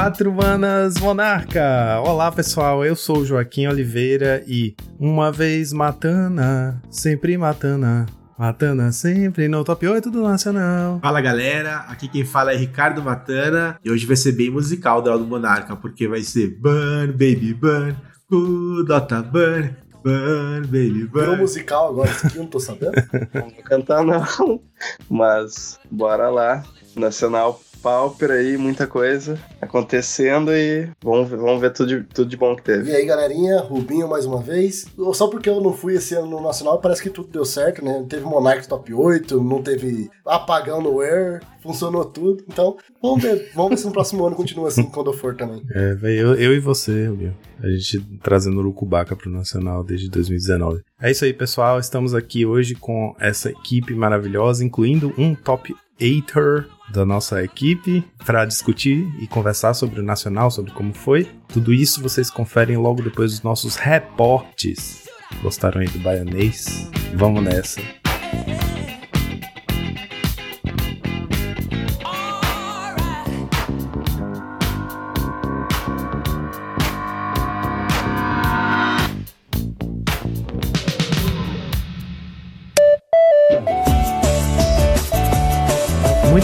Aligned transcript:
Quatro 0.00 0.32
Manas 0.32 0.98
Monarca! 0.98 2.00
Olá 2.00 2.32
pessoal, 2.32 2.82
eu 2.82 2.96
sou 2.96 3.18
o 3.18 3.26
Joaquim 3.26 3.66
Oliveira 3.66 4.42
e 4.46 4.74
uma 4.98 5.30
vez 5.30 5.74
matana, 5.74 6.80
sempre 6.88 7.36
matana. 7.36 8.06
Matana 8.38 8.92
sempre 8.92 9.46
no 9.46 9.62
top 9.62 9.86
8 9.86 10.10
do 10.10 10.22
Nacional. 10.22 11.00
Fala 11.02 11.20
galera, 11.20 11.80
aqui 11.80 12.08
quem 12.08 12.24
fala 12.24 12.54
é 12.54 12.56
Ricardo 12.56 13.02
Matana 13.02 13.78
e 13.84 13.90
hoje 13.90 14.06
vai 14.06 14.16
ser 14.16 14.32
bem 14.32 14.48
musical 14.48 15.02
do 15.02 15.18
do 15.18 15.26
Monarca, 15.26 15.76
porque 15.76 16.08
vai 16.08 16.22
ser 16.22 16.58
Burn, 16.58 17.12
Baby 17.12 17.52
Burn, 17.52 17.94
uh, 18.32 18.82
Dota 18.84 19.20
Burn, 19.20 19.76
Burn, 20.02 20.62
Baby 20.62 21.08
Burn. 21.08 21.26
Virou 21.26 21.36
musical 21.36 21.90
agora, 21.90 22.10
isso 22.10 22.26
aqui 22.26 22.38
eu 22.38 22.42
não 22.44 22.50
tô 22.50 22.58
sabendo. 22.58 22.92
Não 23.34 23.50
vou 23.50 23.62
cantar 23.64 24.02
não, 24.02 24.62
mas 25.10 25.78
bora 25.90 26.30
lá. 26.30 26.64
Nacional 26.96 27.60
Pauper 27.82 28.30
aí, 28.30 28.56
muita 28.56 28.86
coisa 28.86 29.38
acontecendo 29.60 30.52
e 30.52 30.88
vamos, 31.02 31.28
vamos 31.30 31.60
ver 31.60 31.72
tudo 31.72 31.88
de, 31.88 32.02
tudo 32.04 32.28
de 32.28 32.36
bom 32.36 32.54
que 32.56 32.62
teve. 32.62 32.90
E 32.90 32.94
aí, 32.94 33.04
galerinha, 33.06 33.60
Rubinho 33.60 34.08
mais 34.08 34.24
uma 34.24 34.40
vez. 34.42 34.86
Só 35.14 35.28
porque 35.28 35.48
eu 35.48 35.60
não 35.60 35.72
fui 35.72 35.94
esse 35.94 36.14
ano 36.14 36.28
no 36.28 36.42
Nacional, 36.42 36.80
parece 36.80 37.02
que 37.02 37.10
tudo 37.10 37.28
deu 37.28 37.44
certo, 37.44 37.84
né? 37.84 38.04
Teve 38.08 38.24
Monarch 38.24 38.68
Top 38.68 38.92
8, 38.92 39.42
não 39.42 39.62
teve 39.62 40.10
apagão 40.26 40.82
no 40.82 41.00
Air, 41.00 41.40
funcionou 41.62 42.04
tudo. 42.04 42.44
Então, 42.48 42.76
vamos 43.02 43.22
ver, 43.22 43.50
vamos 43.54 43.70
ver 43.70 43.76
se 43.78 43.86
no 43.86 43.92
próximo 43.92 44.26
ano 44.26 44.36
continua 44.36 44.68
assim 44.68 44.84
quando 44.84 45.10
eu 45.10 45.14
for 45.14 45.36
também. 45.36 45.62
É, 45.74 45.94
veio 45.94 46.28
eu, 46.28 46.34
eu 46.34 46.54
e 46.54 46.60
você, 46.60 47.06
Rubinho. 47.06 47.36
A 47.62 47.68
gente 47.68 48.00
trazendo 48.22 48.56
o 48.56 48.60
Urucubaca 48.60 49.14
pro 49.14 49.30
Nacional 49.30 49.84
desde 49.84 50.08
2019. 50.08 50.82
É 51.00 51.10
isso 51.10 51.24
aí, 51.24 51.32
pessoal. 51.32 51.78
Estamos 51.78 52.14
aqui 52.14 52.46
hoje 52.46 52.74
com 52.74 53.14
essa 53.20 53.50
equipe 53.50 53.94
maravilhosa, 53.94 54.64
incluindo 54.64 55.12
um 55.18 55.34
top 55.34 55.74
8 56.00 56.79
da 56.90 57.04
nossa 57.04 57.42
equipe 57.42 58.04
para 58.24 58.44
discutir 58.44 59.06
e 59.20 59.26
conversar 59.26 59.74
sobre 59.74 60.00
o 60.00 60.02
Nacional, 60.02 60.50
sobre 60.50 60.72
como 60.72 60.92
foi. 60.92 61.28
Tudo 61.48 61.72
isso 61.72 62.02
vocês 62.02 62.30
conferem 62.30 62.76
logo 62.76 63.02
depois 63.02 63.32
dos 63.32 63.42
nossos 63.42 63.76
reportes. 63.76 65.08
Gostaram 65.42 65.80
aí 65.80 65.88
do 65.88 65.98
baianês? 66.00 66.90
Vamos 67.14 67.42
nessa. 67.42 67.80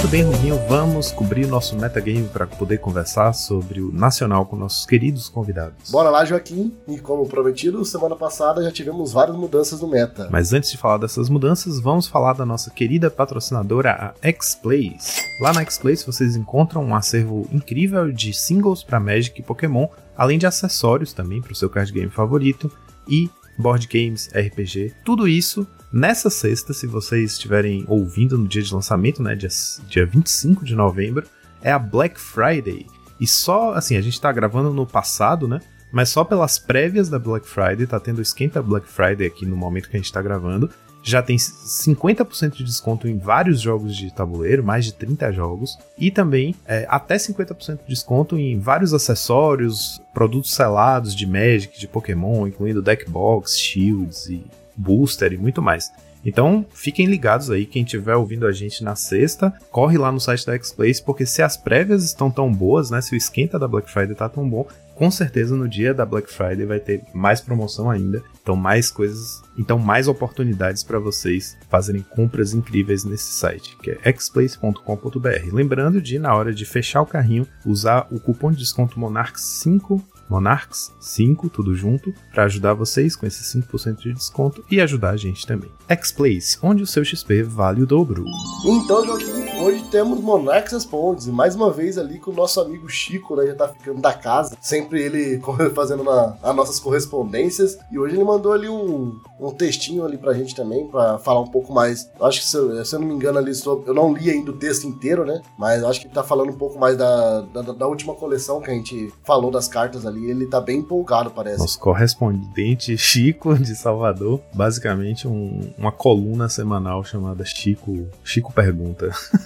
Muito 0.07 0.13
bem, 0.13 0.23
Rubinho, 0.23 0.69
vamos 0.69 1.11
cobrir 1.11 1.49
nosso 1.49 1.75
metagame 1.75 2.29
para 2.29 2.47
poder 2.47 2.79
conversar 2.79 3.33
sobre 3.33 3.81
o 3.81 3.91
Nacional 3.91 4.47
com 4.47 4.55
nossos 4.55 4.87
queridos 4.87 5.29
convidados. 5.29 5.91
Bora 5.91 6.11
lá, 6.11 6.25
Joaquim. 6.25 6.73
E 6.87 7.01
como 7.01 7.27
prometido, 7.27 7.85
semana 7.85 8.15
passada 8.15 8.63
já 8.63 8.71
tivemos 8.71 9.13
várias 9.13 9.37
mudanças 9.37 9.81
no 9.81 9.89
meta. 9.89 10.29
Mas 10.31 10.53
antes 10.53 10.71
de 10.71 10.77
falar 10.77 10.99
dessas 10.99 11.29
mudanças, 11.29 11.81
vamos 11.81 12.07
falar 12.07 12.35
da 12.35 12.47
nossa 12.47 12.71
querida 12.71 13.11
patrocinadora, 13.11 14.15
a 14.23 14.29
X-Plays. 14.29 15.17
Lá 15.41 15.53
na 15.53 15.63
X-Plays 15.63 16.05
vocês 16.05 16.37
encontram 16.37 16.85
um 16.85 16.95
acervo 16.95 17.49
incrível 17.53 18.13
de 18.13 18.33
singles 18.33 18.85
para 18.85 19.01
Magic 19.01 19.41
e 19.41 19.43
Pokémon, 19.43 19.89
além 20.17 20.39
de 20.39 20.47
acessórios 20.47 21.13
também 21.13 21.43
para 21.43 21.51
o 21.51 21.57
seu 21.57 21.69
card 21.69 21.93
game 21.93 22.11
favorito 22.11 22.71
e 23.09 23.29
board 23.59 23.89
games, 23.89 24.29
RPG, 24.29 24.95
tudo 25.05 25.27
isso 25.27 25.67
Nessa 25.93 26.29
sexta, 26.29 26.73
se 26.73 26.87
vocês 26.87 27.33
estiverem 27.33 27.85
ouvindo 27.87 28.37
no 28.37 28.49
dia 28.49 28.63
de 28.63 28.75
lançamento, 28.75 29.23
né, 29.23 29.35
dia, 29.35 29.49
dia 29.89 30.05
25 30.05 30.65
de 30.65 30.75
novembro, 30.75 31.27
é 31.63 31.71
a 31.71 31.79
Black 31.79 32.21
Friday. 32.21 32.87
E 33.21 33.27
só, 33.27 33.73
assim, 33.73 33.97
a 33.97 34.01
gente 34.01 34.21
tá 34.21 34.31
gravando 34.33 34.73
no 34.73 34.87
passado, 34.87 35.49
né? 35.49 35.61
Mas 35.93 36.09
só 36.09 36.25
pelas 36.25 36.59
prévias 36.59 37.09
da 37.09 37.19
Black 37.19 37.49
Friday, 37.49 37.87
tá 37.87 37.99
tendo 37.99 38.21
esquenta 38.21 38.61
Black 38.61 38.87
Friday 38.87 39.27
aqui 39.27 39.47
no 39.47 39.57
momento 39.57 39.89
que 39.89 39.97
a 39.97 40.01
gente 40.01 40.13
tá 40.13 40.21
gravando. 40.21 40.69
Já 41.03 41.23
tem 41.23 41.37
50% 41.37 42.57
de 42.57 42.65
desconto 42.65 43.07
em 43.07 43.17
vários 43.17 43.61
jogos 43.61 43.97
de 43.97 44.13
tabuleiro, 44.13 44.65
mais 44.65 44.85
de 44.85 44.93
30 44.93 45.33
jogos. 45.33 45.79
E 45.97 46.11
também 46.11 46.55
é, 46.67 46.85
até 46.91 47.15
50% 47.15 47.79
de 47.85 47.89
desconto 47.89 48.37
em 48.37 48.59
vários 48.59 48.93
acessórios, 48.93 50.03
produtos 50.13 50.53
selados 50.53 51.15
de 51.15 51.25
Magic, 51.25 51.79
de 51.79 51.87
Pokémon, 51.87 52.49
incluindo 52.49 52.83
deckbox, 52.83 53.57
shields 53.57 54.27
e 54.27 54.45
booster 54.77 55.33
e 55.33 55.39
muito 55.39 55.63
mais. 55.63 55.91
Então, 56.25 56.67
fiquem 56.73 57.07
ligados 57.07 57.51
aí, 57.51 57.65
quem 57.65 57.85
estiver 57.85 58.17
ouvindo 58.17 58.49
a 58.49 58.53
gente 58.53 58.83
na 58.83 58.97
sexta, 58.97 59.53
corre 59.71 59.97
lá 59.97 60.11
no 60.11 60.19
site 60.19 60.45
da 60.45 60.55
X-Place, 60.55 61.01
porque 61.05 61.25
se 61.25 61.41
as 61.41 61.57
prévias 61.57 62.05
estão 62.05 62.33
tão 62.33 62.53
boas, 62.53 62.91
né, 62.91 63.01
se 63.01 63.15
o 63.15 63.17
esquenta 63.17 63.61
da 63.61 63.69
Black 63.69 63.89
Friday 63.89 64.17
tá 64.17 64.29
tão 64.29 64.49
bom, 64.49 64.67
com 64.97 65.09
certeza 65.09 65.55
no 65.55 65.69
dia 65.69 65.95
da 65.95 66.05
Black 66.05 66.33
Friday 66.33 66.67
vai 66.67 66.81
ter 66.81 67.03
mais 67.15 67.41
promoção 67.41 67.89
ainda, 67.89 68.25
então 68.43 68.57
mais 68.57 68.91
coisas, 68.91 69.43
então 69.57 69.79
mais 69.79 70.09
oportunidades 70.09 70.83
para 70.83 70.99
vocês 70.99 71.57
fazerem 71.69 72.03
compras 72.03 72.55
incríveis 72.55 73.05
nesse 73.05 73.35
site, 73.35 73.77
que 73.83 73.91
é 73.91 74.13
xplace.com.br. 74.13 75.53
Lembrando 75.53 76.01
de 76.01 76.19
na 76.19 76.35
hora 76.35 76.53
de 76.53 76.65
fechar 76.65 77.03
o 77.03 77.07
carrinho, 77.07 77.47
usar 77.65 78.09
o 78.11 78.19
cupom 78.19 78.51
de 78.51 78.59
desconto 78.59 78.99
Monarch 78.99 79.41
5 79.41 80.03
Monarchs 80.29 80.95
5, 81.01 81.49
tudo 81.49 81.75
junto, 81.75 82.13
para 82.33 82.45
ajudar 82.45 82.75
vocês 82.75 83.15
com 83.15 83.27
esse 83.27 83.59
5% 83.59 83.99
de 83.99 84.13
desconto 84.13 84.65
e 84.71 84.81
ajudar 84.81 85.11
a 85.11 85.17
gente 85.17 85.47
também. 85.47 85.71
X-Place, 85.89 86.59
onde 86.63 86.83
o 86.83 86.87
seu 86.87 87.05
XP 87.05 87.43
vale 87.43 87.83
o 87.83 87.87
dobro. 87.87 88.25
Então, 88.65 89.05
Joaquim, 89.05 89.36
hoje 89.61 89.85
temos 89.91 90.21
Monarchs 90.21 90.73
Respondes, 90.73 91.27
e 91.27 91.31
mais 91.31 91.55
uma 91.55 91.71
vez 91.71 91.97
ali 91.97 92.19
com 92.19 92.31
o 92.31 92.35
nosso 92.35 92.61
amigo 92.61 92.89
Chico, 92.89 93.37
né, 93.37 93.47
já 93.47 93.55
tá 93.55 93.69
ficando 93.69 94.01
da 94.01 94.13
casa, 94.13 94.57
sempre 94.61 95.01
ele 95.03 95.41
fazendo 95.75 96.09
as 96.11 96.57
nossas 96.57 96.81
correspondências, 96.81 97.79
e 97.91 97.99
hoje 97.99 98.17
ele 98.17 98.25
mandou 98.25 98.53
ali 98.53 98.69
um, 98.69 99.21
um 99.39 99.51
textinho 99.53 100.05
ali 100.05 100.19
pra 100.19 100.35
gente 100.35 100.55
também, 100.55 100.89
para 100.89 101.19
falar 101.19 101.41
um 101.41 101.49
pouco 101.49 101.73
mais, 101.73 102.11
acho 102.21 102.41
que 102.41 102.47
se 102.47 102.57
eu, 102.57 102.85
se 102.85 102.95
eu, 102.95 103.01
não 103.01 103.07
me 103.07 103.15
engano 103.15 103.39
ali, 103.39 103.53
eu 103.65 103.95
não 103.95 104.13
li 104.13 104.31
ainda 104.31 104.51
o 104.51 104.57
texto 104.57 104.87
inteiro, 104.87 105.25
né, 105.25 105.41
mas 105.57 105.85
acho 105.85 106.01
que 106.01 106.07
ele 106.07 106.15
tá 106.15 106.25
falando 106.25 106.51
um 106.51 106.59
pouco 106.59 106.79
mais 106.79 106.97
da, 106.97 107.43
da, 107.43 107.63
da 107.63 107.87
última 107.87 108.15
coleção 108.15 108.61
que 108.61 108.71
a 108.71 108.75
gente 108.75 109.13
falou 109.25 109.51
das 109.51 109.69
cartas 109.69 110.05
ali, 110.05 110.17
ali, 110.17 110.31
ele 110.31 110.47
tá 110.47 110.61
bem 110.61 110.79
empolgado, 110.79 111.31
parece. 111.31 111.59
Nosso 111.59 111.79
correspondente 111.79 112.97
Chico 112.97 113.55
de 113.55 113.75
Salvador, 113.77 114.41
basicamente 114.53 115.29
um, 115.29 115.73
uma 115.77 115.93
coluna 115.93 116.49
semanal 116.49 117.05
chamada 117.05 117.45
Chico, 117.45 118.09
Chico 118.25 118.53
Pergunta. 118.53 119.11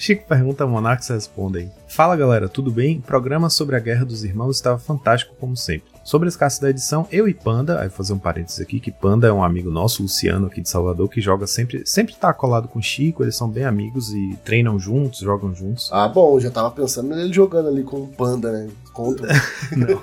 Chico 0.00 0.24
pergunta, 0.28 0.64
Monarques 0.64 1.08
respondem. 1.08 1.72
Fala 1.88 2.14
galera, 2.14 2.48
tudo 2.48 2.70
bem? 2.70 2.98
O 2.98 3.02
programa 3.02 3.50
sobre 3.50 3.74
a 3.74 3.80
Guerra 3.80 4.04
dos 4.04 4.22
Irmãos 4.22 4.54
estava 4.54 4.78
fantástico 4.78 5.34
como 5.40 5.56
sempre. 5.56 5.90
Sobre 6.04 6.28
a 6.28 6.30
escassez 6.30 6.60
da 6.60 6.70
edição, 6.70 7.08
eu 7.10 7.26
e 7.26 7.34
Panda, 7.34 7.80
aí 7.80 7.88
vou 7.88 7.96
fazer 7.96 8.12
um 8.12 8.18
parênteses 8.18 8.60
aqui, 8.60 8.78
que 8.78 8.92
Panda 8.92 9.26
é 9.26 9.32
um 9.32 9.42
amigo 9.42 9.72
nosso, 9.72 10.02
Luciano 10.02 10.46
aqui 10.46 10.60
de 10.60 10.68
Salvador, 10.68 11.08
que 11.08 11.20
joga 11.20 11.48
sempre, 11.48 11.82
sempre 11.84 12.14
tá 12.14 12.32
colado 12.32 12.68
com 12.68 12.80
Chico, 12.80 13.24
eles 13.24 13.34
são 13.34 13.50
bem 13.50 13.64
amigos 13.64 14.14
e 14.14 14.38
treinam 14.44 14.78
juntos, 14.78 15.18
jogam 15.18 15.52
juntos. 15.52 15.90
Ah, 15.92 16.06
bom, 16.06 16.38
já 16.38 16.52
tava 16.52 16.70
pensando 16.70 17.08
nele 17.08 17.32
jogando 17.32 17.68
ali 17.68 17.82
com 17.82 17.96
o 17.96 18.06
Panda, 18.06 18.52
né? 18.52 18.70
Contra. 18.92 19.26
Não. 19.76 20.00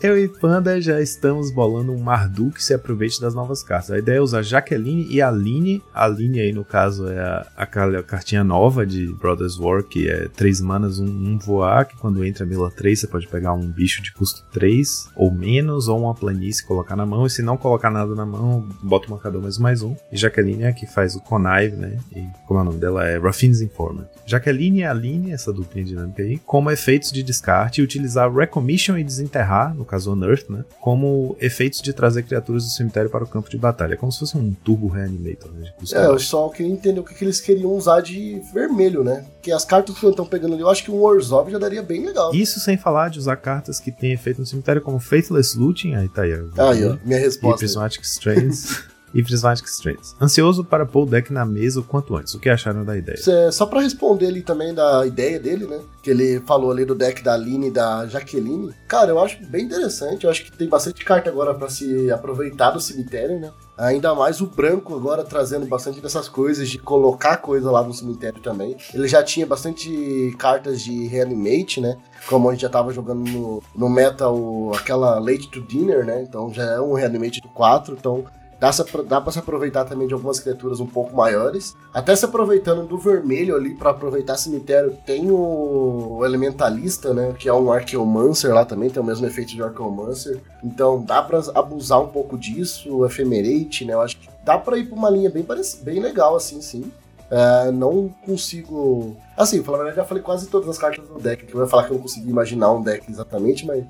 Eu 0.00 0.16
e 0.16 0.28
Panda 0.28 0.80
já 0.80 1.00
estamos 1.00 1.50
bolando 1.50 1.90
um 1.90 1.98
Marduk 1.98 2.54
que 2.54 2.62
se 2.62 2.72
aproveite 2.72 3.20
das 3.20 3.34
novas 3.34 3.64
cartas. 3.64 3.90
A 3.90 3.98
ideia 3.98 4.18
é 4.18 4.20
usar 4.20 4.42
Jaqueline 4.42 5.08
e 5.10 5.20
Aline. 5.20 5.82
A 5.92 6.04
Aline 6.04 6.38
aí, 6.38 6.52
no 6.52 6.64
caso, 6.64 7.08
é 7.08 7.18
a, 7.18 7.46
aquela 7.56 8.00
cartinha 8.04 8.44
nova 8.44 8.86
de 8.86 9.08
Brothers 9.14 9.58
War, 9.58 9.82
que 9.82 10.08
é 10.08 10.28
3 10.28 10.60
manas, 10.60 11.00
um, 11.00 11.04
um 11.04 11.36
voar, 11.36 11.84
que 11.84 11.96
quando 11.96 12.24
entra 12.24 12.46
Mila 12.46 12.70
3, 12.70 13.00
você 13.00 13.06
pode 13.08 13.26
pegar 13.26 13.52
um 13.54 13.68
bicho 13.68 14.00
de 14.00 14.12
custo 14.12 14.44
3 14.52 15.10
ou 15.16 15.32
menos, 15.32 15.88
ou 15.88 16.00
uma 16.00 16.14
planície 16.14 16.64
colocar 16.64 16.94
na 16.94 17.04
mão. 17.04 17.26
E 17.26 17.30
se 17.30 17.42
não 17.42 17.56
colocar 17.56 17.90
nada 17.90 18.14
na 18.14 18.24
mão, 18.24 18.68
bota 18.80 19.08
o 19.08 19.10
marcador 19.10 19.42
mais 19.42 19.58
mais 19.58 19.82
um. 19.82 19.96
E 20.12 20.16
Jaqueline 20.16 20.62
é 20.62 20.68
a 20.68 20.72
que 20.72 20.86
faz 20.86 21.16
o 21.16 21.20
Connive, 21.20 21.74
né? 21.74 21.98
E 22.14 22.24
como 22.46 22.60
é 22.60 22.62
o 22.62 22.66
nome 22.66 22.78
dela? 22.78 23.04
É 23.04 23.16
Ruffin's 23.16 23.60
Informant. 23.60 24.06
Jaqueline 24.24 24.78
e 24.78 24.84
Aline, 24.84 25.32
essa 25.32 25.52
duplinha 25.52 25.84
dinâmica 25.84 26.22
aí, 26.22 26.38
como 26.38 26.70
efeitos 26.70 27.10
de 27.10 27.20
descarte, 27.20 27.82
utilizar 27.82 28.32
Recommission 28.32 28.96
e 28.96 29.02
desenterrar, 29.02 29.74
no 29.74 29.87
caso 29.88 30.12
Unearth, 30.12 30.48
né? 30.48 30.64
Como 30.80 31.36
efeitos 31.40 31.80
de 31.82 31.92
trazer 31.92 32.22
criaturas 32.22 32.64
do 32.64 32.70
cemitério 32.70 33.10
para 33.10 33.24
o 33.24 33.26
campo 33.26 33.50
de 33.50 33.58
batalha. 33.58 33.96
Como 33.96 34.12
se 34.12 34.20
fosse 34.20 34.36
um 34.36 34.52
turbo 34.52 34.88
reanimator, 34.88 35.50
né? 35.52 35.72
É, 35.92 36.06
eu 36.06 36.18
só 36.18 36.48
queria 36.48 36.72
entender 36.72 37.00
o 37.00 37.04
que, 37.04 37.14
que 37.14 37.24
eles 37.24 37.40
queriam 37.40 37.72
usar 37.72 38.00
de 38.00 38.40
vermelho, 38.52 39.02
né? 39.02 39.24
Porque 39.34 39.50
as 39.50 39.64
cartas 39.64 39.98
que 39.98 40.06
estão 40.06 40.26
pegando 40.26 40.54
ali, 40.54 40.62
eu 40.62 40.70
acho 40.70 40.84
que 40.84 40.90
um 40.90 41.00
Warzov 41.00 41.50
já 41.50 41.58
daria 41.58 41.82
bem 41.82 42.06
legal. 42.06 42.34
Isso 42.34 42.60
sem 42.60 42.76
falar 42.76 43.08
de 43.08 43.18
usar 43.18 43.36
cartas 43.36 43.80
que 43.80 43.90
têm 43.90 44.12
efeito 44.12 44.40
no 44.40 44.46
cemitério, 44.46 44.82
como 44.82 44.98
Faithless 44.98 45.58
Looting, 45.58 45.94
aí 45.94 46.08
tá 46.08 46.22
aí. 46.22 46.32
Aí, 46.32 46.84
ó, 46.84 46.96
minha 47.04 47.18
resposta. 47.18 47.56
E 47.56 47.58
Prismatic 47.58 48.02
Strains. 48.02 48.82
e 49.14 49.22
Prismatic 49.22 49.66
Strands. 49.66 50.14
Ansioso 50.20 50.64
para 50.64 50.84
pôr 50.86 51.04
o 51.04 51.06
deck 51.06 51.32
na 51.32 51.44
mesa 51.44 51.80
o 51.80 51.84
quanto 51.84 52.16
antes. 52.16 52.34
O 52.34 52.38
que 52.38 52.48
acharam 52.48 52.84
da 52.84 52.96
ideia? 52.96 53.16
Cê- 53.18 53.50
Só 53.52 53.66
pra 53.66 53.80
responder 53.80 54.26
ali 54.26 54.42
também 54.42 54.74
da 54.74 55.06
ideia 55.06 55.38
dele, 55.38 55.66
né? 55.66 55.80
Que 56.02 56.10
ele 56.10 56.40
falou 56.46 56.70
ali 56.70 56.84
do 56.84 56.94
deck 56.94 57.22
da 57.22 57.34
Aline 57.34 57.68
e 57.68 57.70
da 57.70 58.06
Jaqueline. 58.06 58.72
Cara, 58.86 59.10
eu 59.10 59.18
acho 59.20 59.38
bem 59.46 59.64
interessante. 59.64 60.24
Eu 60.24 60.30
acho 60.30 60.44
que 60.44 60.52
tem 60.52 60.68
bastante 60.68 61.04
carta 61.04 61.28
agora 61.30 61.54
pra 61.54 61.68
se 61.68 62.10
aproveitar 62.10 62.70
do 62.70 62.80
cemitério, 62.80 63.38
né? 63.40 63.50
Ainda 63.76 64.12
mais 64.14 64.40
o 64.40 64.46
branco 64.46 64.94
agora 64.96 65.22
trazendo 65.22 65.64
bastante 65.66 66.00
dessas 66.00 66.28
coisas 66.28 66.68
de 66.68 66.78
colocar 66.78 67.36
coisa 67.36 67.70
lá 67.70 67.80
no 67.82 67.94
cemitério 67.94 68.40
também. 68.40 68.76
Ele 68.92 69.06
já 69.06 69.22
tinha 69.22 69.46
bastante 69.46 70.34
cartas 70.36 70.82
de 70.82 71.06
reanimate, 71.06 71.80
né? 71.80 71.96
Como 72.26 72.48
a 72.48 72.52
gente 72.52 72.62
já 72.62 72.68
tava 72.68 72.92
jogando 72.92 73.20
no, 73.30 73.62
no 73.76 73.88
meta 73.88 74.28
o, 74.28 74.72
aquela 74.74 75.18
Late 75.20 75.48
to 75.48 75.60
Dinner, 75.60 76.04
né? 76.04 76.22
Então 76.28 76.52
já 76.52 76.64
é 76.64 76.80
um 76.80 76.92
reanimate 76.94 77.40
do 77.40 77.48
4, 77.48 77.94
então 77.98 78.24
Dá, 78.60 78.72
se- 78.72 78.84
dá 79.06 79.20
pra 79.20 79.30
se 79.30 79.38
aproveitar 79.38 79.84
também 79.84 80.08
de 80.08 80.14
algumas 80.14 80.40
criaturas 80.40 80.80
um 80.80 80.86
pouco 80.86 81.14
maiores. 81.16 81.76
Até 81.94 82.16
se 82.16 82.24
aproveitando 82.24 82.86
do 82.86 82.98
vermelho 82.98 83.54
ali 83.54 83.74
pra 83.74 83.90
aproveitar 83.90 84.36
cemitério, 84.36 84.96
tem 85.06 85.30
o 85.30 86.20
Elementalista, 86.24 87.14
né? 87.14 87.34
Que 87.38 87.48
é 87.48 87.52
um 87.52 87.72
Archeomancer 87.72 88.52
lá 88.52 88.64
também, 88.64 88.90
tem 88.90 89.00
o 89.02 89.06
mesmo 89.06 89.26
efeito 89.26 89.52
de 89.54 89.62
Archeomancer. 89.62 90.40
Então 90.64 91.00
dá 91.02 91.22
pra 91.22 91.40
abusar 91.54 92.00
um 92.02 92.08
pouco 92.08 92.36
disso, 92.36 92.92
o 92.96 93.06
Ephemerate, 93.06 93.84
né? 93.84 93.94
Eu 93.94 94.00
acho 94.00 94.16
que 94.18 94.28
dá 94.44 94.58
pra 94.58 94.76
ir 94.76 94.86
pra 94.86 94.96
uma 94.96 95.10
linha 95.10 95.30
bem, 95.30 95.46
bem 95.82 96.00
legal 96.00 96.34
assim, 96.34 96.60
sim. 96.60 96.90
É, 97.30 97.70
não 97.70 98.08
consigo. 98.24 99.14
Assim, 99.36 99.58
pra 99.58 99.66
falar 99.66 99.78
a 99.78 99.82
verdade, 99.84 99.96
já 100.02 100.04
falei 100.08 100.22
quase 100.22 100.46
todas 100.48 100.68
as 100.68 100.78
cartas 100.78 101.06
do 101.06 101.20
deck. 101.20 101.44
Que 101.46 101.54
eu 101.54 101.60
ia 101.60 101.66
falar 101.66 101.84
que 101.84 101.90
eu 101.90 101.94
não 101.96 102.02
consegui 102.02 102.30
imaginar 102.30 102.72
um 102.72 102.82
deck 102.82 103.08
exatamente, 103.10 103.66
mas 103.66 103.84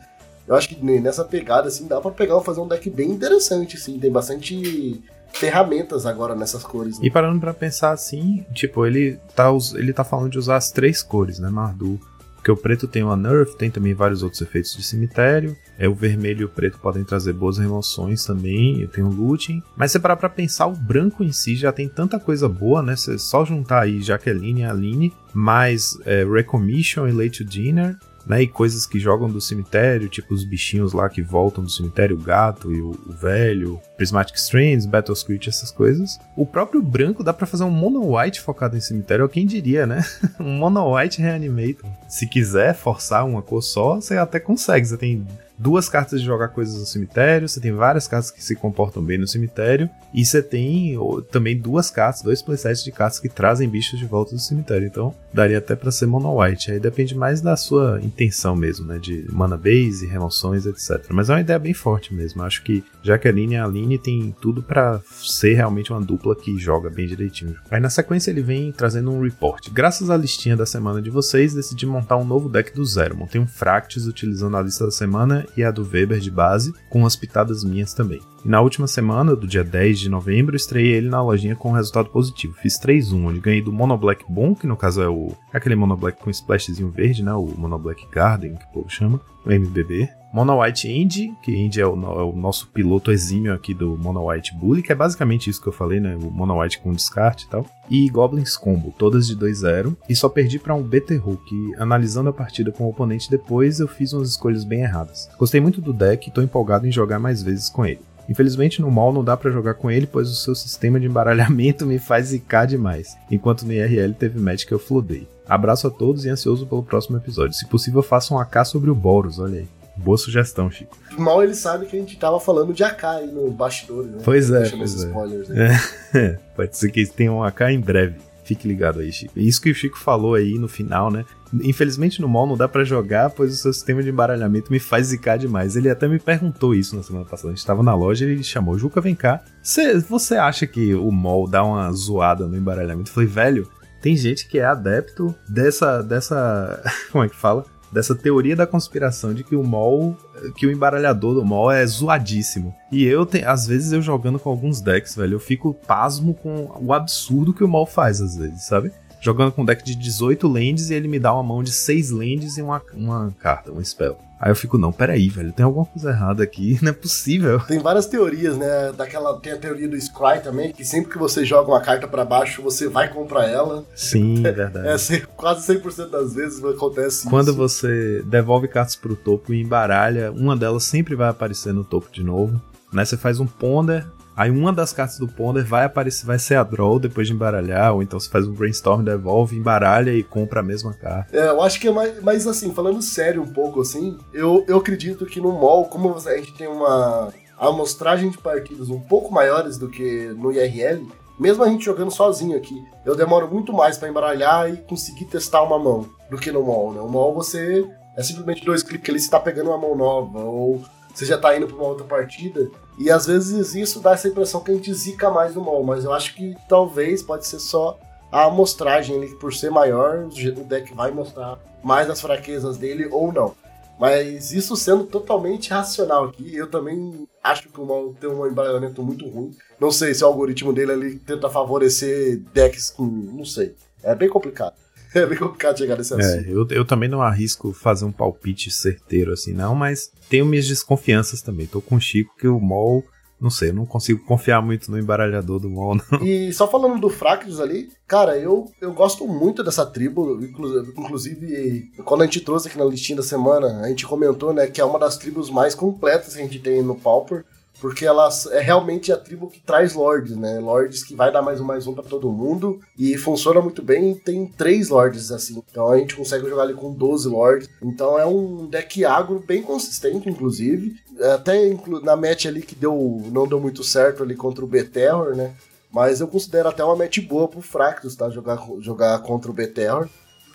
eu 0.48 0.54
acho 0.54 0.68
que 0.68 0.82
nessa 1.00 1.24
pegada, 1.24 1.68
assim, 1.68 1.86
dá 1.86 2.00
pra 2.00 2.10
pegar 2.10 2.40
fazer 2.40 2.60
um 2.60 2.66
deck 2.68 2.88
bem 2.90 3.10
interessante, 3.10 3.76
assim. 3.76 3.98
Tem 3.98 4.10
bastante 4.10 5.02
ferramentas 5.32 6.06
agora 6.06 6.34
nessas 6.34 6.64
cores. 6.64 6.98
né? 6.98 7.06
E 7.06 7.10
parando 7.10 7.38
pra 7.38 7.52
pensar 7.52 7.90
assim, 7.92 8.44
tipo, 8.54 8.86
ele 8.86 9.18
tá, 9.36 9.50
ele 9.74 9.92
tá 9.92 10.02
falando 10.02 10.30
de 10.32 10.38
usar 10.38 10.56
as 10.56 10.70
três 10.70 11.02
cores, 11.02 11.38
né, 11.38 11.50
Mardu? 11.50 12.00
Porque 12.36 12.52
o 12.52 12.56
preto 12.56 12.86
tem 12.86 13.02
o 13.02 13.14
Nerf, 13.16 13.56
tem 13.56 13.68
também 13.70 13.92
vários 13.92 14.22
outros 14.22 14.40
efeitos 14.40 14.74
de 14.74 14.82
cemitério. 14.82 15.56
É, 15.76 15.88
o 15.88 15.94
vermelho 15.94 16.42
e 16.42 16.44
o 16.44 16.48
preto 16.48 16.78
podem 16.78 17.04
trazer 17.04 17.32
boas 17.32 17.58
remoções 17.58 18.24
também. 18.24 18.80
Eu 18.80 18.88
tenho 18.88 19.08
looting. 19.08 19.60
Mas 19.76 19.92
se 19.92 19.98
parar 19.98 20.16
pra 20.16 20.28
pensar, 20.28 20.66
o 20.66 20.72
branco 20.72 21.22
em 21.24 21.32
si 21.32 21.56
já 21.56 21.72
tem 21.72 21.88
tanta 21.88 22.18
coisa 22.18 22.48
boa, 22.48 22.80
né? 22.80 22.94
Você 22.96 23.18
só 23.18 23.44
juntar 23.44 23.82
aí 23.82 24.00
Jaqueline 24.00 24.60
e 24.60 24.64
Aline, 24.64 25.12
mais 25.34 25.98
é, 26.06 26.24
Recommission 26.24 27.08
e 27.08 27.12
Late 27.12 27.44
Dinner, 27.44 27.98
né? 28.28 28.42
E 28.42 28.46
coisas 28.46 28.86
que 28.86 29.00
jogam 29.00 29.28
do 29.28 29.40
cemitério, 29.40 30.08
tipo 30.08 30.34
os 30.34 30.44
bichinhos 30.44 30.92
lá 30.92 31.08
que 31.08 31.22
voltam 31.22 31.64
do 31.64 31.70
cemitério, 31.70 32.16
o 32.16 32.20
gato 32.20 32.72
e 32.72 32.80
o, 32.80 32.90
o 32.90 33.12
velho, 33.12 33.80
Prismatic 33.96 34.36
Strands, 34.36 34.86
Battle 34.86 35.14
Script, 35.14 35.48
essas 35.48 35.70
coisas. 35.70 36.20
O 36.36 36.44
próprio 36.44 36.82
branco 36.82 37.24
dá 37.24 37.32
pra 37.32 37.46
fazer 37.46 37.64
um 37.64 37.70
mono 37.70 38.16
white 38.16 38.40
focado 38.40 38.76
em 38.76 38.80
cemitério, 38.80 39.28
quem 39.28 39.46
diria, 39.46 39.86
né? 39.86 40.04
um 40.38 40.58
mono 40.58 40.94
white 40.94 41.20
reanimator. 41.20 41.90
Se 42.08 42.26
quiser 42.26 42.74
forçar 42.74 43.26
uma 43.26 43.40
cor 43.40 43.62
só, 43.62 43.96
você 43.96 44.16
até 44.16 44.38
consegue. 44.38 44.86
Você 44.86 44.96
tem 44.96 45.26
duas 45.58 45.88
cartas 45.88 46.20
de 46.20 46.26
jogar 46.26 46.48
coisas 46.48 46.78
no 46.78 46.86
cemitério, 46.86 47.48
você 47.48 47.60
tem 47.60 47.72
várias 47.72 48.06
cartas 48.06 48.30
que 48.30 48.42
se 48.42 48.54
comportam 48.54 49.02
bem 49.02 49.18
no 49.18 49.26
cemitério, 49.26 49.90
e 50.12 50.24
você 50.24 50.42
tem 50.42 50.96
ó, 50.96 51.20
também 51.20 51.58
duas 51.58 51.90
cartas, 51.90 52.22
dois 52.22 52.40
playsets 52.40 52.82
de 52.82 52.92
cartas 52.92 53.18
que 53.18 53.28
trazem 53.28 53.68
bichos 53.68 53.98
de 53.98 54.06
volta 54.06 54.34
do 54.34 54.40
cemitério. 54.40 54.86
Então, 54.86 55.14
daria 55.32 55.58
até 55.58 55.76
pra 55.76 55.90
ser 55.90 56.06
mono 56.06 56.40
white. 56.40 56.70
Aí 56.70 56.80
depende 56.80 57.14
mais 57.14 57.40
da 57.40 57.56
sua 57.56 58.00
intenção 58.02 58.56
mesmo, 58.56 58.86
né? 58.86 58.98
De 58.98 59.26
mana 59.30 59.56
base, 59.56 60.06
remoções, 60.06 60.66
etc. 60.66 61.06
Mas 61.10 61.28
é 61.28 61.34
uma 61.34 61.40
ideia 61.40 61.58
bem 61.58 61.74
forte 61.74 62.14
mesmo. 62.14 62.42
Acho 62.42 62.62
que 62.62 62.82
Jaqueline 63.02 63.54
e 63.54 63.56
a 63.56 63.64
Aline 63.64 63.98
tem 63.98 64.34
tudo 64.40 64.62
pra 64.62 65.00
ser 65.06 65.54
realmente 65.54 65.92
uma 65.92 66.00
dupla 66.00 66.34
que 66.34 66.58
joga 66.58 66.88
bem 66.88 67.06
direitinho. 67.06 67.56
Aí 67.70 67.80
na 67.80 67.90
sequência 67.90 68.30
ele 68.30 68.42
vem 68.42 68.72
trazendo 68.72 69.10
um 69.10 69.22
report. 69.22 69.68
Graças 69.70 70.10
à 70.10 70.16
listinha 70.16 70.56
da 70.56 70.66
semana 70.66 71.02
de 71.02 71.10
vocês, 71.10 71.54
decidi 71.54 71.86
montar 71.86 72.16
um 72.16 72.24
novo 72.24 72.48
deck 72.48 72.74
do 72.74 72.84
zero. 72.84 73.16
Montei 73.16 73.40
um 73.40 73.46
Fractus 73.46 74.06
utilizando 74.06 74.56
a 74.56 74.62
lista 74.62 74.84
da 74.84 74.90
semana 74.90 75.46
e 75.56 75.64
a 75.64 75.70
do 75.70 75.82
Weber 75.82 76.20
de 76.20 76.30
base, 76.30 76.72
com 76.88 77.00
umas 77.00 77.16
pitadas 77.16 77.64
minhas 77.64 77.94
também. 77.94 78.20
E 78.48 78.50
na 78.50 78.62
última 78.62 78.86
semana, 78.86 79.36
do 79.36 79.46
dia 79.46 79.62
10 79.62 80.00
de 80.00 80.08
novembro, 80.08 80.56
estreiei 80.56 80.94
ele 80.94 81.10
na 81.10 81.22
lojinha 81.22 81.54
com 81.54 81.70
resultado 81.70 82.08
positivo. 82.08 82.54
Fiz 82.54 82.80
3-1, 82.80 83.26
onde 83.26 83.40
ganhei 83.40 83.60
do 83.60 83.70
Mono 83.70 83.94
Black 83.94 84.24
Bom, 84.26 84.54
que 84.54 84.66
no 84.66 84.74
caso 84.74 85.02
é 85.02 85.08
o 85.08 85.36
aquele 85.52 85.76
Mono 85.76 85.94
Black 85.94 86.18
com 86.18 86.30
splashzinho 86.30 86.88
verde, 86.88 87.22
né? 87.22 87.34
O 87.34 87.44
Mono 87.58 87.78
Black 87.78 88.08
Garden, 88.10 88.54
que 88.54 88.64
o 88.64 88.68
povo 88.68 88.88
chama, 88.88 89.20
o 89.44 89.52
MBB. 89.52 90.08
Mono 90.32 90.62
White 90.62 90.90
Indy, 90.90 91.34
que 91.42 91.54
Indy 91.54 91.82
é 91.82 91.86
o, 91.86 91.92
é 91.92 92.24
o 92.24 92.32
nosso 92.32 92.68
piloto 92.68 93.12
exímio 93.12 93.52
aqui 93.52 93.74
do 93.74 93.98
Mono 93.98 94.30
White 94.30 94.54
Bully, 94.56 94.82
que 94.82 94.92
é 94.92 94.94
basicamente 94.94 95.50
isso 95.50 95.60
que 95.60 95.68
eu 95.68 95.72
falei, 95.72 96.00
né? 96.00 96.16
O 96.16 96.30
Mono 96.30 96.58
White 96.58 96.80
com 96.80 96.90
descarte 96.94 97.44
e 97.44 97.50
tal. 97.50 97.66
E 97.90 98.08
Goblins 98.08 98.56
Combo, 98.56 98.94
todas 98.96 99.26
de 99.26 99.36
2-0. 99.36 99.94
E 100.08 100.16
só 100.16 100.26
perdi 100.26 100.58
pra 100.58 100.74
um 100.74 100.82
BT 100.82 101.20
que, 101.46 101.74
analisando 101.76 102.30
a 102.30 102.32
partida 102.32 102.72
com 102.72 102.84
o 102.84 102.88
oponente 102.88 103.30
depois, 103.30 103.78
eu 103.78 103.88
fiz 103.88 104.14
umas 104.14 104.30
escolhas 104.30 104.64
bem 104.64 104.80
erradas. 104.80 105.28
Gostei 105.38 105.60
muito 105.60 105.82
do 105.82 105.92
deck 105.92 106.26
e 106.26 106.32
tô 106.32 106.40
empolgado 106.40 106.86
em 106.86 106.92
jogar 106.92 107.18
mais 107.18 107.42
vezes 107.42 107.68
com 107.68 107.84
ele. 107.84 108.07
Infelizmente 108.28 108.82
no 108.82 108.90
mall 108.90 109.12
não 109.12 109.24
dá 109.24 109.36
pra 109.36 109.50
jogar 109.50 109.74
com 109.74 109.90
ele, 109.90 110.06
pois 110.06 110.28
o 110.28 110.34
seu 110.34 110.54
sistema 110.54 111.00
de 111.00 111.06
embaralhamento 111.06 111.86
me 111.86 111.98
faz 111.98 112.26
zicar 112.26 112.66
demais, 112.66 113.16
enquanto 113.30 113.64
no 113.64 113.72
IRL 113.72 114.12
teve 114.12 114.38
match 114.38 114.66
que 114.66 114.72
eu 114.72 114.78
flodei. 114.78 115.26
Abraço 115.48 115.86
a 115.86 115.90
todos 115.90 116.26
e 116.26 116.28
ansioso 116.28 116.66
pelo 116.66 116.82
próximo 116.82 117.16
episódio. 117.16 117.54
Se 117.54 117.66
possível, 117.66 118.02
faça 118.02 118.34
um 118.34 118.38
AK 118.38 118.66
sobre 118.66 118.90
o 118.90 118.94
Boros, 118.94 119.38
olha 119.38 119.60
aí. 119.60 119.68
Boa 119.96 120.16
sugestão, 120.16 120.70
Chico. 120.70 120.96
Mal 121.18 121.42
ele 121.42 121.54
sabe 121.54 121.86
que 121.86 121.96
a 121.96 121.98
gente 121.98 122.16
tava 122.16 122.38
falando 122.38 122.72
de 122.72 122.84
AK 122.84 123.04
aí 123.04 123.26
no 123.26 123.50
bastidores, 123.50 124.12
né? 124.12 124.18
Pois 124.24 124.48
é, 124.50 124.68
pois 124.70 125.02
é. 125.02 125.06
spoilers 125.06 125.50
aí. 125.50 126.36
Pode 126.54 126.76
ser 126.76 126.90
que 126.92 127.04
tenha 127.06 127.32
um 127.32 127.42
AK 127.42 127.62
em 127.62 127.80
breve. 127.80 128.27
Fique 128.48 128.66
ligado 128.66 129.00
aí, 129.00 129.12
Chico. 129.12 129.38
Isso 129.38 129.60
que 129.60 129.70
o 129.70 129.74
Chico 129.74 129.98
falou 129.98 130.34
aí 130.34 130.54
no 130.58 130.66
final, 130.68 131.10
né? 131.10 131.26
Infelizmente 131.62 132.18
no 132.18 132.26
mall 132.28 132.46
não 132.46 132.56
dá 132.56 132.66
pra 132.66 132.82
jogar, 132.82 133.28
pois 133.28 133.52
o 133.52 133.56
seu 133.56 133.72
sistema 133.74 134.02
de 134.02 134.08
embaralhamento 134.08 134.72
me 134.72 134.78
faz 134.78 135.08
zicar 135.08 135.36
demais. 135.36 135.76
Ele 135.76 135.90
até 135.90 136.08
me 136.08 136.18
perguntou 136.18 136.74
isso 136.74 136.96
na 136.96 137.02
semana 137.02 137.26
passada. 137.26 137.52
A 137.52 137.54
gente 137.54 137.66
tava 137.66 137.82
na 137.82 137.94
loja 137.94 138.24
e 138.24 138.30
ele 138.30 138.42
chamou, 138.42 138.78
Juca, 138.78 139.02
vem 139.02 139.14
cá. 139.14 139.42
Cê- 139.62 139.98
você 139.98 140.36
acha 140.36 140.66
que 140.66 140.94
o 140.94 141.10
mall 141.10 141.46
dá 141.46 141.62
uma 141.62 141.92
zoada 141.92 142.46
no 142.46 142.56
embaralhamento? 142.56 143.10
Eu 143.10 143.14
falei, 143.14 143.28
velho, 143.28 143.68
tem 144.00 144.16
gente 144.16 144.48
que 144.48 144.58
é 144.58 144.64
adepto 144.64 145.34
dessa. 145.46 146.02
dessa. 146.02 146.82
Como 147.12 147.24
é 147.24 147.28
que 147.28 147.36
fala? 147.36 147.66
Dessa 147.92 148.14
teoria 148.14 148.54
da 148.54 148.66
conspiração 148.66 149.32
de 149.32 149.42
que 149.42 149.56
o 149.56 149.64
mall. 149.64 150.16
que 150.56 150.66
o 150.66 150.70
embaralhador 150.70 151.34
do 151.34 151.44
mall 151.44 151.70
é 151.70 151.84
zoadíssimo. 151.86 152.74
E 152.92 153.04
eu, 153.04 153.24
te- 153.26 153.44
às 153.44 153.66
vezes, 153.66 153.92
eu 153.92 154.00
jogando 154.02 154.38
com 154.38 154.50
alguns 154.50 154.80
decks, 154.80 155.16
velho, 155.16 155.34
eu 155.34 155.40
fico 155.40 155.74
pasmo 155.86 156.34
com 156.34 156.70
o 156.80 156.92
absurdo 156.92 157.52
que 157.54 157.64
o 157.64 157.68
mall 157.68 157.86
faz, 157.86 158.20
às 158.20 158.36
vezes, 158.36 158.62
sabe? 158.64 158.92
Jogando 159.20 159.50
com 159.52 159.62
um 159.62 159.64
deck 159.64 159.82
de 159.84 159.94
18 159.96 160.46
lands 160.46 160.90
e 160.90 160.94
ele 160.94 161.08
me 161.08 161.18
dá 161.18 161.32
uma 161.34 161.42
mão 161.42 161.62
de 161.62 161.72
6 161.72 162.10
lands 162.10 162.56
e 162.56 162.62
uma, 162.62 162.80
uma 162.94 163.34
carta, 163.40 163.72
um 163.72 163.82
spell. 163.82 164.16
Aí 164.40 164.50
eu 164.50 164.56
fico, 164.56 164.78
não, 164.78 164.92
peraí, 164.92 165.28
velho, 165.28 165.52
tem 165.52 165.64
alguma 165.64 165.84
coisa 165.86 166.10
errada 166.10 166.42
aqui, 166.42 166.78
não 166.82 166.90
é 166.90 166.92
possível. 166.92 167.58
Tem 167.60 167.78
várias 167.80 168.06
teorias, 168.06 168.56
né? 168.56 168.92
Daquela, 168.96 169.38
tem 169.40 169.52
a 169.52 169.56
teoria 169.58 169.88
do 169.88 169.96
Scry 170.00 170.40
também, 170.42 170.72
que 170.72 170.84
sempre 170.84 171.10
que 171.12 171.18
você 171.18 171.44
joga 171.44 171.70
uma 171.70 171.80
carta 171.80 172.06
pra 172.06 172.24
baixo, 172.24 172.62
você 172.62 172.88
vai 172.88 173.08
comprar 173.12 173.48
ela. 173.48 173.84
Sim, 173.96 174.38
é 174.46 174.52
verdade. 174.52 174.86
É, 174.88 174.96
se- 174.98 175.26
quase 175.36 175.66
100% 175.66 176.10
das 176.10 176.34
vezes 176.34 176.62
acontece 176.64 177.28
Quando 177.28 177.48
isso. 177.48 177.56
você 177.56 178.22
devolve 178.26 178.68
cartas 178.68 178.94
pro 178.96 179.16
topo 179.16 179.52
e 179.52 179.60
embaralha, 179.60 180.30
uma 180.32 180.56
delas 180.56 180.84
sempre 180.84 181.14
vai 181.16 181.28
aparecer 181.28 181.72
no 181.72 181.82
topo 181.84 182.08
de 182.12 182.22
novo. 182.22 182.60
Né? 182.92 183.04
Você 183.04 183.16
faz 183.16 183.38
um 183.40 183.46
ponder, 183.46 184.06
aí 184.38 184.52
uma 184.52 184.72
das 184.72 184.92
cartas 184.92 185.18
do 185.18 185.26
ponder 185.26 185.64
vai 185.64 185.84
aparecer, 185.84 186.24
vai 186.24 186.38
ser 186.38 186.54
a 186.54 186.62
draw 186.62 187.00
depois 187.00 187.26
de 187.26 187.32
embaralhar, 187.34 187.92
ou 187.92 188.04
então 188.04 188.20
você 188.20 188.30
faz 188.30 188.46
um 188.46 188.52
brainstorm, 188.52 189.02
devolve, 189.02 189.56
embaralha 189.56 190.12
e 190.12 190.22
compra 190.22 190.60
a 190.60 190.62
mesma 190.62 190.94
carta. 190.94 191.36
É, 191.36 191.48
eu 191.48 191.60
acho 191.60 191.80
que 191.80 191.88
é 191.88 191.90
mais. 191.90 192.22
Mas 192.22 192.46
assim, 192.46 192.72
falando 192.72 193.02
sério 193.02 193.42
um 193.42 193.52
pouco 193.52 193.80
assim, 193.80 194.16
eu, 194.32 194.64
eu 194.68 194.78
acredito 194.78 195.26
que 195.26 195.40
no 195.40 195.50
mall, 195.50 195.86
como 195.86 196.16
a 196.16 196.36
gente 196.36 196.54
tem 196.54 196.68
uma 196.68 197.32
amostragem 197.58 198.30
de 198.30 198.38
partidas 198.38 198.88
um 198.88 199.00
pouco 199.00 199.34
maiores 199.34 199.76
do 199.76 199.88
que 199.88 200.32
no 200.38 200.52
IRL, 200.52 201.04
mesmo 201.38 201.64
a 201.64 201.68
gente 201.68 201.84
jogando 201.84 202.12
sozinho 202.12 202.56
aqui, 202.56 202.80
eu 203.04 203.16
demoro 203.16 203.48
muito 203.48 203.72
mais 203.72 203.98
pra 203.98 204.08
embaralhar 204.08 204.72
e 204.72 204.76
conseguir 204.76 205.24
testar 205.24 205.62
uma 205.62 205.78
mão 205.78 206.06
do 206.30 206.36
que 206.36 206.52
no 206.52 206.62
mall, 206.62 206.92
né? 206.92 207.00
O 207.00 207.08
mall 207.08 207.34
você 207.34 207.84
é 208.16 208.22
simplesmente 208.22 208.64
dois 208.64 208.84
cliques 208.84 209.10
ali, 209.10 209.18
você 209.18 209.30
tá 209.30 209.40
pegando 209.40 209.70
uma 209.70 209.78
mão 209.78 209.96
nova, 209.96 210.40
ou 210.40 210.80
você 211.12 211.24
já 211.26 211.36
tá 211.36 211.56
indo 211.56 211.66
pra 211.66 211.76
uma 211.76 211.86
outra 211.86 212.04
partida. 212.04 212.68
E 212.98 213.10
às 213.10 213.26
vezes 213.26 213.74
isso 213.74 214.00
dá 214.00 214.12
essa 214.12 214.28
impressão 214.28 214.60
que 214.60 214.70
a 214.70 214.74
gente 214.74 214.92
zica 214.92 215.30
mais 215.30 215.54
no 215.54 215.62
mall, 215.62 215.84
mas 215.84 216.04
eu 216.04 216.12
acho 216.12 216.34
que 216.34 216.56
talvez 216.68 217.22
pode 217.22 217.46
ser 217.46 217.60
só 217.60 217.98
a 218.30 218.44
amostragem 218.44 219.20
que 219.20 219.36
por 219.36 219.54
ser 219.54 219.70
maior, 219.70 220.26
o 220.26 220.64
deck 220.64 220.92
vai 220.94 221.10
mostrar 221.10 221.58
mais 221.82 222.10
as 222.10 222.20
fraquezas 222.20 222.76
dele 222.76 223.08
ou 223.10 223.32
não. 223.32 223.54
Mas 223.98 224.52
isso 224.52 224.76
sendo 224.76 225.04
totalmente 225.04 225.70
racional 225.70 226.24
aqui, 226.24 226.54
eu 226.54 226.68
também 226.68 227.26
acho 227.42 227.68
que 227.68 227.80
o 227.80 227.86
mal 227.86 228.14
tem 228.20 228.30
um 228.30 228.46
embaralhamento 228.46 229.02
muito 229.02 229.28
ruim. 229.28 229.56
Não 229.80 229.90
sei 229.90 230.14
se 230.14 230.22
o 230.22 230.26
algoritmo 230.26 230.72
dele 230.72 230.92
ali 230.92 231.18
tenta 231.18 231.50
favorecer 231.50 232.38
decks 232.52 232.90
com. 232.90 233.04
não 233.04 233.44
sei. 233.44 233.74
É 234.02 234.14
bem 234.14 234.28
complicado. 234.28 234.74
É 235.14 235.26
bem 235.26 235.38
complicado 235.38 235.78
chegar 235.78 235.96
nesse 235.96 236.14
É, 236.14 236.16
assunto. 236.18 236.48
eu, 236.48 236.66
eu 236.70 236.84
também 236.84 237.08
não 237.08 237.22
arrisco 237.22 237.72
fazer 237.72 238.04
um 238.04 238.12
palpite 238.12 238.70
certeiro 238.70 239.32
assim, 239.32 239.52
não, 239.52 239.74
mas 239.74 240.10
tenho 240.28 240.44
minhas 240.46 240.66
desconfianças 240.66 241.42
também. 241.42 241.66
Tô 241.66 241.80
com 241.80 241.96
o 241.96 242.00
Chico 242.00 242.34
que 242.38 242.48
o 242.48 242.60
Mol 242.60 243.04
não 243.40 243.50
sei, 243.50 243.68
eu 243.70 243.74
não 243.74 243.86
consigo 243.86 244.24
confiar 244.24 244.60
muito 244.60 244.90
no 244.90 244.98
embaralhador 244.98 245.60
do 245.60 245.70
Mon. 245.70 245.96
E 246.24 246.52
só 246.52 246.66
falando 246.66 247.00
do 247.00 247.08
Fractus 247.08 247.60
ali, 247.60 247.88
cara, 248.04 248.36
eu, 248.36 248.68
eu 248.80 248.92
gosto 248.92 249.28
muito 249.28 249.62
dessa 249.62 249.86
tribo. 249.86 250.40
Inclusive, 250.44 251.90
quando 252.04 252.22
a 252.22 252.24
gente 252.24 252.40
trouxe 252.40 252.66
aqui 252.68 252.76
na 252.76 252.84
listinha 252.84 253.16
da 253.16 253.22
semana, 253.22 253.80
a 253.82 253.88
gente 253.88 254.04
comentou, 254.06 254.52
né, 254.52 254.66
que 254.66 254.80
é 254.80 254.84
uma 254.84 254.98
das 254.98 255.16
tribos 255.16 255.50
mais 255.50 255.72
completas 255.74 256.34
que 256.34 256.40
a 256.40 256.42
gente 256.42 256.58
tem 256.58 256.82
no 256.82 256.96
Pauper. 256.96 257.44
Porque 257.80 258.04
ela 258.04 258.28
é 258.50 258.60
realmente 258.60 259.12
a 259.12 259.16
tribo 259.16 259.48
que 259.48 259.60
traz 259.60 259.94
lords, 259.94 260.36
né? 260.36 260.58
Lords 260.58 261.04
que 261.04 261.14
vai 261.14 261.30
dar 261.32 261.42
mais 261.42 261.60
um 261.60 261.64
mais 261.64 261.86
um 261.86 261.94
para 261.94 262.04
todo 262.04 262.32
mundo. 262.32 262.80
E 262.98 263.16
funciona 263.16 263.60
muito 263.60 263.82
bem. 263.82 264.14
Tem 264.14 264.46
três 264.46 264.88
lords 264.88 265.30
assim. 265.30 265.62
Então 265.70 265.88
a 265.90 265.98
gente 265.98 266.16
consegue 266.16 266.48
jogar 266.48 266.64
ali 266.64 266.74
com 266.74 266.92
12 266.92 267.28
lords. 267.28 267.70
Então 267.82 268.18
é 268.18 268.26
um 268.26 268.66
deck 268.66 269.04
agro 269.04 269.42
bem 269.46 269.62
consistente, 269.62 270.28
inclusive. 270.28 270.96
Até 271.34 271.76
na 272.02 272.16
match 272.16 272.46
ali 272.46 272.62
que 272.62 272.74
deu, 272.74 273.22
não 273.32 273.46
deu 273.46 273.60
muito 273.60 273.84
certo 273.84 274.22
ali 274.22 274.34
contra 274.34 274.64
o 274.64 274.68
B-Terror, 274.68 275.36
né? 275.36 275.54
Mas 275.90 276.20
eu 276.20 276.28
considero 276.28 276.68
até 276.68 276.84
uma 276.84 276.96
match 276.96 277.18
boa 277.20 277.48
pro 277.48 277.62
Fractus, 277.62 278.14
tá? 278.14 278.28
Jogar, 278.28 278.62
jogar 278.80 279.18
contra 279.20 279.50
o 279.50 279.54
B-Terror. 279.54 280.08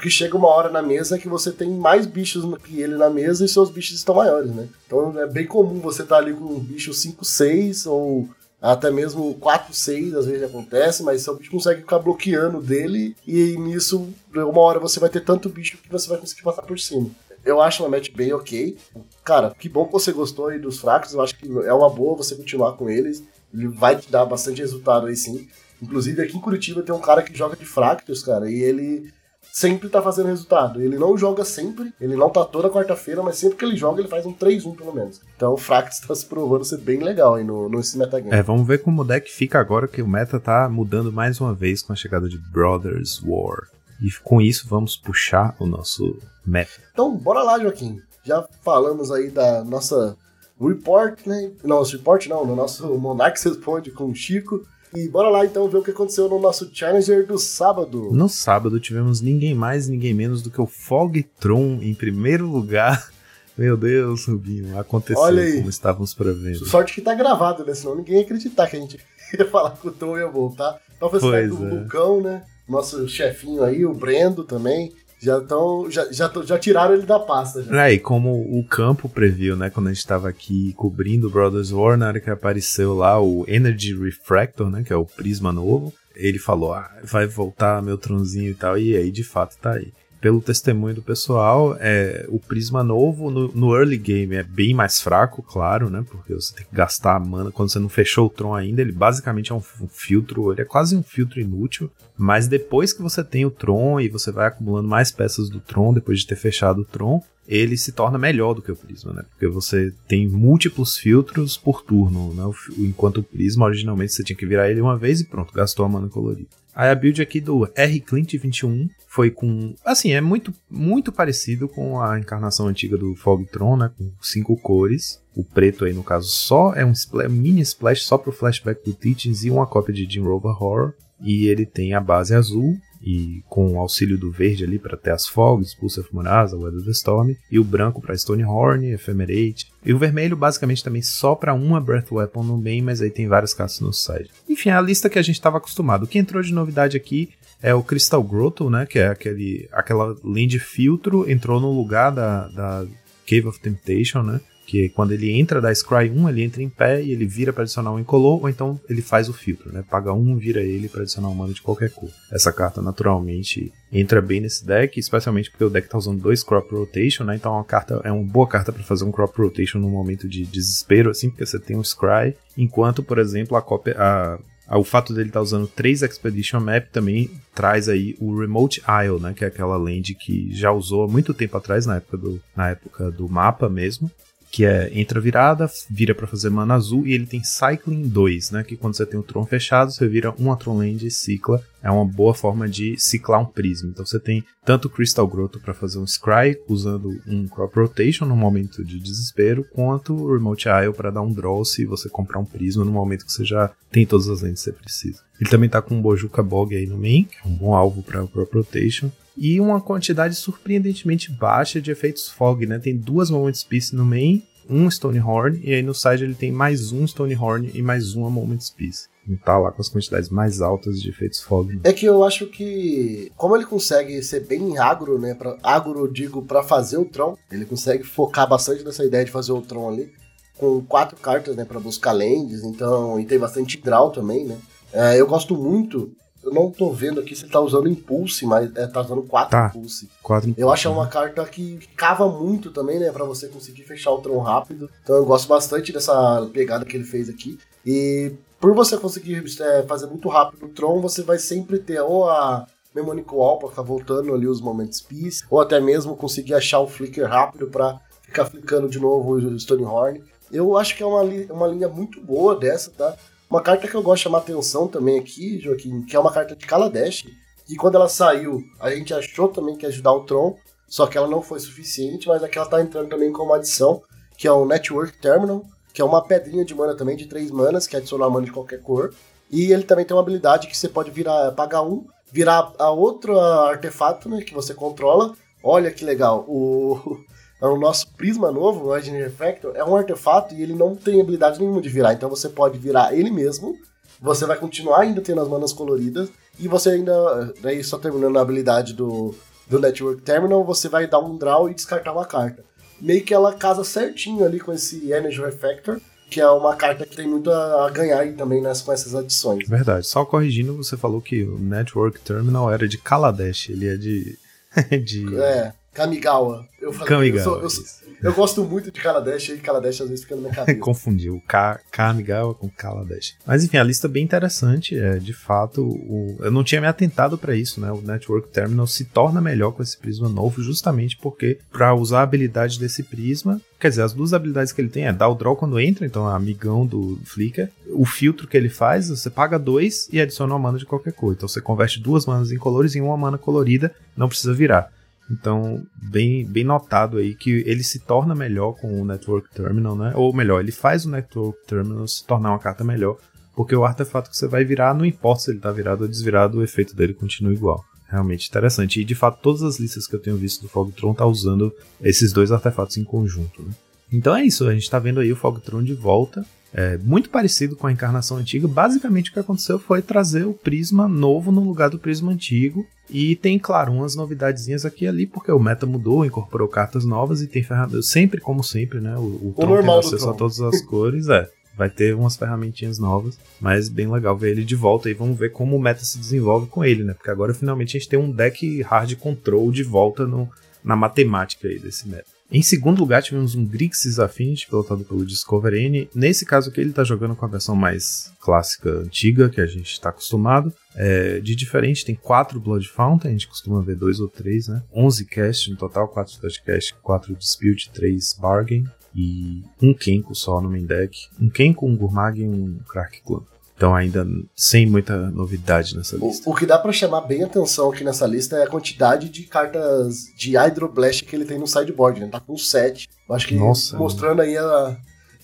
Porque 0.03 0.11
chega 0.11 0.35
uma 0.35 0.49
hora 0.49 0.69
na 0.69 0.81
mesa 0.81 1.17
que 1.17 1.29
você 1.29 1.49
tem 1.49 1.69
mais 1.69 2.05
bichos 2.05 2.43
que 2.65 2.81
ele 2.81 2.97
na 2.97 3.09
mesa 3.09 3.45
e 3.45 3.47
seus 3.47 3.69
bichos 3.69 3.95
estão 3.95 4.15
maiores, 4.15 4.51
né? 4.51 4.67
Então 4.85 5.17
é 5.17 5.25
bem 5.25 5.47
comum 5.47 5.79
você 5.79 6.01
estar 6.01 6.17
tá 6.17 6.21
ali 6.21 6.33
com 6.33 6.43
um 6.43 6.59
bicho 6.59 6.93
5, 6.93 7.23
6 7.23 7.85
ou 7.85 8.27
até 8.61 8.91
mesmo 8.91 9.33
4, 9.35 9.73
6, 9.73 10.13
às 10.15 10.25
vezes 10.25 10.43
acontece, 10.43 11.03
mas 11.03 11.21
seu 11.21 11.37
bicho 11.37 11.51
consegue 11.51 11.79
ficar 11.79 11.99
bloqueando 11.99 12.61
dele 12.61 13.15
e 13.25 13.55
nisso, 13.55 14.09
uma 14.35 14.59
hora 14.59 14.77
você 14.77 14.99
vai 14.99 15.09
ter 15.09 15.21
tanto 15.21 15.47
bicho 15.47 15.77
que 15.77 15.89
você 15.89 16.09
vai 16.09 16.17
conseguir 16.17 16.43
passar 16.43 16.63
por 16.63 16.77
cima. 16.77 17.09
Eu 17.45 17.61
acho 17.61 17.81
uma 17.81 17.89
match 17.89 18.11
bem 18.11 18.33
ok. 18.33 18.77
Cara, 19.23 19.55
que 19.57 19.69
bom 19.69 19.85
que 19.85 19.93
você 19.93 20.11
gostou 20.11 20.47
aí 20.47 20.59
dos 20.59 20.79
fracos. 20.79 21.13
Eu 21.13 21.21
acho 21.21 21.37
que 21.37 21.47
é 21.47 21.73
uma 21.73 21.89
boa 21.89 22.17
você 22.17 22.35
continuar 22.35 22.73
com 22.73 22.89
eles. 22.89 23.23
Ele 23.53 23.69
vai 23.69 23.95
te 23.95 24.11
dar 24.11 24.25
bastante 24.25 24.59
resultado 24.59 25.07
aí 25.07 25.15
sim. 25.15 25.47
Inclusive 25.81 26.21
aqui 26.21 26.35
em 26.35 26.41
Curitiba 26.41 26.81
tem 26.81 26.93
um 26.93 26.99
cara 26.99 27.23
que 27.23 27.33
joga 27.33 27.55
de 27.55 27.65
Fractus, 27.65 28.21
cara, 28.21 28.51
e 28.51 28.61
ele 28.61 29.13
sempre 29.53 29.87
tá 29.87 30.01
fazendo 30.01 30.29
resultado. 30.29 30.81
Ele 30.81 30.97
não 30.97 31.15
joga 31.15 31.45
sempre, 31.45 31.93
ele 32.01 32.15
não 32.15 32.29
tá 32.31 32.43
toda 32.43 32.71
quarta-feira, 32.71 33.21
mas 33.21 33.37
sempre 33.37 33.55
que 33.55 33.63
ele 33.63 33.77
joga, 33.77 34.01
ele 34.01 34.09
faz 34.09 34.25
um 34.25 34.33
3-1 34.33 34.75
pelo 34.75 34.93
menos. 34.93 35.21
Então 35.37 35.53
o 35.53 35.57
Frax 35.57 35.99
tá 35.99 36.15
se 36.15 36.25
provando 36.25 36.65
ser 36.65 36.79
bem 36.79 37.03
legal 37.03 37.35
aí 37.35 37.43
no, 37.43 37.69
no 37.69 37.79
esse 37.79 37.95
metagame. 37.95 38.35
É, 38.35 38.41
vamos 38.41 38.67
ver 38.67 38.79
como 38.79 39.03
o 39.03 39.05
deck 39.05 39.31
fica 39.31 39.59
agora 39.59 39.87
que 39.87 40.01
o 40.01 40.07
meta 40.07 40.39
tá 40.39 40.67
mudando 40.67 41.13
mais 41.13 41.39
uma 41.39 41.53
vez 41.53 41.83
com 41.83 41.93
a 41.93 41.95
chegada 41.95 42.27
de 42.27 42.39
Brothers 42.39 43.21
War. 43.23 43.67
E 44.01 44.09
com 44.23 44.41
isso 44.41 44.67
vamos 44.67 44.97
puxar 44.97 45.55
o 45.59 45.67
nosso 45.67 46.17
meta. 46.43 46.71
Então, 46.91 47.15
bora 47.15 47.43
lá, 47.43 47.59
Joaquim. 47.59 48.01
Já 48.23 48.47
falamos 48.63 49.11
aí 49.11 49.29
da 49.29 49.63
nossa 49.63 50.17
report, 50.59 51.27
né? 51.27 51.51
Não, 51.63 51.83
report 51.83 52.25
não, 52.25 52.45
no 52.45 52.55
nosso 52.55 52.87
Monarchs 52.97 53.43
Responde 53.43 53.91
com 53.91 54.05
o 54.05 54.15
Chico. 54.15 54.65
E 54.95 55.09
bora 55.09 55.29
lá 55.29 55.43
então 55.43 55.67
ver 55.67 55.77
o 55.77 55.83
que 55.83 55.91
aconteceu 55.91 56.29
no 56.29 56.39
nosso 56.39 56.69
Challenger 56.71 57.25
do 57.25 57.37
sábado. 57.39 58.11
No 58.11 58.29
sábado 58.29 58.79
tivemos 58.79 59.21
ninguém 59.21 59.55
mais, 59.55 59.87
ninguém 59.87 60.13
menos 60.13 60.41
do 60.41 60.51
que 60.51 60.61
o 60.61 60.67
Fogtron 60.67 61.79
em 61.81 61.95
primeiro 61.95 62.47
lugar. 62.47 63.11
Meu 63.57 63.75
Deus, 63.75 64.25
Rubinho, 64.25 64.77
aconteceu 64.79 65.23
como 65.23 65.69
estávamos 65.69 66.13
prevendo. 66.13 66.65
Sorte 66.65 66.93
que 66.93 67.01
tá 67.01 67.13
gravado, 67.13 67.65
né? 67.65 67.73
Senão 67.73 67.95
ninguém 67.95 68.17
ia 68.17 68.21
acreditar 68.21 68.67
que 68.67 68.75
a 68.75 68.79
gente 68.79 68.99
ia 69.37 69.45
falar 69.45 69.71
que 69.71 69.87
o 69.87 69.91
Tron 69.91 70.17
ia 70.17 70.27
voltar. 70.27 70.79
Então 70.95 71.09
foi 71.09 71.47
do 71.47 71.65
é. 71.67 72.21
Né? 72.21 72.43
Nosso 72.67 73.07
chefinho 73.07 73.63
aí, 73.63 73.85
o 73.85 73.93
Brendo 73.93 74.43
também. 74.43 74.93
Já, 75.23 75.39
tão, 75.39 75.89
já, 75.89 76.11
já, 76.11 76.29
já 76.43 76.59
tiraram 76.59 76.95
ele 76.95 77.05
da 77.05 77.17
pasta. 77.17 77.63
Já. 77.63 77.87
É, 77.87 77.93
e 77.93 77.99
como 77.99 78.29
o 78.31 78.61
campo 78.67 79.07
previu, 79.07 79.55
né? 79.55 79.69
Quando 79.69 79.87
a 79.87 79.93
gente 79.93 79.99
estava 79.99 80.27
aqui 80.27 80.73
cobrindo 80.73 81.27
o 81.27 81.29
Brothers 81.29 81.71
War, 81.71 81.97
na 81.97 82.07
hora 82.07 82.19
que 82.19 82.29
apareceu 82.29 82.93
lá 82.93 83.21
o 83.21 83.45
Energy 83.47 83.97
Refractor, 83.97 84.69
né? 84.69 84.83
Que 84.83 84.91
é 84.91 84.97
o 84.97 85.05
prisma 85.05 85.53
novo, 85.53 85.93
ele 86.13 86.37
falou: 86.37 86.73
ah, 86.73 86.91
vai 87.03 87.25
voltar 87.25 87.81
meu 87.81 87.97
tronzinho 87.97 88.51
e 88.51 88.53
tal. 88.53 88.77
E 88.77 88.97
aí, 88.97 89.09
de 89.11 89.23
fato, 89.23 89.55
tá 89.61 89.73
aí 89.73 89.93
pelo 90.23 90.39
testemunho 90.39 90.95
do 90.95 91.01
pessoal, 91.01 91.75
é, 91.81 92.25
o 92.29 92.39
Prisma 92.39 92.81
novo 92.81 93.29
no, 93.29 93.49
no, 93.49 93.75
early 93.75 93.97
game 93.97 94.33
é 94.33 94.41
bem 94.41 94.73
mais 94.73 95.01
fraco, 95.01 95.43
claro, 95.43 95.89
né? 95.89 96.01
Porque 96.09 96.33
você 96.33 96.55
tem 96.55 96.65
que 96.65 96.73
gastar 96.73 97.17
a 97.17 97.19
mana 97.19 97.51
quando 97.51 97.69
você 97.69 97.77
não 97.77 97.89
fechou 97.89 98.27
o 98.27 98.29
Tron 98.29 98.55
ainda. 98.55 98.81
Ele 98.81 98.93
basicamente 98.93 99.51
é 99.51 99.55
um, 99.55 99.61
um 99.81 99.87
filtro, 99.89 100.53
ele 100.53 100.61
é 100.61 100.65
quase 100.65 100.95
um 100.95 101.03
filtro 101.03 101.41
inútil. 101.41 101.91
Mas 102.17 102.47
depois 102.47 102.93
que 102.93 103.01
você 103.01 103.21
tem 103.21 103.45
o 103.45 103.51
Tron 103.51 103.99
e 103.99 104.07
você 104.07 104.31
vai 104.31 104.47
acumulando 104.47 104.87
mais 104.87 105.11
peças 105.11 105.49
do 105.49 105.59
Tron, 105.59 105.93
depois 105.93 106.21
de 106.21 106.27
ter 106.27 106.37
fechado 106.37 106.83
o 106.83 106.85
Tron, 106.85 107.21
ele 107.45 107.75
se 107.75 107.91
torna 107.91 108.17
melhor 108.17 108.53
do 108.53 108.61
que 108.61 108.71
o 108.71 108.77
Prisma, 108.77 109.11
né? 109.11 109.25
Porque 109.29 109.49
você 109.49 109.93
tem 110.07 110.25
múltiplos 110.25 110.95
filtros 110.95 111.57
por 111.57 111.81
turno, 111.81 112.33
né? 112.33 112.43
Enquanto 112.77 113.17
o 113.17 113.23
Prisma, 113.23 113.65
originalmente, 113.65 114.13
você 114.13 114.23
tinha 114.23 114.37
que 114.37 114.45
virar 114.45 114.71
ele 114.71 114.79
uma 114.79 114.97
vez 114.97 115.19
e 115.19 115.25
pronto, 115.25 115.53
gastou 115.53 115.85
a 115.85 115.89
mana 115.89 116.07
colorida. 116.07 116.47
Aí 116.75 116.89
a 116.89 116.95
build 116.95 117.21
aqui 117.21 117.39
do 117.39 117.69
R 117.75 117.99
Clint 117.99 118.33
21 118.33 118.89
foi 119.07 119.29
com. 119.29 119.75
Assim, 119.85 120.11
é 120.11 120.19
muito, 120.19 120.53
muito 120.69 121.11
parecido 121.11 121.67
com 121.67 122.01
a 122.01 122.19
encarnação 122.19 122.67
antiga 122.67 122.97
do 122.97 123.15
Fogtron, 123.15 123.77
né? 123.77 123.91
Com 123.97 124.11
cinco 124.21 124.57
cores. 124.57 125.21
O 125.35 125.43
preto 125.43 125.85
aí, 125.85 125.93
no 125.93 126.03
caso, 126.03 126.27
só 126.27 126.73
é 126.73 126.85
um 126.85 126.91
splash, 126.91 127.31
mini 127.31 127.61
splash 127.61 128.03
só 128.03 128.17
pro 128.17 128.31
flashback 128.31 128.83
do 128.83 128.93
Teachings 128.93 129.43
e 129.43 129.51
uma 129.51 129.67
cópia 129.67 129.93
de 129.93 130.05
Jim 130.05 130.21
Rover 130.21 130.61
Horror. 130.61 130.93
E 131.21 131.47
ele 131.47 131.65
tem 131.65 131.93
a 131.93 132.01
base 132.01 132.33
azul 132.35 132.77
e 133.03 133.43
com 133.49 133.73
o 133.73 133.79
auxílio 133.79 134.17
do 134.17 134.31
verde 134.31 134.63
ali 134.63 134.79
para 134.79 134.97
ter 134.97 135.11
as 135.11 135.27
fogs, 135.27 135.75
Pulse 135.75 135.99
of 135.99 136.09
Murasa, 136.13 136.57
Weather 136.57 136.83
the 136.83 136.91
Storm, 136.91 137.35
e 137.51 137.59
o 137.59 137.63
branco 137.63 138.01
para 138.01 138.15
Stonehorn, 138.15 138.91
Ephemerate, 138.91 139.71
e 139.85 139.93
o 139.93 139.99
vermelho 139.99 140.37
basicamente 140.37 140.83
também 140.83 141.01
só 141.01 141.35
para 141.35 141.53
uma 141.53 141.81
Breath 141.81 142.11
Weapon 142.11 142.43
no 142.43 142.57
main, 142.57 142.81
mas 142.81 143.01
aí 143.01 143.09
tem 143.09 143.27
várias 143.27 143.53
cartas 143.53 143.79
no 143.81 143.91
side. 143.91 144.29
Enfim, 144.47 144.69
a 144.69 144.79
lista 144.79 145.09
que 145.09 145.19
a 145.19 145.21
gente 145.21 145.35
estava 145.35 145.57
acostumado. 145.57 146.03
O 146.03 146.07
que 146.07 146.17
entrou 146.17 146.41
de 146.41 146.53
novidade 146.53 146.95
aqui 146.95 147.29
é 147.61 147.73
o 147.73 147.83
Crystal 147.83 148.23
Grotto, 148.23 148.69
né, 148.69 148.85
que 148.85 148.99
é 148.99 149.07
aquele, 149.07 149.67
aquela 149.71 150.15
lente 150.23 150.59
filtro, 150.59 151.29
entrou 151.29 151.59
no 151.59 151.71
lugar 151.71 152.11
da, 152.11 152.47
da 152.49 152.85
Cave 153.27 153.47
of 153.47 153.59
Temptation, 153.59 154.21
né, 154.21 154.41
que 154.73 154.89
quando 154.89 155.11
ele 155.11 155.29
entra 155.39 155.61
da 155.61 155.71
Scry 155.71 156.09
1, 156.09 156.29
ele 156.29 156.41
entra 156.41 156.63
em 156.63 156.67
pé 156.67 156.99
e 156.99 157.11
ele 157.11 157.27
vira 157.27 157.53
para 157.53 157.61
adicionar 157.61 157.91
um 157.91 157.99
incolor, 157.99 158.41
ou 158.41 158.49
então 158.49 158.79
ele 158.89 159.03
faz 159.03 159.29
o 159.29 159.33
filtro, 159.33 159.71
né? 159.71 159.83
Paga 159.87 160.11
um, 160.11 160.35
vira 160.35 160.61
ele 160.61 160.89
para 160.89 161.03
adicionar 161.03 161.29
um 161.29 161.35
mana 161.35 161.53
de 161.53 161.61
qualquer 161.61 161.91
cor. 161.91 162.09
Essa 162.31 162.51
carta 162.51 162.81
naturalmente 162.81 163.71
entra 163.91 164.19
bem 164.19 164.41
nesse 164.41 164.65
deck, 164.65 164.99
especialmente 164.99 165.51
porque 165.51 165.63
o 165.63 165.69
deck 165.69 165.87
tá 165.87 165.95
usando 165.95 166.19
dois 166.19 166.43
crop 166.43 166.73
rotation, 166.73 167.23
né? 167.23 167.35
Então 167.35 167.53
é 167.53 167.57
uma 167.57 167.63
carta 167.63 168.01
é 168.03 168.11
uma 168.11 168.23
boa 168.25 168.47
carta 168.47 168.73
para 168.73 168.81
fazer 168.81 169.05
um 169.05 169.11
crop 169.11 169.37
rotation 169.37 169.77
num 169.77 169.91
momento 169.91 170.27
de 170.27 170.43
desespero, 170.43 171.11
assim, 171.11 171.29
porque 171.29 171.45
você 171.45 171.59
tem 171.59 171.77
um 171.77 171.83
Scry, 171.83 172.35
enquanto, 172.57 173.03
por 173.03 173.19
exemplo, 173.19 173.55
a 173.55 173.61
cópia 173.61 173.95
a 173.95 174.39
o 174.71 174.83
fato 174.83 175.13
dele 175.13 175.29
estar 175.29 175.39
tá 175.39 175.43
usando 175.43 175.67
três 175.67 176.01
Expedition 176.01 176.59
Map 176.59 176.87
também 176.91 177.29
traz 177.53 177.87
aí 177.87 178.15
o 178.19 178.39
Remote 178.39 178.81
Isle, 179.05 179.19
né, 179.19 179.33
que 179.35 179.43
é 179.43 179.47
aquela 179.49 179.77
land 179.77 180.15
que 180.15 180.49
já 180.51 180.71
usou 180.71 181.03
há 181.03 181.07
muito 181.07 181.31
tempo 181.31 181.57
atrás, 181.57 181.85
na 181.85 181.97
época 181.97 182.17
do, 182.17 182.41
na 182.55 182.69
época 182.69 183.11
do 183.11 183.29
mapa 183.29 183.69
mesmo, 183.69 184.09
que 184.53 184.65
é 184.65 184.91
entra 184.93 185.19
virada, 185.19 185.67
vira 185.89 186.13
para 186.13 186.27
fazer 186.27 186.51
mana 186.51 186.75
azul, 186.75 187.07
e 187.07 187.13
ele 187.13 187.25
tem 187.25 187.41
Cycling 187.43 188.07
2, 188.07 188.51
né? 188.51 188.63
Que 188.63 188.77
quando 188.77 188.95
você 188.95 189.03
tem 189.03 189.19
o 189.19 189.23
Tron 189.23 189.47
fechado, 189.47 189.91
você 189.91 190.07
vira 190.07 190.29
uma 190.37 190.55
Tron 190.55 190.77
Land 190.77 191.07
e 191.07 191.09
cicla. 191.09 191.59
É 191.83 191.91
uma 191.91 192.05
boa 192.05 192.33
forma 192.33 192.67
de 192.67 192.95
ciclar 192.97 193.41
um 193.41 193.45
prisma. 193.45 193.89
Então 193.89 194.05
você 194.05 194.19
tem 194.19 194.43
tanto 194.65 194.89
Crystal 194.89 195.27
Grotto 195.27 195.59
para 195.59 195.73
fazer 195.73 195.99
um 195.99 196.07
Scry, 196.07 196.57
usando 196.67 197.09
um 197.27 197.45
Crop 197.47 197.75
Rotation 197.75 198.25
no 198.25 198.35
momento 198.35 198.85
de 198.85 198.99
desespero, 198.99 199.65
quanto 199.73 200.15
o 200.15 200.33
Remote 200.33 200.69
Isle 200.69 200.93
para 200.93 201.11
dar 201.11 201.21
um 201.21 201.33
draw 201.33 201.65
se 201.65 201.85
você 201.85 202.07
comprar 202.07 202.39
um 202.39 202.45
prisma 202.45 202.85
no 202.85 202.91
momento 202.91 203.25
que 203.25 203.33
você 203.33 203.43
já 203.43 203.69
tem 203.91 204.05
todas 204.05 204.29
as 204.29 204.41
lentes 204.41 204.63
que 204.63 204.71
você 204.71 204.75
precisa. 204.77 205.21
Ele 205.39 205.49
também 205.49 205.69
tá 205.69 205.81
com 205.81 205.95
um 205.95 206.01
Bojuka 206.01 206.41
Bog 206.41 206.73
aí 206.73 206.85
no 206.85 206.97
main, 206.97 207.25
que 207.25 207.35
é 207.43 207.47
um 207.47 207.53
bom 207.53 207.75
alvo 207.75 208.01
para 208.01 208.25
Crop 208.27 208.53
Rotation 208.55 209.11
e 209.35 209.59
uma 209.59 209.81
quantidade 209.81 210.35
surpreendentemente 210.35 211.31
baixa 211.31 211.81
de 211.81 211.91
efeitos 211.91 212.29
fog, 212.29 212.65
né? 212.65 212.79
Tem 212.79 212.95
duas 212.95 213.29
Moment 213.29 213.53
Piece 213.67 213.95
no 213.95 214.05
main, 214.05 214.43
um 214.69 214.89
Stonehorn, 214.89 215.59
e 215.63 215.73
aí 215.73 215.81
no 215.81 215.93
side 215.93 216.23
ele 216.23 216.35
tem 216.35 216.51
mais 216.51 216.91
um 216.91 217.05
Stonehorn 217.05 217.71
e 217.73 217.81
mais 217.81 218.13
uma 218.13 218.29
Moment 218.29 218.59
Piece. 218.77 219.07
Não 219.27 219.37
tá 219.37 219.57
lá 219.57 219.71
com 219.71 219.81
as 219.81 219.89
quantidades 219.89 220.29
mais 220.29 220.61
altas 220.61 221.01
de 221.01 221.09
efeitos 221.09 221.41
fog. 221.41 221.73
Né? 221.73 221.81
É 221.83 221.93
que 221.93 222.05
eu 222.05 222.23
acho 222.23 222.47
que, 222.47 223.31
como 223.37 223.55
ele 223.55 223.65
consegue 223.65 224.21
ser 224.21 224.41
bem 224.41 224.77
agro, 224.77 225.17
né? 225.17 225.33
Pra, 225.33 225.57
agro, 225.63 226.11
digo, 226.11 226.41
para 226.41 226.61
fazer 226.61 226.97
o 226.97 227.05
Tron, 227.05 227.37
ele 227.51 227.65
consegue 227.65 228.03
focar 228.03 228.47
bastante 228.47 228.83
nessa 228.83 229.03
ideia 229.05 229.23
de 229.23 229.31
fazer 229.31 229.51
o 229.53 229.61
Tron 229.61 229.89
ali, 229.89 230.11
com 230.57 230.81
quatro 230.81 231.17
cartas, 231.17 231.55
né? 231.55 231.63
Pra 231.65 231.79
buscar 231.79 232.11
lands, 232.11 232.63
então, 232.63 233.19
e 233.19 233.25
tem 233.25 233.39
bastante 233.39 233.77
draw 233.81 234.11
também, 234.11 234.45
né? 234.45 234.57
É, 234.91 235.19
eu 235.19 235.25
gosto 235.25 235.55
muito 235.55 236.13
eu 236.43 236.51
não 236.51 236.69
tô 236.69 236.91
vendo 236.91 237.21
aqui 237.21 237.33
se 237.35 237.43
ele 237.43 237.51
tá 237.51 237.59
usando 237.61 237.87
Impulse, 237.87 238.45
mas 238.45 238.69
é, 238.75 238.85
tá 238.85 239.01
usando 239.01 239.23
4 239.23 239.49
tá. 239.49 239.67
Impulse. 239.67 240.09
Quatro 240.21 240.49
impulse. 240.49 240.61
Eu 240.61 240.71
acho 240.71 240.91
uma 240.91 241.07
carta 241.07 241.43
que 241.45 241.79
cava 241.95 242.27
muito 242.27 242.69
também, 242.69 242.99
né? 242.99 243.11
Pra 243.11 243.23
você 243.23 243.47
conseguir 243.47 243.83
fechar 243.83 244.11
o 244.11 244.19
Tron 244.19 244.39
rápido. 244.39 244.89
Então 245.01 245.15
eu 245.15 245.25
gosto 245.25 245.47
bastante 245.47 245.93
dessa 245.93 246.45
pegada 246.53 246.83
que 246.83 246.97
ele 246.97 247.05
fez 247.05 247.29
aqui. 247.29 247.57
E 247.85 248.33
por 248.63 248.73
você 248.73 248.95
conseguir 248.95 249.43
é, 249.59 249.83
fazer 249.83 250.07
muito 250.07 250.29
rápido 250.29 250.67
o 250.67 250.69
Tron, 250.69 251.01
você 251.01 251.21
vai 251.21 251.37
sempre 251.37 251.79
ter 251.79 251.99
ou 251.99 252.29
a 252.29 252.65
Memonic 252.95 253.27
Wall 253.29 253.59
pra 253.59 253.67
ficar 253.67 253.81
voltando 253.81 254.33
ali 254.33 254.47
os 254.47 254.61
momentos 254.61 255.01
Peace, 255.01 255.43
ou 255.49 255.59
até 255.59 255.81
mesmo 255.81 256.15
conseguir 256.15 256.53
achar 256.53 256.79
o 256.79 256.87
Flicker 256.87 257.27
rápido 257.27 257.67
pra 257.67 257.99
ficar 258.21 258.45
flicando 258.45 258.87
de 258.87 259.01
novo 259.01 259.33
o 259.33 259.59
Stonehorn. 259.59 260.23
Eu 260.49 260.77
acho 260.77 260.95
que 260.95 261.03
é 261.03 261.05
uma, 261.05 261.23
uma 261.51 261.67
linha 261.67 261.89
muito 261.89 262.21
boa 262.21 262.55
dessa, 262.55 262.89
tá? 262.91 263.17
Uma 263.49 263.61
carta 263.61 263.85
que 263.85 263.95
eu 263.95 264.01
gosto 264.01 264.19
de 264.19 264.23
chamar 264.23 264.37
atenção 264.37 264.87
também 264.87 265.19
aqui, 265.19 265.59
Joaquim, 265.59 266.01
que 266.03 266.15
é 266.15 266.19
uma 266.19 266.31
carta 266.31 266.55
de 266.55 266.65
Kaladesh. 266.65 267.25
E 267.67 267.75
quando 267.75 267.95
ela 267.95 268.07
saiu, 268.07 268.63
a 268.79 268.91
gente 268.91 269.13
achou 269.13 269.49
também 269.49 269.75
que 269.75 269.85
ia 269.85 269.89
ajudar 269.89 270.13
o 270.13 270.23
Tron, 270.23 270.55
só 270.87 271.05
que 271.05 271.17
ela 271.17 271.27
não 271.27 271.41
foi 271.41 271.59
suficiente, 271.59 272.29
mas 272.29 272.41
aqui 272.41 272.57
ela 272.57 272.69
tá 272.69 272.81
entrando 272.81 273.09
também 273.09 273.29
como 273.29 273.53
adição, 273.53 274.01
que 274.37 274.47
é 274.47 274.51
o 274.53 274.65
Network 274.65 275.17
Terminal, 275.17 275.65
que 275.93 276.01
é 276.01 276.05
uma 276.05 276.23
pedrinha 276.23 276.65
de 276.65 276.73
mana 276.73 276.95
também 276.95 277.15
de 277.15 277.27
3 277.27 277.51
manas, 277.51 277.85
que 277.85 277.95
adiciona 277.95 278.29
mana 278.29 278.45
de 278.45 278.51
qualquer 278.51 278.81
cor. 278.81 279.13
E 279.49 279.71
ele 279.71 279.83
também 279.83 280.03
tem 280.03 280.17
uma 280.17 280.23
habilidade 280.23 280.67
que 280.67 280.75
você 280.75 280.89
pode 280.89 281.11
virar, 281.11 281.51
pagar 281.51 281.83
um, 281.83 282.05
virar 282.31 282.73
a 282.79 282.89
outro 282.89 283.39
artefato 283.39 284.27
né, 284.27 284.41
que 284.41 284.53
você 284.53 284.73
controla. 284.73 285.33
Olha 285.63 285.91
que 285.91 286.03
legal, 286.03 286.43
o, 286.47 287.19
o 287.61 287.77
nosso 287.77 288.11
prisma 288.15 288.51
novo, 288.51 288.85
o 288.85 288.91
Legend 288.91 289.17
Refactor, 289.19 289.73
é 289.75 289.83
um 289.83 289.95
artefato 289.95 290.55
e 290.55 290.63
ele 290.63 290.73
não 290.73 290.95
tem 290.95 291.21
habilidade 291.21 291.59
nenhuma 291.59 291.79
de 291.79 291.89
virar. 291.89 292.13
Então 292.13 292.29
você 292.29 292.49
pode 292.49 292.79
virar 292.79 293.13
ele 293.13 293.29
mesmo, 293.29 293.77
você 294.19 294.45
vai 294.47 294.57
continuar 294.57 295.01
ainda 295.01 295.21
tendo 295.21 295.41
as 295.41 295.47
manas 295.47 295.71
coloridas, 295.71 296.29
e 296.59 296.67
você 296.67 296.91
ainda, 296.91 297.53
daí 297.61 297.83
só 297.83 297.97
terminando 297.97 298.37
a 298.37 298.41
habilidade 298.41 298.93
do, 298.93 299.35
do 299.67 299.79
Network 299.79 300.21
Terminal, 300.21 300.63
você 300.63 300.89
vai 300.89 301.07
dar 301.07 301.19
um 301.19 301.37
draw 301.37 301.69
e 301.69 301.73
descartar 301.73 302.11
uma 302.11 302.25
carta. 302.25 302.63
Meio 302.99 303.23
que 303.23 303.33
ela 303.33 303.53
casa 303.53 303.83
certinho 303.83 304.45
ali 304.45 304.59
com 304.59 304.71
esse 304.73 305.11
Energy 305.11 305.41
Refactor, 305.41 305.99
que 306.29 306.41
é 306.41 306.49
uma 306.49 306.75
carta 306.75 307.05
que 307.05 307.15
tem 307.15 307.27
muito 307.27 307.51
a 307.51 307.89
ganhar 307.89 308.19
aí 308.19 308.33
também 308.33 308.61
nessa, 308.61 308.83
com 308.83 308.91
essas 308.91 309.13
adições. 309.13 309.67
Verdade. 309.67 310.07
Só 310.07 310.25
corrigindo, 310.25 310.75
você 310.75 310.97
falou 310.97 311.21
que 311.21 311.43
o 311.43 311.59
Network 311.59 312.19
Terminal 312.21 312.71
era 312.71 312.87
de 312.87 312.97
Kaladesh, 312.97 313.69
ele 313.69 313.87
é 313.87 313.97
de. 313.97 314.37
de... 315.05 315.37
É, 315.39 315.73
Kamigawa. 315.93 316.67
Eu 316.81 316.91
falei, 316.91 317.07
Kamigawa. 317.07 317.61
Eu, 317.61 317.69
sou, 317.69 317.83
eu, 317.83 318.02
eu, 318.23 318.33
gosto 318.33 318.63
muito 318.63 318.91
de 318.91 318.99
Kaladesh 318.99 319.49
e 319.49 319.57
Kaladesh 319.57 320.01
às 320.01 320.09
vezes 320.09 320.23
fica 320.23 320.35
na 320.35 320.41
minha 320.41 320.53
cabeça. 320.53 320.77
Confundiu 320.81 321.41
Ka 321.47 321.79
Kamigawa 321.91 322.53
com 322.53 322.69
Kaladesh. 322.69 323.35
Mas 323.45 323.63
enfim, 323.63 323.77
a 323.77 323.83
lista 323.83 324.07
é 324.07 324.09
bem 324.09 324.23
interessante. 324.23 324.97
É, 324.97 325.17
de 325.17 325.33
fato, 325.33 325.81
o, 325.81 326.37
eu 326.39 326.51
não 326.51 326.63
tinha 326.63 326.81
me 326.81 326.87
atentado 326.87 327.37
para 327.37 327.55
isso, 327.55 327.79
né? 327.79 327.91
O 327.91 328.01
Network 328.01 328.49
Terminal 328.49 328.87
se 328.87 329.05
torna 329.05 329.41
melhor 329.41 329.71
com 329.71 329.83
esse 329.83 329.97
prisma 329.97 330.29
novo, 330.29 330.61
justamente 330.61 331.17
porque 331.17 331.59
para 331.71 331.93
usar 331.93 332.19
a 332.19 332.23
habilidade 332.23 332.79
desse 332.79 333.03
prisma, 333.03 333.61
Quer 333.83 333.89
dizer, 333.89 334.03
as 334.03 334.13
duas 334.13 334.33
habilidades 334.33 334.71
que 334.71 334.79
ele 334.79 334.87
tem 334.87 335.07
é 335.07 335.11
dar 335.11 335.27
o 335.27 335.35
draw 335.35 335.57
quando 335.57 335.77
entra, 335.77 336.05
então 336.05 336.31
é 336.31 336.33
amigão 336.33 336.85
do 336.85 337.19
Flicker. 337.25 337.69
O 337.89 338.05
filtro 338.05 338.47
que 338.47 338.55
ele 338.55 338.69
faz, 338.69 339.09
você 339.09 339.29
paga 339.29 339.59
dois 339.59 340.07
e 340.09 340.21
adiciona 340.21 340.53
uma 340.53 340.59
mana 340.59 340.77
de 340.77 340.85
qualquer 340.85 341.11
cor. 341.11 341.33
Então 341.33 341.49
você 341.49 341.59
converte 341.59 341.99
duas 341.99 342.25
manas 342.25 342.49
incolores 342.49 342.95
em 342.95 343.01
uma 343.01 343.17
mana 343.17 343.37
colorida, 343.37 343.93
não 344.15 344.29
precisa 344.29 344.53
virar. 344.53 344.89
Então, 345.29 345.85
bem, 345.95 346.45
bem 346.45 346.63
notado 346.63 347.17
aí 347.17 347.33
que 347.33 347.63
ele 347.65 347.83
se 347.83 347.99
torna 347.99 348.35
melhor 348.35 348.73
com 348.73 349.01
o 349.01 349.05
Network 349.05 349.49
Terminal, 349.53 349.95
né? 349.95 350.11
Ou 350.15 350.33
melhor, 350.33 350.59
ele 350.59 350.71
faz 350.71 351.05
o 351.05 351.09
Network 351.09 351.65
Terminal 351.65 352.07
se 352.07 352.25
tornar 352.25 352.49
uma 352.49 352.59
carta 352.59 352.83
melhor, 352.83 353.17
porque 353.55 353.75
o 353.75 353.85
artefato 353.85 354.29
que 354.29 354.37
você 354.37 354.47
vai 354.47 354.65
virar, 354.65 354.93
não 354.93 355.05
importa 355.05 355.43
se 355.43 355.51
ele 355.51 355.57
está 355.59 355.71
virado 355.71 356.01
ou 356.01 356.07
desvirado, 356.07 356.59
o 356.59 356.63
efeito 356.63 356.95
dele 356.95 357.13
continua 357.13 357.53
igual. 357.53 357.83
Realmente 358.07 358.47
interessante. 358.47 359.01
E 359.01 359.05
de 359.05 359.15
fato, 359.15 359.39
todas 359.41 359.63
as 359.63 359.79
listas 359.79 360.05
que 360.05 360.15
eu 360.15 360.19
tenho 360.19 360.37
visto 360.37 360.61
do 360.61 360.69
Fogtron 360.69 361.13
tá 361.13 361.25
usando 361.25 361.73
esses 362.01 362.31
dois 362.31 362.51
artefatos 362.51 362.97
em 362.97 363.03
conjunto, 363.03 363.63
né? 363.63 363.71
Então 364.11 364.35
é 364.35 364.43
isso, 364.43 364.67
a 364.67 364.73
gente 364.73 364.83
está 364.83 364.99
vendo 364.99 365.19
aí 365.19 365.31
o 365.31 365.35
Fogtron 365.35 365.81
de 365.81 365.95
volta. 365.95 366.45
É, 366.73 366.97
muito 366.97 367.29
parecido 367.29 367.75
com 367.75 367.85
a 367.85 367.91
encarnação 367.91 368.37
antiga. 368.37 368.67
Basicamente 368.67 369.29
o 369.29 369.33
que 369.33 369.39
aconteceu 369.39 369.77
foi 369.77 370.01
trazer 370.01 370.45
o 370.45 370.53
prisma 370.53 371.07
novo 371.07 371.51
no 371.51 371.63
lugar 371.63 371.89
do 371.89 371.99
prisma 371.99 372.31
antigo. 372.31 372.85
E 373.09 373.35
tem, 373.35 373.59
claro, 373.59 373.91
umas 373.91 374.15
novidadezinhas 374.15 374.85
aqui 374.85 375.05
e 375.05 375.07
ali, 375.07 375.27
porque 375.27 375.51
o 375.51 375.59
meta 375.59 375.85
mudou, 375.85 376.25
incorporou 376.25 376.67
cartas 376.67 377.05
novas 377.05 377.41
e 377.41 377.47
tem 377.47 377.61
ferramentas. 377.61 378.07
Sempre, 378.07 378.41
como 378.41 378.63
sempre, 378.63 378.99
né? 378.99 379.15
O, 379.17 379.21
o, 379.21 379.53
o 379.55 379.65
normal 379.65 379.99
tem 379.99 380.09
acesso 380.09 380.29
a 380.29 380.33
todas 380.33 380.59
as 380.61 380.81
cores, 380.87 381.27
é. 381.29 381.47
Vai 381.75 381.89
ter 381.89 382.15
umas 382.15 382.35
ferramentinhas 382.35 382.99
novas, 382.99 383.37
mas 383.59 383.89
bem 383.89 384.07
legal 384.07 384.37
ver 384.37 384.51
ele 384.51 384.63
de 384.63 384.75
volta 384.75 385.09
e 385.09 385.13
vamos 385.13 385.37
ver 385.37 385.51
como 385.51 385.75
o 385.75 385.81
meta 385.81 386.05
se 386.05 386.19
desenvolve 386.19 386.67
com 386.67 386.85
ele, 386.85 387.03
né? 387.03 387.13
Porque 387.13 387.31
agora 387.31 387.53
finalmente 387.53 387.97
a 387.97 387.99
gente 387.99 388.09
tem 388.09 388.19
um 388.19 388.31
deck 388.31 388.81
hard 388.83 389.15
control 389.15 389.71
de 389.71 389.83
volta 389.83 390.27
no, 390.27 390.47
na 390.83 390.95
matemática 390.95 391.67
aí 391.67 391.79
desse 391.79 392.07
meta. 392.07 392.32
Em 392.51 392.61
segundo 392.61 392.99
lugar, 392.99 393.23
tivemos 393.23 393.55
um 393.55 393.65
Grixis 393.65 394.19
Affinity, 394.19 394.67
pilotado 394.67 395.03
pelo 395.03 395.25
Discover 395.25 395.73
N. 395.73 396.07
Nesse 396.13 396.45
caso 396.45 396.69
aqui, 396.69 396.81
ele 396.81 396.91
está 396.91 397.03
jogando 397.03 397.35
com 397.35 397.45
a 397.45 397.49
versão 397.49 397.75
mais 397.75 398.31
clássica, 398.39 398.89
antiga, 398.99 399.49
que 399.49 399.59
a 399.59 399.65
gente 399.65 399.91
está 399.91 400.09
acostumado. 400.09 400.71
É, 400.95 401.39
de 401.39 401.55
diferente, 401.55 402.05
tem 402.05 402.15
quatro 402.15 402.59
Blood 402.59 402.87
Fountain, 402.89 403.29
a 403.29 403.31
gente 403.31 403.47
costuma 403.47 403.81
ver 403.81 403.95
dois 403.95 404.19
ou 404.19 404.27
três, 404.27 404.67
né? 404.67 404.83
11 404.93 405.25
cast 405.25 405.71
no 405.71 405.77
total, 405.77 406.07
4 406.07 406.39
touch 406.39 406.63
cast, 406.63 406.93
4 407.01 407.35
dispute, 407.35 407.89
3 407.91 408.37
bargain 408.39 408.85
e 409.15 409.63
um 409.81 409.93
Kenko 409.93 410.33
só 410.35 410.59
no 410.61 410.69
main 410.69 410.85
deck. 410.85 411.27
Um 411.39 411.49
Kenko, 411.49 411.87
um 411.87 411.95
Gurmag 411.95 412.41
e 412.41 412.45
um 412.45 412.79
Crack 412.87 413.21
Clan. 413.23 413.43
Então 413.83 413.93
ainda 413.93 414.25
sem 414.55 414.85
muita 414.85 415.29
novidade 415.31 415.93
nessa 415.97 416.15
lista. 416.15 416.49
O, 416.49 416.53
o 416.53 416.55
que 416.55 416.65
dá 416.65 416.79
para 416.79 416.93
chamar 416.93 417.19
bem 417.19 417.43
atenção 417.43 417.91
aqui 417.91 418.01
nessa 418.01 418.25
lista 418.25 418.55
é 418.55 418.63
a 418.63 418.67
quantidade 418.67 419.27
de 419.27 419.43
cartas 419.43 420.23
de 420.37 420.55
Hydroblast 420.55 421.25
que 421.25 421.35
ele 421.35 421.43
tem 421.43 421.59
no 421.59 421.67
sideboard. 421.67 422.17
Ele 422.17 422.27
né? 422.27 422.31
tá 422.31 422.39
com 422.39 422.57
7. 422.57 423.09
Acho 423.29 423.45
que 423.45 423.55
Nossa, 423.55 423.97
mostrando 423.97 424.41
aí 424.41 424.57
a, 424.57 424.97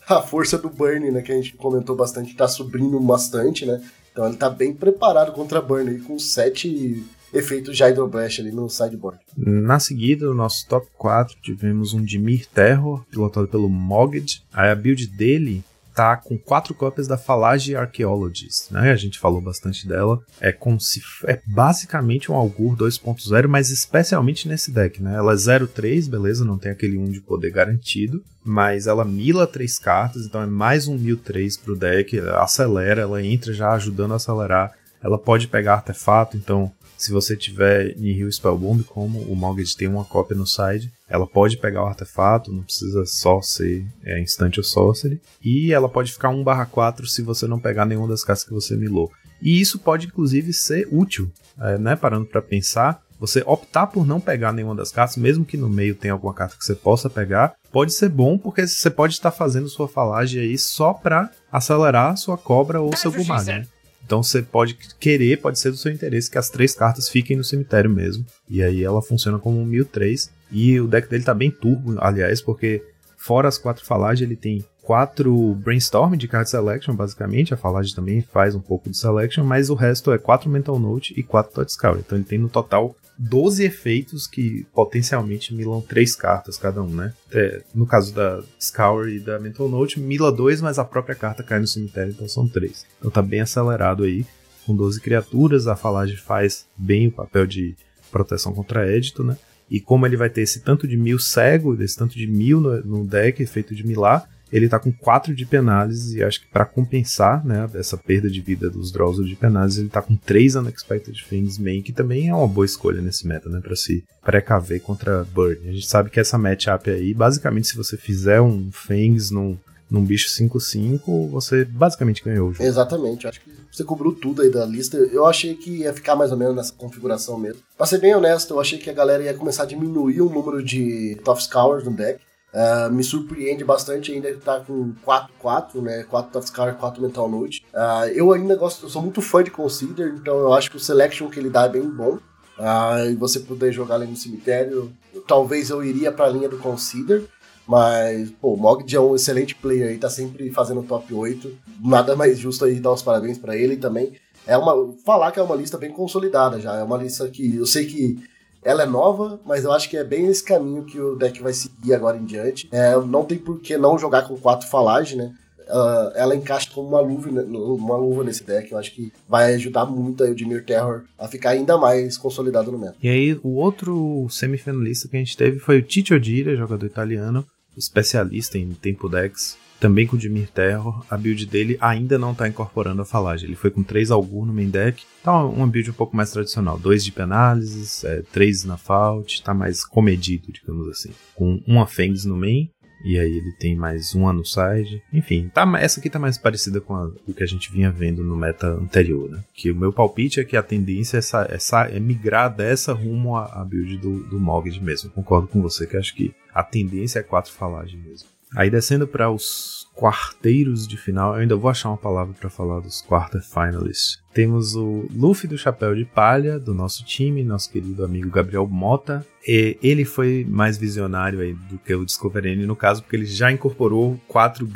a 0.08 0.22
força 0.22 0.58
do 0.58 0.70
Burn, 0.70 1.12
né? 1.12 1.22
Que 1.22 1.34
a 1.34 1.36
gente 1.36 1.58
comentou 1.58 1.98
bastante, 1.98 2.34
tá 2.34 2.48
subindo 2.48 2.98
bastante, 3.02 3.66
né? 3.66 3.82
Então 4.14 4.26
ele 4.26 4.38
tá 4.38 4.50
bem 4.50 4.74
preparado 4.74 5.34
contra 5.34 5.62
Burn 5.62 5.90
aí, 5.90 6.00
com 6.00 6.18
7 6.18 7.04
efeitos 7.34 7.76
de 7.76 7.84
Hydroblast 7.84 8.40
ali 8.40 8.54
no 8.54 8.70
sideboard. 8.70 9.20
Na 9.36 9.82
seguida, 9.82 10.26
no 10.26 10.34
nosso 10.34 10.66
top 10.66 10.88
4, 10.98 11.36
tivemos 11.42 11.94
um 11.94 12.02
Dimir 12.02 12.48
Terror, 12.48 13.04
pilotado 13.12 13.50
pelo 13.50 13.68
Mogged. 13.68 14.42
Aí 14.54 14.72
a 14.72 14.76
build 14.76 15.08
dele 15.08 15.62
tá 16.00 16.16
com 16.16 16.38
quatro 16.38 16.74
cópias 16.74 17.10
da 17.10 17.18
Falage 17.18 17.76
Archaeologist, 17.76 18.72
né? 18.72 18.90
A 18.90 18.96
gente 18.96 19.20
falou 19.20 19.42
bastante 19.42 19.86
dela. 19.86 20.24
É 20.40 20.50
como 20.50 20.80
se 20.80 21.02
é 21.26 21.42
basicamente 21.46 22.32
um 22.32 22.36
Augur 22.36 22.78
2.0, 22.78 23.48
mas 23.50 23.70
especialmente 23.70 24.48
nesse 24.48 24.72
deck, 24.72 25.04
né? 25.04 25.16
Ela 25.16 25.34
é 25.34 25.36
0.3, 25.36 26.10
beleza, 26.10 26.46
não 26.46 26.58
tem 26.58 26.72
aquele 26.72 26.98
1 26.98 27.12
de 27.12 27.20
poder 27.20 27.52
garantido, 27.52 28.24
mas 28.46 28.88
ela 28.88 29.04
mila 29.04 29.46
três 29.46 29.78
cartas, 29.78 30.26
então 30.26 30.42
é 30.42 30.46
mais 30.46 30.88
um 30.88 30.98
1003 30.98 31.58
pro 31.58 31.76
deck, 31.76 32.18
acelera, 32.38 33.02
ela 33.02 33.22
entra 33.22 33.52
já 33.52 33.74
ajudando 33.74 34.14
a 34.14 34.16
acelerar. 34.16 34.72
Ela 35.04 35.18
pode 35.18 35.50
pegar 35.50 35.74
artefato, 35.74 36.38
então 36.38 36.72
se 37.00 37.14
você 37.14 37.34
tiver 37.38 37.96
Nihil 37.98 38.30
Spellbomb, 38.30 38.84
como 38.84 39.20
o 39.22 39.34
Mortgage 39.34 39.78
tem 39.78 39.88
uma 39.88 40.04
cópia 40.04 40.36
no 40.36 40.46
side, 40.46 40.92
ela 41.08 41.26
pode 41.26 41.56
pegar 41.56 41.82
o 41.82 41.88
artefato, 41.88 42.52
não 42.52 42.62
precisa 42.62 43.06
só 43.06 43.42
ser 43.42 43.86
é, 44.04 44.20
Instant 44.20 44.58
ou 44.58 44.64
Sorcery. 44.64 45.22
E 45.42 45.72
ela 45.72 45.88
pode 45.88 46.12
ficar 46.12 46.30
1/4 46.30 47.08
se 47.08 47.22
você 47.22 47.48
não 47.48 47.58
pegar 47.58 47.86
nenhuma 47.86 48.10
das 48.10 48.26
cartas 48.26 48.44
que 48.44 48.54
você 48.54 48.76
milou. 48.76 49.10
E 49.42 49.62
isso 49.62 49.80
pode 49.80 50.08
inclusive 50.08 50.52
ser 50.52 50.90
útil, 50.92 51.32
é, 51.58 51.78
né? 51.78 51.96
Parando 51.96 52.26
para 52.26 52.42
pensar, 52.42 53.02
você 53.18 53.42
optar 53.46 53.88
por 53.88 54.06
não 54.06 54.20
pegar 54.20 54.52
nenhuma 54.52 54.76
das 54.76 54.92
cartas, 54.92 55.16
mesmo 55.16 55.46
que 55.46 55.56
no 55.56 55.70
meio 55.70 55.96
tenha 55.96 56.14
alguma 56.14 56.34
carta 56.34 56.58
que 56.58 56.66
você 56.66 56.76
possa 56.76 57.10
pegar, 57.10 57.56
pode 57.72 57.94
ser 57.94 58.10
bom 58.10 58.38
porque 58.38 58.68
você 58.68 58.90
pode 58.90 59.14
estar 59.14 59.32
fazendo 59.32 59.70
sua 59.70 59.88
falagem 59.88 60.42
aí 60.42 60.58
só 60.58 60.94
para 60.94 61.32
acelerar 61.50 62.18
sua 62.18 62.38
cobra 62.38 62.82
ou 62.82 62.94
seu 62.96 63.10
Gumag, 63.10 63.46
né? 63.46 63.68
Então 64.10 64.24
você 64.24 64.42
pode 64.42 64.74
querer, 65.00 65.40
pode 65.40 65.60
ser 65.60 65.70
do 65.70 65.78
seu 65.78 65.92
interesse 65.92 66.32
que 66.32 66.40
as 66.40 66.50
três 66.50 66.74
cartas 66.74 67.08
fiquem 67.08 67.38
no 67.38 67.44
cemitério 67.44 67.92
mesmo. 67.92 68.26
E 68.50 68.64
aí 68.64 68.84
ela 68.84 69.04
funciona 69.04 69.38
como 69.38 69.62
um 69.62 69.66
1003. 69.66 70.32
E 70.52 70.80
o 70.80 70.88
deck 70.88 71.08
dele 71.08 71.24
tá 71.24 71.32
bem 71.32 71.52
turbo, 71.52 71.96
aliás, 72.00 72.42
porque 72.42 72.84
fora 73.16 73.48
as 73.48 73.60
quatro 73.60 73.86
falagens, 73.86 74.28
ele 74.28 74.36
tem 74.36 74.66
quatro 74.82 75.54
brainstorm 75.64 76.16
de 76.16 76.28
card 76.28 76.50
selection, 76.50 76.96
basicamente. 76.96 77.54
A 77.54 77.58
falagem 77.58 77.94
também 77.94 78.24
faz 78.34 78.56
um 78.56 78.60
pouco 78.60 78.90
de 78.90 78.98
selection, 78.98 79.44
mas 79.44 79.70
o 79.70 79.76
resto 79.76 80.12
é 80.12 80.18
quatro 80.18 80.50
mental 80.50 80.80
note 80.80 81.14
e 81.16 81.22
quatro 81.22 81.54
touch 81.54 81.72
scour. 81.72 82.00
Então 82.00 82.18
ele 82.18 82.26
tem 82.26 82.40
no 82.40 82.50
total 82.50 82.96
12 83.22 83.66
efeitos 83.66 84.26
que 84.26 84.66
potencialmente 84.74 85.54
milam 85.54 85.82
3 85.82 86.16
cartas 86.16 86.58
cada 86.58 86.82
um, 86.82 86.88
né? 86.88 87.14
É, 87.30 87.62
no 87.76 87.86
caso 87.86 88.14
da 88.14 88.42
Scour 88.60 89.10
e 89.10 89.20
da 89.20 89.38
Mental 89.38 89.68
Note, 89.68 90.00
mila 90.00 90.32
2, 90.32 90.62
mas 90.62 90.80
a 90.80 90.86
própria 90.86 91.16
carta 91.16 91.44
cai 91.44 91.60
no 91.60 91.68
cemitério, 91.68 92.12
então 92.12 92.30
são 92.30 92.48
3. 92.48 92.86
Então 92.98 93.12
tá 93.12 93.22
bem 93.22 93.42
acelerado 93.42 94.04
aí. 94.04 94.26
Com 94.66 94.74
12 94.74 95.02
criaturas, 95.02 95.68
a 95.68 95.76
Falage 95.76 96.16
faz 96.16 96.66
bem 96.78 97.08
o 97.08 97.12
papel 97.12 97.46
de 97.46 97.76
proteção 98.10 98.54
contra 98.54 98.90
édito, 98.90 99.22
né? 99.22 99.38
E 99.70 99.82
como 99.82 100.06
ele 100.06 100.16
vai 100.16 100.30
ter 100.30 100.42
esse 100.42 100.62
tanto 100.62 100.88
de 100.88 100.96
mil 100.96 101.20
cego, 101.20 101.80
esse 101.82 101.98
tanto 101.98 102.18
de 102.18 102.26
mil 102.26 102.62
no, 102.62 102.82
no 102.84 103.06
deck 103.06 103.46
feito 103.46 103.76
de 103.76 103.86
milar, 103.86 104.28
ele 104.52 104.70
tá 104.70 104.80
com 104.80 104.92
4 104.92 105.36
de 105.36 105.46
penálise 105.46 106.18
e 106.18 106.24
acho 106.24 106.42
que 106.42 106.48
para 106.48 106.66
compensar, 106.66 107.46
né, 107.46 107.70
essa 107.76 107.98
perda 107.98 108.30
de 108.30 108.42
vida 108.42 108.70
dos 108.70 108.92
draws 108.92 109.26
de 109.26 109.36
penálise, 109.36 109.82
ele 109.82 109.90
tá 109.90 110.02
com 110.02 110.16
3 110.16 110.56
Unexpected 110.56 111.26
Things 111.30 111.58
main, 111.58 111.82
que 111.82 111.94
também 111.94 112.30
é 112.30 112.36
uma 112.36 112.48
boa 112.48 112.66
escolha 112.66 113.02
nesse 113.02 113.28
meta, 113.28 113.50
né, 113.50 113.60
para 113.62 113.76
se 113.76 114.04
precaver 114.24 114.82
contra 114.82 115.24
Burn. 115.34 115.58
A 115.68 115.72
gente 115.72 115.88
sabe 115.88 116.10
que 116.10 116.20
essa 116.20 116.38
matchup 116.38 116.90
aí, 116.90 117.14
basicamente 117.14 117.68
se 117.68 117.78
você 117.78 117.98
fizer 117.98 118.42
um 118.42 118.70
Fangs 118.72 119.32
num, 119.32 119.58
num 119.90 120.04
bicho 120.04 120.30
5-5, 120.30 121.30
você 121.30 121.66
basicamente 121.66 122.24
ganhou 122.24 122.50
o 122.50 122.54
jogo. 122.54 122.68
Exatamente, 122.68 123.28
acho 123.28 123.42
que 123.42 123.50
você 123.72 123.84
cobriu 123.84 124.14
tudo 124.14 124.42
aí 124.42 124.50
da 124.50 124.66
lista. 124.66 124.98
Eu 124.98 125.26
achei 125.26 125.56
que 125.56 125.80
ia 125.80 125.94
ficar 125.94 126.16
mais 126.16 126.32
ou 126.32 126.38
menos 126.38 126.56
nessa 126.56 126.74
configuração 126.74 127.38
mesmo. 127.40 127.62
Pra 127.78 127.86
ser 127.86 128.00
bem 128.00 128.16
honesto, 128.16 128.54
eu 128.54 128.60
achei 128.60 128.78
que 128.78 128.90
a 128.90 128.94
galera 128.94 129.24
ia 129.24 129.34
começar 129.34 129.64
a 129.64 129.68
diminuir 129.68 130.22
o 130.22 130.30
número 130.30 130.64
de 130.64 131.18
Tough 131.24 131.40
Scours 131.40 131.84
no 131.84 131.92
deck 131.92 132.20
Uh, 132.52 132.92
me 132.92 133.04
surpreende 133.04 133.64
bastante 133.64 134.12
ainda 134.12 134.30
estar 134.30 134.60
tá 134.60 134.66
com 134.66 134.94
4-4, 135.06 135.82
né? 135.82 136.04
4 136.04 136.32
Tafscar, 136.32 136.76
4 136.78 137.02
Mental 137.02 137.30
Note. 137.30 137.64
Uh, 137.74 138.08
eu 138.14 138.32
ainda 138.34 138.56
gosto, 138.56 138.86
eu 138.86 138.90
sou 138.90 139.02
muito 139.02 139.22
fã 139.22 139.44
de 139.44 139.52
Consider, 139.52 140.16
então 140.16 140.38
eu 140.40 140.54
acho 140.54 140.72
que 140.72 140.78
o 140.78 140.80
selection 140.80 141.30
que 141.30 141.40
ele 141.40 141.50
dá 141.50 141.66
é 141.66 141.70
bem 141.70 141.88
bom. 141.88 142.18
Uh, 142.58 143.12
e 143.12 143.16
você 143.16 143.40
poder 143.40 143.72
jogar 143.72 143.96
ali 143.96 144.08
no 144.08 144.16
cemitério, 144.16 144.92
talvez 145.28 145.70
eu 145.70 145.84
iria 145.84 146.12
para 146.12 146.26
a 146.26 146.30
linha 146.30 146.50
do 146.50 146.58
Consider. 146.58 147.24
Mas, 147.68 148.32
pô, 148.32 148.56
o 148.56 148.58
Mogd 148.58 148.96
é 148.96 149.00
um 149.00 149.16
excelente 149.16 149.54
player 149.54 149.90
aí, 149.90 149.98
tá 150.00 150.10
sempre 150.10 150.50
fazendo 150.50 150.82
top 150.82 151.14
8. 151.14 151.56
Nada 151.80 152.16
mais 152.16 152.40
justo 152.40 152.66
aí 152.66 152.80
dar 152.80 152.92
os 152.92 153.04
parabéns 153.04 153.38
para 153.38 153.56
ele 153.56 153.78
também. 153.78 154.14
É 154.48 154.58
uma. 154.58 154.92
Falar 155.06 155.32
que 155.32 155.40
é 155.40 155.44
uma 155.44 155.56
lista 155.56 155.78
bem 155.78 155.92
consolidada 155.92 156.60
já. 156.60 156.76
É 156.78 156.84
uma 156.84 156.98
lista 156.98 157.30
que 157.30 157.56
eu 157.56 157.68
sei 157.68 157.86
que 157.86 158.18
ela 158.64 158.84
é 158.84 158.86
nova, 158.86 159.40
mas 159.46 159.64
eu 159.64 159.72
acho 159.72 159.90
que 159.90 159.98
é 159.98 160.04
bem 160.04 160.28
esse 160.28 160.44
caminho 160.44 160.84
que 160.84 161.00
o 161.00 161.16
deck 161.16 161.42
vai 161.42 161.54
seguir 161.54 161.94
agora 161.94 162.18
em 162.18 162.26
diante. 162.26 162.68
É, 162.72 162.96
não 162.98 163.24
tem 163.24 163.38
por 163.38 163.60
que 163.60 163.78
não 163.78 163.98
jogar 163.98 164.28
com 164.28 164.38
quatro 164.38 164.68
falagens, 164.68 165.18
né? 165.18 165.34
Uh, 165.70 166.12
ela 166.16 166.36
encaixa 166.36 166.68
como 166.74 166.88
uma 166.88 167.00
luva, 167.00 167.30
né, 167.30 167.44
uma 167.44 167.96
luva 167.96 168.24
nesse 168.24 168.44
deck. 168.44 168.72
Eu 168.72 168.78
acho 168.78 168.92
que 168.92 169.14
vai 169.28 169.54
ajudar 169.54 169.86
muito 169.86 170.24
aí 170.24 170.32
o 170.32 170.36
Dimir 170.36 170.66
Terror 170.66 171.04
a 171.18 171.28
ficar 171.28 171.52
ainda 171.52 171.78
mais 171.78 172.18
consolidado 172.18 172.72
no 172.72 172.80
meta. 172.80 172.96
E 173.04 173.08
aí, 173.08 173.40
o 173.44 173.56
outro 173.56 174.28
semifinalista 174.32 175.08
que 175.08 175.16
a 175.16 175.20
gente 175.20 175.38
teve 175.38 175.60
foi 175.60 175.78
o 175.78 175.82
Tito 175.84 176.16
Odira, 176.16 176.56
jogador 176.56 176.86
italiano, 176.88 177.46
especialista 177.78 178.58
em 178.58 178.72
tempo 178.72 179.08
decks 179.08 179.58
também 179.80 180.06
com 180.06 180.16
o 180.16 180.20
Dimir 180.20 180.50
Terror, 180.50 181.06
a 181.10 181.18
build 181.18 181.46
dele 181.46 181.78
ainda 181.80 182.18
não 182.18 182.34
está 182.34 182.48
incorporando 182.48 183.02
a 183.02 183.06
falagem. 183.06 183.48
Ele 183.48 183.56
foi 183.56 183.72
com 183.72 183.82
3 183.82 184.12
Algur 184.12 184.46
no 184.46 184.54
main 184.54 184.70
deck, 184.70 185.04
tá 185.24 185.44
uma 185.46 185.68
build 185.68 185.90
um 185.90 185.94
pouco 185.94 186.16
mais 186.16 186.32
tradicional. 186.32 186.78
2 186.78 187.04
de 187.04 187.12
penálises, 187.12 188.04
3 188.32 188.64
é, 188.64 188.68
na 188.68 188.78
Fault, 188.78 189.42
tá 189.42 189.54
mais 189.54 189.86
comedido, 189.86 190.52
digamos 190.52 190.88
assim. 190.90 191.12
Com 191.36 191.62
uma 191.66 191.88
Fengs 191.88 192.28
no 192.28 192.36
main, 192.36 192.70
e 193.04 193.18
aí 193.18 193.32
ele 193.32 193.52
tem 193.54 193.76
mais 193.76 194.14
uma 194.14 194.34
no 194.34 194.46
side. 194.46 195.02
Enfim, 195.14 195.50
tá, 195.54 195.66
essa 195.80 196.00
aqui 196.00 196.10
tá 196.10 196.20
mais 196.20 196.38
parecida 196.38 196.82
com 196.82 196.96
a, 196.96 197.10
o 197.28 197.34
que 197.34 197.44
a 197.44 197.48
gente 197.48 197.72
vinha 197.72 197.92
vendo 197.92 198.24
no 198.24 198.36
meta 198.36 198.68
anterior, 198.68 199.30
né? 199.30 199.44
Que 199.54 199.72
o 199.72 199.76
meu 199.76 199.94
palpite 199.94 200.40
é 200.40 200.44
que 200.44 200.58
a 200.58 200.64
tendência 200.64 201.18
é, 201.18 201.20
essa, 201.56 201.84
é 201.84 202.00
migrar 202.00 202.54
dessa 202.54 202.94
rumo 202.94 203.38
à, 203.38 203.64
build 203.64 203.98
do, 203.98 204.24
do 204.24 204.40
mesmo. 204.82 205.10
Concordo 205.12 205.48
com 205.48 205.62
você 205.62 205.88
que 205.88 205.96
acho 205.96 206.14
que 206.14 206.34
a 206.54 206.64
tendência 206.64 207.20
é 207.20 207.24
4 207.24 207.54
falagem 207.54 208.00
mesmo. 208.00 208.28
Aí 208.56 208.70
descendo 208.70 209.08
para 209.08 209.30
os 209.30 209.88
quarteiros 209.96 210.88
de 210.88 210.96
final, 210.96 211.34
eu 211.34 211.42
ainda 211.42 211.56
vou 211.58 211.70
achar 211.70 211.90
uma 211.90 211.98
palavra 211.98 212.34
para 212.34 212.50
falar 212.50 212.80
dos 212.80 213.02
quarter 213.02 213.42
finalists. 213.42 214.18
Temos 214.34 214.76
o 214.76 215.06
Luffy 215.14 215.50
do 215.50 215.58
Chapéu 215.58 215.94
de 215.94 216.06
Palha, 216.06 216.58
do 216.58 216.74
nosso 216.74 217.04
time, 217.04 217.44
nosso 217.44 217.70
querido 217.70 218.06
amigo 218.06 218.30
Gabriel 218.30 218.66
Mota. 218.66 219.26
E 219.46 219.78
ele 219.84 220.06
foi 220.06 220.46
mais 220.48 220.78
visionário 220.78 221.42
aí 221.42 221.54
do 221.70 221.78
que 221.78 221.94
o 221.94 222.06
Discovery 222.06 222.56
no 222.66 222.76
caso, 222.76 223.02
porque 223.02 223.16
ele 223.18 223.26
já 223.26 223.52
incorporou 223.52 224.20
quatro 224.28 224.70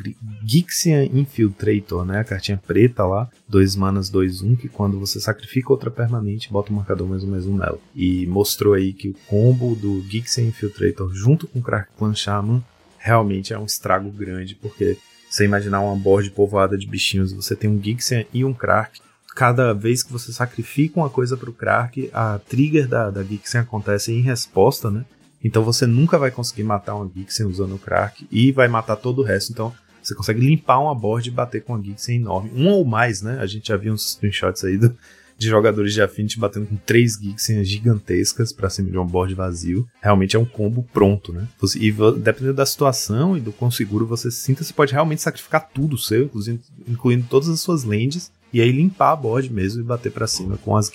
Gixian 0.44 1.06
Infiltrator, 1.06 2.04
né? 2.04 2.20
A 2.20 2.24
cartinha 2.24 2.58
preta 2.58 3.06
lá, 3.06 3.30
dois 3.48 3.76
manas, 3.76 4.10
dois 4.10 4.42
um, 4.42 4.56
que 4.56 4.68
quando 4.68 5.00
você 5.00 5.20
sacrifica 5.20 5.72
outra 5.72 5.92
permanente, 5.92 6.52
bota 6.52 6.72
o 6.72 6.74
um 6.74 6.78
marcador 6.78 7.08
mais 7.08 7.24
um 7.24 7.30
mais 7.30 7.46
um 7.46 7.56
nela. 7.56 7.80
E 7.96 8.26
mostrou 8.28 8.74
aí 8.74 8.92
que 8.92 9.10
o 9.10 9.16
combo 9.28 9.76
do 9.76 10.02
Gixian 10.10 10.46
Infiltrator 10.46 11.14
junto 11.14 11.48
com 11.48 11.60
o 11.60 11.64
Crack 11.64 11.90
Clan 11.98 12.14
Shaman 12.14 12.64
realmente 13.04 13.54
é 13.54 13.60
um 13.60 13.66
estrago 13.66 14.10
grande, 14.10 14.56
porque 14.56 14.98
você 15.30 15.44
imaginar 15.44 15.82
uma 15.82 15.96
board 15.96 16.32
povoada 16.32 16.78
de 16.78 16.88
bichinhos, 16.88 17.34
você 17.34 17.54
tem 17.54 17.70
um 17.70 17.82
Gixen 17.84 18.26
e 18.34 18.46
um 18.46 18.54
Krak. 18.54 19.02
Cada 19.36 19.74
vez 19.74 20.02
que 20.02 20.12
você 20.12 20.32
sacrifica 20.32 21.02
uma 21.02 21.10
coisa 21.10 21.36
para 21.36 21.50
o 21.50 21.54
Krak, 21.54 22.10
a 22.14 22.40
trigger 22.48 22.88
da, 22.88 23.10
da 23.10 23.22
Gixen 23.22 23.60
acontece 23.60 24.14
em 24.14 24.22
resposta, 24.22 24.90
né? 24.90 25.04
Então 25.44 25.66
você 25.66 25.86
nunca 25.86 26.18
vai 26.18 26.32
conseguir 26.32 26.64
matar 26.64 26.96
uma 26.96 27.12
Gixen 27.14 27.46
usando 27.46 27.76
o 27.76 27.80
Krak 27.80 28.26
e 28.32 28.54
vai 28.54 28.70
matar 28.70 28.96
todo 28.96 29.20
o 29.20 29.26
resto. 29.26 29.52
Então 29.52 29.74
você 30.02 30.16
consegue 30.16 30.40
limpar 30.40 30.80
uma 30.80 30.96
board 30.96 31.28
e 31.28 31.32
bater 31.32 31.62
com 31.62 31.74
uma 31.74 31.84
Gixen 31.84 32.22
enorme. 32.22 32.52
Um 32.56 32.70
ou 32.70 32.86
mais, 32.86 33.22
né? 33.22 33.38
A 33.42 33.46
gente 33.46 33.68
já 33.68 33.76
viu 33.76 33.92
uns 33.92 34.14
screenshots 34.14 34.64
aí 34.64 34.78
do, 34.78 34.96
de 35.38 35.48
jogadores 35.48 35.94
de 35.94 36.02
Affinity 36.02 36.40
batendo 36.40 36.68
com 36.68 36.76
3 36.76 37.18
geeks 37.18 37.48
gigantescas 37.64 38.52
para 38.52 38.70
cima 38.70 38.90
de 38.90 38.98
um 38.98 39.06
board 39.06 39.34
vazio. 39.34 39.88
Realmente 40.02 40.36
é 40.36 40.40
um 40.40 40.46
combo 40.46 40.84
pronto, 40.94 41.34
né? 41.34 41.48
E 41.76 41.92
dependendo 41.92 42.54
da 42.54 42.66
situação 42.66 43.38
e 43.38 43.42
do 43.42 43.52
quão 43.52 43.72
seguro 43.72 44.06
você 44.06 44.32
se 44.32 44.42
sinta, 44.42 44.64
você 44.64 44.74
pode 44.74 44.94
realmente 44.94 45.22
sacrificar 45.22 45.70
tudo 45.74 45.98
seu, 45.98 46.30
incluindo, 46.88 47.26
todas 47.30 47.50
as 47.50 47.60
suas 47.60 47.84
lands, 47.84 48.32
e 48.52 48.62
aí 48.62 48.72
limpar 48.72 49.12
a 49.12 49.16
board 49.16 49.52
mesmo 49.52 49.82
e 49.82 49.86
bater 49.86 50.12
para 50.12 50.28
cima 50.28 50.58
com 50.58 50.78
as. 50.78 50.90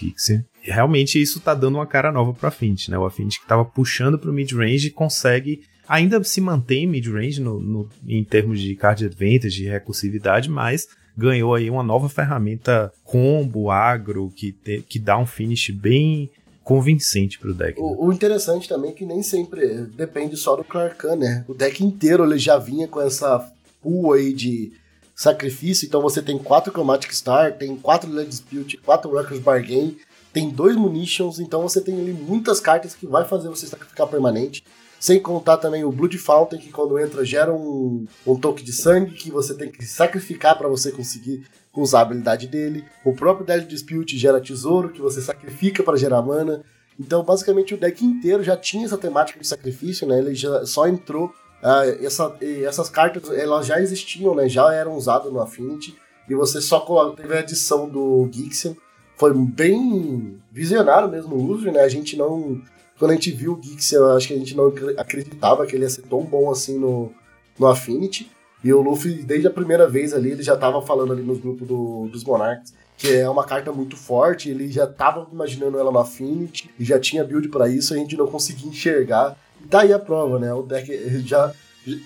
E 0.65 0.71
realmente 0.71 1.21
isso 1.21 1.41
tá 1.41 1.55
dando 1.55 1.75
uma 1.75 1.87
cara 1.87 2.13
nova 2.13 2.33
pro 2.33 2.47
Affinity, 2.47 2.91
né? 2.91 2.99
O 2.99 3.05
Affinity 3.05 3.41
que 3.41 3.47
tava 3.47 3.65
puxando 3.65 4.19
pro 4.19 4.33
mid-range 4.33 4.91
consegue 4.91 5.63
ainda 5.89 6.23
se 6.23 6.41
manter 6.41 6.77
em 6.77 6.87
mid-range 6.87 7.41
no, 7.41 7.59
no, 7.59 7.89
em 8.07 8.23
termos 8.23 8.61
de 8.61 8.77
card 8.77 9.07
advantage 9.07 9.65
e 9.65 9.69
recursividade, 9.69 10.51
mas 10.51 10.87
ganhou 11.19 11.53
aí 11.53 11.69
uma 11.69 11.83
nova 11.83 12.09
ferramenta 12.09 12.93
combo, 13.03 13.73
agro, 13.73 14.33
que, 14.35 14.53
te, 14.53 14.81
que 14.89 15.01
dá 15.01 15.19
um 15.19 15.27
finish 15.27 15.71
bem 15.71 16.31
convincente 16.63 17.41
pro 17.41 17.53
deck. 17.53 17.81
Né? 17.81 17.85
O, 17.85 18.07
o, 18.07 18.13
interessante 18.13 18.69
também 18.69 18.93
é 18.93 18.95
que 18.95 19.05
nem 19.05 19.21
sempre 19.21 19.83
depende 19.97 20.37
só 20.37 20.55
do 20.55 20.63
Clarkan, 20.63 21.17
né? 21.17 21.45
O 21.49 21.55
deck 21.55 21.83
inteiro 21.83 22.25
ele 22.25 22.39
já 22.39 22.57
vinha 22.57 22.87
com 22.87 23.01
essa 23.01 23.51
pool 23.83 24.13
aí 24.13 24.33
de 24.33 24.73
sacrifício, 25.17 25.87
então 25.87 26.01
você 26.01 26.23
tem 26.23 26.39
quatro 26.39 26.71
Chromatic 26.71 27.13
Star, 27.13 27.53
tem 27.55 27.75
quatro 27.77 28.09
Land 28.09 28.29
Dispute, 28.29 28.77
quatro 28.77 29.11
Workers 29.11 29.41
Bargain, 29.41 29.97
tem 30.33 30.51
dois 30.51 30.77
Munitions, 30.77 31.41
então 31.41 31.63
você 31.63 31.81
tem 31.81 31.99
ali 31.99 32.13
muitas 32.13 32.61
cartas 32.61 32.95
que 32.95 33.07
vai 33.07 33.25
fazer 33.25 33.49
você 33.49 33.67
sacrificar 33.67 34.07
permanente. 34.07 34.63
Sem 35.01 35.21
contar 35.21 35.59
também 35.59 35.85
o 35.85 35.93
Blood 35.93 36.19
Fountain, 36.19 36.59
que 36.59 36.73
quando 36.73 36.99
entra 36.99 37.25
gera 37.25 37.53
um, 37.53 38.05
um 38.27 38.37
toque 38.37 38.65
de 38.65 38.73
sangue 38.73 39.13
que 39.13 39.31
você 39.31 39.55
tem 39.55 39.71
que 39.71 39.85
sacrificar 39.85 40.59
para 40.59 40.69
você 40.69 40.91
conseguir 40.91 41.47
usar 41.77 42.01
a 42.01 42.03
habilidade 42.03 42.49
dele. 42.49 42.85
O 43.05 43.15
próprio 43.15 43.47
Dead 43.47 43.67
Dispute 43.67 44.19
gera 44.19 44.41
tesouro, 44.41 44.91
que 44.91 45.01
você 45.01 45.21
sacrifica 45.21 45.83
para 45.83 45.97
gerar 45.97 46.23
mana. 46.23 46.65
Então, 46.99 47.23
basicamente, 47.23 47.75
o 47.75 47.79
deck 47.79 48.05
inteiro 48.05 48.43
já 48.43 48.57
tinha 48.57 48.85
essa 48.85 48.99
temática 48.99 49.39
de 49.39 49.47
sacrifício, 49.47 50.07
né? 50.07 50.19
Ele 50.19 50.35
já 50.35 50.67
só 50.67 50.89
entrou. 50.89 51.27
Uh, 51.63 52.05
essa, 52.05 52.37
essas 52.65 52.89
cartas 52.89 53.31
elas 53.31 53.67
já 53.67 53.81
existiam, 53.81 54.35
né? 54.35 54.49
Já 54.49 54.73
eram 54.73 54.97
usadas 54.97 55.33
no 55.33 55.41
Affinity. 55.41 55.97
E 56.29 56.35
você 56.35 56.61
só 56.61 56.81
teve 57.17 57.37
a 57.37 57.41
adição 57.41 57.89
do 57.89 58.29
Gixian. 58.33 58.75
Foi 59.17 59.33
bem 59.33 60.39
visionário 60.53 61.09
mesmo 61.09 61.35
o 61.35 61.47
uso, 61.49 61.71
né? 61.71 61.81
A 61.81 61.89
gente 61.89 62.17
não 62.17 62.61
quando 62.99 63.13
a 63.13 63.15
gente 63.15 63.31
viu 63.31 63.53
o 63.53 63.57
Geeks, 63.57 63.93
eu 63.93 64.17
acho 64.17 64.29
que 64.29 64.35
a 64.35 64.39
gente 64.39 64.57
não 64.57 64.73
acreditava 64.97 65.67
que 65.67 65.77
ele 65.77 65.85
ia 65.85 65.91
ser 65.91 66.03
tão 66.03 66.23
bom 66.23 66.51
assim 66.51 66.79
no, 66.79 67.13
no 67.59 67.67
Affinity. 67.67 68.31
E 68.63 68.73
o 68.73 68.83
Luffy, 68.83 69.23
desde 69.23 69.47
a 69.47 69.53
primeira 69.53 69.89
vez 69.89 70.13
ali, 70.13 70.33
ele 70.33 70.43
já 70.43 70.57
tava 70.57 70.83
falando 70.83 71.13
ali 71.13 71.23
nos 71.23 71.39
grupos 71.39 71.67
do, 71.67 72.09
dos 72.09 72.25
Monarchs 72.25 72.73
que 72.99 73.15
é 73.15 73.31
uma 73.31 73.45
carta 73.45 73.71
muito 73.71 73.97
forte, 73.97 74.51
ele 74.51 74.71
já 74.71 74.85
tava 74.85 75.29
imaginando 75.33 75.79
ela 75.79 75.93
no 75.93 76.01
Affinity, 76.01 76.69
e 76.77 76.85
já 76.85 76.99
tinha 76.99 77.23
build 77.23 77.49
para 77.49 77.69
isso, 77.69 77.95
a 77.95 77.97
gente 77.97 78.17
não 78.17 78.27
conseguia 78.27 78.69
enxergar. 78.69 79.39
E 79.65 79.69
tá 79.69 79.83
a 79.83 79.99
prova, 80.01 80.39
né? 80.39 80.53
O 80.53 80.63
deck 80.63 80.91
já. 81.25 81.53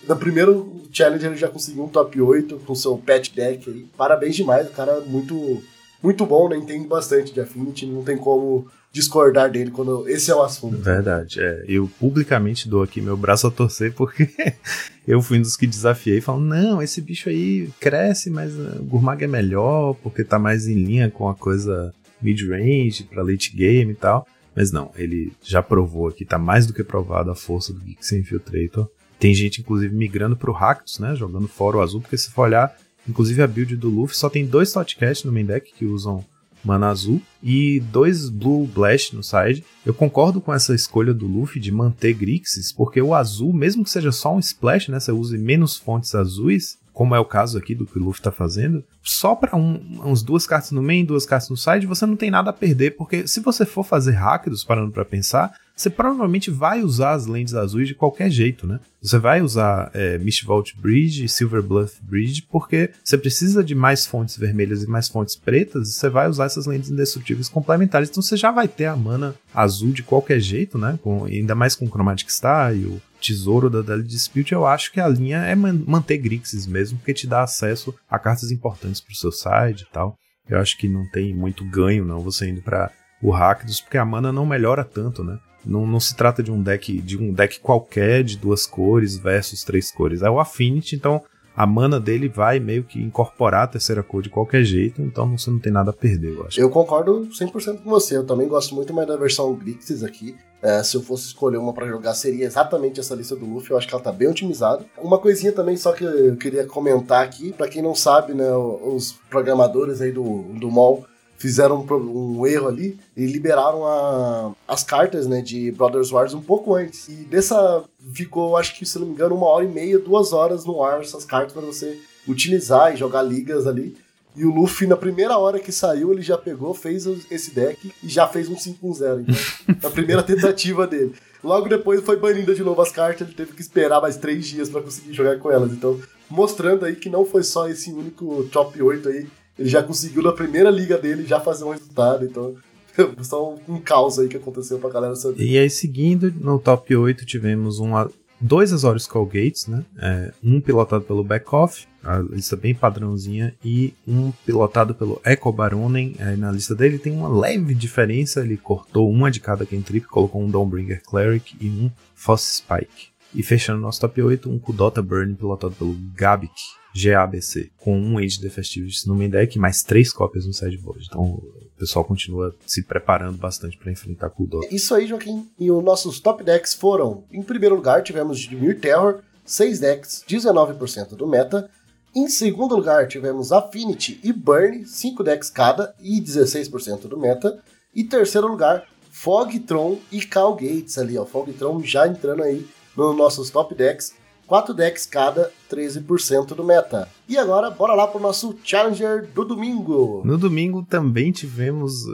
No 0.07 0.17
primeiro 0.17 0.83
challenge 0.93 1.27
ele 1.27 1.37
já 1.37 1.49
conseguiu 1.49 1.85
um 1.85 1.89
top 1.89 2.21
8 2.21 2.59
com 2.67 2.75
seu 2.75 2.97
pet 2.99 3.35
deck 3.35 3.69
aí. 3.69 3.87
Parabéns 3.97 4.37
demais, 4.37 4.69
o 4.69 4.73
cara 4.73 4.93
é 4.93 5.01
muito, 5.01 5.63
muito 6.03 6.27
bom, 6.27 6.49
né? 6.49 6.57
Entende 6.57 6.87
bastante 6.87 7.33
de 7.33 7.41
Affinity, 7.41 7.87
não 7.87 8.03
tem 8.03 8.17
como 8.17 8.67
discordar 8.93 9.51
dele 9.51 9.71
quando 9.71 10.07
esse 10.09 10.31
é 10.31 10.35
o 10.35 10.43
assunto. 10.43 10.77
Verdade, 10.77 11.41
é. 11.41 11.65
Eu 11.67 11.91
publicamente 11.99 12.69
dou 12.69 12.83
aqui 12.83 13.01
meu 13.01 13.17
braço 13.17 13.47
a 13.47 13.51
torcer 13.51 13.95
porque 13.95 14.29
eu 15.09 15.23
fui 15.23 15.39
um 15.39 15.43
dos 15.43 15.57
que 15.57 15.67
desafiei 15.67 16.21
falando, 16.21 16.45
não, 16.45 16.83
esse 16.83 17.01
bicho 17.01 17.29
aí 17.29 17.71
cresce, 17.81 18.29
mas 18.29 18.53
o 18.55 18.83
Gurmag 18.83 19.25
é 19.25 19.27
melhor 19.29 19.95
porque 20.03 20.23
tá 20.23 20.39
mais 20.39 20.67
em 20.67 20.75
linha 20.75 21.11
com 21.11 21.29
a 21.29 21.35
coisa 21.35 21.95
mid-range 22.21 23.05
para 23.05 23.23
late 23.23 23.55
game 23.57 23.93
e 23.93 23.97
tal. 23.97 24.27
Mas 24.55 24.71
não, 24.71 24.91
ele 24.97 25.33
já 25.43 25.63
provou 25.63 26.09
aqui, 26.09 26.27
tá 26.27 26.39
mais 26.39 26.67
do 26.67 26.75
que 26.75 26.85
provado 26.85 27.31
a 27.31 27.35
força 27.35 27.73
do 27.73 27.81
Geeks 27.81 28.13
Infiltrator. 28.13 28.87
Tem 29.19 29.33
gente, 29.33 29.61
inclusive, 29.61 29.95
migrando 29.95 30.37
pro 30.37 30.53
Ractus, 30.53 30.99
né? 30.99 31.15
Jogando 31.15 31.49
fora 31.49 31.79
o 31.79 31.81
azul, 31.81 32.01
porque 32.01 32.19
se 32.19 32.31
for 32.31 32.43
olhar, 32.43 32.77
inclusive 33.09 33.43
a 33.43 33.47
build 33.47 33.77
do 33.77 33.89
Luffy 33.89 34.17
só 34.17 34.29
tem 34.29 34.47
dois 34.47 34.73
Totcast 34.73 35.27
no 35.27 35.33
main 35.33 35.45
deck 35.45 35.73
que 35.73 35.85
usam 35.85 36.25
mana 36.65 36.89
azul 36.89 37.21
e 37.43 37.81
dois 37.81 38.29
Blue 38.29 38.67
Blast 38.67 39.15
no 39.17 39.23
side. 39.23 39.65
Eu 39.85 39.93
concordo 39.93 40.41
com 40.41 40.55
essa 40.55 40.75
escolha 40.75 41.13
do 41.13 41.27
Luffy 41.27 41.61
de 41.61 41.73
manter 41.73 42.15
Grixis, 42.15 42.73
porque 42.73 43.03
o 43.03 43.15
azul, 43.15 43.53
mesmo 43.53 43.83
que 43.83 43.91
seja 43.91 44.13
só 44.13 44.35
um 44.35 44.39
splash, 44.39 44.89
né, 44.89 45.01
você 45.01 45.11
use 45.11 45.37
menos 45.37 45.77
fontes 45.77 46.15
azuis, 46.15 46.79
como 46.93 47.15
é 47.15 47.21
o 47.21 47.25
caso 47.25 47.57
aqui 47.57 47.75
do 47.75 47.87
que 47.87 47.99
o 47.99 48.03
Luffy 48.03 48.21
está 48.21 48.31
fazendo, 48.31 48.85
só 49.03 49.35
para 49.35 49.57
um, 49.57 50.01
uns 50.05 50.23
duas 50.23 50.47
cartas 50.47 50.71
no 50.73 50.83
main, 50.83 51.05
duas 51.05 51.25
cartas 51.27 51.49
no 51.49 51.57
side, 51.57 51.87
você 51.87 52.05
não 52.07 52.17
tem 52.17 52.31
nada 52.31 52.51
a 52.51 52.53
perder, 52.53 52.97
porque 52.97 53.27
se 53.27 53.41
você 53.41 53.65
for 53.65 53.85
fazer 53.85 54.13
Rakdos, 54.13 54.65
parando 54.65 54.93
para 54.93 55.05
pensar, 55.05 55.55
você 55.75 55.89
provavelmente 55.89 56.51
vai 56.51 56.83
usar 56.83 57.13
as 57.13 57.27
lentes 57.27 57.55
azuis 57.55 57.89
de 57.89 57.95
qualquer 57.95 58.31
jeito, 58.31 58.67
né? 58.67 58.79
Você 59.01 59.19
vai 59.19 59.41
usar 59.41 59.91
é, 59.95 60.19
Mistvault 60.19 60.77
Bridge 60.79 61.25
e 61.25 61.29
Silver 61.29 61.63
Bluff 61.63 61.99
Bridge 62.03 62.43
porque 62.43 62.91
você 63.03 63.17
precisa 63.17 63.65
de 63.65 63.75
mais 63.75 64.07
fontes 64.07 64.37
vermelhas 64.37 64.83
e 64.83 64.87
mais 64.87 65.09
fontes 65.09 65.35
pretas 65.35 65.89
e 65.89 65.93
você 65.93 66.09
vai 66.09 66.29
usar 66.29 66.45
essas 66.45 66.67
lentes 66.67 66.91
indestrutíveis 66.91 67.49
complementares. 67.49 68.11
Então 68.11 68.23
você 68.23 68.37
já 68.37 68.51
vai 68.51 68.69
ter 68.69 68.85
a 68.85 68.95
mana 68.95 69.35
azul 69.53 69.93
de 69.93 70.03
qualquer 70.03 70.41
jeito, 70.41 70.77
né? 70.77 70.99
Com, 71.03 71.25
ainda 71.25 71.55
mais 71.55 71.75
com 71.75 71.87
o 71.87 71.91
Chromatic 71.91 72.31
Star 72.31 72.77
e 72.77 72.85
o 72.85 73.01
tesouro 73.23 73.71
da 73.71 73.81
Daily 73.81 74.03
Dispute, 74.03 74.53
eu 74.53 74.67
acho 74.67 74.93
que 74.93 75.01
a 75.01 75.09
linha 75.09 75.39
é 75.39 75.55
man 75.55 75.81
manter 75.87 76.19
Grixis 76.19 76.67
mesmo, 76.67 76.99
porque 76.99 77.15
te 77.15 77.27
dá 77.27 77.43
acesso 77.43 77.95
a 78.11 78.19
cartas 78.19 78.51
importantes 78.51 79.01
pro 79.01 79.15
seu 79.15 79.33
side 79.33 79.87
e 79.89 79.93
tal. 79.93 80.17
Eu 80.49 80.59
acho 80.59 80.77
que 80.77 80.89
não 80.89 81.09
tem 81.11 81.35
muito 81.35 81.65
ganho 81.65 82.05
não 82.05 82.21
você 82.21 82.49
indo 82.49 82.61
para 82.61 82.91
o 83.23 83.31
Rakdos, 83.31 83.81
porque 83.81 83.97
a 83.97 84.05
mana 84.05 84.33
não 84.33 84.45
melhora 84.45 84.85
tanto, 84.85 85.23
né? 85.23 85.39
Não, 85.65 85.87
não 85.87 86.01
se 86.01 86.17
trata 86.17 86.43
de 86.43 86.51
um 86.51 86.61
deck 86.61 87.01
de 87.01 87.17
um 87.17 87.33
deck 87.33 87.61
qualquer 87.61 88.25
de 88.25 88.37
duas 88.37 88.67
cores 88.67 89.17
versus 89.17 89.63
três 89.63 89.93
cores. 89.93 90.23
É 90.23 90.29
o 90.29 90.41
Affinity, 90.41 90.97
então 90.97 91.23
a 91.57 91.67
mana 91.67 92.01
dele 92.01 92.29
vai 92.29 92.59
meio 92.59 92.85
que 92.85 93.01
incorporar 93.01 93.65
a 93.65 93.67
terceira 93.67 94.03
cor 94.03 94.23
de 94.23 94.31
qualquer 94.31 94.65
jeito, 94.65 95.03
então 95.03 95.37
você 95.37 95.51
não 95.51 95.59
tem 95.59 95.73
nada 95.73 95.91
a 95.91 95.95
perder, 95.95 96.35
eu 96.35 96.47
acho. 96.47 96.61
Eu 96.61 96.71
concordo 96.71 97.29
100% 97.29 97.83
com 97.83 97.91
você. 97.91 98.17
Eu 98.17 98.25
também 98.25 98.49
gosto 98.49 98.75
muito 98.75 98.93
mais 98.93 99.07
da 99.07 99.17
versão 99.17 99.55
Grixis 99.55 100.03
aqui. 100.03 100.37
É, 100.63 100.83
se 100.83 100.97
eu 100.97 101.03
fosse 101.03 101.27
escolher 101.27 101.57
uma 101.57 101.73
para 101.73 101.89
jogar, 101.89 102.15
seria 102.15 102.47
exatamente 102.47 103.01
essa 103.01 103.15
lista 103.15 103.35
do 103.35 103.45
Luffy. 103.45 103.73
Eu 103.73 103.77
acho 103.77 103.89
que 103.89 103.95
ela 103.95 104.03
tá 104.03 104.13
bem 104.13 104.29
otimizada. 104.29 104.85
Uma 104.97 105.19
coisinha 105.19 105.53
também, 105.53 105.77
só 105.77 105.93
que 105.93 106.05
eu 106.05 106.37
queria 106.37 106.65
comentar 106.67 107.25
aqui, 107.25 107.53
para 107.53 107.69
quem 107.69 107.83
não 107.83 107.95
sabe, 107.95 108.33
né, 108.33 108.51
os 108.53 109.19
programadores 109.29 110.01
aí 110.01 110.13
do, 110.13 110.43
do 110.55 110.71
MOL 110.71 111.05
fizeram 111.43 111.85
um, 111.91 112.47
erro 112.47 112.69
ali 112.69 112.97
e 113.17 113.27
liberaram 113.27 113.85
a, 113.85 114.53
as 114.69 114.85
cartas 114.85 115.27
né, 115.27 115.43
de 115.43 115.73
Brothers 115.73 116.13
Wars 116.13 116.35
um 116.35 116.41
pouco 116.41 116.73
antes. 116.77 117.09
E 117.09 117.15
dessa 117.25 117.83
ficou, 118.15 118.57
acho 118.57 118.79
que 118.79 118.87
se 118.87 118.97
não 118.97 119.09
me 119.09 119.13
engano, 119.13 119.35
uma 119.35 119.49
hora 119.49 119.65
e 119.65 119.69
meia, 119.69 119.99
duas 119.99 120.33
horas 120.33 120.65
no 120.65 120.85
ar 120.85 121.01
essas 121.01 121.25
cartas 121.25 121.53
para 121.53 121.63
você 121.63 121.99
utilizar 122.29 122.95
e 122.95 122.97
jogar 122.97 123.23
ligas 123.23 123.67
ali. 123.67 123.97
E 124.37 124.45
o 124.45 124.55
Luffy, 124.55 124.87
na 124.87 124.97
primeira 124.97 125.37
hora 125.37 125.59
que 125.59 125.73
saiu, 125.73 126.13
ele 126.13 126.23
já 126.23 126.39
pegou, 126.39 126.73
fez 126.75 127.07
esse 127.29 127.51
deck 127.51 127.93
e 128.01 128.09
já 128.09 128.29
fez 128.29 128.49
um 128.49 128.55
5-0. 128.55 129.25
Então, 129.27 129.77
na 129.83 129.91
primeira 129.91 130.23
tentativa 130.23 130.87
dele. 130.87 131.13
Logo 131.43 131.69
depois 131.69 132.01
foi 132.03 132.17
banido 132.17 132.55
de 132.55 132.63
novo 132.63 132.81
as 132.81 132.93
cartas, 132.93 133.27
ele 133.27 133.37
teve 133.37 133.53
que 133.53 133.61
esperar 133.61 134.01
mais 134.01 134.17
três 134.17 134.47
dias 134.47 134.69
para 134.69 134.81
conseguir 134.81 135.13
jogar 135.13 135.41
com 135.41 135.51
elas. 135.51 135.73
Então, 135.73 136.01
mostrando 136.31 136.85
aí 136.85 136.95
que 136.95 137.11
não 137.11 137.25
foi 137.25 137.43
só 137.43 137.69
esse 137.69 137.91
único 137.93 138.45
top 138.45 138.81
8 138.81 139.09
aí 139.09 139.27
ele 139.63 139.69
já 139.69 139.83
conseguiu 139.83 140.23
na 140.23 140.33
primeira 140.33 140.71
liga 140.71 140.99
dele 140.99 141.25
já 141.25 141.39
fazer 141.39 141.65
um 141.65 141.71
resultado, 141.71 142.25
então 142.25 142.55
só 143.23 143.55
um, 143.69 143.81
caos 143.81 144.19
aí 144.19 144.29
que 144.29 144.37
aconteceu 144.37 144.79
pra 144.79 144.91
galera 144.91 145.15
saber. 145.15 145.43
E 145.43 145.57
aí, 145.57 145.71
seguindo, 145.71 146.33
no 146.41 146.59
top 146.59 146.95
8 146.95 147.25
tivemos 147.25 147.79
um, 147.79 147.93
dois 148.41 148.73
Azorius 148.73 149.07
Gates, 149.07 149.69
né? 149.69 149.85
É, 149.99 150.33
um 150.43 150.61
pilotado 150.61 151.05
pelo 151.05 151.23
Backoff, 151.23 151.87
a 152.03 152.19
lista 152.19 152.57
bem 152.57 152.75
padrãozinha, 152.75 153.55
e 153.65 153.95
um 154.07 154.33
pilotado 154.45 154.95
pelo 154.97 155.21
Echo 155.25 155.53
Baronen. 155.53 156.17
Aí 156.19 156.37
na 156.37 156.51
lista 156.51 156.75
dele 156.75 156.99
tem 156.99 157.13
uma 157.13 157.29
leve 157.29 157.73
diferença, 157.73 158.41
ele 158.41 158.57
cortou 158.57 159.09
uma 159.09 159.31
de 159.31 159.39
cada 159.39 159.65
Kentrip, 159.65 160.07
colocou 160.09 160.43
um 160.43 160.51
Dawnbringer 160.51 161.03
Cleric 161.05 161.57
e 161.61 161.69
um 161.69 161.89
Foss 162.17 162.63
Spike. 162.63 163.13
E 163.33 163.43
fechando 163.43 163.81
nosso 163.81 164.01
top 164.01 164.21
8, 164.21 164.51
um 164.51 164.59
Kudota 164.59 165.01
Burn 165.01 165.35
pilotado 165.35 165.75
pelo 165.75 165.97
Gabik. 166.15 166.82
GABC, 166.95 167.71
com 167.79 167.99
um 167.99 168.19
Age 168.19 168.41
the 168.41 168.51
Festivities 168.51 169.07
no 169.07 169.15
main 169.15 169.31
deck 169.31 169.59
mais 169.59 169.83
três 169.83 170.13
cópias 170.13 170.47
no 170.47 170.53
sideboard. 170.53 171.07
Então 171.09 171.23
o 171.23 171.71
pessoal 171.79 172.05
continua 172.05 172.55
se 172.67 172.83
preparando 172.83 173.39
bastante 173.39 173.77
para 173.77 173.91
enfrentar 173.91 174.31
Kuldor. 174.31 174.67
Isso 174.71 174.95
aí, 174.95 175.07
Joaquim. 175.07 175.49
E 175.59 175.71
os 175.71 175.83
nossos 175.83 176.21
top 176.21 176.45
decks 176.45 176.75
foram: 176.75 177.25
em 177.33 177.43
primeiro 177.43 177.75
lugar, 177.75 178.03
tivemos 178.03 178.41
Dimir 178.41 178.81
Terror, 178.81 179.21
6 179.45 179.81
decks, 179.81 180.25
19% 180.29 181.17
do 181.17 181.27
meta. 181.27 181.71
Em 182.15 182.29
segundo 182.29 182.77
lugar, 182.77 183.09
tivemos 183.09 183.53
Affinity 183.53 184.21
e 184.23 184.33
Burn, 184.33 184.85
5 184.87 185.25
decks 185.25 185.49
cada 185.49 185.95
e 185.99 186.21
16% 186.21 187.09
do 187.09 187.19
meta. 187.19 187.63
E 187.95 188.05
terceiro 188.05 188.47
lugar, 188.47 188.87
Fogtron 189.11 189.99
e 190.11 190.21
Cal 190.21 190.55
Gates 190.55 190.99
ali, 190.99 191.17
ó. 191.17 191.25
Fogtron 191.25 191.83
já 191.83 192.07
entrando 192.07 192.43
aí 192.43 192.67
nos 192.97 193.17
nossos 193.17 193.51
top 193.51 193.75
decks 193.75 194.13
4 194.53 194.75
decks 194.75 195.07
cada, 195.07 195.51
13% 195.71 196.49
do 196.49 196.63
meta. 196.63 197.09
E 197.27 197.39
agora, 197.39 197.71
bora 197.71 197.95
lá 197.95 198.07
pro 198.07 198.21
nosso 198.21 198.55
Challenger 198.63 199.27
do 199.35 199.47
domingo. 199.47 200.21
No 200.27 200.37
domingo 200.37 200.83
também 200.83 201.33
tivemos 201.33 202.05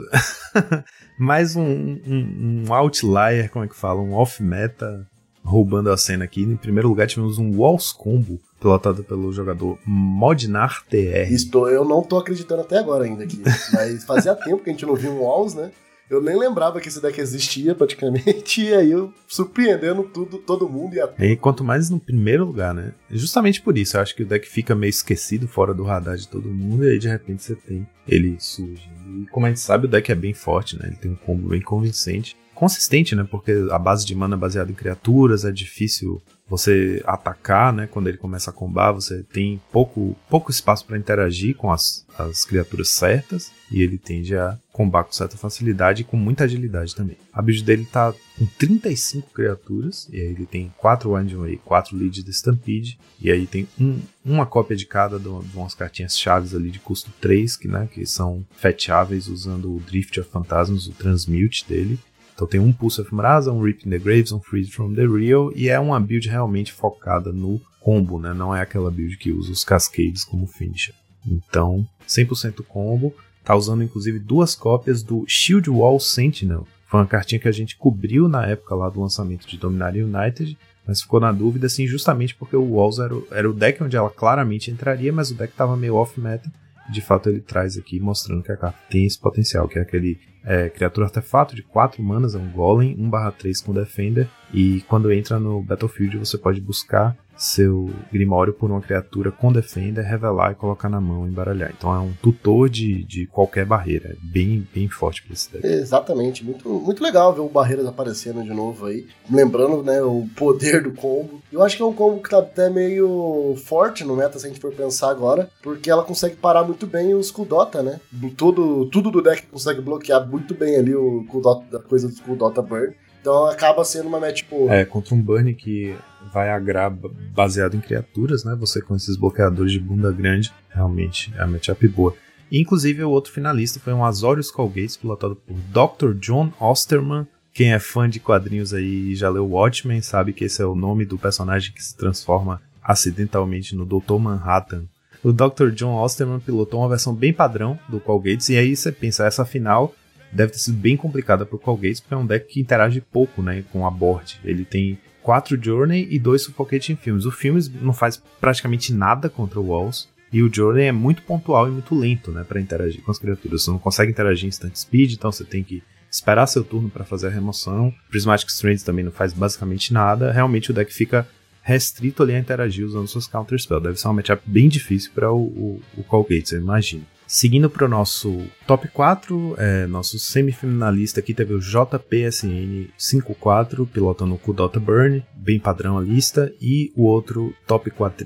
mais 1.19 1.57
um, 1.57 1.61
um, 1.61 2.63
um, 2.65 2.73
outlier, 2.73 3.51
como 3.51 3.65
é 3.65 3.67
que 3.67 3.75
fala? 3.75 3.99
Um 3.99 4.13
off-meta 4.13 5.05
roubando 5.43 5.91
a 5.91 5.97
cena 5.97 6.23
aqui. 6.23 6.43
Em 6.43 6.55
primeiro 6.55 6.87
lugar, 6.87 7.07
tivemos 7.07 7.37
um 7.37 7.57
Walls 7.57 7.91
Combo, 7.91 8.39
pilotado 8.57 9.03
pelo 9.03 9.33
jogador 9.33 9.77
Modnar 9.85 10.81
TR. 10.89 11.33
Estou, 11.33 11.69
eu 11.69 11.83
não 11.83 12.01
tô 12.01 12.19
acreditando 12.19 12.61
até 12.61 12.77
agora 12.77 13.03
ainda 13.03 13.25
aqui. 13.25 13.43
mas 13.73 14.05
fazia 14.05 14.33
tempo 14.33 14.63
que 14.63 14.69
a 14.69 14.71
gente 14.71 14.85
não 14.85 14.95
viu 14.95 15.11
um 15.11 15.23
Walls, 15.23 15.55
né? 15.55 15.71
Eu 16.09 16.21
nem 16.21 16.37
lembrava 16.37 16.81
que 16.81 16.87
esse 16.87 17.01
deck 17.01 17.21
existia 17.21 17.75
praticamente, 17.75 18.63
e 18.65 18.73
aí 18.73 18.91
eu 18.91 19.13
surpreendendo 19.27 20.03
tudo, 20.03 20.39
todo 20.39 20.67
mundo. 20.67 20.95
E, 20.95 21.01
a... 21.01 21.09
e 21.19 21.35
quanto 21.35 21.63
mais 21.63 21.89
no 21.89 21.99
primeiro 21.99 22.45
lugar, 22.45 22.73
né? 22.73 22.93
Justamente 23.11 23.61
por 23.61 23.77
isso, 23.77 23.95
eu 23.95 24.01
acho 24.01 24.15
que 24.15 24.23
o 24.23 24.25
deck 24.25 24.47
fica 24.49 24.73
meio 24.73 24.89
esquecido 24.89 25.47
fora 25.47 25.73
do 25.73 25.83
radar 25.83 26.17
de 26.17 26.27
todo 26.27 26.49
mundo, 26.49 26.83
e 26.83 26.89
aí 26.89 26.99
de 26.99 27.07
repente 27.07 27.43
você 27.43 27.55
tem 27.55 27.87
ele 28.07 28.37
surgindo. 28.39 29.21
E 29.21 29.27
como 29.27 29.45
a 29.45 29.49
gente 29.49 29.59
sabe, 29.59 29.85
o 29.85 29.89
deck 29.89 30.11
é 30.11 30.15
bem 30.15 30.33
forte, 30.33 30.77
né? 30.77 30.87
Ele 30.87 30.95
tem 30.95 31.11
um 31.11 31.15
combo 31.15 31.49
bem 31.49 31.61
convincente. 31.61 32.35
Consistente, 32.55 33.15
né? 33.15 33.25
Porque 33.29 33.51
a 33.71 33.79
base 33.79 34.05
de 34.05 34.15
mana 34.15 34.35
é 34.35 34.37
baseada 34.37 34.71
em 34.71 34.75
criaturas, 34.75 35.45
é 35.45 35.51
difícil 35.51 36.21
você 36.49 37.01
atacar, 37.05 37.71
né? 37.71 37.87
Quando 37.87 38.07
ele 38.07 38.17
começa 38.17 38.49
a 38.49 38.53
combar, 38.53 38.91
você 38.91 39.23
tem 39.23 39.61
pouco, 39.71 40.15
pouco 40.29 40.49
espaço 40.49 40.85
para 40.85 40.97
interagir 40.97 41.55
com 41.55 41.71
as, 41.71 42.05
as 42.17 42.43
criaturas 42.43 42.89
certas 42.89 43.51
e 43.71 43.83
ele 43.83 43.97
tende 43.97 44.35
a 44.35 44.57
combar 44.71 45.03
com 45.03 45.11
certa 45.11 45.37
facilidade 45.37 46.01
e 46.01 46.05
com 46.05 46.17
muita 46.17 46.45
agilidade 46.45 46.95
também. 46.95 47.17
A 47.31 47.41
build 47.41 47.63
dele 47.63 47.85
tá 47.85 48.13
com 48.37 48.45
35 48.57 49.29
criaturas 49.31 50.07
e 50.11 50.15
aí 50.15 50.27
ele 50.27 50.45
tem 50.45 50.73
4 50.77 51.11
Wandeway, 51.11 51.57
4 51.57 51.95
Leads 51.95 52.23
de 52.23 52.31
Stampede 52.31 52.97
e 53.21 53.29
aí 53.29 53.45
tem 53.45 53.67
um, 53.79 53.99
uma 54.25 54.45
cópia 54.45 54.75
de 54.75 54.85
cada 54.85 55.19
de 55.19 55.27
umas 55.27 55.75
cartinhas 55.75 56.17
chaves 56.17 56.55
ali 56.55 56.71
de 56.71 56.79
custo 56.79 57.11
3 57.19 57.57
que, 57.57 57.67
né, 57.67 57.87
que 57.91 58.05
são 58.05 58.45
feteáveis 58.53 59.27
usando 59.27 59.75
o 59.75 59.79
Drift 59.81 60.19
of 60.19 60.29
Phantasms, 60.29 60.87
o 60.87 60.93
Transmute 60.93 61.65
dele 61.67 61.99
então 62.39 62.47
tem 62.47 62.61
um 62.61 62.71
Pulse 62.71 63.01
of 63.01 63.13
Mrasa, 63.13 63.51
um 63.51 63.61
Rip 63.61 63.85
in 63.85 63.89
the 63.89 63.99
Graves, 63.99 64.31
um 64.31 64.39
Freeze 64.39 64.71
from 64.71 64.93
the 64.93 65.05
Real, 65.05 65.51
e 65.53 65.67
é 65.67 65.77
uma 65.77 65.99
build 65.99 66.29
realmente 66.29 66.71
focada 66.71 67.33
no 67.33 67.59
combo, 67.81 68.17
né? 68.17 68.33
Não 68.33 68.55
é 68.55 68.61
aquela 68.61 68.89
build 68.89 69.17
que 69.17 69.33
usa 69.33 69.51
os 69.51 69.65
Cascades 69.65 70.23
como 70.23 70.47
finisher. 70.47 70.95
Então, 71.27 71.85
100% 72.07 72.63
combo. 72.63 73.13
Tá 73.43 73.55
usando 73.55 73.83
inclusive 73.83 74.19
duas 74.19 74.55
cópias 74.55 75.03
do 75.03 75.25
Shield 75.27 75.69
Wall 75.69 75.99
Sentinel. 75.99 76.65
Foi 76.87 77.01
uma 77.01 77.05
cartinha 77.05 77.39
que 77.39 77.47
a 77.47 77.51
gente 77.51 77.75
cobriu 77.75 78.29
na 78.29 78.45
época 78.45 78.73
lá 78.73 78.89
do 78.89 79.01
lançamento 79.01 79.45
de 79.45 79.57
Dominaria 79.57 80.05
United, 80.05 80.57
mas 80.87 81.01
ficou 81.01 81.19
na 81.19 81.33
dúvida 81.33 81.67
assim 81.67 81.85
justamente 81.87 82.35
porque 82.35 82.55
o 82.55 82.73
Walls 82.73 82.99
era, 82.99 83.15
era 83.31 83.49
o 83.49 83.53
deck 83.53 83.83
onde 83.83 83.97
ela 83.97 84.09
claramente 84.09 84.71
entraria, 84.71 85.11
mas 85.11 85.29
o 85.29 85.35
deck 85.35 85.51
estava 85.51 85.75
meio 85.75 85.95
off-meta. 85.95 86.49
De 86.91 87.01
fato, 87.01 87.29
ele 87.29 87.41
traz 87.41 87.77
aqui 87.77 87.99
mostrando 87.99 88.43
que 88.43 88.51
a 88.51 88.57
carta 88.57 88.79
tem 88.89 89.05
esse 89.05 89.19
potencial, 89.19 89.67
que 89.67 89.77
é 89.77 89.81
aquele 89.81 90.19
é, 90.43 90.69
criatura 90.69 91.05
artefato 91.07 91.55
de 91.55 91.61
4 91.63 92.01
manas, 92.01 92.33
é 92.33 92.37
um 92.37 92.49
Golem, 92.51 92.95
1/3 92.97 93.63
com 93.63 93.73
Defender, 93.73 94.27
e 94.53 94.81
quando 94.87 95.11
entra 95.11 95.39
no 95.39 95.61
Battlefield 95.61 96.17
você 96.17 96.37
pode 96.37 96.59
buscar 96.61 97.15
seu 97.39 97.89
Grimório 98.11 98.53
por 98.53 98.69
uma 98.69 98.81
criatura 98.81 99.31
com 99.31 99.53
Defender, 99.53 100.03
revelar 100.03 100.51
e 100.51 100.55
colocar 100.55 100.89
na 100.89 100.99
mão 100.99 101.25
e 101.25 101.29
embaralhar. 101.29 101.73
Então 101.75 101.95
é 101.95 101.99
um 101.99 102.11
tutor 102.21 102.69
de, 102.69 103.03
de 103.05 103.25
qualquer 103.27 103.65
barreira, 103.65 104.09
é 104.09 104.15
bem, 104.21 104.67
bem 104.75 104.89
forte 104.89 105.23
para 105.23 105.33
esse 105.33 105.51
deck. 105.51 105.65
Exatamente, 105.65 106.43
muito, 106.43 106.67
muito 106.67 107.01
legal 107.01 107.33
ver 107.33 107.39
o 107.39 107.47
Barreiras 107.47 107.85
aparecendo 107.85 108.43
de 108.43 108.53
novo 108.53 108.87
aí, 108.87 109.07
lembrando 109.31 109.81
né, 109.81 110.01
o 110.01 110.27
poder 110.35 110.83
do 110.83 110.91
combo. 110.91 111.41
Eu 111.51 111.63
acho 111.63 111.77
que 111.77 111.81
é 111.81 111.85
um 111.85 111.93
combo 111.93 112.21
que 112.21 112.29
tá 112.29 112.39
até 112.39 112.69
meio 112.69 113.55
forte 113.63 114.03
no 114.03 114.15
meta, 114.15 114.37
se 114.37 114.45
a 114.45 114.49
gente 114.49 114.59
for 114.59 114.73
pensar 114.73 115.09
agora, 115.09 115.49
porque 115.63 115.89
ela 115.89 116.03
consegue 116.03 116.35
parar 116.35 116.63
muito 116.63 116.85
bem 116.85 117.13
os 117.13 117.31
Kuldota, 117.31 117.81
né? 117.81 118.01
Tudo, 118.35 118.85
tudo 118.87 119.09
do 119.09 119.21
deck 119.21 119.47
consegue 119.47 119.79
bloquear 119.79 120.27
muito 120.27 120.53
bem 120.53 120.75
ali 120.75 120.93
o 120.93 121.23
Kuldota, 121.29 121.77
a 121.77 121.81
coisa 121.81 122.09
do 122.09 122.21
Kuldota 122.21 122.61
Burn. 122.61 122.93
Então 123.19 123.45
acaba 123.45 123.83
sendo 123.83 124.07
uma 124.07 124.19
match 124.19 124.43
boa. 124.49 124.73
É, 124.73 124.85
contra 124.85 125.13
um 125.13 125.21
Burn 125.21 125.53
que 125.53 125.95
vai 126.33 126.49
agrar 126.49 126.89
baseado 126.89 127.75
em 127.75 127.81
criaturas, 127.81 128.43
né? 128.43 128.55
Você 128.59 128.81
com 128.81 128.95
esses 128.95 129.15
bloqueadores 129.15 129.71
de 129.71 129.79
bunda 129.79 130.11
grande, 130.11 130.53
realmente 130.69 131.33
é 131.37 131.41
a 131.41 131.47
matchup 131.47 131.87
boa. 131.87 132.15
Inclusive, 132.51 133.03
o 133.03 133.09
outro 133.09 133.31
finalista 133.31 133.79
foi 133.79 133.93
um 133.93 134.03
Azorius 134.03 134.49
Colgates, 134.49 134.97
pilotado 134.97 135.35
por 135.35 135.55
Dr. 135.55 136.13
John 136.17 136.51
Osterman. 136.59 137.27
Quem 137.53 137.73
é 137.73 137.79
fã 137.79 138.09
de 138.09 138.19
quadrinhos 138.19 138.73
aí 138.73 139.11
e 139.11 139.15
já 139.15 139.29
leu 139.29 139.47
Watchmen 139.47 140.01
sabe 140.01 140.33
que 140.33 140.45
esse 140.45 140.61
é 140.61 140.65
o 140.65 140.75
nome 140.75 141.05
do 141.05 141.17
personagem 141.17 141.73
que 141.73 141.83
se 141.83 141.95
transforma 141.95 142.61
acidentalmente 142.81 143.75
no 143.75 143.85
Dr. 143.85 144.17
Manhattan 144.19 144.85
o 145.23 145.33
Dr. 145.33 145.69
John 145.71 145.95
Osterman 145.95 146.39
pilotou 146.39 146.79
uma 146.79 146.89
versão 146.89 147.13
bem 147.13 147.33
padrão 147.33 147.77
do 147.89 147.99
Call 147.99 148.19
Gates, 148.19 148.49
e 148.49 148.57
aí 148.57 148.75
você 148.75 148.91
pensa, 148.91 149.25
essa 149.25 149.45
final 149.45 149.93
deve 150.31 150.51
ter 150.51 150.59
sido 150.59 150.77
bem 150.77 150.95
complicada 150.95 151.45
pro 151.45 151.59
Call 151.59 151.77
Gates, 151.77 151.99
porque 151.99 152.13
é 152.13 152.17
um 152.17 152.25
deck 152.25 152.47
que 152.47 152.59
interage 152.59 153.01
pouco, 153.01 153.41
né, 153.41 153.63
com 153.71 153.85
a 153.85 153.91
board. 153.91 154.39
Ele 154.43 154.65
tem 154.65 154.99
quatro 155.21 155.61
Journey 155.61 156.07
e 156.09 156.19
dois 156.19 156.43
Suffocating 156.43 156.95
Filmes. 156.95 157.25
O 157.25 157.31
Filmes 157.31 157.69
não 157.81 157.93
faz 157.93 158.21
praticamente 158.39 158.93
nada 158.93 159.29
contra 159.29 159.59
o 159.59 159.67
Walls, 159.67 160.07
e 160.31 160.43
o 160.43 160.53
Journey 160.53 160.85
é 160.85 160.91
muito 160.91 161.23
pontual 161.23 161.67
e 161.67 161.71
muito 161.71 161.95
lento, 161.95 162.31
né, 162.31 162.43
para 162.43 162.61
interagir 162.61 163.01
com 163.01 163.11
as 163.11 163.17
criaturas. 163.17 163.63
Você 163.63 163.71
não 163.71 163.79
consegue 163.79 164.11
interagir 164.11 164.45
em 164.45 164.49
instant 164.49 164.75
speed, 164.75 165.13
então 165.13 165.31
você 165.31 165.43
tem 165.43 165.63
que 165.63 165.81
esperar 166.11 166.47
seu 166.47 166.63
turno 166.63 166.89
para 166.89 167.03
fazer 167.03 167.27
a 167.27 167.31
remoção. 167.31 167.93
Prismatic 168.09 168.49
Strands 168.49 168.83
também 168.83 169.03
não 169.03 169.11
faz 169.11 169.33
basicamente 169.33 169.93
nada. 169.93 170.31
Realmente 170.31 170.71
o 170.71 170.73
deck 170.73 170.93
fica 170.93 171.27
restrito 171.61 172.23
ali 172.23 172.33
a 172.33 172.39
interagir 172.39 172.85
usando 172.85 173.07
seus 173.07 173.27
counter 173.27 173.59
spell. 173.59 173.79
Deve 173.79 173.99
ser 173.99 174.07
uma 174.07 174.15
matchup 174.15 174.41
bem 174.45 174.67
difícil 174.67 175.11
para 175.13 175.31
o, 175.31 175.39
o, 175.39 175.81
o 175.97 176.03
Call 176.03 176.25
eu 176.29 176.59
imagino. 176.59 177.05
Seguindo 177.31 177.69
para 177.69 177.85
o 177.85 177.87
nosso 177.87 178.47
top 178.65 178.87
4, 178.87 179.53
é, 179.59 179.85
nosso 179.85 180.17
semifinalista 180.17 181.19
aqui 181.19 181.31
teve 181.31 181.53
o 181.53 181.59
JPSN 181.59 182.89
54, 182.97 183.85
pilotando 183.85 184.33
o 184.33 184.39
Kudota 184.39 184.79
Burn, 184.79 185.23
bem 185.35 185.59
padrão 185.59 185.99
a 185.99 186.01
lista, 186.01 186.51
e 186.59 186.91
o 186.95 187.03
outro 187.03 187.53
top 187.67 187.91
4 187.91 188.25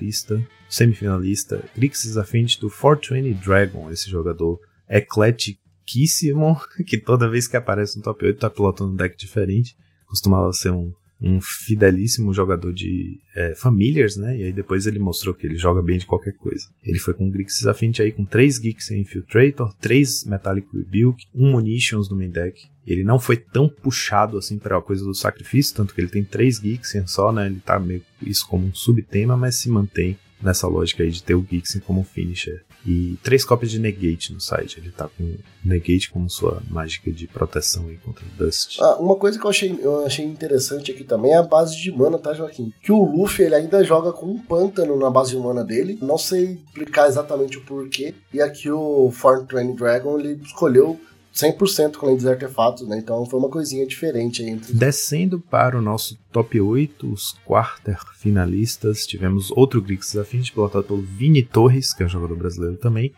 semifinalista, 0.70 1.66
Grixis 1.76 2.16
Affinity 2.16 2.62
do 2.62 2.70
420 2.70 3.44
Dragon, 3.44 3.92
esse 3.92 4.10
jogador 4.10 4.58
ecletiquíssimo, 4.88 6.58
que 6.88 6.98
toda 6.98 7.30
vez 7.30 7.46
que 7.46 7.58
aparece 7.58 7.98
no 7.98 8.04
top 8.04 8.26
8 8.26 8.40
tá 8.40 8.50
pilotando 8.50 8.94
um 8.94 8.96
deck 8.96 9.18
diferente, 9.18 9.76
costumava 10.08 10.54
ser 10.54 10.72
um 10.72 10.94
um 11.24 11.40
fidelíssimo 11.40 12.34
jogador 12.34 12.74
de 12.74 13.18
é, 13.34 13.56
Familiars, 13.56 14.18
né? 14.18 14.38
E 14.38 14.44
aí 14.44 14.54
depois 14.54 14.86
ele 14.86 15.00
mostrou 15.00 15.34
que 15.34 15.48
ele 15.48 15.58
joga 15.58 15.82
bem 15.82 15.98
de 15.98 16.06
qualquer 16.06 16.34
coisa. 16.34 16.68
Ele 16.84 17.00
foi 17.00 17.14
com 17.14 17.30
Grixis 17.30 17.66
Affinity 17.66 18.02
aí 18.02 18.12
com 18.12 18.26
3 18.26 18.60
Geeks 18.60 18.92
Infiltrator, 18.92 19.74
3 19.80 20.26
Metallic 20.26 20.68
Rebuke, 20.74 21.26
1 21.34 21.52
Munitions 21.52 22.10
no 22.10 22.18
main 22.18 22.30
deck. 22.30 22.62
Ele 22.86 23.06
não 23.06 23.18
foi 23.18 23.38
tão 23.38 23.70
puxado 23.70 24.38
assim 24.38 24.60
para 24.60 24.78
a 24.78 24.82
coisa 24.82 25.06
do 25.06 25.16
sacrifício, 25.16 25.74
tanto 25.74 25.96
que 25.96 26.02
ele 26.02 26.10
tem 26.10 26.26
3 26.26 26.60
Geeks 26.60 26.94
só, 27.06 27.32
né? 27.32 27.48
Ele 27.48 27.62
tá 27.66 27.80
meio 27.80 28.04
isso 28.22 28.46
como 28.48 28.68
um 28.68 28.74
subtema, 28.74 29.38
mas 29.38 29.56
se 29.56 29.70
mantém 29.70 30.18
nessa 30.44 30.68
lógica 30.68 31.04
aí 31.04 31.10
de 31.10 31.24
ter 31.24 31.36
o 31.36 31.46
Gixen 31.50 31.82
como 31.82 32.04
finisher. 32.04 32.64
E 32.86 33.18
três 33.24 33.46
cópias 33.46 33.72
de 33.72 33.80
Negate 33.80 34.34
no 34.34 34.42
site. 34.42 34.80
Ele 34.80 34.92
tá 34.92 35.08
com 35.08 35.38
Negate 35.64 36.12
como 36.12 36.30
sua 36.30 36.62
mágica 36.70 37.12
de 37.12 37.28
proteção 37.28 37.88
aí 37.88 37.98
contra 37.98 38.26
o 38.26 38.38
Dust. 38.38 38.80
Ah, 38.82 38.98
uma 38.98 39.16
coisa 39.16 39.40
que 39.40 39.46
eu 39.46 39.50
achei, 39.50 39.80
eu 39.82 40.06
achei 40.06 40.26
interessante 40.26 40.92
aqui 40.92 41.04
também 41.04 41.32
é 41.32 41.38
a 41.38 41.44
base 41.44 41.78
de 41.78 41.92
mana, 41.92 42.20
tá, 42.20 42.34
Joaquim? 42.34 42.74
Que 42.82 42.92
o 42.92 43.04
Luffy 43.04 43.46
ele 43.46 43.56
ainda 43.56 43.84
joga 43.84 44.12
com 44.12 44.26
um 44.26 44.40
pântano 44.40 44.98
na 44.98 45.10
base 45.10 45.32
de 45.32 45.38
mana 45.38 45.64
dele. 45.64 45.98
Não 46.02 46.18
sei 46.18 46.60
explicar 46.68 47.08
exatamente 47.08 47.58
o 47.58 47.62
porquê. 47.62 48.14
E 48.34 48.42
aqui 48.42 48.70
o 48.70 49.10
Forn 49.12 49.48
Train 49.48 49.74
Dragon 49.76 50.20
ele 50.20 50.42
escolheu 50.44 51.00
100% 51.34 51.98
com 51.98 52.06
lentes 52.06 52.26
artefatos, 52.26 52.88
né? 52.88 53.00
Então 53.00 53.26
foi 53.26 53.40
uma 53.40 53.50
coisinha 53.50 53.88
diferente. 53.88 54.44
Entre... 54.44 54.74
Descendo 54.74 55.40
para 55.40 55.78
o 55.78 55.82
nosso 55.82 56.18
top 56.32 56.62
8, 56.62 57.12
os 57.12 57.34
quarter 57.44 57.98
finalistas, 58.16 59.08
tivemos 59.08 59.50
outro 59.52 59.82
Grix 59.82 60.16
Affinity 60.16 60.52
pilotado 60.52 60.84
pelo 60.84 61.02
Vini 61.02 61.42
Torres, 61.42 61.94
que 61.94 62.04
é 62.04 62.06
um 62.06 62.10
jogador 62.10 62.36
brasileiro 62.36 62.78
também. 62.78 63.12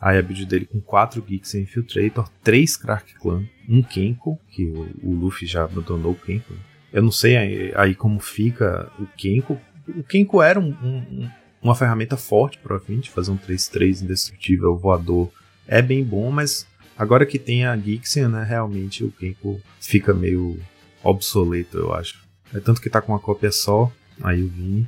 Aí 0.00 0.18
a 0.18 0.22
build 0.22 0.46
dele 0.46 0.64
com 0.64 0.80
4 0.80 1.22
Geeks 1.22 1.54
Infiltrator, 1.54 2.28
3 2.42 2.76
Crack 2.78 3.14
Clan, 3.14 3.44
1 3.68 3.82
Kenko, 3.82 4.40
que 4.48 4.64
o, 4.66 4.88
o, 5.02 5.14
Luffy 5.14 5.46
já 5.46 5.64
abandonou 5.64 6.12
o 6.12 6.16
Kenko. 6.16 6.54
Eu 6.92 7.02
não 7.02 7.12
sei 7.12 7.36
aí, 7.36 7.72
aí 7.76 7.94
como 7.94 8.18
fica 8.18 8.90
o 8.98 9.06
Kenko. 9.16 9.60
O 9.86 10.02
Kenko 10.02 10.42
era 10.42 10.58
um, 10.58 10.70
um, 10.82 11.28
uma 11.62 11.74
ferramenta 11.74 12.16
forte 12.16 12.58
para 12.58 12.72
o 12.72 12.76
Affinity, 12.78 13.10
fazer 13.10 13.30
um 13.30 13.36
3-3 13.36 14.02
indestrutível 14.02 14.74
voador 14.76 15.30
é 15.70 15.80
bem 15.80 16.02
bom, 16.02 16.32
mas 16.32 16.66
Agora 17.00 17.24
que 17.24 17.38
tem 17.38 17.64
a 17.64 17.74
Gixian, 17.74 18.28
né, 18.28 18.44
realmente 18.44 19.02
o 19.02 19.10
Kenko 19.10 19.58
fica 19.80 20.12
meio 20.12 20.60
obsoleto, 21.02 21.78
eu 21.78 21.94
acho. 21.94 22.28
É 22.54 22.60
tanto 22.60 22.78
que 22.78 22.90
tá 22.90 23.00
com 23.00 23.12
uma 23.12 23.18
cópia 23.18 23.50
só, 23.50 23.90
aí 24.22 24.42
o 24.42 24.48
Vini. 24.48 24.86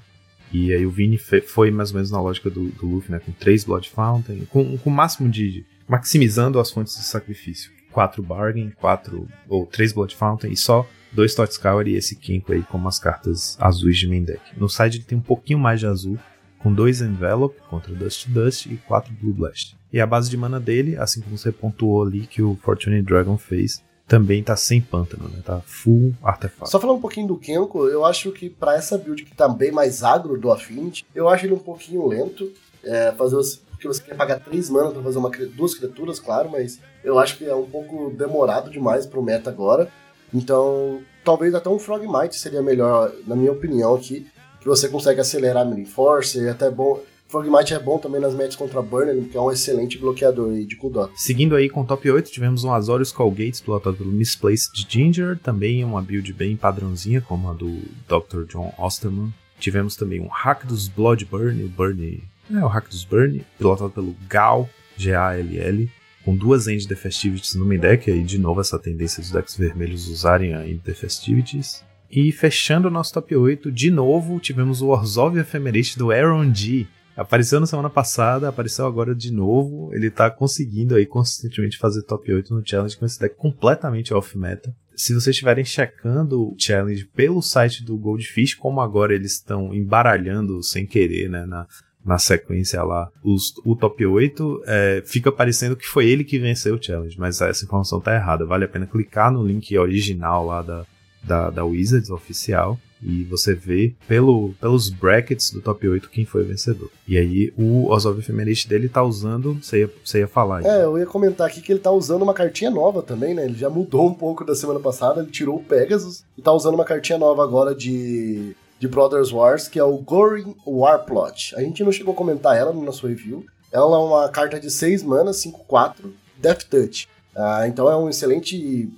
E 0.53 0.75
aí 0.75 0.85
o 0.85 0.91
Vini 0.91 1.17
foi 1.17 1.71
mais 1.71 1.89
ou 1.89 1.95
menos 1.95 2.11
na 2.11 2.21
lógica 2.21 2.51
do, 2.51 2.69
do 2.69 2.87
Luffy, 2.87 3.11
né? 3.11 3.19
Com 3.19 3.33
três 3.33 3.65
Blood 3.65 3.89
Fountain, 3.89 4.45
com, 4.51 4.77
com 4.77 4.91
o 4.91 4.93
máximo 4.93 5.31
de. 5.31 5.65
maximizando 5.89 6.61
as 6.61 6.71
fontes 6.71 6.95
de 6.95 7.03
sacrifício. 7.03 7.73
Quatro 7.91 8.23
Bargain, 8.23 8.69
quatro. 8.73 9.27
ou 9.49 9.65
três 9.65 9.95
Blood 9.95 10.15
Fountain 10.15 10.53
e 10.53 10.57
só 10.57 10.87
dois 11.13 11.35
Totscour 11.35 11.89
e 11.89 11.95
esse 11.95 12.15
Kenko 12.17 12.53
aí 12.53 12.63
como 12.63 12.89
as 12.89 12.99
cartas 12.99 13.57
azuis 13.59 13.97
de 13.97 14.07
main 14.07 14.23
deck. 14.23 14.43
No 14.59 14.69
side 14.69 14.99
ele 14.99 15.05
tem 15.05 15.17
um 15.17 15.23
pouquinho 15.23 15.59
mais 15.59 15.81
de 15.81 15.87
azul, 15.87 16.19
com 16.63 16.73
dois 16.73 17.01
Envelope 17.01 17.61
contra 17.69 17.93
Dust 17.95 18.29
Dust 18.29 18.67
e 18.67 18.77
quatro 18.77 19.13
Blue 19.21 19.33
Blast. 19.33 19.77
E 19.93 20.01
a 20.01 20.07
base 20.07 20.31
de 20.31 20.37
mana 20.37 20.59
dele, 20.59 20.97
assim 20.97 21.21
como 21.21 21.37
você 21.37 21.53
pontuou 21.53 22.03
ali 22.03 22.27
que 22.27 22.43
o 22.43 22.57
Fortune 22.63 23.03
Dragon 23.03 23.37
fez, 23.37 23.83
também 24.07 24.43
tá 24.43 24.57
sem 24.57 24.81
pântano, 24.81 25.29
né? 25.29 25.41
Tá 25.45 25.61
full 25.65 26.15
artefato. 26.23 26.71
Só 26.71 26.81
falar 26.81 26.93
um 26.93 27.01
pouquinho 27.01 27.27
do 27.29 27.37
Kenko, 27.37 27.89
eu 27.89 28.05
acho 28.05 28.31
que 28.33 28.51
para 28.51 28.75
essa 28.75 28.99
build 28.99 29.25
que 29.25 29.35
tá 29.35 29.49
bem 29.49 29.73
mais 29.73 30.03
agro 30.03 30.39
do 30.39 30.53
Affinity, 30.53 31.05
eu 31.15 31.29
acho 31.29 31.47
ele 31.47 31.55
um 31.55 31.59
pouquinho 31.59 32.07
lento. 32.07 32.51
É, 32.85 33.13
fazer 33.13 33.37
os, 33.37 33.57
porque 33.71 33.87
você 33.87 34.03
quer 34.03 34.17
pagar 34.17 34.41
3 34.41 34.71
mana 34.71 34.91
pra 34.91 35.03
fazer 35.03 35.19
uma, 35.19 35.31
duas 35.55 35.75
criaturas, 35.75 36.19
claro, 36.19 36.51
mas 36.51 36.81
eu 37.05 37.19
acho 37.19 37.39
que 37.39 37.45
é 37.45 37.55
um 37.55 37.67
pouco 37.67 38.11
demorado 38.11 38.71
demais 38.71 39.07
pro 39.07 39.23
meta 39.23 39.51
agora. 39.51 39.89
Então, 40.35 41.01
talvez 41.25 41.55
até 41.55 41.69
um 41.69 41.79
Frogmite 41.79 42.37
seria 42.37 42.63
melhor, 42.63 43.13
na 43.27 43.37
minha 43.37 43.53
opinião 43.53 43.95
aqui, 43.95 44.27
que 44.63 44.69
você 44.69 44.89
consegue 44.89 45.21
acelerar 45.21 45.69
Mini 45.69 45.85
Force, 45.85 46.39
e 46.39 46.49
até 46.49 46.71
bom. 46.71 47.03
Frogmite 47.29 47.73
é 47.73 47.79
bom 47.79 47.99
também 47.99 48.21
nas 48.21 48.35
matches 48.35 48.57
contra 48.57 48.83
Burner, 48.83 49.25
que 49.25 49.37
é 49.37 49.41
um 49.41 49.51
excelente 49.51 49.97
bloqueador 49.97 50.53
de 50.53 50.77
cooldown. 50.77 51.09
Seguindo 51.17 51.57
aí 51.57 51.69
com 51.69 51.81
o 51.81 51.85
top 51.85 52.11
8, 52.11 52.31
tivemos 52.31 52.63
um 52.63 52.73
Azorius 52.73 53.13
Gates 53.13 53.59
pilotado 53.59 53.97
pelo 53.97 54.13
Misplaced 54.13 54.87
Ginger, 54.87 55.39
também 55.39 55.83
uma 55.83 56.03
build 56.03 56.31
bem 56.35 56.57
padrãozinha, 56.57 57.23
como 57.23 57.51
a 57.51 57.55
do 57.55 57.81
Dr. 58.07 58.45
John 58.47 58.73
Osterman. 58.79 59.33
Tivemos 59.59 59.97
também 59.97 60.21
um 60.21 60.29
Hack 60.29 60.67
dos 60.67 60.89
Blood 60.89 61.25
Burn, 61.25 61.65
o 61.65 61.69
Burn, 61.69 62.23
é 62.51 62.65
o 62.65 62.69
Hack 62.69 62.89
dos 62.91 63.05
Burn, 63.05 63.43
pilotado 63.57 63.91
pelo 63.91 64.15
Gal, 64.29 64.69
G-A-L-L, 64.99 65.91
com 66.25 66.37
duas 66.37 66.69
End 66.69 66.87
the 66.87 66.95
Festivities 66.95 67.55
no 67.55 67.65
main 67.65 67.79
deck, 67.79 68.11
aí 68.11 68.23
de 68.23 68.39
novo 68.39 68.61
essa 68.61 68.79
tendência 68.79 69.23
dos 69.23 69.31
decks 69.31 69.57
vermelhos 69.57 70.07
usarem 70.07 70.55
a 70.55 70.67
End 70.67 70.81
the 70.81 70.93
Festivities. 70.93 71.83
E 72.13 72.31
fechando 72.31 72.89
o 72.89 72.91
nosso 72.91 73.15
top 73.15 73.35
8, 73.35 73.73
de 73.73 73.91
novo 73.91 74.39
tivemos 74.39 74.83
o 74.83 74.89
Orzhov 74.89 75.39
Ephemerate 75.39 75.99
do 75.99 76.11
Aaron 76.11 76.53
G, 76.53 76.87
Apareceu 77.17 77.61
na 77.61 77.67
semana 77.67 77.91
passada, 77.91 78.49
apareceu 78.49 78.87
agora 78.87 79.15
de 79.15 79.31
novo. 79.31 79.91
Ele 79.93 80.11
tá 80.11 80.31
conseguindo 80.31 80.95
aí 80.95 81.05
consistentemente 81.05 81.77
fazer 81.77 82.03
top 82.03 82.33
8 82.33 82.55
no 82.55 82.67
challenge 82.67 82.97
com 82.97 83.05
esse 83.05 83.21
deck 83.21 83.37
completamente 83.37 84.15
off-meta. 84.15 84.75
Se 84.97 85.13
vocês 85.13 85.29
estiverem 85.29 85.65
checando 85.65 86.43
o 86.43 86.57
challenge 86.59 87.05
pelo 87.15 87.43
site 87.43 87.85
do 87.85 87.97
Goldfish, 87.97 88.55
como 88.55 88.81
agora 88.81 89.15
eles 89.15 89.33
estão 89.33 89.75
embaralhando 89.75 90.63
sem 90.63 90.87
querer, 90.87 91.29
né, 91.29 91.45
na, 91.45 91.67
na 92.05 92.19
sequência 92.19 92.83
lá, 92.83 93.11
os, 93.23 93.55
o 93.65 93.75
top 93.75 94.07
8, 94.07 94.63
é, 94.67 95.03
fica 95.05 95.31
parecendo 95.31 95.77
que 95.77 95.87
foi 95.87 96.09
ele 96.09 96.25
que 96.25 96.39
venceu 96.39 96.77
o 96.77 96.83
challenge, 96.83 97.19
mas 97.19 97.41
essa 97.41 97.65
informação 97.65 98.01
tá 98.01 98.15
errada. 98.15 98.47
Vale 98.47 98.65
a 98.65 98.69
pena 98.69 98.87
clicar 98.87 99.31
no 99.31 99.47
link 99.47 99.77
original 99.77 100.47
lá 100.47 100.63
da, 100.63 100.87
da, 101.23 101.51
da 101.51 101.65
Wizards 101.65 102.11
oficial 102.11 102.79
e 103.03 103.25
você 103.25 103.53
vê 103.53 103.95
pelo, 104.07 104.55
pelos 104.61 104.89
brackets 104.89 105.51
do 105.51 105.61
top 105.61 105.89
8 105.89 106.09
quem 106.09 106.25
foi 106.25 106.43
o 106.43 106.47
vencedor. 106.47 106.89
E 107.07 107.19
aí 107.19 107.53
o 107.59 107.91
Ozov 107.91 108.19
Ephemerate 108.19 108.69
dele 108.69 108.89
tá 108.89 109.03
usando, 109.03 109.59
você 109.61 109.81
ia, 109.81 109.91
você 110.05 110.21
ia 110.21 110.29
falar. 110.29 110.59
Aí. 110.59 110.67
É, 110.67 110.85
eu 110.85 110.97
ia 110.97 111.07
comentar 111.07 111.49
aqui 111.49 111.61
que 111.61 111.73
ele 111.73 111.81
tá 111.81 111.91
usando 111.91 112.23
uma 112.23 112.33
cartinha 112.33 112.71
nova 112.71 113.03
também, 113.03 113.35
né? 113.35 113.45
Ele 113.45 113.59
já 113.59 113.69
mudou 113.69 114.07
um 114.07 114.15
pouco 114.15 114.45
da 114.45 114.55
semana 114.55 114.79
passada, 114.79 115.21
ele 115.21 115.31
tirou 115.31 115.57
o 115.57 115.65
Pegasus 115.65 116.25
e 116.39 116.43
tá 116.43 116.53
usando 116.53 116.75
uma 116.75 116.85
cartinha 116.85 117.19
nova 117.19 117.43
agora 117.43 117.75
de, 117.75 118.55
de 118.79 118.89
Brothers 118.89 119.33
Wars, 119.33 119.67
que 119.67 119.79
é 119.79 119.85
o 119.85 119.99
Goring 119.99 120.55
Warplot. 120.65 121.57
A 121.57 121.61
gente 121.61 121.83
não 121.83 121.91
chegou 121.91 122.15
a 122.15 122.17
comentar 122.17 122.57
ela 122.57 122.73
no 122.73 122.83
nosso 122.83 123.07
review. 123.07 123.45
Ela 123.73 123.97
é 123.97 124.01
uma 124.01 124.29
carta 124.29 124.61
de 124.61 124.71
6 124.71 125.03
manas, 125.03 125.43
5-4, 125.45 125.95
Death 126.39 126.65
Touch. 126.69 127.09
Ah, 127.35 127.67
então 127.67 127.91
é 127.91 127.97
um 127.97 128.11
excelente 128.11 128.93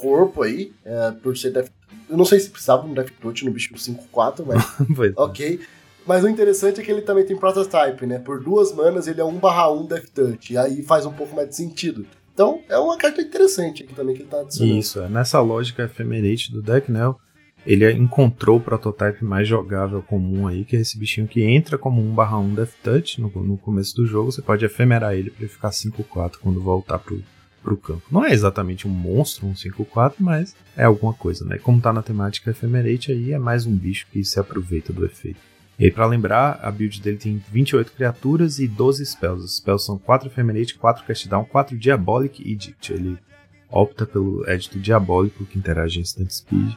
corpo 0.00 0.42
aí, 0.42 0.72
é, 0.84 1.10
por 1.22 1.36
ser 1.36 1.50
Death 1.50 1.70
eu 2.10 2.16
não 2.16 2.24
sei 2.24 2.40
se 2.40 2.50
precisava 2.50 2.86
um 2.86 2.92
Death 2.92 3.12
Touch 3.20 3.44
no 3.44 3.52
bicho 3.52 3.72
5-4, 3.72 4.44
mas. 4.44 4.60
É. 5.06 5.12
ok. 5.16 5.60
Mas 6.06 6.24
o 6.24 6.28
interessante 6.28 6.80
é 6.80 6.84
que 6.84 6.90
ele 6.90 7.02
também 7.02 7.24
tem 7.24 7.36
Prototype, 7.36 8.04
né? 8.04 8.18
Por 8.18 8.42
duas 8.42 8.74
manas 8.74 9.06
ele 9.06 9.20
é 9.20 9.24
1/1 9.24 9.86
Death 9.86 10.08
Touch. 10.12 10.52
E 10.52 10.58
aí 10.58 10.82
faz 10.82 11.06
um 11.06 11.12
pouco 11.12 11.36
mais 11.36 11.48
de 11.48 11.56
sentido. 11.56 12.04
Então 12.34 12.60
é 12.68 12.78
uma 12.78 12.96
carta 12.96 13.20
interessante 13.22 13.84
aqui 13.84 13.94
também 13.94 14.16
que 14.16 14.22
ele 14.22 14.28
tá 14.28 14.40
adicionando. 14.40 14.78
Isso, 14.78 15.00
é. 15.00 15.08
nessa 15.08 15.40
lógica 15.40 15.84
Ephemerate 15.84 16.50
do 16.50 16.62
deck, 16.62 16.90
né? 16.90 17.14
Ele 17.66 17.92
encontrou 17.92 18.56
o 18.56 18.60
prototype 18.60 19.22
mais 19.22 19.46
jogável 19.46 20.02
comum 20.02 20.48
aí, 20.48 20.64
que 20.64 20.74
é 20.74 20.80
esse 20.80 20.98
bichinho 20.98 21.28
que 21.28 21.44
entra 21.44 21.76
como 21.76 22.00
1/1 22.00 22.54
Death 22.54 22.74
Touch 22.82 23.20
no, 23.20 23.28
no 23.28 23.58
começo 23.58 23.94
do 23.94 24.06
jogo. 24.06 24.32
Você 24.32 24.42
pode 24.42 24.64
efemerar 24.64 25.14
ele 25.14 25.30
para 25.30 25.42
ele 25.44 25.52
ficar 25.52 25.70
5-4 25.70 26.38
quando 26.40 26.60
voltar 26.60 26.98
pro, 26.98 27.22
pro 27.62 27.76
campo. 27.76 28.02
Não 28.10 28.24
é 28.24 28.32
exatamente 28.32 28.86
um 28.86 28.90
monstro, 28.90 29.46
um 29.46 29.54
5-4, 29.54 30.14
mas 30.18 30.54
é 30.76 30.84
alguma 30.84 31.12
coisa, 31.12 31.44
né? 31.44 31.58
Como 31.58 31.80
tá 31.80 31.92
na 31.92 32.02
temática 32.02 32.50
Ephemerate 32.50 33.12
aí, 33.12 33.32
é 33.32 33.38
mais 33.38 33.66
um 33.66 33.74
bicho 33.74 34.06
que 34.10 34.24
se 34.24 34.38
aproveita 34.38 34.92
do 34.92 35.04
efeito. 35.04 35.40
E 35.78 35.84
aí, 35.84 35.90
pra 35.90 36.06
lembrar, 36.06 36.60
a 36.62 36.70
build 36.70 37.00
dele 37.00 37.16
tem 37.16 37.42
28 37.50 37.92
criaturas 37.92 38.58
e 38.58 38.68
12 38.68 39.06
spells. 39.06 39.44
Os 39.44 39.56
spells 39.56 39.86
são 39.86 39.96
4 39.96 40.28
Ephemerate, 40.28 40.74
4 40.74 41.04
Cast 41.04 41.28
Down, 41.28 41.44
4 41.46 41.78
Diabolic 41.78 42.42
e 42.42 42.52
Edict. 42.52 42.92
Ele 42.92 43.18
opta 43.70 44.04
pelo 44.04 44.46
Edito 44.46 44.78
Diabólico, 44.78 45.46
que 45.46 45.58
interage 45.58 45.98
em 45.98 46.02
Instant 46.02 46.30
Speed, 46.30 46.74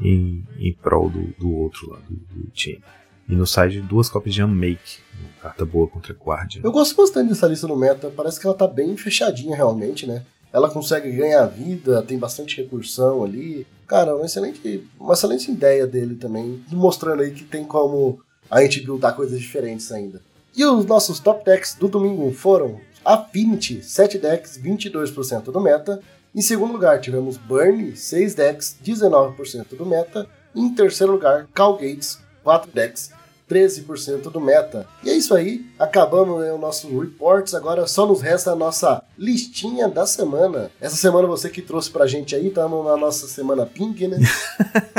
em, 0.00 0.46
em 0.58 0.72
prol 0.72 1.10
do, 1.10 1.34
do 1.38 1.52
outro 1.52 1.90
lá, 1.90 1.98
do, 2.08 2.16
do 2.16 2.50
time. 2.52 2.82
E 3.28 3.36
no 3.36 3.46
side, 3.46 3.82
duas 3.82 4.08
cópias 4.08 4.34
de 4.34 4.42
Unmake, 4.42 5.00
carta 5.42 5.64
boa 5.64 5.86
contra 5.86 6.14
Guardian. 6.14 6.62
Eu 6.64 6.72
gosto 6.72 6.96
bastante 6.96 7.28
dessa 7.28 7.46
lista 7.46 7.66
no 7.66 7.76
meta, 7.76 8.10
parece 8.16 8.40
que 8.40 8.46
ela 8.46 8.56
tá 8.56 8.66
bem 8.66 8.96
fechadinha 8.96 9.54
realmente, 9.54 10.06
né? 10.06 10.24
Ela 10.50 10.70
consegue 10.70 11.10
ganhar 11.12 11.44
vida, 11.44 12.02
tem 12.02 12.18
bastante 12.18 12.56
recursão 12.56 13.22
ali. 13.22 13.66
Cara, 13.86 14.16
uma 14.16 14.24
excelente, 14.24 14.88
uma 14.98 15.12
excelente 15.12 15.50
ideia 15.50 15.86
dele 15.86 16.14
também, 16.14 16.64
mostrando 16.70 17.22
aí 17.22 17.30
que 17.30 17.44
tem 17.44 17.64
como 17.64 18.20
a 18.50 18.62
gente 18.62 18.80
buildar 18.80 19.14
coisas 19.14 19.38
diferentes 19.38 19.92
ainda. 19.92 20.22
E 20.56 20.64
os 20.64 20.86
nossos 20.86 21.20
top 21.20 21.44
decks 21.44 21.74
do 21.74 21.86
domingo 21.86 22.32
foram 22.32 22.80
Affinity, 23.04 23.82
7 23.82 24.18
decks, 24.18 24.58
22% 24.58 25.52
do 25.52 25.60
meta. 25.60 26.00
Em 26.34 26.40
segundo 26.40 26.72
lugar, 26.72 27.00
tivemos 27.00 27.36
Burn, 27.36 27.94
6 27.94 28.34
decks, 28.34 28.76
19% 28.82 29.76
do 29.76 29.84
meta. 29.84 30.26
Em 30.54 30.74
terceiro 30.74 31.12
lugar, 31.12 31.46
Cal 31.54 31.74
Gates, 31.76 32.18
4 32.42 32.70
decks, 32.72 33.10
13% 33.48 34.30
do 34.30 34.40
meta. 34.40 34.86
E 35.02 35.10
é 35.10 35.14
isso 35.14 35.34
aí, 35.34 35.64
acabamos 35.78 36.40
né, 36.40 36.52
o 36.52 36.58
nosso 36.58 36.86
reports, 36.98 37.54
agora 37.54 37.86
só 37.86 38.06
nos 38.06 38.20
resta 38.20 38.52
a 38.52 38.56
nossa 38.56 39.02
listinha 39.16 39.88
da 39.88 40.06
semana. 40.06 40.70
Essa 40.80 40.96
semana 40.96 41.26
você 41.26 41.48
que 41.48 41.62
trouxe 41.62 41.90
pra 41.90 42.06
gente 42.06 42.34
aí, 42.34 42.48
estamos 42.48 42.84
na 42.84 42.96
nossa 42.96 43.26
semana 43.26 43.66
pink, 43.66 44.06
né? 44.06 44.18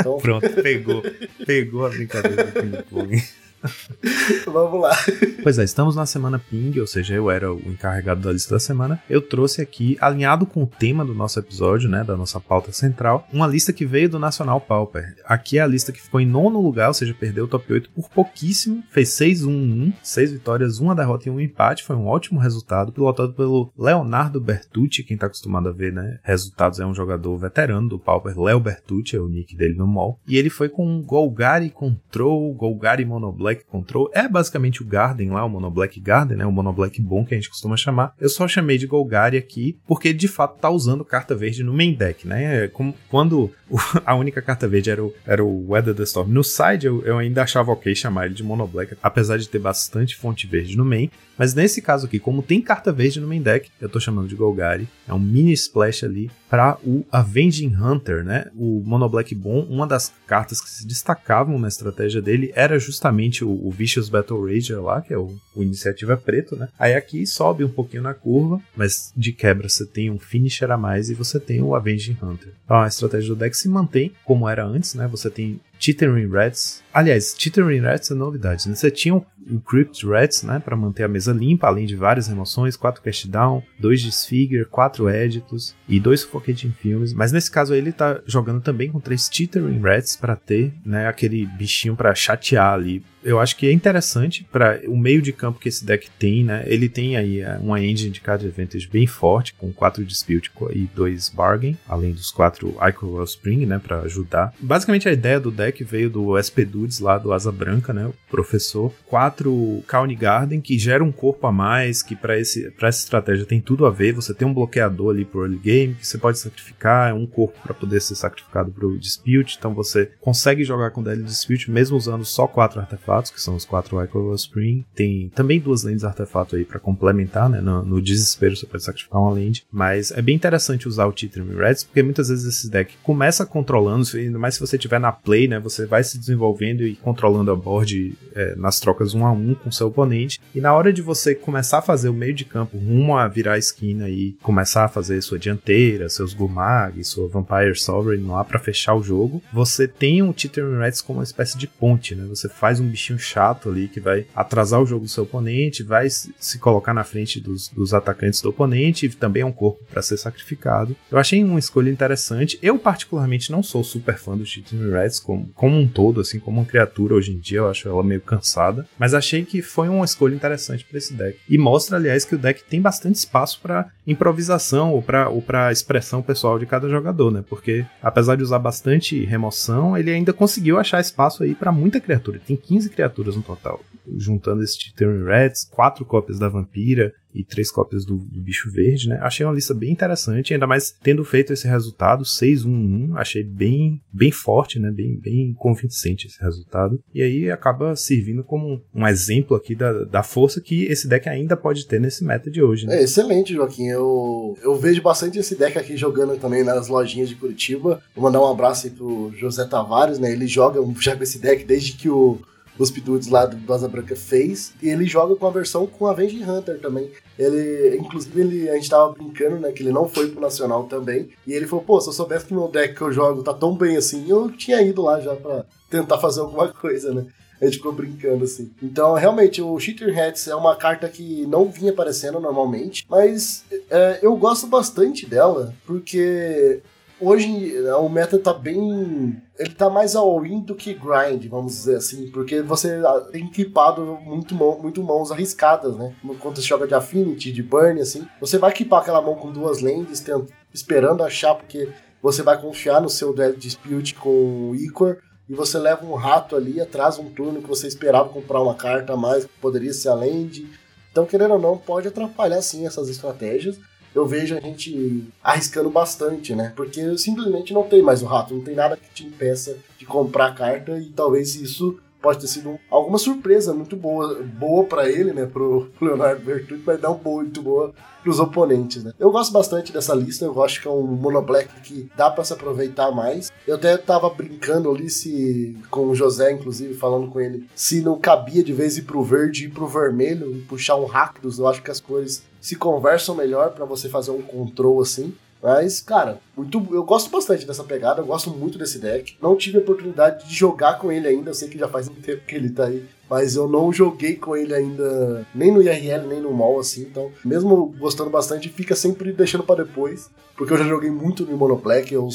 Então... 0.00 0.16
Pronto, 0.18 0.48
pegou, 0.62 1.02
pegou 1.46 1.84
a 1.84 1.90
brincadeira 1.90 2.44
do 2.44 2.52
ping-pong. 2.52 3.22
Vamos 4.46 4.80
lá. 4.80 4.96
Pois 5.42 5.58
é, 5.58 5.64
estamos 5.64 5.96
na 5.96 6.06
semana 6.06 6.38
Ping, 6.38 6.78
ou 6.80 6.86
seja, 6.86 7.14
eu 7.14 7.30
era 7.30 7.52
o 7.52 7.58
encarregado 7.66 8.20
da 8.20 8.32
lista 8.32 8.54
da 8.54 8.60
semana. 8.60 9.02
Eu 9.08 9.20
trouxe 9.20 9.60
aqui, 9.60 9.96
alinhado 10.00 10.46
com 10.46 10.62
o 10.62 10.66
tema 10.66 11.04
do 11.04 11.14
nosso 11.14 11.38
episódio, 11.38 11.88
né, 11.88 12.04
da 12.04 12.16
nossa 12.16 12.40
pauta 12.40 12.72
central, 12.72 13.26
uma 13.32 13.46
lista 13.46 13.72
que 13.72 13.86
veio 13.86 14.08
do 14.08 14.18
Nacional 14.18 14.60
Pauper. 14.60 15.16
Aqui 15.24 15.58
é 15.58 15.62
a 15.62 15.66
lista 15.66 15.92
que 15.92 16.00
ficou 16.00 16.20
em 16.20 16.26
nono 16.26 16.60
lugar, 16.60 16.88
ou 16.88 16.94
seja, 16.94 17.14
perdeu 17.14 17.44
o 17.44 17.48
top 17.48 17.72
8 17.72 17.90
por 17.90 18.08
pouquíssimo. 18.10 18.82
Fez 18.90 19.10
6-1-1, 19.10 19.92
6 20.02 20.32
vitórias, 20.32 20.78
uma 20.78 20.94
derrota 20.94 21.28
e 21.28 21.32
um 21.32 21.40
empate. 21.40 21.84
Foi 21.84 21.96
um 21.96 22.06
ótimo 22.06 22.40
resultado, 22.40 22.92
pilotado 22.92 23.32
pelo 23.34 23.72
Leonardo 23.78 24.40
Bertucci, 24.40 25.04
quem 25.04 25.16
tá 25.16 25.26
acostumado 25.26 25.68
a 25.68 25.72
ver, 25.72 25.92
né, 25.92 26.18
resultados, 26.22 26.80
é 26.80 26.86
um 26.86 26.94
jogador 26.94 27.36
veterano 27.36 27.88
do 27.88 27.98
Pauper, 27.98 28.38
Leo 28.38 28.60
Bertucci, 28.60 29.16
é 29.16 29.20
o 29.20 29.28
nick 29.28 29.56
dele 29.56 29.74
no 29.74 29.86
mall. 29.86 30.18
E 30.26 30.36
ele 30.36 30.50
foi 30.50 30.68
com 30.68 31.02
Golgari 31.02 31.70
Control, 31.70 32.52
Golgari 32.54 33.04
Monoblack 33.50 33.60
Black 33.60 33.64
Control 33.64 34.10
é 34.14 34.28
basicamente 34.28 34.82
o 34.82 34.84
Garden 34.86 35.30
lá, 35.30 35.44
o 35.44 35.48
Mono 35.48 35.70
Black 35.70 35.98
Garden, 36.00 36.36
né? 36.36 36.46
O 36.46 36.52
Mono 36.52 36.72
Black 36.72 37.00
bom 37.00 37.24
que 37.24 37.34
a 37.34 37.36
gente 37.36 37.50
costuma 37.50 37.76
chamar. 37.76 38.14
Eu 38.20 38.28
só 38.28 38.46
chamei 38.46 38.78
de 38.78 38.86
Golgari 38.86 39.36
aqui 39.36 39.78
porque 39.86 40.12
de 40.12 40.28
fato 40.28 40.58
tá 40.60 40.70
usando 40.70 41.04
carta 41.04 41.34
verde 41.34 41.64
no 41.64 41.72
main 41.72 41.94
deck, 41.94 42.26
né? 42.26 42.68
Como, 42.68 42.94
quando 43.08 43.50
a 44.06 44.14
única 44.14 44.40
carta 44.40 44.68
verde 44.68 44.90
era 44.90 45.02
o, 45.02 45.14
era 45.26 45.44
o 45.44 45.70
Weather 45.70 45.94
the 45.94 46.04
Storm. 46.04 46.30
No 46.30 46.44
side 46.44 46.86
eu, 46.86 47.02
eu 47.04 47.18
ainda 47.18 47.42
achava 47.42 47.72
ok 47.72 47.94
chamar 47.94 48.26
ele 48.26 48.34
de 48.34 48.42
Mono 48.42 48.66
Black, 48.66 48.96
apesar 49.02 49.36
de 49.38 49.48
ter 49.48 49.58
bastante 49.58 50.16
fonte 50.16 50.46
verde 50.46 50.76
no 50.76 50.84
main. 50.84 51.10
Mas 51.40 51.54
nesse 51.54 51.80
caso 51.80 52.04
aqui, 52.04 52.18
como 52.18 52.42
tem 52.42 52.60
carta 52.60 52.92
verde 52.92 53.18
no 53.18 53.26
main 53.26 53.40
deck, 53.40 53.70
eu 53.80 53.88
tô 53.88 53.98
chamando 53.98 54.28
de 54.28 54.34
Golgari. 54.34 54.86
É 55.08 55.14
um 55.14 55.18
mini 55.18 55.54
splash 55.54 56.04
ali 56.04 56.30
para 56.50 56.76
o 56.84 57.02
Avenging 57.10 57.74
Hunter, 57.76 58.22
né? 58.22 58.50
O 58.54 58.82
Mono 58.84 59.08
Black 59.08 59.34
bom, 59.34 59.62
uma 59.62 59.86
das 59.86 60.12
cartas 60.26 60.60
que 60.60 60.68
se 60.68 60.86
destacavam 60.86 61.58
na 61.58 61.66
estratégia 61.66 62.20
dele 62.20 62.52
era 62.54 62.78
justamente 62.78 63.42
o, 63.42 63.48
o 63.66 63.70
Vicious 63.70 64.10
Battle 64.10 64.44
Rager 64.44 64.82
lá, 64.82 65.00
que 65.00 65.14
é 65.14 65.16
o, 65.16 65.34
o 65.56 65.62
Iniciativa 65.62 66.14
Preto, 66.14 66.56
né? 66.56 66.68
Aí 66.78 66.92
aqui 66.92 67.26
sobe 67.26 67.64
um 67.64 67.70
pouquinho 67.70 68.02
na 68.02 68.12
curva, 68.12 68.60
mas 68.76 69.10
de 69.16 69.32
quebra 69.32 69.66
você 69.66 69.86
tem 69.86 70.10
um 70.10 70.18
Finisher 70.18 70.70
a 70.70 70.76
mais 70.76 71.08
e 71.08 71.14
você 71.14 71.40
tem 71.40 71.62
o 71.62 71.74
Avenging 71.74 72.18
Hunter. 72.22 72.52
Então 72.66 72.82
a 72.82 72.86
estratégia 72.86 73.30
do 73.30 73.36
deck 73.36 73.56
se 73.56 73.66
mantém 73.66 74.12
como 74.26 74.46
era 74.46 74.66
antes, 74.66 74.94
né? 74.94 75.08
Você 75.08 75.30
tem 75.30 75.58
Chittering 75.80 76.28
Rats. 76.28 76.82
Aliás, 76.92 77.34
Chittering 77.36 77.80
Rats 77.80 78.10
é 78.10 78.14
novidade, 78.14 78.68
né? 78.68 78.74
Você 78.74 78.90
tinha 78.90 79.14
o, 79.14 79.24
Crypt 79.64 80.06
Rats, 80.06 80.42
né? 80.42 80.60
Para 80.60 80.76
manter 80.76 81.02
a 81.02 81.08
mesa 81.08 81.32
limpa, 81.32 81.66
além 81.66 81.86
de 81.86 81.96
várias 81.96 82.28
remoções, 82.28 82.76
4 82.76 83.02
cast 83.02 83.26
down, 83.26 83.62
2 83.78 84.02
disfigure, 84.02 84.66
4 84.66 85.08
editos 85.08 85.74
e 85.88 85.98
2 85.98 86.20
suffocating 86.20 86.72
filmes. 86.72 87.14
Mas 87.14 87.32
nesse 87.32 87.50
caso 87.50 87.72
aí 87.72 87.78
ele 87.78 87.92
tá 87.92 88.20
jogando 88.26 88.60
também 88.60 88.90
com 88.90 89.00
3 89.00 89.30
Chittering 89.32 89.80
Rats 89.80 90.14
para 90.16 90.36
ter, 90.36 90.74
né? 90.84 91.08
Aquele 91.08 91.46
bichinho 91.46 91.96
para 91.96 92.14
chatear 92.14 92.74
ali 92.74 93.02
eu 93.22 93.38
acho 93.38 93.56
que 93.56 93.66
é 93.66 93.72
interessante 93.72 94.46
para 94.50 94.80
o 94.86 94.96
meio 94.96 95.20
de 95.20 95.32
campo 95.32 95.58
que 95.58 95.68
esse 95.68 95.84
deck 95.84 96.08
tem, 96.18 96.44
né? 96.44 96.62
Ele 96.66 96.88
tem 96.88 97.16
aí 97.16 97.40
é, 97.40 97.58
uma 97.58 97.80
engine 97.80 98.10
de 98.10 98.20
card 98.20 98.46
advantage 98.46 98.88
bem 98.88 99.06
forte, 99.06 99.54
com 99.54 99.72
4 99.72 100.04
Dispute 100.04 100.50
e 100.72 100.88
2 100.94 101.28
Bargain, 101.30 101.76
além 101.88 102.12
dos 102.12 102.30
4 102.30 102.76
Icon 102.88 103.22
Spring, 103.24 103.66
né? 103.66 103.78
Para 103.78 104.00
ajudar. 104.00 104.54
Basicamente 104.58 105.08
a 105.08 105.12
ideia 105.12 105.38
do 105.38 105.50
deck 105.50 105.82
veio 105.84 106.08
do 106.08 106.40
SP 106.40 106.64
Dudes 106.64 107.00
lá 107.00 107.18
do 107.18 107.32
Asa 107.32 107.52
Branca, 107.52 107.92
né? 107.92 108.06
O 108.06 108.14
professor. 108.30 108.92
4 109.06 109.84
Kauni 109.86 110.14
Garden, 110.14 110.60
que 110.60 110.78
gera 110.78 111.04
um 111.04 111.12
corpo 111.12 111.46
a 111.46 111.52
mais, 111.52 112.02
que 112.02 112.16
para 112.16 112.38
essa 112.38 112.88
estratégia 112.88 113.44
tem 113.44 113.60
tudo 113.60 113.86
a 113.86 113.90
ver. 113.90 114.12
Você 114.12 114.32
tem 114.32 114.46
um 114.46 114.54
bloqueador 114.54 115.14
ali 115.14 115.24
pro 115.24 115.42
early 115.42 115.58
game, 115.58 115.94
que 115.94 116.06
você 116.06 116.18
pode 116.18 116.38
sacrificar, 116.38 117.10
é 117.10 117.14
um 117.14 117.26
corpo 117.26 117.58
para 117.62 117.74
poder 117.74 118.00
ser 118.00 118.14
sacrificado 118.14 118.70
pro 118.70 118.98
Dispute, 118.98 119.56
então 119.58 119.74
você 119.74 120.10
consegue 120.20 120.64
jogar 120.64 120.90
com 120.90 121.02
Daily 121.02 121.22
Dispute 121.22 121.70
mesmo 121.70 121.96
usando 121.96 122.24
só 122.24 122.46
4 122.46 122.80
artefatos 122.80 123.09
artefatos, 123.10 123.30
que 123.30 123.40
são 123.40 123.56
os 123.56 123.64
quatro 123.64 124.02
Ichor 124.02 124.34
Spring. 124.34 124.84
Tem 124.94 125.30
também 125.34 125.58
duas 125.58 125.82
lentes 125.82 126.04
artefato 126.04 126.56
aí 126.56 126.64
para 126.64 126.78
complementar, 126.78 127.48
né? 127.48 127.60
No, 127.60 127.84
no, 127.84 128.00
desespero 128.00 128.56
você 128.56 128.66
pode 128.66 128.84
sacrificar 128.84 129.20
uma 129.20 129.32
lente. 129.32 129.64
Mas 129.70 130.10
é 130.12 130.22
bem 130.22 130.36
interessante 130.36 130.88
usar 130.88 131.06
o 131.06 131.12
Titrim 131.12 131.56
Reds, 131.56 131.84
porque 131.84 132.02
muitas 132.02 132.28
vezes 132.28 132.44
esse 132.46 132.70
deck 132.70 132.94
começa 133.02 133.44
controlando, 133.44 134.06
ainda 134.14 134.38
mais 134.38 134.54
se 134.54 134.60
você 134.60 134.78
tiver 134.78 135.00
na 135.00 135.12
play, 135.12 135.48
né? 135.48 135.58
Você 135.60 135.86
vai 135.86 136.02
se 136.02 136.18
desenvolvendo 136.18 136.82
e 136.82 136.94
controlando 136.96 137.50
a 137.50 137.56
board 137.56 138.14
é, 138.34 138.54
nas 138.56 138.78
trocas 138.80 139.14
um 139.14 139.26
a 139.26 139.32
um 139.32 139.54
com 139.54 139.70
seu 139.70 139.88
oponente. 139.88 140.40
E 140.54 140.60
na 140.60 140.72
hora 140.72 140.92
de 140.92 141.02
você 141.02 141.34
começar 141.34 141.78
a 141.78 141.82
fazer 141.82 142.08
o 142.08 142.14
meio 142.14 142.34
de 142.34 142.44
campo 142.44 142.78
rumo 142.78 143.16
a 143.16 143.26
virar 143.28 143.54
a 143.54 143.58
esquina 143.58 144.08
e 144.08 144.36
começar 144.42 144.84
a 144.84 144.88
fazer 144.88 145.20
sua 145.22 145.38
dianteira, 145.38 146.08
seus 146.08 146.32
Gurmag, 146.32 147.02
sua 147.04 147.28
Vampire 147.28 147.74
Sovereign 147.74 148.26
lá 148.26 148.44
para 148.44 148.58
fechar 148.58 148.94
o 148.94 149.02
jogo, 149.02 149.42
você 149.52 149.86
tem 149.86 150.22
o 150.22 150.32
Titrim 150.32 150.78
Reds 150.78 151.00
como 151.00 151.18
uma 151.18 151.24
espécie 151.24 151.56
de 151.58 151.66
ponte, 151.66 152.14
né? 152.14 152.24
Você 152.28 152.48
faz 152.48 152.80
um 152.80 152.88
bichinho 153.00 153.18
chato 153.18 153.70
ali 153.70 153.88
que 153.88 153.98
vai 153.98 154.26
atrasar 154.34 154.80
o 154.80 154.86
jogo 154.86 155.04
do 155.04 155.10
seu 155.10 155.24
oponente, 155.24 155.82
vai 155.82 156.08
se 156.10 156.58
colocar 156.58 156.92
na 156.92 157.02
frente 157.02 157.40
dos, 157.40 157.68
dos 157.68 157.94
atacantes 157.94 158.42
do 158.42 158.50
oponente 158.50 159.06
e 159.06 159.08
também 159.08 159.42
é 159.42 159.46
um 159.46 159.52
corpo 159.52 159.82
para 159.90 160.02
ser 160.02 160.18
sacrificado. 160.18 160.94
Eu 161.10 161.18
achei 161.18 161.42
uma 161.42 161.58
escolha 161.58 161.90
interessante. 161.90 162.58
Eu, 162.62 162.78
particularmente, 162.78 163.50
não 163.50 163.62
sou 163.62 163.82
super 163.82 164.18
fã 164.18 164.36
do 164.36 164.44
Chitin 164.44 164.90
Reds 164.90 165.18
como, 165.18 165.48
como 165.54 165.78
um 165.78 165.88
todo, 165.88 166.20
assim, 166.20 166.38
como 166.38 166.60
uma 166.60 166.66
criatura 166.66 167.14
hoje 167.14 167.32
em 167.32 167.38
dia, 167.38 167.58
eu 167.58 167.70
acho 167.70 167.88
ela 167.88 168.02
meio 168.02 168.20
cansada, 168.20 168.86
mas 168.98 169.14
achei 169.14 169.44
que 169.44 169.62
foi 169.62 169.88
uma 169.88 170.04
escolha 170.04 170.34
interessante 170.34 170.84
para 170.84 170.98
esse 170.98 171.14
deck. 171.14 171.38
E 171.48 171.56
mostra, 171.56 171.96
aliás, 171.96 172.24
que 172.24 172.34
o 172.34 172.38
deck 172.38 172.62
tem 172.64 172.80
bastante 172.80 173.16
espaço 173.16 173.60
para 173.62 173.88
improvisação 174.06 174.92
ou 174.92 175.02
para 175.02 175.28
ou 175.28 175.44
expressão 175.70 176.22
pessoal 176.22 176.58
de 176.58 176.66
cada 176.66 176.88
jogador, 176.88 177.30
né? 177.30 177.44
Porque 177.48 177.86
apesar 178.02 178.36
de 178.36 178.42
usar 178.42 178.58
bastante 178.58 179.24
remoção, 179.24 179.96
ele 179.96 180.10
ainda 180.10 180.32
conseguiu 180.32 180.78
achar 180.78 181.00
espaço 181.00 181.42
aí 181.42 181.54
para 181.54 181.72
muita 181.72 182.00
criatura. 182.00 182.40
Tem 182.44 182.56
15 182.56 182.89
criaturas 182.90 183.36
no 183.36 183.42
total. 183.42 183.80
Juntando 184.16 184.62
esse 184.62 184.78
Titanium 184.78 185.24
Reds, 185.24 185.64
quatro 185.70 186.04
cópias 186.04 186.38
da 186.38 186.48
Vampira, 186.48 187.12
e 187.34 187.44
três 187.44 187.70
cópias 187.70 188.04
do, 188.04 188.16
do, 188.16 188.40
bicho 188.40 188.70
verde, 188.70 189.08
né? 189.08 189.18
Achei 189.22 189.46
uma 189.46 189.54
lista 189.54 189.72
bem 189.72 189.92
interessante, 189.92 190.52
ainda 190.52 190.66
mais 190.66 190.94
tendo 191.02 191.24
feito 191.24 191.52
esse 191.52 191.66
resultado 191.66 192.24
6-1-1, 192.24 193.16
achei 193.16 193.42
bem, 193.42 194.00
bem 194.12 194.32
forte, 194.32 194.78
né? 194.78 194.90
Bem, 194.90 195.16
bem 195.16 195.54
convincente 195.54 196.26
esse 196.26 196.40
resultado. 196.40 197.00
E 197.14 197.22
aí 197.22 197.50
acaba 197.50 197.94
servindo 197.94 198.42
como 198.42 198.82
um 198.94 199.06
exemplo 199.06 199.56
aqui 199.56 199.74
da, 199.74 200.04
da 200.04 200.22
força 200.22 200.60
que 200.60 200.84
esse 200.84 201.06
deck 201.06 201.28
ainda 201.28 201.56
pode 201.56 201.86
ter 201.86 202.00
nesse 202.00 202.24
meta 202.24 202.50
de 202.50 202.62
hoje. 202.62 202.86
Né? 202.86 202.98
É 202.98 203.02
excelente, 203.04 203.54
Joaquim. 203.54 203.86
Eu, 203.86 204.56
eu 204.62 204.74
vejo 204.76 205.02
bastante 205.02 205.38
esse 205.38 205.56
deck 205.56 205.78
aqui 205.78 205.96
jogando 205.96 206.38
também 206.38 206.64
nas 206.64 206.88
lojinhas 206.88 207.28
de 207.28 207.36
Curitiba. 207.36 208.02
Vou 208.14 208.24
mandar 208.24 208.40
um 208.40 208.50
abraço 208.50 208.86
aí 208.86 208.92
pro 208.92 209.32
José 209.36 209.64
Tavares, 209.64 210.18
né? 210.18 210.32
Ele 210.32 210.46
joga 210.46 210.80
já 211.00 211.16
com 211.16 211.22
esse 211.22 211.38
deck 211.38 211.64
desde 211.64 211.92
que 211.92 212.08
o 212.08 212.40
os 212.82 212.90
Pidudes 212.90 213.28
lá 213.28 213.46
do 213.46 213.72
Asa 213.72 213.88
Branca 213.88 214.16
fez. 214.16 214.72
E 214.82 214.88
ele 214.88 215.06
joga 215.06 215.36
com 215.36 215.46
a 215.46 215.50
versão 215.50 215.86
com 215.86 216.06
a 216.06 216.10
Avenging 216.12 216.44
Hunter 216.44 216.80
também. 216.80 217.10
Ele, 217.38 217.96
inclusive, 217.96 218.40
ele, 218.40 218.70
a 218.70 218.74
gente 218.74 218.88
tava 218.88 219.12
brincando, 219.12 219.58
né? 219.58 219.70
Que 219.72 219.82
ele 219.82 219.92
não 219.92 220.08
foi 220.08 220.28
pro 220.28 220.40
Nacional 220.40 220.84
também. 220.84 221.28
E 221.46 221.52
ele 221.52 221.66
falou, 221.66 221.84
pô, 221.84 222.00
se 222.00 222.08
eu 222.08 222.12
soubesse 222.12 222.46
que 222.46 222.54
meu 222.54 222.68
deck 222.68 222.94
que 222.94 223.02
eu 223.02 223.12
jogo 223.12 223.42
tá 223.42 223.52
tão 223.52 223.76
bem 223.76 223.96
assim, 223.96 224.28
eu 224.28 224.50
tinha 224.50 224.80
ido 224.82 225.02
lá 225.02 225.20
já 225.20 225.34
pra 225.36 225.64
tentar 225.88 226.18
fazer 226.18 226.40
alguma 226.40 226.68
coisa, 226.72 227.12
né? 227.12 227.26
A 227.60 227.66
gente 227.66 227.76
ficou 227.76 227.92
brincando 227.92 228.44
assim. 228.44 228.72
Então, 228.82 229.12
realmente, 229.14 229.60
o 229.60 229.78
Cheater 229.78 230.18
Hats 230.18 230.48
é 230.48 230.54
uma 230.54 230.74
carta 230.74 231.06
que 231.08 231.46
não 231.46 231.70
vinha 231.70 231.92
aparecendo 231.92 232.40
normalmente, 232.40 233.04
mas 233.08 233.64
é, 233.90 234.20
eu 234.22 234.34
gosto 234.36 234.66
bastante 234.66 235.26
dela, 235.26 235.74
porque 235.86 236.80
hoje 237.20 237.74
o 237.98 238.08
meta 238.08 238.38
tá 238.38 238.52
bem. 238.52 239.40
Ele 239.58 239.74
tá 239.74 239.90
mais 239.90 240.16
all-in 240.16 240.60
do 240.60 240.74
que 240.74 240.94
grind, 240.94 241.46
vamos 241.48 241.72
dizer 241.72 241.96
assim, 241.96 242.30
porque 242.30 242.62
você 242.62 243.00
tem 243.30 243.46
equipado 243.46 244.18
muito, 244.24 244.54
mão, 244.54 244.80
muito 244.80 245.02
mãos 245.02 245.30
arriscadas, 245.30 245.96
né? 245.96 246.14
Quando 246.38 246.56
você 246.56 246.62
joga 246.62 246.86
de 246.86 246.94
Affinity, 246.94 247.52
de 247.52 247.62
Burn, 247.62 248.00
assim, 248.00 248.26
você 248.40 248.56
vai 248.56 248.70
equipar 248.70 249.00
aquela 249.00 249.20
mão 249.20 249.34
com 249.34 249.52
duas 249.52 249.80
lentes, 249.80 250.24
esperando 250.72 251.22
achar, 251.22 251.54
porque 251.54 251.88
você 252.22 252.42
vai 252.42 252.60
confiar 252.60 253.00
no 253.00 253.10
seu 253.10 253.32
Duel 253.32 253.54
Dispute 253.54 254.14
com 254.14 254.70
o 254.70 254.74
Icor, 254.74 255.18
e 255.48 255.54
você 255.54 255.78
leva 255.78 256.06
um 256.06 256.14
rato 256.14 256.54
ali, 256.54 256.80
atrasa 256.80 257.20
um 257.20 257.28
turno 257.28 257.60
que 257.60 257.68
você 257.68 257.86
esperava 257.86 258.28
comprar 258.28 258.62
uma 258.62 258.74
carta 258.74 259.14
a 259.14 259.16
mais, 259.16 259.44
que 259.44 259.50
poderia 259.60 259.92
ser 259.92 260.08
a 260.08 260.14
land. 260.14 260.66
Então, 261.10 261.26
querendo 261.26 261.54
ou 261.54 261.58
não, 261.58 261.76
pode 261.76 262.06
atrapalhar 262.06 262.62
sim 262.62 262.86
essas 262.86 263.08
estratégias 263.08 263.78
eu 264.14 264.26
vejo 264.26 264.56
a 264.56 264.60
gente 264.60 265.24
arriscando 265.42 265.90
bastante, 265.90 266.54
né? 266.54 266.72
Porque 266.74 267.16
simplesmente 267.16 267.72
não 267.72 267.84
tem 267.84 268.02
mais 268.02 268.22
o 268.22 268.26
rato, 268.26 268.54
não 268.54 268.62
tem 268.62 268.74
nada 268.74 268.96
que 268.96 269.14
te 269.14 269.26
impeça 269.26 269.78
de 269.98 270.04
comprar 270.04 270.46
a 270.46 270.54
carta 270.54 270.98
e 270.98 271.06
talvez 271.06 271.54
isso 271.54 271.98
pode 272.20 272.40
ter 272.40 272.46
sido 272.46 272.78
alguma 272.90 273.18
surpresa 273.18 273.72
muito 273.72 273.96
boa, 273.96 274.42
boa 274.42 274.84
para 274.84 275.08
ele, 275.08 275.32
né, 275.32 275.46
pro 275.46 275.90
Leonardo 276.00 276.44
Bertucci, 276.44 276.82
mas 276.84 277.00
não 277.00 277.18
muito 277.22 277.62
boa 277.62 277.92
pros 278.22 278.38
oponentes, 278.38 279.02
né. 279.02 279.12
Eu 279.18 279.30
gosto 279.30 279.52
bastante 279.52 279.92
dessa 279.92 280.14
lista, 280.14 280.44
eu 280.44 280.62
acho 280.62 280.80
que 280.80 280.88
é 280.88 280.90
um 280.90 281.02
mono 281.02 281.40
black 281.40 281.68
que 281.80 282.10
dá 282.16 282.30
para 282.30 282.44
se 282.44 282.52
aproveitar 282.52 283.10
mais. 283.10 283.50
Eu 283.66 283.76
até 283.76 283.96
tava 283.96 284.28
brincando 284.28 284.90
ali 284.90 285.08
se 285.08 285.76
com 285.90 286.08
o 286.08 286.14
José 286.14 286.52
inclusive 286.52 286.94
falando 286.94 287.28
com 287.28 287.40
ele, 287.40 287.66
se 287.74 288.00
não 288.00 288.18
cabia 288.18 288.62
de 288.62 288.72
vez 288.72 288.98
ir 288.98 289.02
pro 289.02 289.22
verde 289.22 289.64
e 289.64 289.66
ir 289.66 289.70
pro 289.70 289.86
vermelho 289.86 290.54
e 290.54 290.60
puxar 290.62 290.96
um 290.96 291.06
Rakdos, 291.06 291.58
eu 291.58 291.66
acho 291.66 291.82
que 291.82 291.90
as 291.90 292.00
cores 292.00 292.42
se 292.60 292.76
conversam 292.76 293.34
melhor 293.34 293.70
para 293.70 293.84
você 293.84 294.08
fazer 294.08 294.30
um 294.30 294.42
control 294.42 295.00
assim. 295.00 295.34
Mas, 295.62 296.00
cara, 296.00 296.40
muito, 296.56 296.86
eu 296.90 297.04
gosto 297.04 297.30
bastante 297.30 297.66
dessa 297.66 297.84
pegada, 297.84 298.22
eu 298.22 298.26
gosto 298.26 298.50
muito 298.50 298.78
desse 298.78 298.98
deck. 298.98 299.36
Não 299.40 299.56
tive 299.56 299.78
a 299.78 299.80
oportunidade 299.80 300.48
de 300.48 300.54
jogar 300.54 300.98
com 300.98 301.12
ele 301.12 301.28
ainda, 301.28 301.50
eu 301.50 301.54
sei 301.54 301.68
que 301.68 301.78
já 301.78 301.86
faz 301.88 302.08
um 302.08 302.14
tempo 302.14 302.46
que 302.46 302.54
ele 302.54 302.70
tá 302.70 302.86
aí, 302.86 303.04
mas 303.28 303.56
eu 303.56 303.68
não 303.68 303.92
joguei 303.92 304.36
com 304.36 304.56
ele 304.56 304.74
ainda, 304.74 305.46
nem 305.54 305.70
no 305.70 305.82
IRL, 305.82 306.26
nem 306.26 306.40
no 306.40 306.52
mall, 306.52 306.80
assim. 306.80 307.02
Então, 307.02 307.30
mesmo 307.44 307.94
gostando 307.98 308.30
bastante, 308.30 308.68
fica 308.70 308.96
sempre 308.96 309.32
deixando 309.32 309.62
para 309.62 309.84
depois, 309.84 310.30
porque 310.56 310.72
eu 310.72 310.78
já 310.78 310.84
joguei 310.84 311.10
muito 311.10 311.44
no 311.44 311.56
Monoblack, 311.56 312.12
eu, 312.12 312.26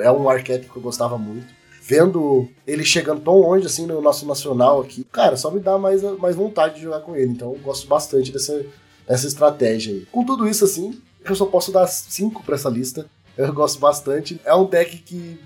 é 0.00 0.10
um 0.12 0.28
arquétipo 0.28 0.72
que 0.72 0.78
eu 0.78 0.82
gostava 0.82 1.16
muito. 1.16 1.46
Vendo 1.86 2.48
ele 2.66 2.82
chegando 2.82 3.20
tão 3.20 3.38
longe 3.38 3.66
assim 3.66 3.86
no 3.86 4.00
nosso 4.00 4.26
nacional 4.26 4.80
aqui, 4.80 5.04
cara, 5.04 5.36
só 5.36 5.50
me 5.50 5.60
dá 5.60 5.76
mais, 5.76 6.02
mais 6.18 6.34
vontade 6.34 6.76
de 6.76 6.82
jogar 6.82 7.00
com 7.00 7.14
ele. 7.14 7.32
Então, 7.32 7.52
eu 7.52 7.58
gosto 7.58 7.86
bastante 7.86 8.32
dessa, 8.32 8.64
dessa 9.06 9.26
estratégia 9.26 9.92
aí. 9.92 10.06
Com 10.10 10.24
tudo 10.24 10.48
isso, 10.48 10.64
assim, 10.64 10.98
eu 11.30 11.36
só 11.36 11.46
posso 11.46 11.72
dar 11.72 11.86
5 11.86 12.42
para 12.42 12.54
essa 12.54 12.68
lista. 12.68 13.06
Eu 13.36 13.52
gosto 13.52 13.78
bastante. 13.80 14.40
É 14.44 14.54
um 14.54 14.64
deck 14.64 14.96
que 14.98 15.40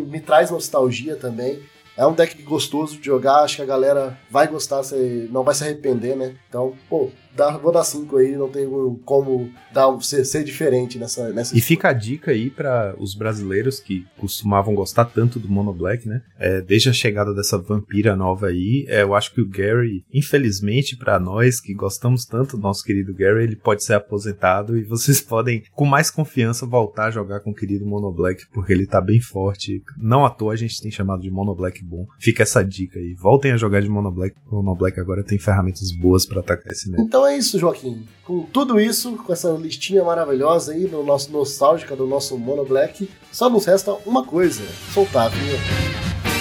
me 0.00 0.20
traz 0.20 0.50
nostalgia 0.50 1.16
também. 1.16 1.62
É 1.96 2.06
um 2.06 2.12
deck 2.12 2.42
gostoso 2.42 2.98
de 2.98 3.06
jogar, 3.06 3.42
acho 3.42 3.56
que 3.56 3.62
a 3.62 3.66
galera 3.66 4.18
vai 4.30 4.48
gostar, 4.48 4.82
não 5.30 5.44
vai 5.44 5.54
se 5.54 5.62
arrepender, 5.62 6.16
né? 6.16 6.34
Então, 6.48 6.74
pô, 6.88 7.10
dá, 7.34 7.56
vou 7.56 7.72
dar 7.72 7.84
5 7.84 8.16
aí, 8.16 8.36
não 8.36 8.48
tem 8.48 8.66
como 9.04 9.50
dar, 9.72 9.90
ser, 10.00 10.24
ser 10.24 10.44
diferente 10.44 10.98
nessa, 10.98 11.30
nessa. 11.30 11.56
E 11.56 11.60
fica 11.60 11.88
a 11.88 11.92
dica 11.92 12.30
aí 12.30 12.50
para 12.50 12.94
os 12.98 13.14
brasileiros 13.14 13.80
que 13.80 14.06
costumavam 14.18 14.74
gostar 14.74 15.06
tanto 15.06 15.38
do 15.38 15.48
Mono 15.48 15.72
Black, 15.72 16.08
né? 16.08 16.22
É, 16.38 16.60
desde 16.60 16.88
a 16.88 16.92
chegada 16.92 17.34
dessa 17.34 17.58
vampira 17.58 18.16
nova 18.16 18.48
aí, 18.48 18.86
é, 18.88 19.02
eu 19.02 19.14
acho 19.14 19.32
que 19.32 19.40
o 19.40 19.48
Gary, 19.48 20.04
infelizmente 20.12 20.96
para 20.96 21.18
nós 21.18 21.60
que 21.60 21.74
gostamos 21.74 22.24
tanto 22.24 22.56
do 22.56 22.62
nosso 22.62 22.84
querido 22.84 23.14
Gary, 23.14 23.44
ele 23.44 23.56
pode 23.56 23.82
ser 23.82 23.94
aposentado 23.94 24.76
e 24.76 24.84
vocês 24.84 25.20
podem 25.22 25.62
com 25.72 25.84
mais 25.84 26.10
confiança 26.10 26.66
voltar 26.66 27.06
a 27.06 27.10
jogar 27.10 27.40
com 27.40 27.50
o 27.50 27.54
querido 27.54 27.86
Mono 27.86 28.12
Black, 28.12 28.44
porque 28.52 28.72
ele 28.72 28.86
tá 28.86 29.00
bem 29.00 29.20
forte. 29.20 29.82
Não 29.96 30.24
à 30.24 30.30
toa 30.30 30.52
a 30.52 30.56
gente 30.56 30.80
tem 30.80 30.90
chamado 30.90 31.22
de 31.22 31.30
Mono 31.30 31.54
Black 31.54 31.82
bom. 31.84 32.06
Fica 32.18 32.42
essa 32.42 32.62
dica 32.62 32.98
aí. 32.98 33.14
Voltem 33.14 33.52
a 33.52 33.56
jogar 33.56 33.80
de 33.80 33.88
Mono 33.88 34.10
Black. 34.10 34.36
O 34.50 34.56
Mono 34.56 34.74
Black 34.74 34.98
agora 35.00 35.24
tem 35.24 35.38
ferramentas 35.38 35.90
boas 35.92 36.26
para 36.26 36.40
atacar 36.40 36.72
esse 36.72 36.90
meta. 36.90 37.02
Então 37.02 37.23
é 37.26 37.36
isso, 37.36 37.58
Joaquim. 37.58 38.06
Com 38.24 38.42
tudo 38.42 38.80
isso, 38.80 39.16
com 39.16 39.32
essa 39.32 39.50
listinha 39.50 40.02
maravilhosa 40.02 40.72
aí, 40.72 40.86
no 40.86 41.04
nosso 41.04 41.30
nostálgica 41.30 41.94
do 41.94 42.06
nosso 42.06 42.38
Mono 42.38 42.64
Black, 42.64 43.08
só 43.30 43.50
nos 43.50 43.66
resta 43.66 43.92
uma 44.06 44.24
coisa: 44.24 44.62
soltar 44.92 45.26
a 45.26 45.28
vinheta. 45.28 46.33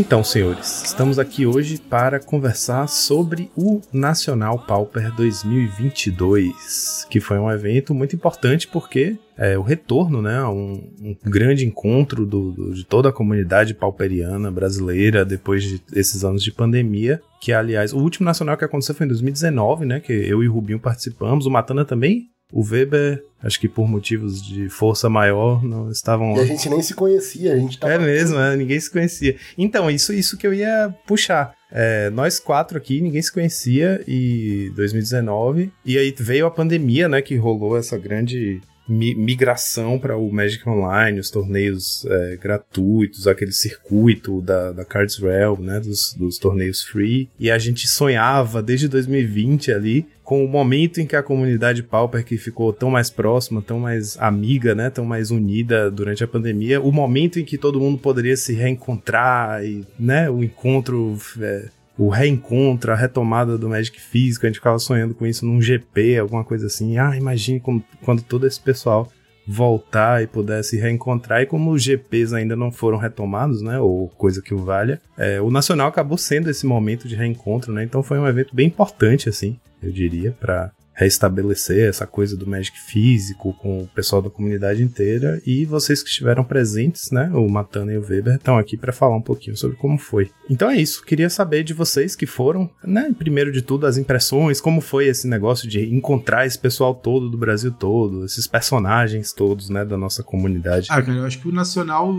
Então, 0.00 0.22
senhores, 0.22 0.84
estamos 0.84 1.18
aqui 1.18 1.44
hoje 1.44 1.76
para 1.76 2.20
conversar 2.20 2.86
sobre 2.86 3.50
o 3.56 3.80
Nacional 3.92 4.56
Pauper 4.56 5.12
2022, 5.16 7.04
que 7.10 7.18
foi 7.18 7.36
um 7.36 7.50
evento 7.50 7.92
muito 7.92 8.14
importante 8.14 8.68
porque 8.68 9.18
é 9.36 9.58
o 9.58 9.62
retorno, 9.62 10.22
né, 10.22 10.40
um, 10.44 10.88
um 11.02 11.16
grande 11.24 11.66
encontro 11.66 12.24
do, 12.24 12.52
do, 12.52 12.74
de 12.74 12.84
toda 12.84 13.08
a 13.08 13.12
comunidade 13.12 13.74
pauperiana 13.74 14.52
brasileira 14.52 15.24
depois 15.24 15.64
de 15.64 15.82
esses 15.92 16.22
anos 16.22 16.44
de 16.44 16.52
pandemia, 16.52 17.20
que 17.40 17.52
aliás, 17.52 17.92
o 17.92 17.98
último 17.98 18.24
nacional 18.24 18.56
que 18.56 18.64
aconteceu 18.64 18.94
foi 18.94 19.04
em 19.04 19.08
2019, 19.08 19.84
né, 19.84 19.98
que 19.98 20.12
eu 20.12 20.44
e 20.44 20.48
o 20.48 20.52
Rubinho 20.52 20.78
participamos, 20.78 21.44
o 21.44 21.50
Matana 21.50 21.84
também 21.84 22.28
o 22.52 22.62
Weber, 22.62 23.22
acho 23.42 23.60
que 23.60 23.68
por 23.68 23.88
motivos 23.88 24.42
de 24.42 24.68
força 24.68 25.08
maior, 25.08 25.62
não 25.62 25.90
estavam 25.90 26.32
lá. 26.32 26.38
E 26.38 26.42
a 26.42 26.46
gente 26.46 26.68
nem 26.68 26.82
se 26.82 26.94
conhecia, 26.94 27.52
a 27.52 27.56
gente 27.56 27.78
tava... 27.78 27.92
É 27.92 27.98
mesmo, 27.98 28.38
é, 28.38 28.56
ninguém 28.56 28.80
se 28.80 28.90
conhecia. 28.90 29.36
Então, 29.56 29.90
isso, 29.90 30.12
isso 30.12 30.36
que 30.36 30.46
eu 30.46 30.54
ia 30.54 30.94
puxar. 31.06 31.54
É, 31.70 32.08
nós 32.10 32.40
quatro 32.40 32.78
aqui, 32.78 33.00
ninguém 33.00 33.20
se 33.20 33.32
conhecia 33.32 34.02
e 34.08 34.72
2019, 34.74 35.70
e 35.84 35.98
aí 35.98 36.14
veio 36.18 36.46
a 36.46 36.50
pandemia, 36.50 37.08
né, 37.08 37.20
que 37.20 37.36
rolou 37.36 37.76
essa 37.76 37.98
grande 37.98 38.60
migração 38.88 39.98
para 39.98 40.16
o 40.16 40.32
Magic 40.32 40.66
Online, 40.68 41.20
os 41.20 41.30
torneios 41.30 42.06
é, 42.06 42.36
gratuitos, 42.36 43.26
aquele 43.26 43.52
circuito 43.52 44.40
da, 44.40 44.72
da 44.72 44.84
Cards 44.84 45.18
Realm, 45.18 45.60
né, 45.60 45.78
dos, 45.80 46.14
dos 46.14 46.38
torneios 46.38 46.82
free, 46.82 47.28
e 47.38 47.50
a 47.50 47.58
gente 47.58 47.86
sonhava 47.86 48.62
desde 48.62 48.88
2020 48.88 49.72
ali 49.72 50.06
com 50.28 50.44
o 50.44 50.48
momento 50.48 51.00
em 51.00 51.06
que 51.06 51.16
a 51.16 51.22
comunidade 51.22 51.82
Pauper 51.82 52.22
que 52.22 52.36
ficou 52.36 52.70
tão 52.70 52.90
mais 52.90 53.08
próxima, 53.08 53.62
tão 53.62 53.80
mais 53.80 54.14
amiga, 54.18 54.74
né, 54.74 54.90
tão 54.90 55.04
mais 55.04 55.30
unida 55.30 55.90
durante 55.90 56.22
a 56.22 56.28
pandemia, 56.28 56.82
o 56.82 56.92
momento 56.92 57.40
em 57.40 57.44
que 57.46 57.56
todo 57.56 57.80
mundo 57.80 57.96
poderia 57.96 58.36
se 58.36 58.52
reencontrar 58.52 59.64
e, 59.64 59.86
né, 59.98 60.28
o 60.28 60.44
encontro 60.44 61.16
é, 61.40 61.68
o 61.98 62.08
reencontro, 62.08 62.92
a 62.92 62.94
retomada 62.94 63.58
do 63.58 63.68
Magic 63.68 64.00
físico, 64.00 64.46
a 64.46 64.48
gente 64.48 64.60
ficava 64.60 64.78
sonhando 64.78 65.14
com 65.14 65.26
isso 65.26 65.44
num 65.44 65.60
GP, 65.60 66.18
alguma 66.18 66.44
coisa 66.44 66.66
assim. 66.66 66.96
Ah, 66.96 67.16
imagine 67.16 67.58
como, 67.58 67.84
quando 68.04 68.22
todo 68.22 68.46
esse 68.46 68.60
pessoal 68.60 69.10
voltar 69.50 70.22
e 70.22 70.26
pudesse 70.26 70.76
reencontrar, 70.76 71.40
e 71.40 71.46
como 71.46 71.72
os 71.72 71.82
GPs 71.82 72.34
ainda 72.34 72.54
não 72.54 72.70
foram 72.70 72.98
retomados, 72.98 73.62
né, 73.62 73.80
ou 73.80 74.08
coisa 74.10 74.42
que 74.42 74.52
o 74.52 74.58
valha, 74.58 75.00
é, 75.16 75.40
o 75.40 75.50
Nacional 75.50 75.88
acabou 75.88 76.18
sendo 76.18 76.50
esse 76.50 76.66
momento 76.66 77.08
de 77.08 77.16
reencontro, 77.16 77.72
né, 77.72 77.82
então 77.82 78.02
foi 78.02 78.18
um 78.18 78.28
evento 78.28 78.54
bem 78.54 78.66
importante, 78.66 79.26
assim, 79.26 79.58
eu 79.82 79.90
diria, 79.90 80.32
para 80.38 80.70
restabelecer 80.98 81.88
essa 81.88 82.04
coisa 82.08 82.36
do 82.36 82.44
Magic 82.44 82.76
físico 82.80 83.54
com 83.62 83.82
o 83.82 83.86
pessoal 83.86 84.20
da 84.20 84.28
comunidade 84.28 84.82
inteira. 84.82 85.40
E 85.46 85.64
vocês 85.64 86.02
que 86.02 86.08
estiveram 86.08 86.42
presentes, 86.42 87.12
né, 87.12 87.30
o 87.32 87.48
Matana 87.48 87.92
e 87.92 87.96
o 87.96 88.04
Weber, 88.04 88.34
estão 88.34 88.58
aqui 88.58 88.76
para 88.76 88.92
falar 88.92 89.16
um 89.16 89.22
pouquinho 89.22 89.56
sobre 89.56 89.76
como 89.76 89.96
foi. 89.96 90.32
Então 90.50 90.68
é 90.68 90.76
isso, 90.76 91.04
queria 91.04 91.30
saber 91.30 91.62
de 91.62 91.72
vocês 91.72 92.16
que 92.16 92.26
foram, 92.26 92.68
né, 92.82 93.14
primeiro 93.16 93.52
de 93.52 93.62
tudo, 93.62 93.86
as 93.86 93.96
impressões, 93.96 94.60
como 94.60 94.80
foi 94.80 95.06
esse 95.06 95.28
negócio 95.28 95.68
de 95.68 95.84
encontrar 95.94 96.46
esse 96.46 96.58
pessoal 96.58 96.92
todo 96.92 97.30
do 97.30 97.38
Brasil 97.38 97.70
todo, 97.70 98.24
esses 98.24 98.48
personagens 98.48 99.32
todos, 99.32 99.70
né, 99.70 99.84
da 99.84 99.96
nossa 99.96 100.24
comunidade. 100.24 100.88
Ah, 100.90 101.00
cara, 101.00 101.18
eu 101.18 101.24
acho 101.24 101.38
que 101.38 101.46
o 101.46 101.52
Nacional, 101.52 102.12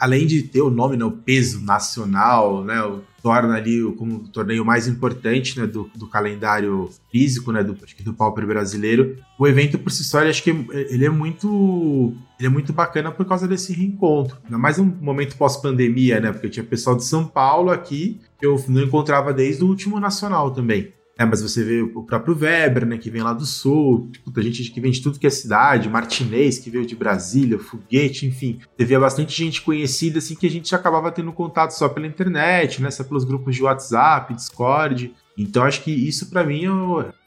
além 0.00 0.26
de 0.26 0.44
ter 0.44 0.62
o 0.62 0.70
nome, 0.70 0.96
né, 0.96 1.04
o 1.04 1.12
peso 1.12 1.62
nacional, 1.62 2.64
né, 2.64 2.82
o 2.82 3.02
torna 3.24 3.54
ali 3.54 3.82
como 3.94 4.16
o 4.16 4.28
torneio 4.28 4.62
mais 4.66 4.86
importante 4.86 5.58
né, 5.58 5.66
do, 5.66 5.90
do 5.96 6.06
calendário 6.06 6.90
físico, 7.10 7.50
né, 7.50 7.64
do, 7.64 7.72
do 7.72 8.12
Pauper 8.12 8.46
brasileiro. 8.46 9.16
O 9.38 9.46
evento 9.46 9.78
por 9.78 9.90
si 9.90 10.04
só, 10.04 10.20
ele, 10.20 10.28
acho 10.28 10.42
que 10.42 10.50
ele 10.50 11.06
é 11.06 11.08
muito 11.08 12.12
ele 12.38 12.48
é 12.48 12.50
muito 12.50 12.70
bacana 12.70 13.10
por 13.10 13.24
causa 13.24 13.48
desse 13.48 13.72
reencontro. 13.72 14.36
Ainda 14.44 14.58
mais 14.58 14.78
um 14.78 14.84
momento 14.84 15.38
pós-pandemia, 15.38 16.20
né? 16.20 16.32
Porque 16.32 16.50
tinha 16.50 16.62
pessoal 16.62 16.96
de 16.96 17.04
São 17.04 17.26
Paulo 17.26 17.70
aqui 17.70 18.20
que 18.38 18.44
eu 18.44 18.62
não 18.68 18.82
encontrava 18.82 19.32
desde 19.32 19.64
o 19.64 19.68
último 19.68 19.98
nacional 19.98 20.50
também. 20.50 20.92
É, 21.16 21.24
mas 21.24 21.40
você 21.40 21.62
vê 21.62 21.80
o 21.80 22.02
próprio 22.02 22.36
Weber, 22.36 22.84
né, 22.84 22.98
que 22.98 23.08
vem 23.08 23.22
lá 23.22 23.32
do 23.32 23.46
sul, 23.46 24.10
puta, 24.24 24.42
gente 24.42 24.70
que 24.70 24.80
vem 24.80 24.90
de 24.90 25.00
tudo 25.00 25.18
que 25.18 25.26
é 25.26 25.30
cidade, 25.30 25.88
Martinez, 25.88 26.58
que 26.58 26.70
veio 26.70 26.84
de 26.84 26.96
Brasília, 26.96 27.58
Foguete, 27.58 28.26
enfim. 28.26 28.58
Você 28.76 28.84
via 28.84 28.98
bastante 28.98 29.32
gente 29.32 29.62
conhecida, 29.62 30.18
assim, 30.18 30.34
que 30.34 30.46
a 30.46 30.50
gente 30.50 30.74
acabava 30.74 31.12
tendo 31.12 31.32
contato 31.32 31.70
só 31.70 31.88
pela 31.88 32.06
internet, 32.06 32.82
né, 32.82 32.90
só 32.90 33.04
pelos 33.04 33.24
grupos 33.24 33.54
de 33.54 33.62
WhatsApp, 33.62 34.34
Discord. 34.34 35.14
Então 35.36 35.64
acho 35.64 35.82
que 35.82 35.90
isso 35.90 36.30
para 36.30 36.44
mim, 36.44 36.64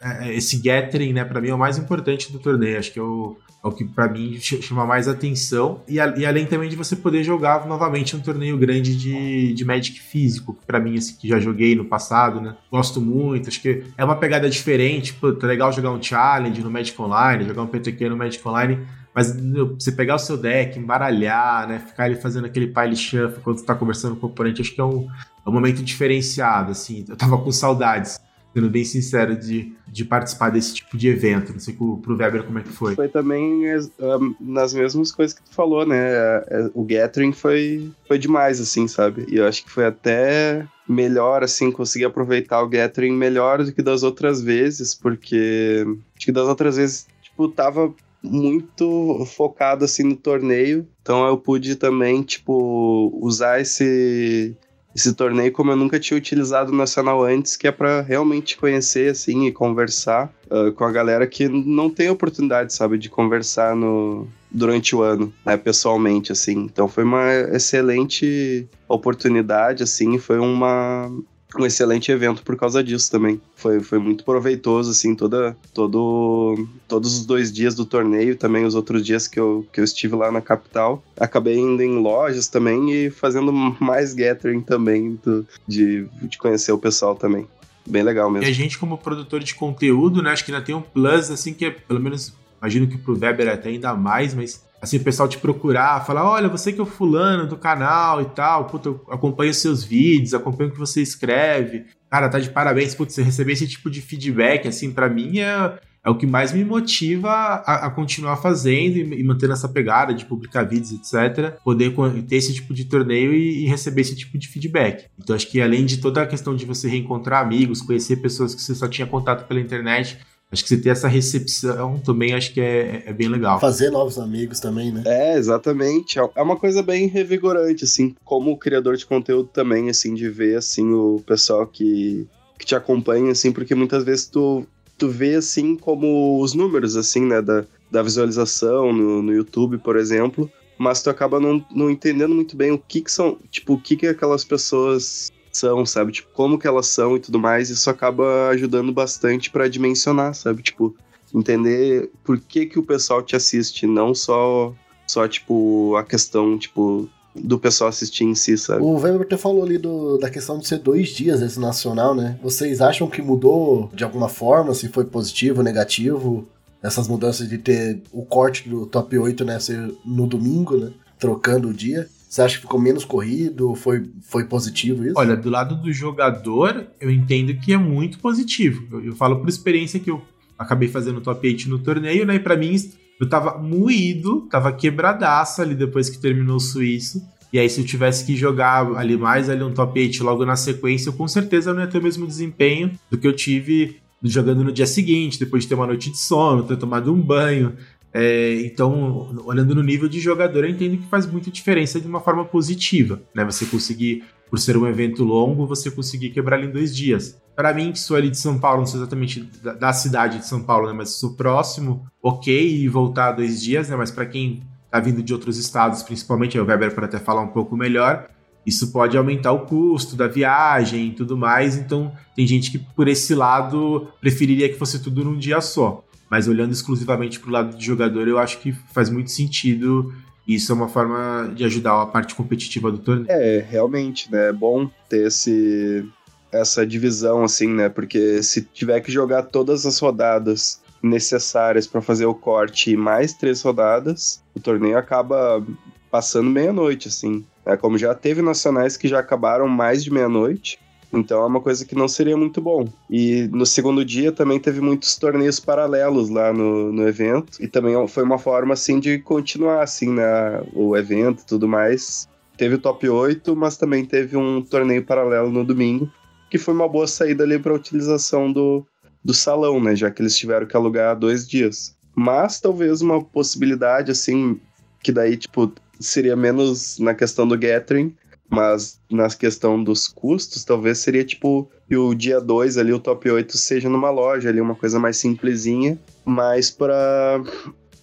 é, 0.02 0.30
é, 0.30 0.36
esse 0.36 0.58
gathering, 0.58 1.14
né, 1.14 1.26
para 1.26 1.42
mim 1.42 1.50
é 1.50 1.54
o 1.54 1.58
mais 1.58 1.78
importante 1.78 2.32
do 2.32 2.40
torneio. 2.40 2.80
Acho 2.80 2.92
que 2.92 3.00
é 3.00 3.04
o, 3.04 3.36
é 3.64 3.68
o 3.68 3.72
que 3.72 3.84
para 3.84 4.08
mim 4.08 4.38
chama 4.40 4.86
mais 4.86 5.08
atenção. 5.08 5.82
E, 5.88 6.00
a, 6.00 6.08
e, 6.18 6.26
além 6.26 6.46
também 6.46 6.70
de 6.70 6.76
você 6.76 6.96
poder 6.96 7.24
jogar 7.24 7.68
novamente 7.68 8.16
um 8.16 8.20
torneio 8.20 8.58
grande 8.58 8.96
de, 8.96 9.54
de 9.54 9.66
Magic 9.66 10.00
físico, 10.00 10.54
que 10.54 10.66
pra 10.66 10.80
mim, 10.80 10.98
assim, 10.98 11.16
que 11.16 11.28
já 11.28 11.40
joguei 11.40 11.76
no 11.76 11.86
passado, 11.86 12.40
né? 12.40 12.56
Gosto 12.72 13.02
muito, 13.02 13.50
acho 13.50 13.62
que 13.62 13.84
é 13.98 14.06
uma 14.06 14.16
pegada 14.16 14.50
diferente. 14.50 15.14
Pô, 15.14 15.34
tá 15.34 15.48
legal 15.48 15.72
jogar 15.74 15.92
um 15.92 16.02
Challenge 16.02 16.62
no 16.62 16.72
Magic 16.72 17.00
Online, 17.02 17.46
jogar 17.46 17.64
um 17.64 17.68
PTQ 17.68 18.10
no 18.10 18.18
Magic 18.18 18.48
Online. 18.48 18.80
Mas 19.18 19.36
você 19.80 19.92
pegar 19.92 20.14
o 20.14 20.20
seu 20.20 20.38
deck, 20.38 20.78
embaralhar, 20.78 21.68
né? 21.68 21.80
Ficar 21.80 22.04
ali 22.04 22.14
fazendo 22.14 22.46
aquele 22.46 22.68
pile 22.68 22.96
shuffle 22.96 23.42
quando 23.44 23.58
você 23.58 23.66
tá 23.66 23.74
conversando 23.74 24.16
com 24.16 24.28
o 24.28 24.30
oponente, 24.30 24.62
acho 24.62 24.76
que 24.76 24.80
é 24.80 24.84
um, 24.84 25.08
é 25.44 25.50
um 25.50 25.52
momento 25.52 25.82
diferenciado, 25.82 26.70
assim. 26.70 27.04
Eu 27.10 27.18
tava 27.18 27.36
com 27.40 27.52
saudades 27.52 28.22
sendo 28.54 28.70
bem 28.70 28.86
sincero, 28.86 29.36
de, 29.36 29.74
de 29.88 30.06
participar 30.06 30.52
desse 30.52 30.76
tipo 30.76 30.96
de 30.96 31.08
evento. 31.08 31.52
Não 31.52 31.60
sei 31.60 31.74
pro, 31.74 31.98
pro 31.98 32.16
Weber 32.16 32.44
como 32.44 32.60
é 32.60 32.62
que 32.62 32.70
foi. 32.70 32.94
Foi 32.94 33.08
também 33.08 33.64
um, 34.00 34.36
nas 34.40 34.72
mesmas 34.72 35.12
coisas 35.12 35.36
que 35.36 35.44
tu 35.44 35.52
falou, 35.52 35.84
né? 35.84 35.98
É, 35.98 36.46
é, 36.50 36.72
o 36.76 36.84
Gathering 36.84 37.34
foi, 37.34 37.92
foi 38.08 38.20
demais, 38.20 38.62
assim, 38.62 38.88
sabe? 38.88 39.26
E 39.30 39.38
eu 39.38 39.48
acho 39.48 39.64
que 39.64 39.72
foi 39.72 39.88
até 39.88 40.64
melhor, 40.88 41.44
assim, 41.44 41.72
conseguir 41.72 42.06
aproveitar 42.06 42.62
o 42.62 42.70
Gathering 42.70 43.14
melhor 43.14 43.64
do 43.64 43.72
que 43.72 43.82
das 43.82 44.04
outras 44.04 44.44
vezes, 44.44 44.94
porque 44.94 45.84
acho 46.16 46.26
que 46.28 46.32
das 46.32 46.48
outras 46.48 46.78
vezes, 46.78 47.08
tipo, 47.24 47.48
tava 47.48 47.92
muito 48.22 49.26
focado, 49.26 49.86
assim, 49.86 50.04
no 50.04 50.16
torneio. 50.16 50.88
Então 51.02 51.26
eu 51.28 51.38
pude 51.38 51.76
também, 51.76 52.22
tipo, 52.22 53.12
usar 53.22 53.62
esse 53.62 54.56
esse 54.98 55.14
torneio 55.14 55.52
como 55.52 55.72
eu 55.72 55.76
nunca 55.76 56.00
tinha 56.00 56.18
utilizado 56.18 56.72
o 56.72 56.76
Nacional 56.76 57.24
antes, 57.24 57.56
que 57.56 57.68
é 57.68 57.72
para 57.72 58.02
realmente 58.02 58.58
conhecer, 58.58 59.12
assim, 59.12 59.46
e 59.46 59.52
conversar 59.52 60.34
uh, 60.50 60.72
com 60.72 60.84
a 60.84 60.92
galera 60.92 61.28
que 61.28 61.48
não 61.48 61.88
tem 61.88 62.10
oportunidade, 62.10 62.74
sabe, 62.74 62.98
de 62.98 63.08
conversar 63.08 63.76
no, 63.76 64.28
durante 64.50 64.96
o 64.96 65.04
ano, 65.04 65.32
né, 65.46 65.56
pessoalmente, 65.56 66.32
assim. 66.32 66.64
Então 66.64 66.88
foi 66.88 67.04
uma 67.04 67.32
excelente 67.54 68.68
oportunidade, 68.88 69.84
assim, 69.84 70.18
foi 70.18 70.40
uma, 70.40 71.12
um 71.56 71.66
excelente 71.66 72.12
evento 72.12 72.44
por 72.44 72.58
causa 72.58 72.84
disso 72.84 73.10
também. 73.10 73.40
Foi, 73.56 73.80
foi 73.80 74.00
muito 74.00 74.24
proveitoso, 74.24 74.92
assim, 74.92 75.16
toda, 75.16 75.56
todo, 75.74 76.68
todos 76.88 77.18
os 77.20 77.26
dois 77.26 77.52
dias 77.52 77.74
do 77.74 77.86
torneio, 77.86 78.36
também 78.36 78.66
os 78.66 78.76
outros 78.76 79.06
dias 79.06 79.28
que 79.28 79.40
eu, 79.40 79.66
que 79.72 79.80
eu 79.80 79.84
estive 79.84 80.16
lá 80.16 80.32
na 80.32 80.42
capital. 80.42 81.04
Acabei 81.18 81.58
indo 81.58 81.82
em 81.82 82.00
lojas 82.00 82.48
também 82.48 82.92
e 82.92 83.10
fazendo 83.10 83.52
mais 83.80 84.14
gathering 84.14 84.62
também, 84.62 85.20
do, 85.24 85.48
de, 85.68 86.08
de 86.24 86.38
conhecer 86.38 86.72
o 86.72 86.78
pessoal 86.78 87.16
também. 87.16 87.48
Bem 87.86 88.04
legal 88.04 88.30
mesmo. 88.30 88.46
E 88.46 88.50
a 88.52 88.54
gente, 88.54 88.78
como 88.78 88.98
produtor 88.98 89.42
de 89.42 89.56
conteúdo, 89.56 90.22
né, 90.22 90.32
acho 90.32 90.44
que 90.44 90.52
ainda 90.52 90.64
tem 90.64 90.76
um 90.76 90.82
plus, 90.82 91.32
assim, 91.32 91.54
que 91.54 91.66
é, 91.66 91.72
pelo 91.72 92.02
menos, 92.02 92.34
imagino 92.62 92.88
que 92.88 92.98
pro 92.98 93.18
Weber 93.18 93.48
até 93.48 93.70
ainda 93.70 93.94
mais, 93.94 94.34
mas 94.34 94.67
assim, 94.82 94.98
o 94.98 95.04
pessoal 95.04 95.28
te 95.28 95.38
procurar, 95.38 96.06
falar, 96.06 96.30
olha, 96.30 96.50
você 96.50 96.72
que 96.72 96.80
é 96.80 96.84
o 96.84 96.86
fulano 96.86 97.48
do 97.48 97.58
canal 97.58 98.22
e 98.22 98.26
tal, 98.26 98.66
puta, 98.66 98.90
eu 98.90 99.06
acompanho 99.10 99.54
seus 99.54 99.84
vídeos, 99.84 100.34
acompanho 100.34 100.70
o 100.70 100.74
que 100.74 100.80
você 100.80 101.02
escreve. 101.02 101.86
Cara, 102.10 102.30
tá 102.30 102.40
de 102.40 102.50
parabéns, 102.50 102.96
putz, 102.96 103.16
você 103.16 103.22
receber 103.22 103.54
esse 103.54 103.68
tipo 103.68 103.90
de 103.90 104.02
feedback, 104.02 104.68
assim, 104.68 104.92
para 104.92 105.10
mim 105.10 105.40
é, 105.40 105.78
é 106.08 106.10
o 106.10 106.16
que 106.16 106.26
mais 106.26 106.54
me 106.54 106.64
motiva 106.64 107.30
a, 107.30 107.88
a 107.88 107.90
continuar 107.90 108.38
fazendo 108.38 108.96
e, 108.96 109.20
e, 109.20 109.24
mantendo 109.24 109.52
essa 109.52 109.68
pegada 109.68 110.14
de 110.14 110.26
publicar 110.26 110.64
vídeos, 110.64 110.94
etc. 110.94 111.60
Poder 111.64 111.94
ter 112.28 112.38
esse 112.38 112.54
tipo 112.54 112.74
de 112.74 112.86
torneio 112.86 113.34
e, 113.34 113.66
e, 113.66 113.68
receber 113.68 114.02
esse 114.02 114.16
tipo 114.16 114.38
de 114.38 114.48
feedback. 114.48 115.08
Então, 115.20 115.36
acho 115.36 115.50
que 115.50 115.60
além 115.60 115.86
de 115.86 115.98
toda 115.98 116.22
a 116.22 116.26
questão 116.26 116.56
de 116.56 116.66
você 116.66 116.88
reencontrar 116.88 117.44
amigos, 117.44 117.82
conhecer 117.82 118.18
pessoas 118.18 118.56
que 118.56 118.62
você 118.62 118.74
só 118.74 118.88
tinha 118.88 119.06
contato 119.06 119.48
pela 119.48 119.60
internet, 119.60 120.18
Acho 120.50 120.64
que 120.64 120.70
você 120.70 120.78
ter 120.78 120.90
essa 120.90 121.10
recepção 121.10 122.00
também 122.00 122.34
acho 122.34 122.54
que 122.54 122.62
é, 122.62 123.04
é 123.06 123.14
bem 123.14 123.28
legal. 123.28 123.60
Fazer 123.60 123.90
novos 123.90 124.18
amigos 124.18 124.62
também, 124.62 124.92
né? 124.92 125.04
É, 125.06 125.38
exatamente. 125.38 126.18
É 126.18 126.42
uma 126.42 126.56
coisa 126.56 126.82
bem 126.82 127.08
revigorante, 127.08 127.84
assim, 127.84 128.16
como 128.24 128.58
criador 128.58 128.96
de 128.96 129.06
conteúdo 129.06 129.50
também, 129.52 129.90
assim, 129.90 130.14
de 130.14 130.30
ver, 130.30 130.58
assim, 130.58 130.90
o 130.94 131.22
pessoal 131.26 131.68
que, 131.68 132.26
que 132.58 132.66
te 132.66 132.76
acompanha, 132.76 133.32
assim, 133.32 133.52
porque 133.52 133.76
muitas 133.76 134.06
vezes 134.06 134.28
tu, 134.28 134.66
tu 134.98 135.10
vê, 135.10 135.36
assim, 135.36 135.76
como 135.76 136.42
os 136.42 136.54
números, 136.54 136.96
assim, 136.96 137.26
né, 137.26 137.42
da, 137.42 137.66
da 137.92 138.02
visualização 138.02 138.94
no, 138.94 139.22
no 139.22 139.34
YouTube, 139.34 139.78
por 139.80 139.98
exemplo, 139.98 140.50
mas 140.78 141.02
tu 141.02 141.10
acaba 141.10 141.42
não, 141.42 141.66
não 141.70 141.90
entendendo 141.90 142.34
muito 142.34 142.56
bem 142.56 142.72
o 142.72 142.78
que 142.78 143.02
que 143.02 143.12
são, 143.12 143.38
tipo, 143.52 143.74
o 143.74 143.82
que 143.82 143.98
que 143.98 144.08
aquelas 144.08 144.46
pessoas 144.46 145.30
são, 145.58 145.86
sabe? 145.86 146.12
Tipo, 146.12 146.30
como 146.34 146.58
que 146.58 146.68
elas 146.68 146.88
são 146.88 147.16
e 147.16 147.20
tudo 147.20 147.40
mais. 147.40 147.70
Isso 147.70 147.90
acaba 147.90 148.50
ajudando 148.50 148.92
bastante 148.92 149.50
para 149.50 149.68
dimensionar, 149.68 150.34
sabe? 150.34 150.62
Tipo, 150.64 150.96
entender 151.34 152.10
por 152.24 152.40
que 152.40 152.66
que 152.66 152.80
o 152.80 152.84
pessoal 152.84 153.22
te 153.22 153.36
assiste, 153.36 153.86
não 153.86 154.14
só 154.14 154.74
só 155.06 155.26
tipo 155.28 155.96
a 155.96 156.04
questão, 156.04 156.58
tipo, 156.58 157.10
do 157.34 157.58
pessoal 157.58 157.90
assistir 157.90 158.26
em 158.26 158.36
si, 158.36 158.58
sabe? 158.58 158.82
O 158.82 158.98
Weber 158.98 159.22
até 159.22 159.38
falou 159.38 159.64
ali 159.64 159.78
do, 159.78 160.18
da 160.18 160.30
questão 160.30 160.60
de 160.60 160.68
ser 160.68 160.80
dois 160.80 161.10
dias 161.10 161.42
esse 161.42 161.60
nacional, 161.60 162.14
né? 162.14 162.38
Vocês 162.42 162.82
acham 162.82 163.08
que 163.08 163.22
mudou 163.22 163.90
de 163.94 164.04
alguma 164.04 164.28
forma, 164.28 164.74
se 164.74 164.90
foi 164.90 165.06
positivo, 165.06 165.64
negativo? 165.64 166.48
Essas 166.84 167.08
mudanças 167.08 167.48
de 167.48 167.58
ter 167.58 168.02
o 168.12 168.24
corte 168.24 168.68
do 168.70 168.86
top 168.86 169.18
8, 169.18 169.44
né, 169.44 169.60
ser 169.60 169.92
no 170.06 170.28
domingo, 170.28 170.78
né? 170.78 170.92
Trocando 171.18 171.70
o 171.70 171.74
dia. 171.74 172.08
Você 172.28 172.42
acha 172.42 172.56
que 172.56 172.62
ficou 172.62 172.80
menos 172.80 173.06
corrido? 173.06 173.74
Foi, 173.76 174.04
foi 174.22 174.44
positivo 174.46 175.06
isso? 175.06 175.14
Olha, 175.16 175.36
do 175.36 175.50
lado 175.50 175.76
do 175.76 175.92
jogador, 175.94 176.88
eu 177.00 177.10
entendo 177.10 177.54
que 177.56 177.74
é 177.74 177.78
muito 177.78 178.20
positivo. 178.20 178.86
Eu, 178.92 179.06
eu 179.06 179.16
falo 179.16 179.40
por 179.40 179.48
experiência 179.48 180.00
que 180.00 180.12
eu 180.12 180.22
acabei 180.60 180.90
fazendo 180.90 181.22
top 181.22 181.48
8 181.48 181.70
no 181.70 181.80
torneio, 181.80 182.26
né? 182.26 182.36
E 182.36 182.40
pra 182.40 182.58
mim, 182.58 182.76
eu 183.20 183.30
tava 183.30 183.58
moído, 183.58 184.42
tava 184.50 184.72
quebradaço 184.72 185.62
ali 185.62 185.74
depois 185.74 186.10
que 186.10 186.20
terminou 186.20 186.58
o 186.58 186.60
suíço. 186.60 187.22
E 187.52 187.58
aí, 187.58 187.70
se 187.70 187.80
eu 187.80 187.86
tivesse 187.86 188.26
que 188.26 188.36
jogar 188.36 188.86
ali 188.98 189.16
mais 189.16 189.50
ali 189.50 189.64
um 189.64 189.74
top 189.74 189.98
8 189.98 190.22
logo 190.24 190.46
na 190.46 190.58
sequência, 190.58 191.10
eu 191.10 191.14
com 191.14 191.28
certeza 191.28 191.74
não 191.74 191.82
ia 191.82 191.88
ter 191.88 192.00
o 192.00 192.04
mesmo 192.04 192.28
desempenho 192.28 192.92
do 193.10 193.18
que 193.18 193.26
eu 193.26 193.34
tive 193.34 193.98
jogando 194.24 194.64
no 194.64 194.72
dia 194.72 194.88
seguinte, 194.88 195.40
depois 195.40 195.64
de 195.64 195.70
ter 195.70 195.76
uma 195.76 195.88
noite 195.88 196.10
de 196.10 196.18
sono, 196.18 196.64
ter 196.64 196.76
tomado 196.78 197.14
um 197.14 197.22
banho, 197.22 197.74
é, 198.20 198.62
então, 198.62 199.30
olhando 199.46 199.76
no 199.76 199.84
nível 199.84 200.10
de 200.10 200.20
jogador, 200.20 200.64
eu 200.64 200.72
entendo 200.72 200.98
que 200.98 201.08
faz 201.08 201.28
muita 201.28 201.52
diferença 201.52 202.02
de 202.02 202.08
uma 202.08 202.20
forma 202.20 202.44
positiva, 202.44 203.22
né? 203.32 203.46
Você 203.46 203.64
conseguir, 203.68 204.24
por 204.50 204.58
ser 204.58 204.76
um 204.76 204.88
evento 204.88 205.24
longo, 205.24 205.68
você 205.68 205.92
conseguir 205.92 206.32
quebrar 206.32 206.64
em 206.64 206.72
dois 206.72 206.96
dias. 206.96 207.40
Para 207.56 207.72
mim, 207.76 207.92
que 207.92 208.00
sou 208.00 208.18
ali 208.18 208.32
de 208.32 208.40
São 208.40 208.58
Paulo, 208.58 208.80
não 208.80 208.88
sou 208.88 209.00
exatamente 209.00 209.42
da, 209.62 209.74
da 209.74 209.94
cidade 209.94 210.40
de 210.40 210.48
São 210.48 210.64
Paulo, 210.64 210.88
né? 210.88 210.94
Mas 210.94 211.12
sou 211.12 211.36
próximo, 211.36 212.08
ok, 212.20 212.68
e 212.68 212.88
voltar 212.88 213.34
dois 213.34 213.62
dias, 213.62 213.88
né? 213.88 213.96
Mas 213.96 214.10
para 214.10 214.26
quem 214.26 214.64
tá 214.90 215.00
vindo 215.00 215.22
de 215.22 215.32
outros 215.32 215.60
estados, 215.60 216.02
principalmente, 216.02 216.58
o 216.58 216.66
Weber 216.66 216.96
para 216.96 217.06
até 217.06 217.20
falar 217.20 217.42
um 217.42 217.50
pouco 217.50 217.78
melhor, 217.78 218.32
isso 218.66 218.92
pode 218.92 219.16
aumentar 219.16 219.52
o 219.52 219.68
custo 219.68 220.16
da 220.16 220.28
viagem 220.28 221.10
e 221.10 221.12
tudo 221.12 221.38
mais. 221.38 221.78
Então, 221.78 222.12
tem 222.36 222.48
gente 222.48 222.72
que, 222.72 222.80
por 222.80 223.08
esse 223.08 223.36
lado, 223.36 224.08
preferiria 224.20 224.68
que 224.70 224.76
fosse 224.76 224.98
tudo 225.04 225.24
num 225.24 225.38
dia 225.38 225.62
só. 225.62 226.04
Mas 226.30 226.48
olhando 226.48 226.72
exclusivamente 226.72 227.40
para 227.40 227.50
o 227.50 227.54
lado 227.54 227.78
de 227.78 227.86
jogador, 227.86 228.28
eu 228.28 228.38
acho 228.38 228.60
que 228.60 228.72
faz 228.94 229.10
muito 229.10 229.32
sentido. 229.32 230.14
Isso 230.48 230.72
é 230.72 230.76
uma 230.76 230.88
forma 230.88 231.52
de 231.54 231.64
ajudar 231.64 232.02
a 232.02 232.06
parte 232.06 232.36
competitiva 232.36 232.92
do 232.92 232.98
torneio. 232.98 233.28
É, 233.30 233.60
realmente, 233.60 234.32
né? 234.32 234.50
É 234.50 234.54
bom 234.54 234.90
ter 235.10 235.28
esse, 235.28 236.06
essa 236.52 236.86
divisão, 236.86 237.44
assim, 237.44 237.68
né? 237.68 237.90
Porque 237.90 238.42
se 238.44 238.62
tiver 238.62 239.00
que 239.02 239.12
jogar 239.12 239.44
todas 239.44 239.86
as 239.86 240.00
rodadas 240.00 240.82
necessárias 241.02 241.86
para 241.86 242.02
fazer 242.02 242.26
o 242.26 242.34
corte 242.34 242.92
e 242.92 242.98
mais 242.98 243.34
três 243.34 243.62
rodadas, 243.62 244.42
o 244.56 244.60
torneio 244.60 244.98
acaba 244.98 245.64
passando 246.10 246.50
meia-noite, 246.50 247.08
assim. 247.08 247.46
É, 247.66 247.76
como 247.76 247.98
já 247.98 248.16
teve 248.16 248.42
nacionais 248.42 248.96
que 248.96 249.08
já 249.08 249.20
acabaram 249.20 249.68
mais 249.68 250.04
de 250.04 250.12
meia-noite, 250.12 250.80
então 251.12 251.42
é 251.42 251.46
uma 251.46 251.62
coisa 251.62 251.86
que 251.86 251.96
não 251.96 252.08
seria 252.08 252.36
muito 252.36 252.62
bom. 252.62 252.88
E 253.10 253.48
no 253.52 253.66
segundo 253.66 254.04
dia 254.04 254.32
também 254.32 254.60
teve 254.60 254.82
muitos 254.82 255.16
torneios 255.16 255.60
paralelos 255.60 256.30
lá 256.30 256.52
no, 256.54 256.92
no 256.92 257.08
evento. 257.08 257.62
E 257.62 257.68
também 257.68 258.08
foi 258.08 258.24
uma 258.24 258.38
forma, 258.38 258.74
assim, 258.74 259.00
de 259.00 259.18
continuar, 259.20 259.84
assim, 259.84 260.14
né, 260.14 260.62
o 260.74 260.96
evento 260.96 261.42
e 261.42 261.46
tudo 261.46 261.68
mais. 261.68 262.28
teve 262.58 262.76
o 262.76 262.80
top 262.80 263.08
8, 263.08 263.56
mas 263.56 263.78
também 263.78 264.06
teve 264.06 264.36
um 264.36 264.62
torneio 264.62 265.04
paralelo 265.04 265.50
no 265.50 265.64
domingo, 265.64 266.12
que 266.50 266.58
foi 266.58 266.74
uma 266.74 266.88
boa 266.88 267.08
saída 267.08 267.44
ali 267.44 267.58
para 267.58 267.74
utilização 267.74 268.52
do, 268.52 268.86
do 269.24 269.34
salão, 269.34 269.82
né? 269.82 269.96
Já 269.96 270.12
que 270.12 270.22
eles 270.22 270.38
tiveram 270.38 270.66
que 270.66 270.76
alugar 270.76 271.18
dois 271.18 271.48
dias. 271.48 271.96
Mas 272.16 272.60
talvez 272.60 273.02
uma 273.02 273.24
possibilidade, 273.24 274.12
assim, 274.12 274.60
que 275.04 275.12
daí, 275.12 275.38
tipo, 275.38 275.72
seria 276.00 276.36
menos 276.36 277.00
na 277.00 277.14
questão 277.14 277.48
do 277.48 277.58
gathering, 277.58 278.16
mas 278.50 279.00
na 279.12 279.28
questão 279.30 279.84
dos 279.84 280.08
custos, 280.08 280.64
talvez 280.64 281.00
seria 281.00 281.24
tipo 281.24 281.70
que 281.88 281.96
o 281.96 282.14
dia 282.14 282.40
2 282.40 282.78
ali, 282.78 282.94
o 282.94 283.00
top 283.00 283.30
8, 283.30 283.58
seja 283.58 283.90
numa 283.90 284.10
loja 284.10 284.50
ali, 284.50 284.62
uma 284.62 284.76
coisa 284.76 285.00
mais 285.00 285.18
simplesinha, 285.18 285.98
mas 286.26 286.70
para 286.72 287.42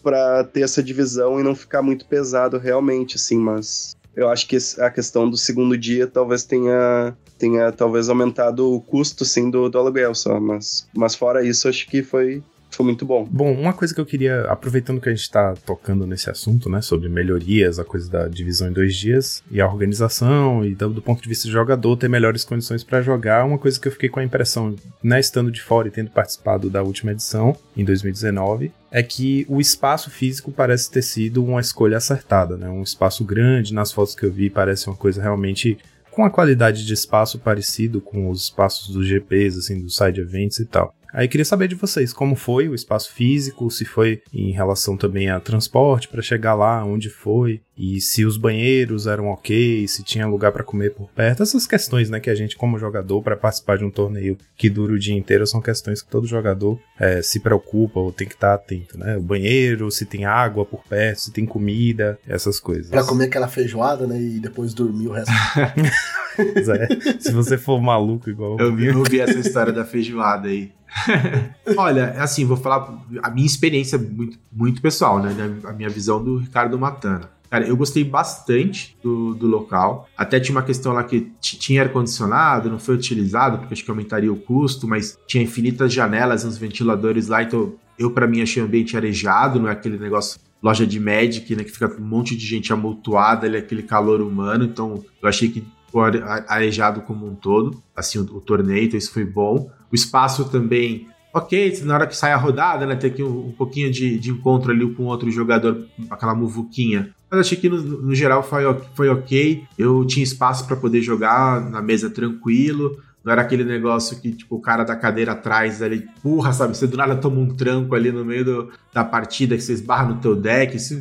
para 0.03 0.45
ter 0.45 0.61
essa 0.61 0.83
divisão 0.83 1.41
e 1.41 1.43
não 1.43 1.55
ficar 1.55 1.81
muito 1.81 2.05
pesado 2.07 2.59
realmente, 2.59 3.17
assim, 3.17 3.39
mas 3.39 3.97
eu 4.15 4.29
acho 4.29 4.47
que 4.47 4.59
a 4.79 4.91
questão 4.91 5.29
do 5.29 5.37
segundo 5.37 5.79
dia 5.79 6.07
talvez 6.07 6.45
tenha 6.45 7.17
tenha 7.39 7.73
talvez 7.73 8.09
aumentado 8.09 8.73
o 8.73 8.81
custo 8.81 9.25
sim 9.25 9.51
do, 9.51 9.69
do 9.69 9.79
aluguel 9.79 10.15
só, 10.15 10.39
mas 10.39 10.87
mas 10.95 11.15
fora 11.15 11.45
isso 11.45 11.69
acho 11.69 11.89
que 11.89 12.03
foi 12.03 12.43
foi 12.77 12.87
muito 12.87 13.05
bom. 13.05 13.27
Bom, 13.31 13.53
uma 13.53 13.73
coisa 13.73 13.95
que 13.95 14.01
eu 14.01 14.07
queria, 14.07 14.43
aproveitando 14.43 15.01
que 15.01 15.09
a 15.09 15.13
gente 15.13 15.23
está 15.23 15.55
tocando 15.67 16.07
nesse 16.07 16.31
assunto, 16.31 16.69
né, 16.69 16.81
sobre 16.81 17.09
melhorias, 17.09 17.79
a 17.79 17.85
coisa 17.85 18.11
da 18.11 18.29
divisão 18.29 18.69
em 18.69 18.73
dois 18.73 18.95
dias, 18.97 19.43
e 19.51 19.61
a 19.61 19.67
organização, 19.67 20.65
e 20.65 20.75
do, 20.75 20.91
do 20.91 21.03
ponto 21.03 21.23
de 21.23 21.29
vista 21.29 21.49
do 21.49 21.53
jogador, 21.53 21.97
ter 21.97 22.09
melhores 22.09 22.45
condições 22.45 22.83
para 22.83 23.03
jogar, 23.03 23.45
uma 23.45 23.59
coisa 23.59 23.79
que 23.79 23.89
eu 23.89 23.93
fiquei 23.93 24.09
com 24.09 24.21
a 24.21 24.25
impressão, 24.25 24.75
né, 25.03 25.21
estando 25.21 25.51
de 25.51 25.63
fora 25.63 25.89
e 25.89 25.91
tendo 25.91 26.11
participado 26.11 26.71
da 26.71 26.83
última 26.83 27.13
edição, 27.13 27.57
em 27.77 27.85
2019, 27.85 28.73
é 28.91 29.03
que 29.03 29.45
o 29.49 29.61
espaço 29.61 30.11
físico 30.11 30.53
parece 30.53 30.91
ter 30.91 31.03
sido 31.03 31.45
uma 31.45 31.61
escolha 31.61 31.97
acertada, 31.97 32.57
né, 32.57 32.69
um 32.69 32.83
espaço 32.83 33.25
grande, 33.25 33.75
nas 33.75 33.93
fotos 33.93 34.15
que 34.15 34.25
eu 34.25 34.33
vi, 34.33 34.51
parece 34.51 34.89
uma 34.89 34.97
coisa 34.97 35.21
realmente 35.21 35.79
com 36.15 36.25
a 36.25 36.31
qualidade 36.31 36.87
de 36.87 36.95
espaço 36.95 37.41
parecido 37.41 38.01
com 38.01 38.31
os 38.31 38.45
espaços 38.45 38.95
dos 38.95 39.05
GPs, 39.05 39.59
assim, 39.59 39.81
dos 39.81 39.97
side 39.97 40.21
events 40.21 40.61
e 40.61 40.65
tal. 40.65 40.95
Aí 41.15 41.29
queria 41.29 41.45
saber 41.45 41.69
de 41.69 41.77
vocês 41.77 42.13
como 42.13 42.35
foi 42.35 42.69
o 42.69 42.75
espaço 42.75 43.13
físico, 43.13 43.71
se 43.71 43.85
foi 43.85 44.21
em 44.33 44.51
relação 44.51 44.97
também 44.97 45.31
a 45.31 45.39
transporte 45.39 46.09
para 46.09 46.21
chegar 46.21 46.55
lá, 46.55 46.85
onde 46.85 47.09
foi, 47.09 47.61
e 47.79 48.01
se 48.01 48.25
os 48.25 48.37
banheiros 48.37 49.07
eram 49.07 49.29
ok, 49.29 49.87
se 49.87 50.03
tinha 50.03 50.27
lugar 50.27 50.51
para 50.51 50.65
comer 50.65 50.93
por 50.93 51.09
perto. 51.11 51.45
Essas 51.45 51.69
questões, 51.69 52.11
né, 52.11 52.19
que 52.19 52.31
a 52.31 52.35
gente 52.35 52.57
como 52.57 52.81
jogador 52.81 53.23
para 53.23 53.37
participar 53.37 53.79
de 53.79 53.85
um 53.85 53.91
torneio 53.93 54.37
que 54.57 54.69
dura 54.69 54.93
o 54.93 54.99
dia 54.99 55.15
inteiro 55.15 55.47
são 55.47 55.61
questões 55.61 56.03
que 56.03 56.11
todo 56.11 56.27
jogador 56.27 56.81
é, 56.99 57.23
se 57.23 57.39
preocupa 57.39 58.01
ou 58.01 58.11
tem 58.11 58.27
que 58.27 58.35
estar 58.35 58.49
tá 58.49 58.55
atento, 58.55 58.99
né? 58.99 59.17
O 59.17 59.23
banheiro, 59.23 59.91
se 59.93 60.05
tem 60.05 60.25
água 60.25 60.65
por 60.65 60.83
perto, 60.83 61.21
se 61.21 61.33
tem 61.33 61.47
comida, 61.47 62.19
essas 62.27 62.59
coisas. 62.59 62.91
Para 62.91 63.05
comer 63.05 63.27
aquela 63.27 63.47
feijoada, 63.47 64.05
né, 64.05 64.21
e 64.21 64.41
depois 64.41 64.75
dormir 64.75 65.07
o 65.07 65.13
resto. 65.13 65.31
é, 66.39 67.21
se 67.21 67.31
você 67.31 67.57
for 67.57 67.81
maluco 67.81 68.29
igual 68.29 68.59
eu 68.59 68.77
eu 68.79 69.03
vi 69.05 69.21
essa 69.21 69.39
história 69.39 69.73
da 69.73 69.85
feijoada 69.85 70.49
aí. 70.49 70.73
Olha, 71.77 72.11
assim, 72.23 72.45
vou 72.45 72.57
falar 72.57 73.03
a 73.23 73.31
minha 73.31 73.47
experiência 73.47 73.99
muito, 73.99 74.39
muito 74.53 74.81
pessoal, 74.81 75.21
né? 75.21 75.35
A 75.65 75.73
minha 75.73 75.89
visão 75.89 76.23
do 76.23 76.39
Ricardo 76.39 76.79
Matana. 76.79 77.31
Cara, 77.51 77.69
eu 77.69 77.77
gostei 77.77 78.03
bastante 78.03 78.97
do, 79.03 79.35
do 79.35 79.47
local. 79.47 80.09
Até 80.17 80.41
tinha 80.41 80.57
uma 80.57 80.63
questão 80.63 80.93
lá 80.93 81.05
que 81.05 81.31
tinha 81.41 81.83
ar-condicionado, 81.83 82.69
não 82.69 82.81
foi 82.81 82.97
utilizado, 82.97 83.59
porque 83.59 83.75
acho 83.75 83.85
que 83.85 83.91
aumentaria 83.91 84.33
o 84.33 84.37
custo, 84.37 84.89
mas 84.89 85.17
tinha 85.27 85.45
infinitas 85.45 85.93
janelas, 85.93 86.45
uns 86.45 86.59
ventiladores 86.59 87.29
lá, 87.29 87.43
então 87.43 87.75
eu, 87.99 88.11
para 88.11 88.27
mim, 88.27 88.43
achei 88.43 88.61
o 88.61 88.67
ambiente 88.67 88.97
arejado, 88.97 89.61
não 89.61 89.69
é 89.69 89.73
aquele 89.73 89.99
negócio 89.99 90.41
loja 90.61 90.87
de 90.87 90.99
Magic, 90.99 91.55
né, 91.55 91.63
que 91.63 91.71
fica 91.71 91.95
um 91.97 92.05
monte 92.05 92.35
de 92.35 92.45
gente 92.45 92.73
amontoada, 92.73 93.47
ali, 93.47 93.59
aquele 93.59 93.83
calor 93.83 94.21
humano, 94.21 94.65
então 94.65 95.05
eu 95.23 95.29
achei 95.29 95.49
que 95.49 95.63
ficou 95.87 96.03
arejado 96.49 97.03
como 97.03 97.25
um 97.25 97.37
todo, 97.37 97.81
assim, 97.95 98.19
o, 98.19 98.23
o, 98.23 98.41
torneio, 98.41 98.87
então 98.87 98.99
isso 98.99 99.13
foi 99.13 99.25
bom. 99.25 99.71
O 99.95 99.97
espaço 99.97 100.47
também, 100.47 101.07
ok, 101.33 101.81
na 101.85 101.95
hora 101.95 102.07
que 102.09 102.17
sai 102.17 102.33
a 102.33 102.37
rodada, 102.37 102.85
né, 102.85 102.97
tem 102.97 103.13
aqui 103.13 103.23
um, 103.23 103.47
um 103.47 103.53
pouquinho 103.53 103.93
de, 103.93 104.19
de, 104.19 104.33
encontro 104.33 104.73
ali 104.73 104.85
com 104.93 105.05
outro 105.05 105.31
jogador, 105.31 105.87
aquela 106.11 106.35
muvuquinha. 106.35 107.15
Mas 107.31 107.39
achei 107.39 107.57
que 107.57 107.69
no, 107.69 107.81
no 107.81 108.13
geral 108.13 108.43
foi, 108.43 108.65
foi 108.97 109.09
ok, 109.09 109.63
eu 109.79 110.05
tinha 110.05 110.25
espaço 110.25 110.67
para 110.67 110.75
poder 110.75 111.01
jogar 111.01 111.61
na 111.71 111.81
mesa 111.81 112.11
tranquilo, 112.11 112.99
não 113.25 113.33
era 113.33 113.43
aquele 113.43 113.63
negócio 113.63 114.21
que, 114.21 114.33
tipo, 114.33 114.57
o 114.57 114.61
cara 114.61 114.83
da 114.83 114.97
cadeira 114.97 115.31
atrás 115.31 115.81
ali 115.81 115.99
empurra, 115.99 116.53
sabe? 116.53 116.77
Você 116.77 116.89
do 116.89 116.97
nada 116.97 117.15
toma 117.15 117.39
um 117.39 117.55
tranco 117.55 117.95
ali 117.95 118.11
no 118.11 118.25
meio 118.25 118.45
do, 118.45 118.71
da 118.93 119.05
partida, 119.05 119.55
que 119.55 119.63
você 119.63 119.75
esbarra 119.75 120.09
no 120.09 120.21
teu 120.21 120.35
deck. 120.35 120.77
Isso, 120.77 120.97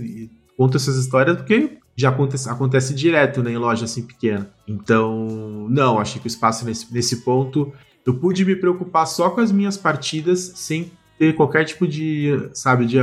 conta 0.55 0.77
essas 0.77 0.97
histórias 0.97 1.35
porque 1.35 1.79
já 1.95 2.09
acontece, 2.09 2.47
acontece 2.47 2.93
direto 2.93 3.41
né, 3.41 3.53
em 3.53 3.57
loja 3.57 3.85
assim 3.85 4.03
pequena. 4.03 4.47
Então, 4.67 5.67
não, 5.67 5.97
achei 5.97 6.21
que 6.21 6.27
o 6.27 6.29
espaço 6.29 6.63
nesse, 6.63 6.93
nesse 6.93 7.23
ponto. 7.23 7.73
Eu 8.05 8.15
pude 8.15 8.43
me 8.43 8.55
preocupar 8.55 9.07
só 9.07 9.29
com 9.29 9.41
as 9.41 9.51
minhas 9.51 9.77
partidas 9.77 10.53
sem 10.55 10.91
ter 11.17 11.33
qualquer 11.33 11.63
tipo 11.65 11.87
de, 11.87 12.49
sabe, 12.53 12.85
de 12.85 12.97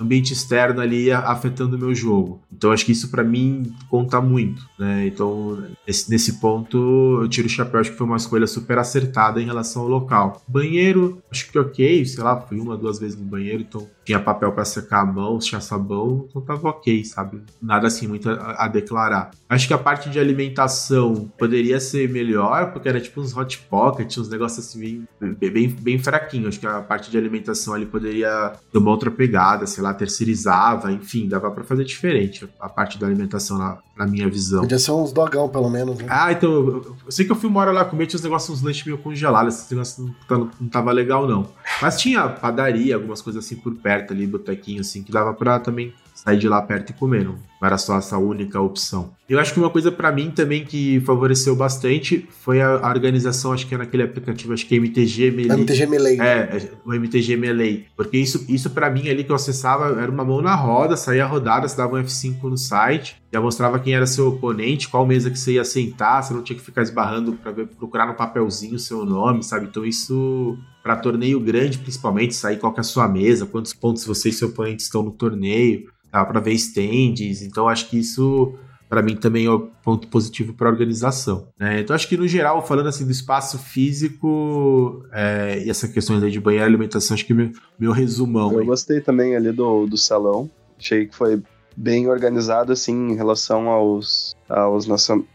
ambiente 0.00 0.32
externo 0.32 0.80
ali 0.80 1.12
afetando 1.12 1.76
o 1.76 1.78
meu 1.78 1.94
jogo. 1.94 2.40
Então 2.50 2.72
acho 2.72 2.86
que 2.86 2.92
isso 2.92 3.10
para 3.10 3.22
mim 3.22 3.74
conta 3.88 4.20
muito, 4.20 4.66
né? 4.78 5.06
Então 5.06 5.62
nesse, 5.86 6.10
nesse, 6.10 6.40
ponto 6.40 7.18
eu 7.22 7.28
tiro 7.28 7.46
o 7.46 7.50
chapéu, 7.50 7.80
acho 7.80 7.90
que 7.90 7.98
foi 7.98 8.06
uma 8.06 8.16
escolha 8.16 8.46
super 8.46 8.78
acertada 8.78 9.40
em 9.42 9.44
relação 9.44 9.82
ao 9.82 9.88
local. 9.88 10.42
Banheiro, 10.48 11.22
acho 11.30 11.50
que 11.50 11.58
ok, 11.58 12.04
sei 12.06 12.24
lá, 12.24 12.40
fui 12.40 12.58
uma, 12.58 12.76
duas 12.76 12.98
vezes 12.98 13.18
no 13.18 13.24
banheiro, 13.24 13.62
então 13.62 13.86
tinha 14.10 14.18
papel 14.18 14.50
para 14.50 14.64
secar 14.64 15.02
a 15.02 15.06
mão, 15.06 15.38
tinha 15.38 15.60
sabão, 15.60 16.26
então 16.28 16.42
tava 16.42 16.68
ok, 16.68 17.04
sabe? 17.04 17.40
Nada 17.62 17.86
assim 17.86 18.08
muito 18.08 18.28
a, 18.28 18.64
a, 18.64 18.68
declarar. 18.68 19.30
Acho 19.48 19.68
que 19.68 19.74
a 19.74 19.78
parte 19.78 20.10
de 20.10 20.18
alimentação 20.18 21.30
poderia 21.38 21.78
ser 21.78 22.08
melhor, 22.08 22.72
porque 22.72 22.88
era 22.88 23.00
tipo 23.00 23.20
uns 23.20 23.36
hot 23.36 23.56
pockets, 23.70 24.18
uns 24.18 24.28
negócios 24.28 24.66
assim 24.66 25.06
bem, 25.20 25.50
bem, 25.50 25.68
bem 25.68 25.98
fraquinho. 25.98 26.48
Acho 26.48 26.58
que 26.58 26.66
a 26.66 26.80
parte 26.80 27.08
de 27.08 27.16
alimentação 27.16 27.72
ali 27.72 27.86
poderia 27.86 28.52
ter 28.72 28.78
uma 28.78 28.90
outra 28.90 29.12
pegada, 29.12 29.64
sei 29.64 29.80
lá, 29.80 29.94
terceirizava, 29.94 30.90
enfim, 30.90 31.28
dava 31.28 31.48
para 31.52 31.62
fazer 31.62 31.84
diferente 31.84 32.48
a 32.58 32.68
parte 32.68 32.98
da 32.98 33.06
alimentação 33.06 33.58
na, 33.58 33.78
na 33.96 34.08
minha 34.08 34.28
visão. 34.28 34.62
Podia 34.62 34.78
ser 34.78 34.90
uns 34.90 35.12
dogão, 35.12 35.48
pelo 35.48 35.70
menos, 35.70 35.98
né? 35.98 36.06
Ah, 36.08 36.32
então, 36.32 36.50
eu, 36.50 36.96
eu 37.04 37.12
sei 37.12 37.24
que 37.24 37.30
eu 37.30 37.36
fui 37.36 37.48
uma 37.48 37.60
hora 37.60 37.70
lá 37.70 37.84
comer, 37.84 38.06
tinha 38.06 38.18
uns 38.18 38.24
negócios, 38.24 38.58
uns 38.58 38.62
lanches 38.64 38.84
meio 38.84 38.98
congelados, 38.98 39.54
esses 39.54 39.70
negócios 39.70 40.04
não, 40.28 40.50
não 40.60 40.68
tava 40.68 40.90
legal, 40.90 41.28
não. 41.28 41.46
Mas 41.80 42.00
tinha 42.00 42.28
padaria, 42.28 42.96
algumas 42.96 43.22
coisas 43.22 43.44
assim 43.44 43.56
por 43.56 43.74
perto 43.76 43.99
perto 44.00 44.12
ali, 44.12 44.26
botequinho 44.26 44.80
assim, 44.80 45.02
que 45.02 45.12
dava 45.12 45.32
pra 45.34 45.60
também 45.60 45.92
sair 46.24 46.38
de 46.38 46.48
lá 46.48 46.60
perto 46.62 46.90
e 46.90 46.92
comer. 46.92 47.24
Não 47.24 47.50
era 47.66 47.76
só 47.76 47.98
essa 47.98 48.16
única 48.16 48.60
opção. 48.60 49.10
Eu 49.28 49.38
acho 49.38 49.52
que 49.52 49.60
uma 49.60 49.70
coisa 49.70 49.92
para 49.92 50.10
mim 50.10 50.30
também 50.30 50.64
que 50.64 51.00
favoreceu 51.00 51.54
bastante 51.54 52.26
foi 52.40 52.60
a, 52.60 52.88
organização, 52.88 53.52
acho 53.52 53.66
que 53.66 53.74
é 53.74 53.78
naquele 53.78 54.02
aplicativo, 54.02 54.52
acho 54.52 54.66
que 54.66 54.74
é 54.74 54.78
MTG 54.78 55.30
Melee. 55.30 55.52
MTG 55.52 55.86
Melee. 55.86 56.20
É, 56.20 56.24
é, 56.24 56.70
o 56.84 56.94
MTG 56.94 57.36
Melee. 57.36 57.86
Porque 57.94 58.16
isso, 58.16 58.44
isso 58.48 58.70
para 58.70 58.90
mim 58.90 59.08
ali 59.08 59.22
que 59.22 59.30
eu 59.30 59.36
acessava 59.36 60.00
era 60.00 60.10
uma 60.10 60.24
mão 60.24 60.40
na 60.40 60.54
roda, 60.54 60.96
saía 60.96 61.26
rodada, 61.26 61.68
você 61.68 61.76
dava 61.76 61.96
um 61.96 62.02
F5 62.02 62.42
no 62.44 62.56
site, 62.56 63.22
já 63.32 63.40
mostrava 63.40 63.78
quem 63.78 63.94
era 63.94 64.06
seu 64.06 64.28
oponente, 64.28 64.88
qual 64.88 65.06
mesa 65.06 65.30
que 65.30 65.38
você 65.38 65.52
ia 65.52 65.64
sentar, 65.64 66.22
você 66.22 66.32
não 66.32 66.42
tinha 66.42 66.58
que 66.58 66.64
ficar 66.64 66.82
esbarrando 66.82 67.34
para 67.34 67.52
procurar 67.52 68.06
no 68.06 68.14
papelzinho 68.14 68.76
o 68.76 68.78
seu 68.78 69.04
nome, 69.04 69.42
sabe? 69.44 69.66
Então 69.66 69.84
isso 69.84 70.56
para 70.82 70.96
torneio 70.96 71.38
grande, 71.38 71.76
principalmente, 71.76 72.34
sair 72.34 72.56
qual 72.56 72.74
é 72.74 72.80
a 72.80 72.82
sua 72.82 73.06
mesa, 73.06 73.44
quantos 73.44 73.74
pontos 73.74 74.04
você 74.04 74.30
e 74.30 74.32
seu 74.32 74.48
oponente 74.48 74.82
estão 74.82 75.02
no 75.02 75.10
torneio, 75.10 75.88
dá 76.10 76.24
para 76.24 76.40
ver 76.40 76.52
stands. 76.54 77.42
Então 77.42 77.68
acho 77.68 77.88
que 77.88 77.98
isso 77.98 78.54
para 78.90 79.02
mim 79.02 79.14
também 79.14 79.46
é 79.46 79.50
um 79.50 79.70
ponto 79.84 80.08
positivo 80.08 80.52
para 80.52 80.68
a 80.68 80.72
organização. 80.72 81.46
Né? 81.56 81.80
Então 81.80 81.94
acho 81.94 82.08
que 82.08 82.16
no 82.16 82.26
geral, 82.26 82.66
falando 82.66 82.88
assim 82.88 83.04
do 83.04 83.12
espaço 83.12 83.56
físico 83.56 85.06
é, 85.12 85.62
e 85.64 85.70
essa 85.70 85.86
questão 85.86 86.18
de 86.18 86.40
banheiro 86.40 86.66
e 86.66 86.68
alimentação, 86.68 87.14
acho 87.14 87.24
que 87.24 87.32
meu, 87.32 87.52
meu 87.78 87.92
resumão. 87.92 88.52
Eu 88.52 88.58
aí. 88.58 88.66
gostei 88.66 89.00
também 89.00 89.36
ali 89.36 89.52
do, 89.52 89.86
do 89.86 89.96
salão. 89.96 90.50
Achei 90.76 91.06
que 91.06 91.14
foi 91.14 91.40
bem 91.76 92.08
organizado 92.08 92.72
assim 92.72 93.12
em 93.12 93.14
relação 93.14 93.68
aos 93.68 94.36
aos 94.48 94.86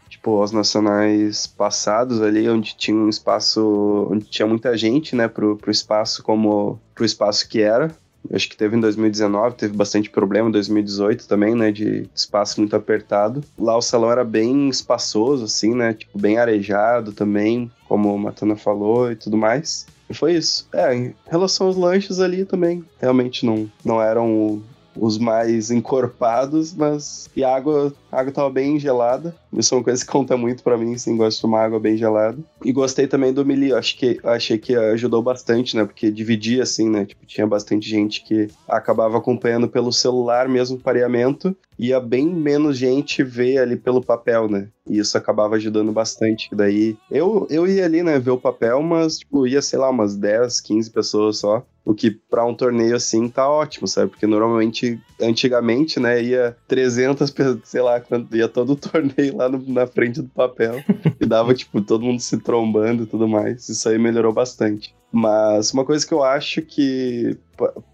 tipo 0.08 0.38
aos 0.38 0.52
nacionais 0.52 1.46
passados 1.46 2.20
ali 2.20 2.48
onde 2.48 2.76
tinha 2.76 2.96
um 2.96 3.08
espaço 3.08 4.06
onde 4.10 4.26
tinha 4.26 4.46
muita 4.46 4.76
gente 4.76 5.16
né 5.16 5.28
pro, 5.28 5.56
pro 5.56 5.70
espaço 5.70 6.22
como 6.22 6.78
pro 6.94 7.06
espaço 7.06 7.48
que 7.48 7.62
era 7.62 7.90
acho 8.32 8.48
que 8.48 8.56
teve 8.56 8.76
em 8.76 8.80
2019, 8.80 9.56
teve 9.56 9.76
bastante 9.76 10.10
problema 10.10 10.48
em 10.48 10.52
2018 10.52 11.26
também, 11.26 11.54
né, 11.54 11.70
de 11.70 12.08
espaço 12.14 12.60
muito 12.60 12.74
apertado. 12.76 13.42
Lá 13.58 13.76
o 13.76 13.82
salão 13.82 14.10
era 14.10 14.24
bem 14.24 14.68
espaçoso, 14.68 15.44
assim, 15.44 15.74
né, 15.74 15.94
tipo, 15.94 16.18
bem 16.18 16.38
arejado 16.38 17.12
também, 17.12 17.70
como 17.88 18.14
o 18.14 18.18
Matana 18.18 18.56
falou 18.56 19.10
e 19.10 19.16
tudo 19.16 19.36
mais. 19.36 19.86
E 20.08 20.14
foi 20.14 20.34
isso. 20.34 20.68
É, 20.72 20.94
em 20.94 21.14
relação 21.26 21.66
aos 21.66 21.76
lanches 21.76 22.20
ali 22.20 22.44
também, 22.44 22.84
realmente 23.00 23.44
não, 23.44 23.70
não 23.84 24.00
eram 24.00 24.62
os 24.98 25.18
mais 25.18 25.70
encorpados, 25.70 26.72
mas 26.72 27.28
e 27.36 27.44
a 27.44 27.54
água, 27.54 27.92
A 28.16 28.20
água 28.20 28.32
tava 28.32 28.48
bem 28.48 28.80
gelada. 28.80 29.36
Isso 29.52 29.74
é 29.74 29.76
uma 29.76 29.84
coisa 29.84 30.02
que 30.02 30.10
conta 30.10 30.38
muito 30.38 30.62
para 30.62 30.78
mim, 30.78 30.94
assim, 30.94 31.18
gosto 31.18 31.36
de 31.36 31.42
tomar 31.42 31.64
água 31.64 31.78
bem 31.78 31.98
gelada. 31.98 32.38
E 32.64 32.72
gostei 32.72 33.06
também 33.06 33.30
do 33.30 33.44
Melee, 33.44 33.74
acho 33.74 33.94
que 33.94 34.18
achei 34.24 34.56
que 34.56 34.74
ajudou 34.74 35.22
bastante, 35.22 35.76
né? 35.76 35.84
Porque 35.84 36.10
dividia 36.10 36.62
assim, 36.62 36.88
né? 36.88 37.04
Tipo, 37.04 37.26
tinha 37.26 37.46
bastante 37.46 37.86
gente 37.86 38.24
que 38.24 38.48
acabava 38.66 39.18
acompanhando 39.18 39.68
pelo 39.68 39.92
celular 39.92 40.48
mesmo 40.48 40.78
o 40.78 40.80
pareamento 40.80 41.54
ia 41.78 42.00
bem 42.00 42.26
menos 42.26 42.78
gente 42.78 43.22
ver 43.22 43.58
ali 43.58 43.76
pelo 43.76 44.02
papel, 44.02 44.48
né? 44.48 44.68
E 44.88 44.98
isso 44.98 45.16
acabava 45.18 45.56
ajudando 45.56 45.92
bastante. 45.92 46.48
Daí 46.52 46.96
eu, 47.10 47.46
eu 47.50 47.66
ia 47.66 47.84
ali, 47.84 48.02
né, 48.02 48.18
ver 48.18 48.30
o 48.30 48.40
papel, 48.40 48.82
mas 48.82 49.18
tipo, 49.18 49.46
ia, 49.46 49.60
sei 49.60 49.78
lá, 49.78 49.90
umas 49.90 50.16
10, 50.16 50.60
15 50.60 50.90
pessoas 50.90 51.38
só. 51.38 51.64
O 51.84 51.94
que 51.94 52.10
para 52.10 52.44
um 52.44 52.54
torneio 52.54 52.96
assim 52.96 53.28
tá 53.28 53.48
ótimo, 53.48 53.86
sabe? 53.86 54.10
Porque 54.10 54.26
normalmente, 54.26 55.00
antigamente, 55.20 55.98
né, 55.98 56.22
ia 56.22 56.56
300 56.68 57.30
pessoas, 57.30 57.58
sei 57.64 57.82
lá, 57.82 58.02
ia 58.32 58.48
todo 58.48 58.72
o 58.72 58.76
torneio 58.76 59.36
lá 59.36 59.48
no, 59.48 59.62
na 59.66 59.86
frente 59.86 60.22
do 60.22 60.28
papel 60.28 60.82
e 61.20 61.26
dava, 61.26 61.54
tipo, 61.54 61.80
todo 61.80 62.04
mundo 62.04 62.20
se 62.20 62.38
trombando 62.38 63.04
e 63.04 63.06
tudo 63.06 63.26
mais. 63.28 63.68
Isso 63.68 63.88
aí 63.88 63.98
melhorou 63.98 64.32
bastante. 64.32 64.94
Mas 65.12 65.72
uma 65.72 65.84
coisa 65.84 66.06
que 66.06 66.12
eu 66.12 66.22
acho 66.22 66.60
que. 66.60 67.38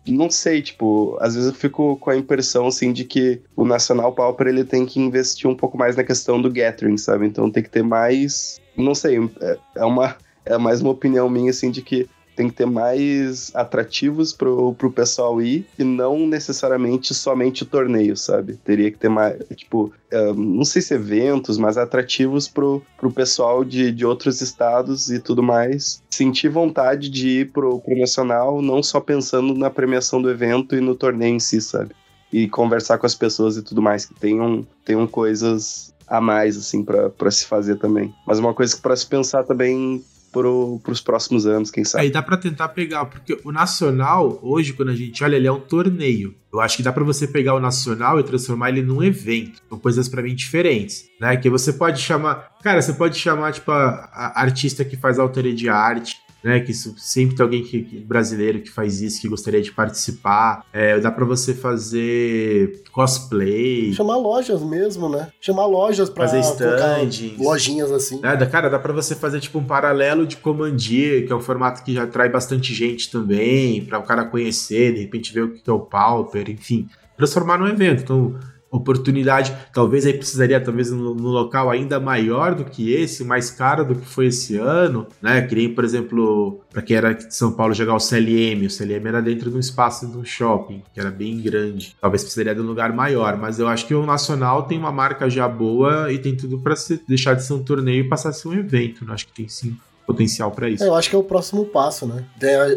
Não 0.09 0.29
sei, 0.31 0.61
tipo, 0.61 1.17
às 1.21 1.35
vezes 1.35 1.51
eu 1.51 1.55
fico 1.55 1.97
com 1.97 2.11
a 2.11 2.17
impressão, 2.17 2.67
assim, 2.67 2.93
de 2.93 3.05
que 3.05 3.41
o 3.55 3.65
Nacional 3.65 4.13
Pauper 4.13 4.49
ele 4.49 4.65
tem 4.65 4.85
que 4.85 4.99
investir 4.99 5.49
um 5.49 5.55
pouco 5.55 5.79
mais 5.79 5.95
na 5.95 6.03
questão 6.03 6.41
do 6.41 6.51
gathering, 6.51 6.97
sabe? 6.97 7.27
Então 7.27 7.51
tem 7.51 7.63
que 7.63 7.71
ter 7.71 7.85
mais. 7.85 8.61
Não 8.77 8.95
sei, 8.95 9.19
é, 9.41 9.59
é 9.77 9.85
uma. 9.85 10.17
É 10.45 10.59
mais 10.59 10.81
uma 10.81 10.91
opinião 10.91 11.31
minha, 11.31 11.51
assim, 11.51 11.71
de 11.71 11.83
que 11.83 12.09
tem 12.43 12.49
que 12.49 12.57
ter 12.57 12.67
mais 12.67 13.53
atrativos 13.55 14.33
pro, 14.33 14.75
pro 14.75 14.91
pessoal 14.91 15.41
ir 15.41 15.65
e 15.79 15.85
não 15.85 16.27
necessariamente 16.27 17.15
somente 17.15 17.63
o 17.63 17.67
torneio, 17.67 18.17
sabe? 18.17 18.55
Teria 18.65 18.91
que 18.91 18.99
ter 18.99 19.09
mais, 19.09 19.37
tipo, 19.55 19.93
um, 20.13 20.35
não 20.35 20.65
sei 20.65 20.83
se 20.83 20.95
eventos, 20.95 21.57
mas 21.57 21.79
atrativos 21.79 22.49
pro, 22.49 22.83
pro 22.99 23.13
pessoal 23.13 23.65
de, 23.65 23.93
de 23.93 24.05
outros 24.05 24.41
estados 24.41 25.09
e 25.11 25.21
tudo 25.21 25.43
mais 25.43 26.03
sentir 26.11 26.49
vontade 26.49 27.09
de 27.09 27.29
ir 27.41 27.53
pro, 27.53 27.79
pro 27.81 27.99
nacional, 27.99 28.61
não 28.61 28.83
só 28.83 29.01
pensando 29.01 29.55
na 29.55 29.71
premiação 29.71 30.21
do 30.21 30.29
evento 30.29 30.75
e 30.75 30.81
no 30.81 30.97
torneio 30.97 31.37
em 31.37 31.41
si, 31.41 31.61
sabe? 31.61 31.95
E 32.33 32.49
conversar 32.49 32.99
com 32.99 33.07
as 33.07 33.15
pessoas 33.15 33.57
e 33.57 33.63
tudo 33.63 33.81
mais, 33.81 34.05
que 34.05 34.15
tenham, 34.15 34.67
tenham 34.85 35.07
coisas 35.07 35.95
a 36.09 36.21
mais, 36.21 36.57
assim, 36.57 36.85
para 36.85 37.31
se 37.31 37.47
fazer 37.47 37.77
também. 37.77 38.13
Mas 38.27 38.39
uma 38.39 38.53
coisa 38.53 38.75
que 38.75 38.83
para 38.83 38.97
se 38.97 39.07
pensar 39.07 39.45
também 39.45 40.03
para 40.33 40.49
os 40.49 41.01
próximos 41.01 41.47
anos, 41.47 41.71
quem 41.71 41.85
sabe. 41.85 42.05
Aí 42.05 42.11
dá 42.11 42.23
para 42.23 42.39
tentar 42.39 42.71
pegar, 42.71 43.05
porque 43.05 43.39
o 43.45 43.53
Nacional, 43.53 44.39
hoje, 44.43 44.73
quando 44.73 44.89
a 44.89 44.97
gente 44.97 45.23
olha, 45.23 45.37
ele 45.37 45.47
é 45.47 45.53
um 45.53 45.61
torneio. 45.61 46.35
Eu 46.51 46.61
acho 46.61 46.79
que 46.79 46.83
dá 46.83 46.93
para 46.93 47.05
você 47.05 47.29
pegar 47.29 47.55
o 47.55 47.61
Nacional 47.61 48.19
e 48.19 48.23
transformar 48.23 48.71
ele 48.71 48.83
num 48.83 49.03
evento. 49.03 49.61
São 49.69 49.79
coisas 49.79 50.09
para 50.09 50.23
mim 50.23 50.35
diferentes, 50.35 51.05
né? 51.21 51.37
Que 51.37 51.51
você 51.51 51.73
pode 51.73 52.01
chamar. 52.01 52.51
Cara, 52.63 52.81
você 52.81 52.95
pode 52.95 53.19
chamar, 53.19 53.53
tipo, 53.53 53.71
a, 53.71 54.11
a 54.13 54.41
artista 54.41 54.85
que 54.85 54.97
faz 54.97 55.19
autoria 55.19 55.55
de 55.55 55.69
arte, 55.69 56.17
né? 56.43 56.61
Que 56.61 56.73
sempre 56.75 57.37
tem 57.37 57.45
alguém 57.45 57.63
que, 57.63 57.81
brasileiro 58.01 58.61
que 58.61 58.71
faz 58.71 59.01
isso, 59.01 59.21
que 59.21 59.29
gostaria 59.29 59.63
de 59.63 59.73
participar. 59.73 60.65
É, 60.73 60.99
dá 60.99 61.11
para 61.11 61.25
você 61.25 61.55
fazer 61.55 62.83
cosplay. 62.93 63.93
Chamar 63.93 64.17
lojas 64.17 64.63
mesmo, 64.63 65.09
né? 65.09 65.29
Chamar 65.41 65.67
lojas 65.67 66.11
pra 66.11 66.27
fazer 66.27 66.41
stands. 66.41 67.39
lojinhas 67.39 67.91
assim. 67.91 68.21
É, 68.23 68.47
cara, 68.47 68.69
dá 68.69 68.79
para 68.79 68.93
você 68.93 69.15
fazer 69.15 69.41
tipo 69.41 69.59
um 69.59 69.65
paralelo 69.65 70.27
de 70.27 70.37
Commandia, 70.37 71.25
que 71.25 71.33
é 71.33 71.37
um 71.37 71.41
formato 71.41 71.83
que 71.83 71.95
já 71.95 72.05
atrai 72.05 72.29
bastante 72.29 72.75
gente 72.75 73.11
também, 73.11 73.85
para 73.85 73.99
o 73.99 74.03
cara 74.03 74.25
conhecer, 74.25 74.95
de 74.95 75.01
repente 75.01 75.33
ver 75.33 75.43
o 75.43 75.53
que 75.53 75.69
é 75.69 75.73
o 75.73 75.81
Pauper, 75.81 76.51
enfim. 76.51 76.89
Transformar 77.17 77.59
num 77.59 77.69
evento. 77.69 78.03
Então, 78.03 78.35
oportunidade, 78.73 79.55
talvez 79.73 80.07
aí 80.07 80.15
precisaria 80.15 80.59
talvez 80.59 80.91
no, 80.91 81.13
local 81.13 81.71
ainda 81.71 82.01
maior 82.01 82.55
do 82.55 82.65
que 82.65 82.91
esse, 82.91 83.23
mais 83.23 83.51
caro 83.51 83.85
do 83.85 83.95
que 83.95 84.07
foi 84.07 84.27
esse 84.27 84.57
ano, 84.57 85.07
né? 85.21 85.43
Que 85.43 85.55
nem, 85.55 85.69
por 85.69 85.85
exemplo, 85.85 86.61
para 86.71 86.81
quem 86.81 86.97
era 86.97 87.13
de 87.13 87.35
São 87.35 87.53
Paulo 87.53 87.75
jogar 87.75 87.95
o 87.95 88.01
CLM, 88.01 88.65
o 88.67 88.71
CLM 88.71 89.07
era 89.07 89.21
dentro 89.21 89.51
de 89.51 89.57
um 89.57 89.61
espaço 89.61 90.07
de 90.07 90.17
um 90.17 90.25
shopping, 90.25 90.83
que 90.95 90.99
era 90.99 91.11
bem 91.11 91.39
grande. 91.39 91.95
Talvez 92.01 92.23
precisaria 92.23 92.55
de 92.55 92.63
um 92.63 92.67
lugar 92.67 92.93
maior, 92.95 93.37
mas 93.37 93.59
eu 93.59 93.69
acho 93.69 93.87
que 93.87 93.95
o 93.95 94.07
Nacional 94.07 94.63
tem 94.63 94.79
uma 94.79 94.91
marca 94.91 95.29
já 95.29 95.47
boa 95.47 96.11
e 96.11 96.19
tem 96.19 96.35
tudo 96.35 96.59
para 96.59 96.75
deixar 97.07 97.35
de 97.35 97.45
ser 97.45 97.53
um 97.53 97.63
torneio 97.63 98.05
e 98.05 98.09
passar 98.09 98.31
a 98.31 98.33
ser 98.33 98.49
um 98.49 98.55
evento, 98.55 99.05
né? 99.05 99.13
Acho 99.13 99.27
que 99.27 99.35
tem 99.35 99.49
sim 99.49 99.77
potencial 100.07 100.51
para 100.51 100.69
isso. 100.69 100.85
É, 100.85 100.89
eu 100.89 100.95
acho 100.95 101.09
que 101.09 101.17
é 101.17 101.19
o 101.19 101.25
próximo 101.25 101.65
passo, 101.67 102.07
né? 102.07 102.25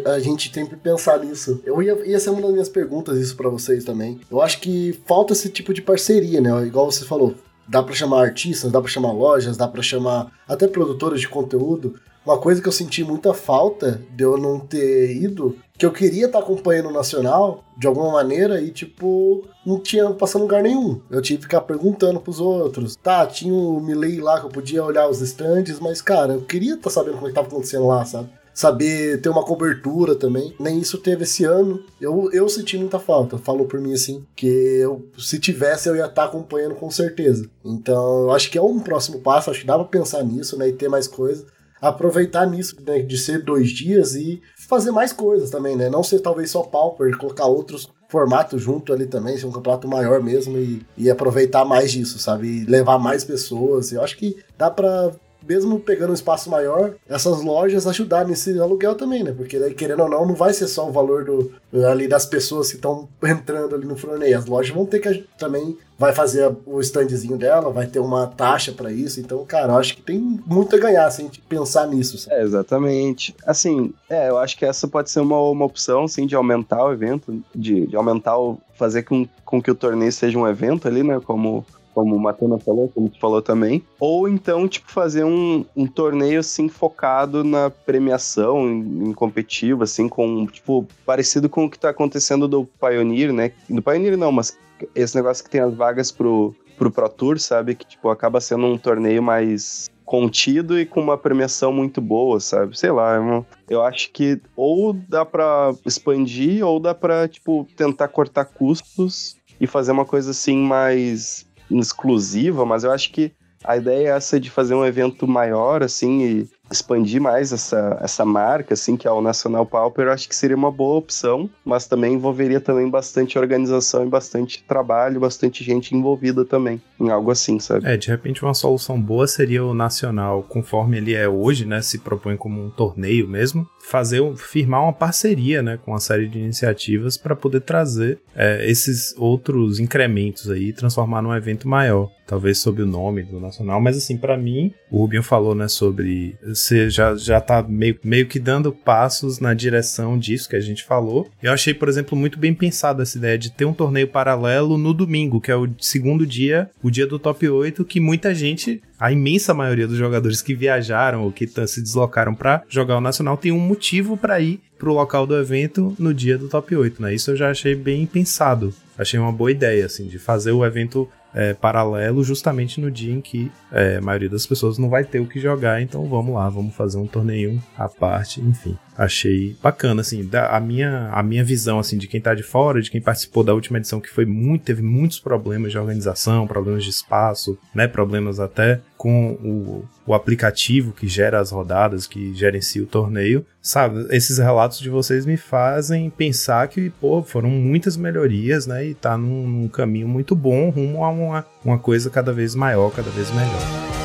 A, 0.05 0.11
a, 0.11 0.19
gente 0.19 0.51
tem 0.51 0.65
que 0.65 0.75
pensar 0.75 1.19
nisso. 1.19 1.61
Eu 1.65 1.81
ia, 1.81 1.93
ia 2.05 2.19
ser 2.19 2.29
uma 2.29 2.41
das 2.41 2.51
minhas 2.51 2.69
perguntas 2.69 3.17
isso 3.17 3.35
para 3.35 3.49
vocês 3.49 3.83
também. 3.83 4.19
Eu 4.29 4.41
acho 4.41 4.59
que 4.59 4.99
falta 5.05 5.33
esse 5.33 5.49
tipo 5.49 5.73
de 5.73 5.81
parceria, 5.81 6.41
né? 6.41 6.49
Igual 6.65 6.91
você 6.91 7.05
falou, 7.05 7.35
dá 7.67 7.81
para 7.81 7.93
chamar 7.93 8.21
artistas, 8.21 8.71
dá 8.71 8.79
para 8.79 8.89
chamar 8.89 9.11
lojas, 9.11 9.57
dá 9.57 9.67
para 9.67 9.81
chamar 9.81 10.31
até 10.47 10.67
produtores 10.67 11.21
de 11.21 11.27
conteúdo 11.27 11.95
uma 12.25 12.39
coisa 12.39 12.59
que 12.61 12.67
eu 12.67 12.71
senti 12.71 13.03
muita 13.03 13.33
falta 13.33 14.01
de 14.15 14.23
eu 14.23 14.35
não 14.35 14.59
ter 14.59 15.15
ido, 15.15 15.55
que 15.77 15.85
eu 15.85 15.91
queria 15.91 16.27
estar 16.27 16.39
tá 16.39 16.43
acompanhando 16.43 16.89
o 16.89 16.93
Nacional 16.93 17.63
de 17.77 17.87
alguma 17.87 18.11
maneira 18.11 18.61
e, 18.61 18.71
tipo, 18.71 19.43
não 19.65 19.79
tinha 19.79 20.09
passando 20.11 20.43
lugar 20.43 20.63
nenhum. 20.63 21.01
Eu 21.09 21.21
tive 21.21 21.39
que 21.39 21.43
ficar 21.43 21.61
perguntando 21.61 22.19
pros 22.19 22.39
outros. 22.39 22.95
Tá, 22.95 23.25
tinha 23.25 23.53
o 23.53 23.81
Milley 23.81 24.21
lá 24.21 24.39
que 24.39 24.45
eu 24.45 24.51
podia 24.51 24.83
olhar 24.83 25.09
os 25.09 25.21
stands, 25.21 25.79
mas, 25.79 26.01
cara, 26.01 26.33
eu 26.33 26.41
queria 26.41 26.75
estar 26.75 26.85
tá 26.85 26.89
sabendo 26.89 27.15
como 27.15 27.27
é 27.27 27.29
que 27.29 27.35
tava 27.35 27.47
acontecendo 27.47 27.87
lá, 27.87 28.05
sabe? 28.05 28.29
saber 28.55 29.19
ter 29.19 29.27
uma 29.27 29.43
cobertura 29.43 30.15
também. 30.15 30.55
Nem 30.57 30.79
isso 30.79 30.97
teve 30.97 31.23
esse 31.23 31.43
ano. 31.43 31.83
Eu, 31.99 32.29
eu 32.31 32.47
senti 32.47 32.77
muita 32.77 32.97
falta. 32.97 33.37
Falou 33.37 33.65
por 33.67 33.81
mim 33.81 33.93
assim, 33.93 34.25
que 34.33 34.47
eu, 34.47 35.05
se 35.17 35.37
tivesse 35.37 35.89
eu 35.89 35.95
ia 35.97 36.05
estar 36.05 36.21
tá 36.21 36.23
acompanhando 36.23 36.73
com 36.73 36.89
certeza. 36.89 37.49
Então, 37.65 38.21
eu 38.21 38.31
acho 38.31 38.49
que 38.49 38.57
é 38.57 38.61
um 38.61 38.79
próximo 38.79 39.19
passo, 39.19 39.51
acho 39.51 39.59
que 39.59 39.67
dá 39.67 39.75
pra 39.75 39.83
pensar 39.83 40.23
nisso, 40.23 40.57
né, 40.57 40.69
e 40.69 40.73
ter 40.73 40.87
mais 40.87 41.05
coisas 41.05 41.45
aproveitar 41.81 42.47
nisso, 42.47 42.75
né, 42.85 42.99
de 42.99 43.17
ser 43.17 43.43
dois 43.43 43.69
dias 43.69 44.15
e 44.15 44.41
fazer 44.67 44.91
mais 44.91 45.13
coisas 45.13 45.49
também, 45.49 45.75
né? 45.75 45.89
Não 45.89 46.03
ser 46.03 46.19
talvez 46.19 46.51
só 46.51 46.63
Pauper, 46.63 47.17
colocar 47.17 47.45
outros 47.45 47.89
formatos 48.09 48.61
junto 48.61 48.93
ali 48.93 49.05
também, 49.05 49.37
ser 49.37 49.45
um 49.45 49.51
campeonato 49.51 49.87
maior 49.87 50.21
mesmo 50.21 50.57
e, 50.57 50.85
e 50.97 51.09
aproveitar 51.09 51.65
mais 51.65 51.91
disso, 51.91 52.19
sabe? 52.19 52.47
E 52.47 52.65
levar 52.65 52.97
mais 52.97 53.23
pessoas. 53.23 53.91
Eu 53.91 54.03
acho 54.03 54.17
que 54.17 54.37
dá 54.57 54.69
para 54.69 55.11
mesmo 55.47 55.79
pegando 55.79 56.11
um 56.11 56.15
espaço 56.15 56.49
maior, 56.49 56.93
essas 57.07 57.41
lojas 57.41 57.87
ajudar 57.87 58.27
nesse 58.27 58.57
aluguel 58.59 58.95
também, 58.95 59.23
né? 59.23 59.33
Porque 59.35 59.59
daí, 59.59 59.73
querendo 59.73 60.03
ou 60.03 60.09
não, 60.09 60.25
não 60.25 60.35
vai 60.35 60.53
ser 60.53 60.67
só 60.67 60.87
o 60.87 60.91
valor 60.91 61.23
do, 61.23 61.51
ali 61.87 62.07
das 62.07 62.25
pessoas 62.25 62.69
que 62.69 62.75
estão 62.75 63.07
entrando 63.23 63.75
ali 63.75 63.85
no 63.85 63.95
Froneio. 63.95 64.37
As 64.37 64.45
lojas 64.45 64.73
vão 64.73 64.85
ter 64.85 64.99
que 64.99 65.25
também 65.37 65.77
vai 65.97 66.13
fazer 66.13 66.53
o 66.65 66.79
standzinho 66.81 67.37
dela, 67.37 67.71
vai 67.71 67.87
ter 67.87 67.99
uma 67.99 68.27
taxa 68.27 68.71
para 68.71 68.91
isso. 68.91 69.19
Então, 69.19 69.43
cara, 69.45 69.73
eu 69.73 69.77
acho 69.77 69.95
que 69.95 70.01
tem 70.01 70.19
muito 70.45 70.75
a 70.75 70.79
ganhar 70.79 71.09
se 71.09 71.21
a 71.21 71.25
gente 71.25 71.39
pensar 71.41 71.87
nisso. 71.87 72.17
Sabe? 72.17 72.35
É, 72.35 72.43
exatamente. 72.43 73.35
Assim, 73.45 73.93
é, 74.09 74.29
eu 74.29 74.37
acho 74.37 74.57
que 74.57 74.65
essa 74.65 74.87
pode 74.87 75.09
ser 75.09 75.21
uma, 75.21 75.39
uma 75.39 75.65
opção, 75.65 76.07
sim, 76.07 76.27
de 76.27 76.35
aumentar 76.35 76.83
o 76.83 76.91
evento, 76.91 77.41
de, 77.53 77.87
de 77.87 77.95
aumentar 77.95 78.37
o. 78.37 78.57
fazer 78.73 79.03
com, 79.03 79.27
com 79.45 79.61
que 79.61 79.71
o 79.71 79.75
torneio 79.75 80.11
seja 80.11 80.37
um 80.37 80.47
evento 80.47 80.87
ali, 80.87 81.01
né? 81.01 81.19
Como 81.23 81.65
como 81.95 82.13
o 82.13 82.19
Matana 82.19 82.59
falou, 82.59 82.89
como 82.93 83.09
tu 83.09 83.17
falou 83.17 83.41
também. 83.41 83.81
Ou 83.97 84.27
então, 84.27 84.67
tipo, 84.67 84.91
fazer 84.91 85.23
um, 85.23 85.65
um 85.73 85.87
torneio, 85.87 86.41
assim, 86.41 86.67
focado 86.67 87.41
na 87.41 87.69
premiação, 87.69 88.69
em, 88.69 89.09
em 89.09 89.13
competitivo, 89.13 89.83
assim, 89.83 90.09
com, 90.09 90.45
tipo, 90.45 90.85
parecido 91.05 91.47
com 91.47 91.63
o 91.63 91.69
que 91.69 91.79
tá 91.79 91.89
acontecendo 91.89 92.49
do 92.49 92.65
Pioneer, 92.65 93.31
né? 93.31 93.53
Do 93.69 93.81
Pioneer 93.81 94.17
não, 94.17 94.31
mas 94.31 94.57
esse 94.93 95.15
negócio 95.15 95.41
que 95.41 95.49
tem 95.49 95.61
as 95.61 95.73
vagas 95.73 96.11
pro, 96.11 96.53
pro 96.77 96.91
Pro 96.91 97.07
Tour, 97.07 97.39
sabe? 97.39 97.75
Que, 97.75 97.87
tipo, 97.87 98.09
acaba 98.09 98.41
sendo 98.41 98.65
um 98.65 98.77
torneio 98.77 99.23
mais 99.23 99.89
contido 100.03 100.77
e 100.77 100.85
com 100.85 100.99
uma 100.99 101.17
premiação 101.17 101.71
muito 101.71 102.01
boa, 102.01 102.41
sabe? 102.41 102.77
Sei 102.77 102.91
lá, 102.91 103.15
eu, 103.15 103.45
eu 103.69 103.83
acho 103.83 104.11
que 104.11 104.39
ou 104.55 104.93
dá 104.93 105.25
para 105.25 105.73
expandir 105.85 106.63
ou 106.63 106.79
dá 106.79 106.93
para 106.93 107.27
tipo 107.27 107.67
tentar 107.75 108.09
cortar 108.09 108.45
custos 108.45 109.35
e 109.59 109.65
fazer 109.65 109.91
uma 109.91 110.05
coisa 110.05 110.31
assim 110.31 110.57
mais 110.57 111.45
exclusiva, 111.71 112.65
mas 112.65 112.83
eu 112.83 112.91
acho 112.91 113.11
que 113.11 113.31
a 113.63 113.77
ideia 113.77 114.09
é 114.09 114.11
essa 114.11 114.39
de 114.39 114.49
fazer 114.49 114.75
um 114.75 114.85
evento 114.85 115.27
maior, 115.27 115.81
assim, 115.83 116.21
e 116.23 116.49
expandir 116.71 117.21
mais 117.21 117.51
essa, 117.51 117.97
essa 118.01 118.25
marca, 118.25 118.73
assim, 118.73 118.97
que 118.97 119.07
é 119.07 119.11
o 119.11 119.21
Nacional 119.21 119.65
Pauper, 119.65 120.05
eu 120.05 120.11
acho 120.11 120.27
que 120.27 120.35
seria 120.35 120.55
uma 120.55 120.71
boa 120.71 120.97
opção, 120.97 121.49
mas 121.63 121.87
também 121.87 122.13
envolveria 122.13 122.59
também 122.59 122.89
bastante 122.89 123.37
organização 123.37 124.05
e 124.05 124.09
bastante 124.09 124.63
trabalho, 124.63 125.19
bastante 125.19 125.63
gente 125.63 125.95
envolvida 125.95 126.43
também, 126.43 126.81
em 126.99 127.09
algo 127.09 127.31
assim, 127.31 127.59
sabe? 127.59 127.87
É, 127.87 127.97
de 127.97 128.07
repente 128.07 128.43
uma 128.43 128.53
solução 128.53 128.99
boa 128.99 129.27
seria 129.27 129.63
o 129.63 129.73
Nacional, 129.73 130.43
conforme 130.43 130.97
ele 130.97 131.13
é 131.13 131.27
hoje, 131.27 131.65
né, 131.65 131.81
se 131.81 131.99
propõe 131.99 132.35
como 132.35 132.63
um 132.63 132.69
torneio 132.69 133.27
mesmo, 133.27 133.67
fazer, 133.85 134.21
firmar 134.35 134.83
uma 134.83 134.93
parceria, 134.93 135.61
né, 135.61 135.77
com 135.77 135.91
uma 135.91 135.99
série 135.99 136.27
de 136.27 136.39
iniciativas 136.39 137.17
para 137.17 137.35
poder 137.35 137.61
trazer 137.61 138.19
é, 138.35 138.69
esses 138.69 139.13
outros 139.17 139.79
incrementos 139.79 140.49
aí, 140.49 140.73
transformar 140.73 141.21
num 141.21 141.33
evento 141.33 141.67
maior 141.67 142.09
talvez 142.25 142.57
sob 142.57 142.81
o 142.81 142.85
nome 142.85 143.23
do 143.23 143.39
Nacional, 143.39 143.79
mas 143.79 143.97
assim, 143.97 144.17
para 144.17 144.37
mim, 144.37 144.73
o 144.89 144.99
Rubinho 144.99 145.23
falou, 145.23 145.53
né, 145.53 145.67
sobre 145.67 146.35
você 146.43 146.89
já, 146.89 147.15
já 147.15 147.39
tá 147.39 147.63
meio, 147.63 147.97
meio 148.03 148.25
que 148.25 148.39
dando 148.39 148.71
passos 148.71 149.39
na 149.39 149.53
direção 149.53 150.17
disso 150.17 150.49
que 150.49 150.55
a 150.55 150.61
gente 150.61 150.83
falou. 150.83 151.29
Eu 151.41 151.53
achei, 151.53 151.73
por 151.73 151.87
exemplo, 151.87 152.17
muito 152.17 152.39
bem 152.39 152.53
pensado 152.53 153.01
essa 153.01 153.17
ideia 153.17 153.37
de 153.37 153.51
ter 153.51 153.65
um 153.65 153.73
torneio 153.73 154.07
paralelo 154.07 154.77
no 154.77 154.93
domingo, 154.93 155.39
que 155.39 155.51
é 155.51 155.55
o 155.55 155.69
segundo 155.79 156.25
dia, 156.25 156.69
o 156.81 156.89
dia 156.89 157.05
do 157.05 157.19
top 157.19 157.47
8, 157.47 157.85
que 157.85 157.99
muita 157.99 158.33
gente 158.33 158.81
a 158.99 159.11
imensa 159.11 159.53
maioria 159.53 159.87
dos 159.87 159.97
jogadores 159.97 160.41
que 160.41 160.55
viajaram 160.55 161.23
ou 161.23 161.31
que 161.31 161.47
se 161.67 161.81
deslocaram 161.81 162.33
para 162.33 162.63
jogar 162.69 162.97
o 162.97 163.01
Nacional 163.01 163.37
tem 163.37 163.51
um 163.51 163.59
motivo 163.59 164.17
para 164.17 164.39
ir 164.39 164.61
pro 164.77 164.93
local 164.93 165.25
do 165.25 165.37
evento 165.37 165.95
no 165.97 166.13
dia 166.13 166.37
do 166.37 166.47
top 166.47 166.75
8, 166.75 167.01
né? 167.01 167.13
Isso 167.13 167.31
eu 167.31 167.35
já 167.35 167.49
achei 167.49 167.75
bem 167.75 168.05
pensado. 168.05 168.73
Achei 168.97 169.19
uma 169.19 169.31
boa 169.31 169.51
ideia, 169.51 169.85
assim, 169.85 170.07
de 170.07 170.17
fazer 170.17 170.51
o 170.51 170.65
evento 170.65 171.09
é, 171.35 171.53
paralelo 171.53 172.23
justamente 172.23 172.79
no 172.79 172.89
dia 172.89 173.13
em 173.13 173.19
que 173.19 173.51
é, 173.71 173.97
a 173.97 174.01
maioria 174.01 174.29
das 174.29 174.47
pessoas 174.47 174.77
não 174.77 174.89
vai 174.89 175.03
ter 175.03 175.19
o 175.19 175.27
que 175.27 175.39
jogar, 175.39 175.81
então 175.81 176.07
vamos 176.07 176.33
lá, 176.33 176.49
vamos 176.49 176.73
fazer 176.73 176.97
um 176.97 177.05
torneio 177.05 177.61
à 177.77 177.89
parte, 177.89 178.39
enfim. 178.39 178.77
Achei 178.97 179.57
bacana, 179.61 179.99
assim, 179.99 180.25
da, 180.25 180.55
a, 180.55 180.59
minha, 180.61 181.09
a 181.11 181.21
minha 181.21 181.43
visão, 181.43 181.77
assim, 181.77 181.97
de 181.97 182.07
quem 182.07 182.21
tá 182.21 182.33
de 182.33 182.43
fora, 182.43 182.81
de 182.81 182.89
quem 182.89 183.01
participou 183.01 183.43
da 183.43 183.53
última 183.53 183.77
edição, 183.77 183.99
que 183.99 184.09
foi 184.09 184.25
muito, 184.25 184.63
teve 184.63 184.81
muitos 184.81 185.19
problemas 185.19 185.73
de 185.73 185.77
organização, 185.77 186.47
problemas 186.47 186.85
de 186.85 186.91
espaço, 186.91 187.57
né, 187.73 187.89
problemas 187.89 188.39
até 188.39 188.79
com 188.97 189.31
o, 189.33 189.85
o 190.05 190.13
aplicativo 190.13 190.91
que 190.91 191.07
gera 191.07 191.39
as 191.39 191.51
rodadas, 191.51 192.07
que 192.07 192.33
gerencia 192.33 192.81
o 192.81 192.87
torneio, 192.87 193.45
sabe, 193.61 194.07
esses 194.15 194.37
relatos 194.37 194.79
de 194.79 194.89
vocês 194.89 195.25
me 195.25 195.37
fazem 195.37 196.09
pensar 196.09 196.67
que, 196.67 196.89
pô, 196.89 197.21
foram 197.21 197.49
muitas 197.49 197.97
melhorias, 197.97 198.65
né, 198.65 198.85
e 198.85 198.93
tá 198.93 199.17
num, 199.17 199.47
num 199.47 199.67
caminho 199.67 200.07
muito 200.07 200.35
bom 200.35 200.69
rumo 200.69 201.03
a 201.03 201.09
uma, 201.09 201.45
uma 201.63 201.77
coisa 201.77 202.09
cada 202.09 202.31
vez 202.31 202.55
maior, 202.55 202.91
cada 202.91 203.09
vez 203.09 203.29
melhor. 203.31 204.04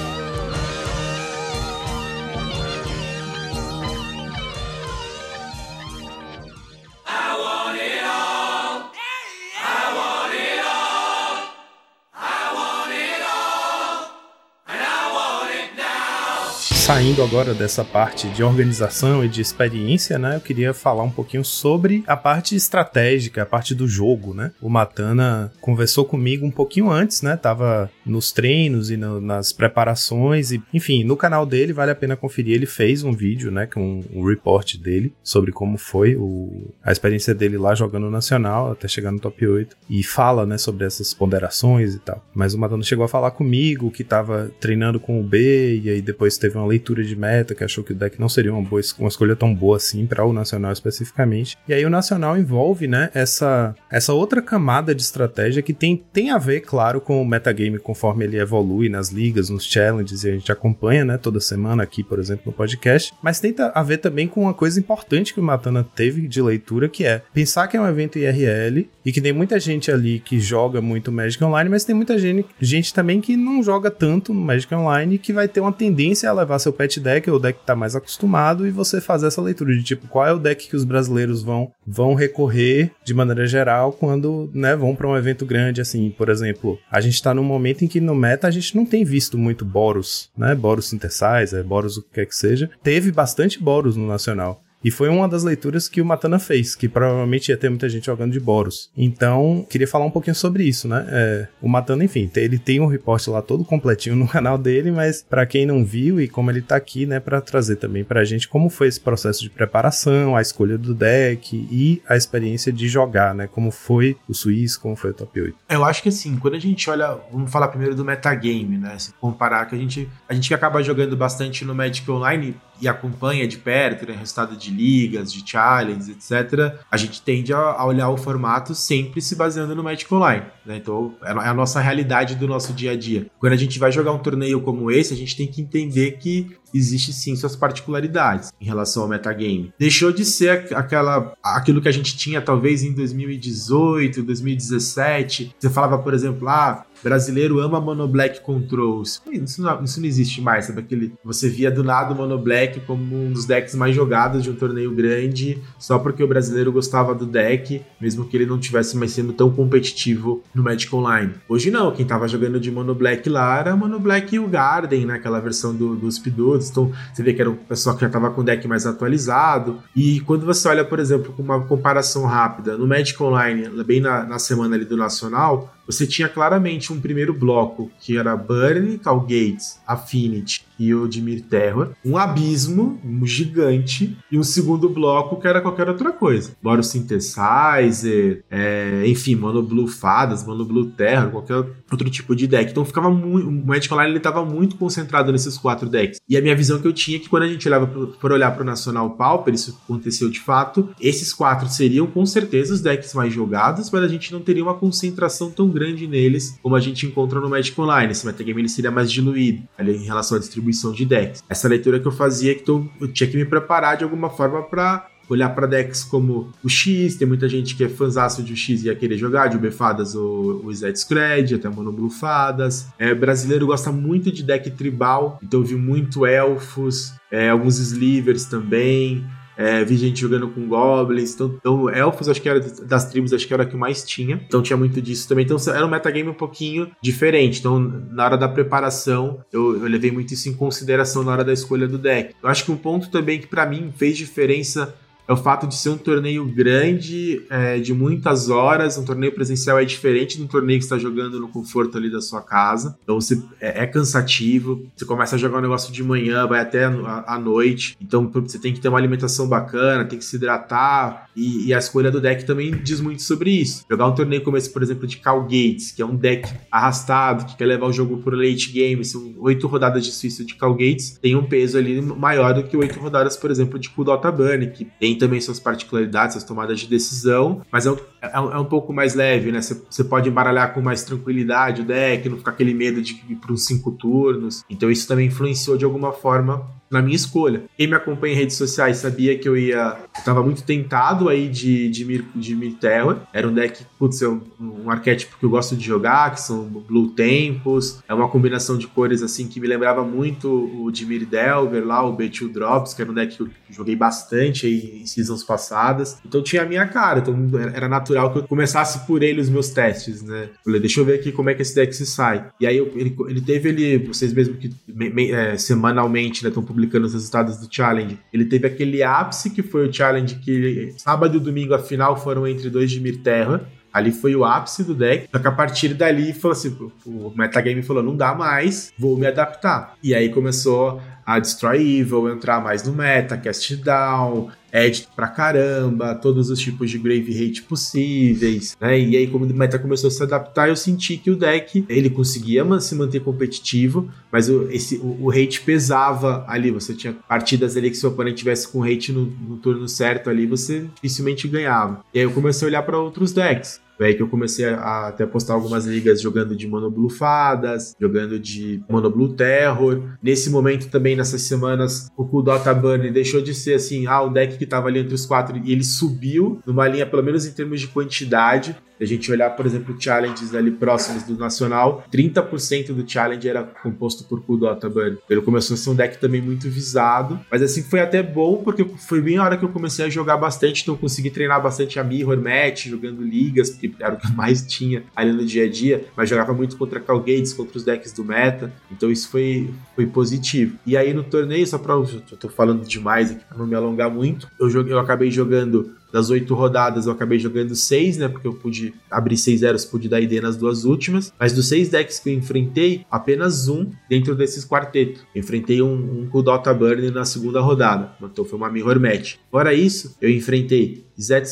Saindo 16.90 17.22
agora 17.22 17.54
dessa 17.54 17.84
parte 17.84 18.26
de 18.30 18.42
organização 18.42 19.24
e 19.24 19.28
de 19.28 19.40
experiência, 19.40 20.18
né? 20.18 20.34
Eu 20.34 20.40
queria 20.40 20.74
falar 20.74 21.04
um 21.04 21.10
pouquinho 21.10 21.44
sobre 21.44 22.02
a 22.04 22.16
parte 22.16 22.56
estratégica, 22.56 23.44
a 23.44 23.46
parte 23.46 23.76
do 23.76 23.86
jogo, 23.86 24.34
né? 24.34 24.50
O 24.60 24.68
Matana 24.68 25.52
conversou 25.60 26.04
comigo 26.04 26.44
um 26.44 26.50
pouquinho 26.50 26.90
antes, 26.90 27.22
né? 27.22 27.36
Tava 27.36 27.88
nos 28.04 28.32
treinos 28.32 28.90
e 28.90 28.96
no, 28.96 29.20
nas 29.20 29.52
preparações 29.52 30.50
e, 30.50 30.60
enfim, 30.74 31.04
no 31.04 31.16
canal 31.16 31.46
dele 31.46 31.72
vale 31.72 31.92
a 31.92 31.94
pena 31.94 32.16
conferir. 32.16 32.56
Ele 32.56 32.66
fez 32.66 33.04
um 33.04 33.12
vídeo, 33.12 33.52
né? 33.52 33.66
Com 33.66 34.02
um 34.12 34.24
report 34.24 34.76
dele 34.76 35.14
sobre 35.22 35.52
como 35.52 35.78
foi 35.78 36.16
o, 36.16 36.74
a 36.82 36.90
experiência 36.90 37.32
dele 37.32 37.56
lá 37.56 37.72
jogando 37.72 38.10
Nacional 38.10 38.72
até 38.72 38.88
chegar 38.88 39.12
no 39.12 39.20
top 39.20 39.46
8 39.46 39.76
e 39.88 40.02
fala, 40.02 40.44
né? 40.44 40.58
Sobre 40.58 40.84
essas 40.84 41.14
ponderações 41.14 41.94
e 41.94 42.00
tal. 42.00 42.20
Mas 42.34 42.52
o 42.52 42.58
Matana 42.58 42.82
chegou 42.82 43.04
a 43.04 43.08
falar 43.08 43.30
comigo 43.30 43.92
que 43.92 44.02
tava 44.02 44.50
treinando 44.58 44.98
com 44.98 45.20
o 45.20 45.22
B 45.22 45.82
e 45.84 45.88
aí 45.88 46.02
depois 46.02 46.36
teve 46.36 46.58
uma 46.58 46.66
leitura 46.66 46.79
leitura 46.80 47.04
de 47.04 47.14
meta, 47.14 47.54
que 47.54 47.62
achou 47.62 47.84
que 47.84 47.92
o 47.92 47.94
deck 47.94 48.18
não 48.18 48.28
seria 48.28 48.52
uma, 48.52 48.62
boa, 48.62 48.80
uma 48.98 49.08
escolha 49.08 49.36
tão 49.36 49.54
boa 49.54 49.76
assim 49.76 50.06
para 50.06 50.24
o 50.24 50.32
Nacional 50.32 50.72
especificamente. 50.72 51.56
E 51.68 51.74
aí 51.74 51.84
o 51.84 51.90
Nacional 51.90 52.36
envolve, 52.38 52.86
né, 52.86 53.10
essa, 53.14 53.74
essa 53.90 54.12
outra 54.14 54.40
camada 54.40 54.94
de 54.94 55.02
estratégia 55.02 55.62
que 55.62 55.74
tem, 55.74 56.02
tem 56.12 56.30
a 56.30 56.38
ver, 56.38 56.60
claro, 56.60 57.00
com 57.00 57.20
o 57.20 57.26
metagame 57.26 57.78
conforme 57.78 58.24
ele 58.24 58.38
evolui 58.38 58.88
nas 58.88 59.10
ligas, 59.10 59.50
nos 59.50 59.64
challenges, 59.64 60.24
e 60.24 60.30
a 60.30 60.32
gente 60.32 60.50
acompanha, 60.50 61.04
né, 61.04 61.18
toda 61.18 61.38
semana 61.38 61.82
aqui, 61.82 62.02
por 62.02 62.18
exemplo, 62.18 62.44
no 62.46 62.52
podcast, 62.52 63.12
mas 63.22 63.38
tem 63.38 63.54
a 63.74 63.82
ver 63.82 63.98
também 63.98 64.26
com 64.26 64.42
uma 64.42 64.54
coisa 64.54 64.80
importante 64.80 65.34
que 65.34 65.40
o 65.40 65.42
Matana 65.42 65.84
teve 65.94 66.26
de 66.26 66.40
leitura, 66.40 66.88
que 66.88 67.04
é 67.04 67.22
pensar 67.34 67.68
que 67.68 67.76
é 67.76 67.80
um 67.80 67.86
evento 67.86 68.18
IRL 68.18 68.88
e 69.04 69.12
que 69.12 69.20
tem 69.20 69.32
muita 69.32 69.60
gente 69.60 69.90
ali 69.90 70.20
que 70.20 70.40
joga 70.40 70.80
muito 70.80 71.12
Magic 71.12 71.42
Online, 71.42 71.68
mas 71.68 71.84
tem 71.84 71.94
muita 71.94 72.18
gente, 72.18 72.48
gente 72.60 72.94
também 72.94 73.20
que 73.20 73.36
não 73.36 73.62
joga 73.62 73.90
tanto 73.90 74.32
no 74.32 74.40
Magic 74.40 74.74
Online 74.74 75.18
que 75.18 75.32
vai 75.32 75.48
ter 75.48 75.60
uma 75.60 75.72
tendência 75.72 76.30
a 76.30 76.32
levar 76.32 76.58
seu 76.58 76.69
seu 76.70 76.72
pet 76.72 77.00
deck, 77.00 77.28
ou 77.30 77.36
o 77.36 77.40
deck 77.40 77.58
que 77.58 77.66
tá 77.66 77.74
mais 77.74 77.94
acostumado, 77.94 78.66
e 78.66 78.70
você 78.70 79.00
fazer 79.00 79.26
essa 79.26 79.42
leitura 79.42 79.74
de 79.74 79.82
tipo, 79.82 80.06
qual 80.08 80.26
é 80.26 80.32
o 80.32 80.38
deck 80.38 80.68
que 80.68 80.76
os 80.76 80.84
brasileiros 80.84 81.42
vão, 81.42 81.72
vão 81.86 82.14
recorrer 82.14 82.92
de 83.04 83.12
maneira 83.12 83.46
geral 83.46 83.92
quando, 83.92 84.50
né, 84.54 84.74
vão 84.76 84.94
para 84.94 85.08
um 85.08 85.16
evento 85.16 85.44
grande, 85.44 85.80
assim, 85.80 86.10
por 86.10 86.28
exemplo, 86.28 86.78
a 86.90 87.00
gente 87.00 87.22
tá 87.22 87.34
num 87.34 87.44
momento 87.44 87.84
em 87.84 87.88
que 87.88 88.00
no 88.00 88.14
meta 88.14 88.46
a 88.46 88.50
gente 88.50 88.76
não 88.76 88.86
tem 88.86 89.04
visto 89.04 89.36
muito 89.36 89.64
Boros, 89.64 90.30
né, 90.36 90.54
Boros 90.54 90.88
Synthesizer, 90.88 91.64
Boros 91.64 91.96
o 91.96 92.02
que 92.02 92.14
quer 92.14 92.26
que 92.26 92.36
seja, 92.36 92.70
teve 92.82 93.10
bastante 93.10 93.62
Boros 93.62 93.96
no 93.96 94.06
Nacional. 94.06 94.62
E 94.82 94.90
foi 94.90 95.08
uma 95.08 95.28
das 95.28 95.44
leituras 95.44 95.88
que 95.88 96.00
o 96.00 96.04
Matana 96.04 96.38
fez, 96.38 96.74
que 96.74 96.88
provavelmente 96.88 97.50
ia 97.50 97.56
ter 97.56 97.68
muita 97.68 97.88
gente 97.88 98.06
jogando 98.06 98.32
de 98.32 98.40
Boros. 98.40 98.90
Então, 98.96 99.66
queria 99.68 99.86
falar 99.86 100.06
um 100.06 100.10
pouquinho 100.10 100.34
sobre 100.34 100.64
isso, 100.64 100.88
né? 100.88 101.06
É, 101.08 101.48
o 101.60 101.68
Matana, 101.68 102.04
enfim, 102.04 102.30
ele 102.36 102.58
tem 102.58 102.80
um 102.80 102.86
report 102.86 103.26
lá 103.28 103.42
todo 103.42 103.64
completinho 103.64 104.16
no 104.16 104.26
canal 104.28 104.56
dele, 104.56 104.90
mas 104.90 105.22
para 105.22 105.44
quem 105.44 105.66
não 105.66 105.84
viu 105.84 106.20
e 106.20 106.28
como 106.28 106.50
ele 106.50 106.62
tá 106.62 106.76
aqui, 106.76 107.06
né, 107.06 107.20
para 107.20 107.40
trazer 107.40 107.76
também 107.76 108.04
pra 108.04 108.24
gente 108.24 108.48
como 108.48 108.70
foi 108.70 108.88
esse 108.88 109.00
processo 109.00 109.42
de 109.42 109.50
preparação, 109.50 110.36
a 110.36 110.40
escolha 110.42 110.78
do 110.78 110.94
deck 110.94 111.56
e 111.70 112.02
a 112.08 112.16
experiência 112.16 112.72
de 112.72 112.88
jogar, 112.88 113.34
né? 113.34 113.46
Como 113.46 113.70
foi 113.70 114.16
o 114.28 114.34
Suíço, 114.34 114.80
como 114.80 114.96
foi 114.96 115.10
o 115.10 115.14
Top 115.14 115.40
8. 115.40 115.56
Eu 115.68 115.84
acho 115.84 116.02
que 116.02 116.08
assim, 116.08 116.36
quando 116.36 116.54
a 116.54 116.58
gente 116.58 116.88
olha, 116.88 117.18
vamos 117.30 117.50
falar 117.50 117.68
primeiro 117.68 117.94
do 117.94 118.04
metagame, 118.04 118.78
né? 118.78 118.98
Se 118.98 119.12
comparar 119.14 119.66
que 119.66 119.74
a 119.74 119.78
gente, 119.78 120.08
a 120.28 120.34
gente 120.34 120.52
acaba 120.54 120.82
jogando 120.82 121.16
bastante 121.16 121.64
no 121.64 121.74
Magic 121.74 122.08
Online, 122.10 122.56
e 122.80 122.88
acompanha 122.88 123.46
de 123.46 123.58
perto, 123.58 124.06
né, 124.06 124.16
resultado 124.16 124.56
de 124.56 124.70
ligas, 124.70 125.32
de 125.32 125.48
challenges, 125.48 126.08
etc., 126.08 126.74
a 126.90 126.96
gente 126.96 127.22
tende 127.22 127.52
a, 127.52 127.84
olhar 127.84 128.08
o 128.08 128.16
formato 128.16 128.74
sempre 128.74 129.20
se 129.20 129.36
baseando 129.36 129.74
no 129.74 129.82
Magic 129.82 130.12
Online. 130.12 130.44
Né? 130.64 130.76
Então, 130.76 131.14
é, 131.22 131.30
é 131.30 131.48
a 131.48 131.54
nossa 131.54 131.80
realidade 131.80 132.34
do 132.34 132.46
nosso 132.46 132.72
dia 132.72 132.92
a 132.92 132.96
dia. 132.96 133.26
Quando 133.38 133.52
a 133.52 133.56
gente 133.56 133.78
vai 133.78 133.92
jogar 133.92 134.12
um 134.12 134.18
torneio 134.18 134.60
como 134.60 134.90
esse, 134.90 135.12
a 135.12 135.16
gente 135.16 135.36
tem 135.36 135.46
que 135.46 135.60
entender 135.60 136.12
que 136.18 136.56
existe 136.72 137.12
sim 137.12 137.36
suas 137.36 137.56
particularidades 137.56 138.52
em 138.60 138.64
relação 138.64 139.02
ao 139.02 139.08
metagame. 139.08 139.72
Deixou 139.78 140.12
de 140.12 140.24
ser 140.24 140.74
aquela 140.74 141.32
aquilo 141.42 141.80
que 141.80 141.88
a 141.88 141.92
gente 141.92 142.16
tinha 142.16 142.40
talvez 142.40 142.82
em 142.82 142.92
2018, 142.92 144.22
2017. 144.22 145.54
Você 145.58 145.70
falava, 145.70 145.98
por 145.98 146.14
exemplo, 146.14 146.48
ah, 146.48 146.84
brasileiro 147.02 147.60
ama 147.60 147.80
Mono 147.80 148.06
Black 148.06 148.40
Controls. 148.40 149.22
Isso 149.30 149.62
não, 149.62 149.82
isso 149.82 150.00
não 150.00 150.06
existe 150.06 150.40
mais, 150.40 150.66
sabe? 150.66 150.80
Aquele, 150.80 151.12
você 151.24 151.48
via 151.48 151.70
do 151.70 151.82
nada 151.82 152.12
o 152.12 152.16
Mono 152.16 152.38
Black 152.38 152.80
como 152.80 153.16
um 153.16 153.32
dos 153.32 153.44
decks 153.44 153.74
mais 153.74 153.94
jogados 153.94 154.42
de 154.42 154.50
um 154.50 154.54
torneio 154.54 154.94
grande, 154.94 155.58
só 155.78 155.98
porque 155.98 156.22
o 156.22 156.28
brasileiro 156.28 156.72
gostava 156.72 157.14
do 157.14 157.26
deck, 157.26 157.82
mesmo 158.00 158.24
que 158.24 158.36
ele 158.36 158.46
não 158.46 158.58
tivesse 158.58 158.96
mais 158.96 159.12
sendo 159.12 159.32
tão 159.32 159.50
competitivo 159.50 160.42
no 160.54 160.62
Magic 160.62 160.94
Online. 160.94 161.34
Hoje 161.48 161.70
não, 161.70 161.90
quem 161.92 162.06
tava 162.06 162.28
jogando 162.28 162.60
de 162.60 162.70
Mono 162.70 162.94
Black 162.94 163.28
lá 163.28 163.58
era 163.58 163.76
Mono 163.76 163.98
Black 163.98 164.34
e 164.34 164.38
o 164.38 164.48
Garden, 164.48 165.06
né? 165.06 165.14
Aquela 165.14 165.40
versão 165.40 165.74
do, 165.74 165.96
do 165.96 166.10
Speedo 166.10 166.59
então 166.68 166.92
você 167.12 167.22
vê 167.22 167.32
que 167.32 167.40
era 167.40 167.50
um 167.50 167.56
pessoal 167.56 167.94
que 167.94 168.00
já 168.00 168.08
estava 168.08 168.30
com 168.30 168.40
o 168.40 168.44
deck 168.44 168.66
mais 168.68 168.86
atualizado. 168.86 169.78
E 169.94 170.20
quando 170.20 170.44
você 170.44 170.68
olha, 170.68 170.84
por 170.84 170.98
exemplo, 170.98 171.32
com 171.32 171.42
uma 171.42 171.60
comparação 171.62 172.26
rápida 172.26 172.76
no 172.76 172.86
Magic 172.86 173.20
Online, 173.22 173.68
bem 173.84 174.00
na, 174.00 174.24
na 174.24 174.38
semana 174.38 174.76
ali 174.76 174.84
do 174.84 174.96
Nacional, 174.96 175.72
você 175.90 176.06
tinha 176.06 176.28
claramente 176.28 176.92
um 176.92 177.00
primeiro 177.00 177.34
bloco 177.34 177.90
que 178.00 178.16
era 178.16 178.36
Burn, 178.36 178.98
Cal 178.98 179.20
Gates, 179.20 179.80
Affinity 179.86 180.64
e 180.78 180.94
o 180.94 181.06
Dimir 181.06 181.42
Terror, 181.42 181.90
um 182.02 182.16
abismo, 182.16 182.98
um 183.04 183.26
gigante, 183.26 184.16
e 184.32 184.38
um 184.38 184.42
segundo 184.42 184.88
bloco 184.88 185.38
que 185.38 185.46
era 185.46 185.60
qualquer 185.60 185.88
outra 185.88 186.10
coisa. 186.10 186.52
Bora 186.62 186.80
o 186.80 186.84
Synthesizer, 186.84 188.42
é, 188.50 189.02
enfim, 189.06 189.34
Mono 189.34 189.62
Blue 189.62 189.86
Fadas, 189.86 190.42
Mono 190.46 190.64
Blue 190.64 190.86
Terror, 190.86 191.30
qualquer 191.30 191.56
outro 191.56 192.08
tipo 192.08 192.34
de 192.34 192.46
deck. 192.46 192.70
Então 192.70 192.84
ficava 192.84 193.10
muito. 193.10 193.48
O 193.48 193.52
Magic 193.52 193.92
Online 193.92 194.16
estava 194.16 194.42
muito 194.42 194.76
concentrado 194.76 195.30
nesses 195.30 195.58
quatro 195.58 195.86
decks. 195.88 196.18
E 196.26 196.36
a 196.36 196.40
minha 196.40 196.56
visão 196.56 196.80
que 196.80 196.86
eu 196.86 196.92
tinha 196.94 197.18
é 197.18 197.20
que 197.20 197.28
quando 197.28 197.42
a 197.42 197.48
gente 197.48 197.68
olhava 197.68 197.86
para 197.86 198.34
olhar 198.34 198.50
para 198.52 198.62
o 198.62 198.66
Nacional 198.66 199.10
Pauper, 199.10 199.52
isso 199.52 199.78
aconteceu 199.84 200.30
de 200.30 200.40
fato, 200.40 200.88
esses 200.98 201.34
quatro 201.34 201.68
seriam 201.68 202.06
com 202.06 202.24
certeza 202.24 202.72
os 202.72 202.80
decks 202.80 203.12
mais 203.12 203.32
jogados, 203.34 203.90
mas 203.90 204.02
a 204.02 204.08
gente 204.08 204.32
não 204.32 204.40
teria 204.40 204.62
uma 204.62 204.74
concentração 204.74 205.50
tão 205.50 205.68
grande 205.68 205.79
neles 206.06 206.58
como 206.62 206.76
a 206.76 206.80
gente 206.80 207.06
encontra 207.06 207.40
no 207.40 207.48
Magic 207.48 207.78
Online. 207.80 208.12
Esse 208.12 208.26
metagame 208.26 208.60
ele 208.60 208.68
seria 208.68 208.90
mais 208.90 209.10
diluído 209.10 209.62
ali, 209.76 209.96
em 209.96 210.04
relação 210.04 210.36
à 210.36 210.40
distribuição 210.40 210.92
de 210.92 211.04
decks. 211.04 211.42
Essa 211.48 211.68
leitura 211.68 211.98
que 211.98 212.06
eu 212.06 212.12
fazia 212.12 212.52
é 212.52 212.54
que 212.54 212.68
eu 212.70 212.88
tinha 213.12 213.28
que 213.28 213.36
me 213.36 213.44
preparar 213.44 213.96
de 213.96 214.04
alguma 214.04 214.30
forma 214.30 214.62
para 214.62 215.06
olhar 215.32 215.48
para 215.50 215.66
decks 215.66 216.02
como 216.02 216.52
o 216.62 216.68
X, 216.68 217.14
tem 217.14 217.26
muita 217.26 217.48
gente 217.48 217.76
que 217.76 217.84
é 217.84 217.88
fãzaço 217.88 218.42
de 218.42 218.52
o 218.52 218.56
X 218.56 218.82
e 218.82 218.86
ia 218.86 218.96
querer 218.96 219.16
jogar, 219.16 219.46
de 219.46 219.56
Ubefadas 219.56 220.14
ou 220.14 220.64
o 220.64 220.74
Zed 220.74 220.98
Scred, 220.98 221.54
até 221.54 221.68
o 221.68 221.72
Mono 221.72 222.10
Fadas. 222.10 222.88
É, 222.98 223.14
brasileiro 223.14 223.66
gosta 223.66 223.92
muito 223.92 224.32
de 224.32 224.42
deck 224.42 224.70
tribal, 224.72 225.38
então 225.42 225.60
eu 225.60 225.66
vi 225.66 225.76
muito 225.76 226.26
elfos, 226.26 227.14
é, 227.30 227.48
alguns 227.48 227.78
slivers 227.78 228.44
também. 228.44 229.24
É, 229.60 229.84
vi 229.84 229.96
gente 229.98 230.18
jogando 230.18 230.48
com 230.48 230.66
goblins, 230.66 231.34
então, 231.34 231.54
então, 231.60 231.90
elfos 231.90 232.30
acho 232.30 232.40
que 232.40 232.48
era 232.48 232.60
das 232.60 233.10
tribos, 233.10 233.34
acho 233.34 233.46
que 233.46 233.52
era 233.52 233.64
a 233.64 233.66
que 233.66 233.76
mais 233.76 234.02
tinha, 234.02 234.40
então 234.46 234.62
tinha 234.62 234.76
muito 234.76 235.02
disso 235.02 235.28
também, 235.28 235.44
então 235.44 235.58
era 235.68 235.84
um 235.84 235.90
metagame 235.90 236.30
um 236.30 236.34
pouquinho 236.34 236.90
diferente, 237.02 237.60
então 237.60 237.78
na 237.78 238.24
hora 238.24 238.38
da 238.38 238.48
preparação 238.48 239.44
eu, 239.52 239.76
eu 239.76 239.86
levei 239.86 240.10
muito 240.10 240.32
isso 240.32 240.48
em 240.48 240.54
consideração 240.54 241.22
na 241.22 241.32
hora 241.32 241.44
da 241.44 241.52
escolha 241.52 241.86
do 241.86 241.98
deck. 241.98 242.34
Eu 242.42 242.48
acho 242.48 242.64
que 242.64 242.72
um 242.72 242.76
ponto 242.76 243.10
também 243.10 243.38
que 243.38 243.46
para 243.46 243.66
mim 243.66 243.92
fez 243.94 244.16
diferença 244.16 244.94
é 245.30 245.32
o 245.32 245.36
fato 245.36 245.64
de 245.64 245.76
ser 245.76 245.90
um 245.90 245.96
torneio 245.96 246.44
grande, 246.44 247.40
é, 247.48 247.78
de 247.78 247.94
muitas 247.94 248.50
horas. 248.50 248.98
Um 248.98 249.04
torneio 249.04 249.32
presencial 249.32 249.78
é 249.78 249.84
diferente 249.84 250.36
de 250.36 250.42
um 250.42 250.48
torneio 250.48 250.80
que 250.80 250.84
está 250.84 250.98
jogando 250.98 251.38
no 251.38 251.46
conforto 251.46 251.96
ali 251.96 252.10
da 252.10 252.20
sua 252.20 252.42
casa. 252.42 252.98
Então 253.04 253.20
você 253.20 253.40
é, 253.60 253.84
é, 253.84 253.86
cansativo. 253.86 254.84
Você 254.96 255.04
começa 255.04 255.36
a 255.36 255.38
jogar 255.38 255.58
um 255.58 255.60
negócio 255.60 255.92
de 255.92 256.02
manhã, 256.02 256.48
vai 256.48 256.58
até 256.58 256.84
a, 256.84 257.38
noite. 257.38 257.96
Então 258.00 258.28
você 258.28 258.58
tem 258.58 258.72
que 258.72 258.80
ter 258.80 258.88
uma 258.88 258.98
alimentação 258.98 259.46
bacana, 259.46 260.04
tem 260.04 260.18
que 260.18 260.24
se 260.24 260.34
hidratar. 260.34 261.30
E, 261.36 261.68
e, 261.68 261.74
a 261.74 261.78
escolha 261.78 262.10
do 262.10 262.20
deck 262.20 262.44
também 262.44 262.72
diz 262.82 263.00
muito 263.00 263.22
sobre 263.22 263.52
isso. 263.52 263.84
Jogar 263.88 264.08
um 264.08 264.14
torneio 264.14 264.42
como 264.42 264.56
esse, 264.56 264.68
por 264.68 264.82
exemplo, 264.82 265.06
de 265.06 265.18
Cal 265.18 265.42
Gates, 265.44 265.92
que 265.92 266.02
é 266.02 266.04
um 266.04 266.16
deck 266.16 266.52
arrastado, 266.72 267.44
que 267.44 267.56
quer 267.56 267.66
levar 267.66 267.86
o 267.86 267.92
jogo 267.92 268.18
pro 268.18 268.36
late 268.36 268.72
game, 268.72 269.04
são 269.04 269.32
oito 269.38 269.68
rodadas 269.68 270.04
de 270.04 270.10
Suíça 270.10 270.44
de 270.44 270.56
Cal 270.56 270.74
Gates, 270.74 271.18
tem 271.22 271.36
um 271.36 271.44
peso 271.44 271.78
ali 271.78 272.02
maior 272.02 272.52
do 272.52 272.64
que 272.64 272.76
oito 272.76 272.98
rodadas, 272.98 273.36
por 273.36 273.48
exemplo, 273.48 273.78
de 273.78 273.88
Kudota 273.90 274.30
Bunny, 274.30 274.70
que 274.72 274.84
tem 274.84 275.19
também 275.20 275.40
suas 275.40 275.60
particularidades, 275.60 276.34
suas 276.34 276.44
tomadas 276.44 276.80
de 276.80 276.88
decisão, 276.88 277.62
mas 277.70 277.86
é 277.86 277.92
um, 277.92 277.96
é, 278.20 278.30
é 278.34 278.58
um 278.58 278.64
pouco 278.64 278.92
mais 278.92 279.14
leve, 279.14 279.52
né? 279.52 279.60
Você 279.60 280.02
pode 280.02 280.28
embaralhar 280.28 280.74
com 280.74 280.80
mais 280.80 281.04
tranquilidade 281.04 281.82
o 281.82 281.84
deck, 281.84 282.28
não 282.28 282.38
ficar 282.38 282.50
aquele 282.50 282.74
medo 282.74 283.00
de 283.00 283.12
ir 283.28 283.36
para 283.36 283.52
uns 283.52 283.66
cinco 283.66 283.92
turnos. 283.92 284.64
Então 284.68 284.90
isso 284.90 285.06
também 285.06 285.28
influenciou 285.28 285.76
de 285.76 285.84
alguma 285.84 286.12
forma 286.12 286.66
na 286.90 287.00
minha 287.00 287.14
escolha. 287.14 287.62
Quem 287.76 287.86
me 287.86 287.94
acompanha 287.94 288.34
em 288.34 288.36
redes 288.36 288.56
sociais 288.56 288.96
sabia 288.96 289.38
que 289.38 289.48
eu 289.48 289.56
ia. 289.56 289.96
Eu 290.16 290.24
tava 290.24 290.42
muito 290.42 290.64
tentado 290.64 291.28
aí 291.28 291.48
de, 291.48 291.88
de, 291.88 292.04
Mir, 292.04 292.24
de 292.34 292.56
Mir 292.56 292.72
Terror. 292.72 293.18
Era 293.32 293.46
um 293.46 293.54
deck, 293.54 293.84
putz, 293.98 294.20
é 294.20 294.28
um, 294.28 294.40
um, 294.60 294.90
arquétipo 294.90 295.38
que 295.38 295.44
eu 295.44 295.50
gosto 295.50 295.76
de 295.76 295.86
jogar, 295.86 296.32
que 296.34 296.40
são 296.40 296.64
Blue 296.64 297.10
Tempos. 297.10 298.00
É 298.08 298.12
uma 298.12 298.28
combinação 298.28 298.76
de 298.76 298.88
cores 298.88 299.22
assim 299.22 299.46
que 299.46 299.60
me 299.60 299.68
lembrava 299.68 300.02
muito 300.04 300.48
o 300.84 300.90
de 300.90 301.06
Mir 301.06 301.24
Delver 301.24 301.86
lá, 301.86 302.04
o 302.04 302.16
B2 302.16 302.52
Drops, 302.52 302.92
que 302.92 303.02
era 303.02 303.10
um 303.10 303.14
deck 303.14 303.36
que 303.36 303.42
eu 303.42 303.48
joguei 303.70 303.94
bastante 303.94 304.66
aí 304.66 305.02
em 305.02 305.06
seasons 305.06 305.44
passadas. 305.44 306.18
Então 306.26 306.42
tinha 306.42 306.62
a 306.62 306.66
minha 306.66 306.86
cara, 306.88 307.20
então 307.20 307.36
era 307.72 307.88
natural 307.88 308.32
que 308.32 308.40
eu 308.40 308.42
começasse 308.42 309.06
por 309.06 309.22
ele 309.22 309.40
os 309.40 309.48
meus 309.48 309.68
testes, 309.68 310.22
né? 310.22 310.48
Falei, 310.64 310.80
deixa 310.80 311.00
eu 311.00 311.04
ver 311.04 311.14
aqui 311.14 311.30
como 311.30 311.50
é 311.50 311.54
que 311.54 311.62
esse 311.62 311.74
deck 311.74 311.94
se 311.94 312.04
sai. 312.04 312.50
E 312.60 312.66
aí 312.66 312.76
eu, 312.76 312.90
ele, 312.96 313.16
ele 313.28 313.40
teve 313.40 313.68
ele, 313.68 313.98
vocês 313.98 314.32
mesmo 314.32 314.56
que 314.56 314.70
me, 314.88 315.08
me, 315.08 315.30
é, 315.30 315.56
semanalmente, 315.56 316.42
né, 316.42 316.48
estão 316.48 316.62
publicando 316.62 316.79
publicando 316.80 317.06
os 317.06 317.12
resultados 317.12 317.58
do 317.58 317.72
challenge. 317.72 318.18
Ele 318.32 318.46
teve 318.46 318.66
aquele 318.66 319.02
ápice 319.02 319.50
que 319.50 319.62
foi 319.62 319.86
o 319.86 319.92
challenge 319.92 320.36
que 320.36 320.94
sábado 320.96 321.36
e 321.36 321.40
domingo 321.40 321.74
a 321.74 321.78
final 321.78 322.16
foram 322.16 322.46
entre 322.46 322.70
dois 322.70 322.90
de 322.90 323.00
Mirterra. 323.00 323.68
Ali 323.92 324.12
foi 324.12 324.36
o 324.36 324.44
ápice 324.44 324.84
do 324.84 324.94
deck. 324.94 325.28
Só 325.32 325.38
que 325.38 325.48
a 325.48 325.52
partir 325.52 325.94
dali, 325.94 326.32
falou 326.32 326.52
assim, 326.52 326.76
o 327.04 327.32
metagame 327.36 327.82
falou: 327.82 328.02
não 328.02 328.16
dá 328.16 328.34
mais, 328.34 328.92
vou 328.96 329.16
me 329.18 329.26
adaptar. 329.26 329.94
E 330.02 330.14
aí 330.14 330.28
começou 330.28 331.02
a 331.24 331.38
Destroy 331.38 332.00
Evil, 332.00 332.28
entrar 332.28 332.62
mais 332.62 332.82
no 332.82 332.92
meta, 332.92 333.36
Cast 333.36 333.76
Down, 333.76 334.50
Edge 334.72 335.06
pra 335.14 335.28
caramba, 335.28 336.14
todos 336.14 336.50
os 336.50 336.58
tipos 336.58 336.90
de 336.90 336.98
Grave 336.98 337.44
Hate 337.44 337.62
possíveis, 337.62 338.76
né? 338.80 338.98
E 338.98 339.16
aí, 339.16 339.26
como 339.26 339.44
o 339.44 339.54
meta 339.54 339.78
começou 339.78 340.08
a 340.08 340.10
se 340.10 340.22
adaptar, 340.22 340.68
eu 340.68 340.76
senti 340.76 341.16
que 341.16 341.30
o 341.30 341.36
deck, 341.36 341.84
ele 341.88 342.10
conseguia 342.10 342.64
se 342.80 342.94
manter 342.94 343.20
competitivo, 343.20 344.08
mas 344.30 344.48
o, 344.48 344.70
esse, 344.70 344.96
o, 344.96 345.24
o 345.24 345.30
hate 345.30 345.60
pesava 345.62 346.44
ali, 346.48 346.70
você 346.70 346.94
tinha 346.94 347.12
partidas 347.28 347.76
ali 347.76 347.90
que 347.90 347.96
se 347.96 348.06
oponente 348.06 348.38
tivesse 348.38 348.68
com 348.68 348.82
hate 348.82 349.12
no, 349.12 349.26
no 349.26 349.56
turno 349.56 349.88
certo 349.88 350.30
ali, 350.30 350.46
você 350.46 350.86
dificilmente 350.94 351.48
ganhava. 351.48 352.04
E 352.14 352.18
aí 352.18 352.24
eu 352.24 352.30
comecei 352.30 352.66
a 352.66 352.68
olhar 352.68 352.82
para 352.82 352.98
outros 352.98 353.32
decks. 353.32 353.80
Foi 354.00 354.06
aí 354.06 354.14
que 354.14 354.22
eu 354.22 354.28
comecei 354.28 354.64
a, 354.64 355.08
até 355.08 355.26
postar 355.26 355.52
algumas 355.52 355.84
ligas 355.84 356.22
jogando 356.22 356.56
de 356.56 356.66
Monoblue 356.66 357.10
Fadas, 357.10 357.94
jogando 358.00 358.38
de 358.38 358.82
Monoblue 358.88 359.34
Terror. 359.34 360.16
Nesse 360.22 360.48
momento 360.48 360.88
também, 360.88 361.14
nessas 361.14 361.42
semanas, 361.42 362.08
o 362.16 362.24
Cool 362.24 362.40
Dota 362.40 362.72
Burn 362.72 363.10
deixou 363.10 363.42
de 363.42 363.54
ser 363.54 363.74
assim, 363.74 364.06
ah, 364.06 364.22
o 364.22 364.30
deck 364.30 364.56
que 364.56 364.64
tava 364.64 364.88
ali 364.88 365.00
entre 365.00 365.12
os 365.12 365.26
quatro 365.26 365.60
e 365.62 365.70
ele 365.70 365.84
subiu 365.84 366.62
numa 366.64 366.88
linha, 366.88 367.04
pelo 367.04 367.22
menos 367.22 367.44
em 367.44 367.52
termos 367.52 367.78
de 367.78 367.88
quantidade, 367.88 368.74
a 369.00 369.04
gente 369.06 369.30
olhar, 369.32 369.50
por 369.50 369.66
exemplo, 369.66 369.96
challenges 369.98 370.54
ali 370.54 370.70
próximos 370.70 371.22
do 371.22 371.36
Nacional, 371.36 372.04
30% 372.12 372.92
do 372.92 373.08
challenge 373.08 373.48
era 373.48 373.62
composto 373.62 374.24
por 374.24 374.42
Kudota 374.42 374.88
Burn. 374.88 375.18
Ele 375.28 375.40
começou 375.40 375.74
a 375.74 375.76
ser 375.76 375.90
um 375.90 375.94
deck 375.94 376.18
também 376.18 376.40
muito 376.40 376.68
visado, 376.68 377.40
mas 377.50 377.62
assim 377.62 377.82
foi 377.82 378.00
até 378.00 378.22
bom 378.22 378.62
porque 378.62 378.84
foi 378.84 379.20
bem 379.20 379.38
a 379.38 379.44
hora 379.44 379.56
que 379.56 379.64
eu 379.64 379.68
comecei 379.68 380.04
a 380.04 380.08
jogar 380.08 380.36
bastante, 380.36 380.82
então 380.82 380.94
eu 380.94 380.98
consegui 380.98 381.30
treinar 381.30 381.62
bastante 381.62 381.98
a 381.98 382.04
Mirror 382.04 382.38
Match, 382.38 382.86
jogando 382.86 383.22
ligas, 383.22 383.70
porque 383.70 383.92
era 384.00 384.14
o 384.14 384.18
que 384.18 384.30
mais 384.32 384.62
tinha 384.66 385.02
ali 385.14 385.32
no 385.32 385.44
dia 385.44 385.64
a 385.64 385.68
dia, 385.68 386.04
mas 386.16 386.28
jogava 386.28 386.52
muito 386.52 386.76
contra 386.76 387.00
Cal 387.00 387.20
Gates, 387.20 387.52
contra 387.52 387.78
os 387.78 387.84
decks 387.84 388.12
do 388.12 388.24
meta, 388.24 388.72
então 388.90 389.10
isso 389.10 389.28
foi, 389.28 389.70
foi 389.94 390.06
positivo. 390.06 390.76
E 390.86 390.96
aí 390.96 391.12
no 391.14 391.22
torneio, 391.22 391.66
só 391.66 391.78
pra. 391.78 391.94
Eu 391.94 392.36
tô 392.38 392.48
falando 392.48 392.86
demais 392.86 393.30
aqui 393.30 393.44
pra 393.48 393.58
não 393.58 393.66
me 393.66 393.74
alongar 393.74 394.10
muito, 394.10 394.48
eu, 394.58 394.68
joguei, 394.68 394.92
eu 394.92 394.98
acabei 394.98 395.30
jogando 395.30 395.94
das 396.12 396.30
oito 396.30 396.54
rodadas 396.54 397.06
eu 397.06 397.12
acabei 397.12 397.38
jogando 397.38 397.74
seis, 397.74 398.16
né? 398.16 398.28
Porque 398.28 398.46
eu 398.46 398.54
pude 398.54 398.92
abrir 399.10 399.36
seis 399.36 399.60
zeros, 399.60 399.84
pude 399.84 400.08
dar 400.08 400.20
ID 400.20 400.42
nas 400.42 400.56
duas 400.56 400.84
últimas. 400.84 401.32
Mas 401.38 401.52
dos 401.52 401.68
seis 401.68 401.88
decks 401.88 402.18
que 402.18 402.30
eu 402.30 402.34
enfrentei, 402.34 403.04
apenas 403.10 403.68
um 403.68 403.90
dentro 404.08 404.34
desses 404.34 404.64
quartetos. 404.64 405.22
enfrentei 405.34 405.82
um, 405.82 406.22
um 406.22 406.26
com 406.26 406.42
Dota 406.42 406.72
Burn 406.72 407.10
na 407.10 407.24
segunda 407.24 407.60
rodada. 407.60 408.12
Então 408.22 408.44
foi 408.44 408.58
uma 408.58 408.70
mirror 408.70 408.98
match. 409.00 409.36
Fora 409.50 409.72
isso, 409.74 410.16
eu 410.20 410.30
enfrentei 410.30 411.04
Zed 411.20 411.46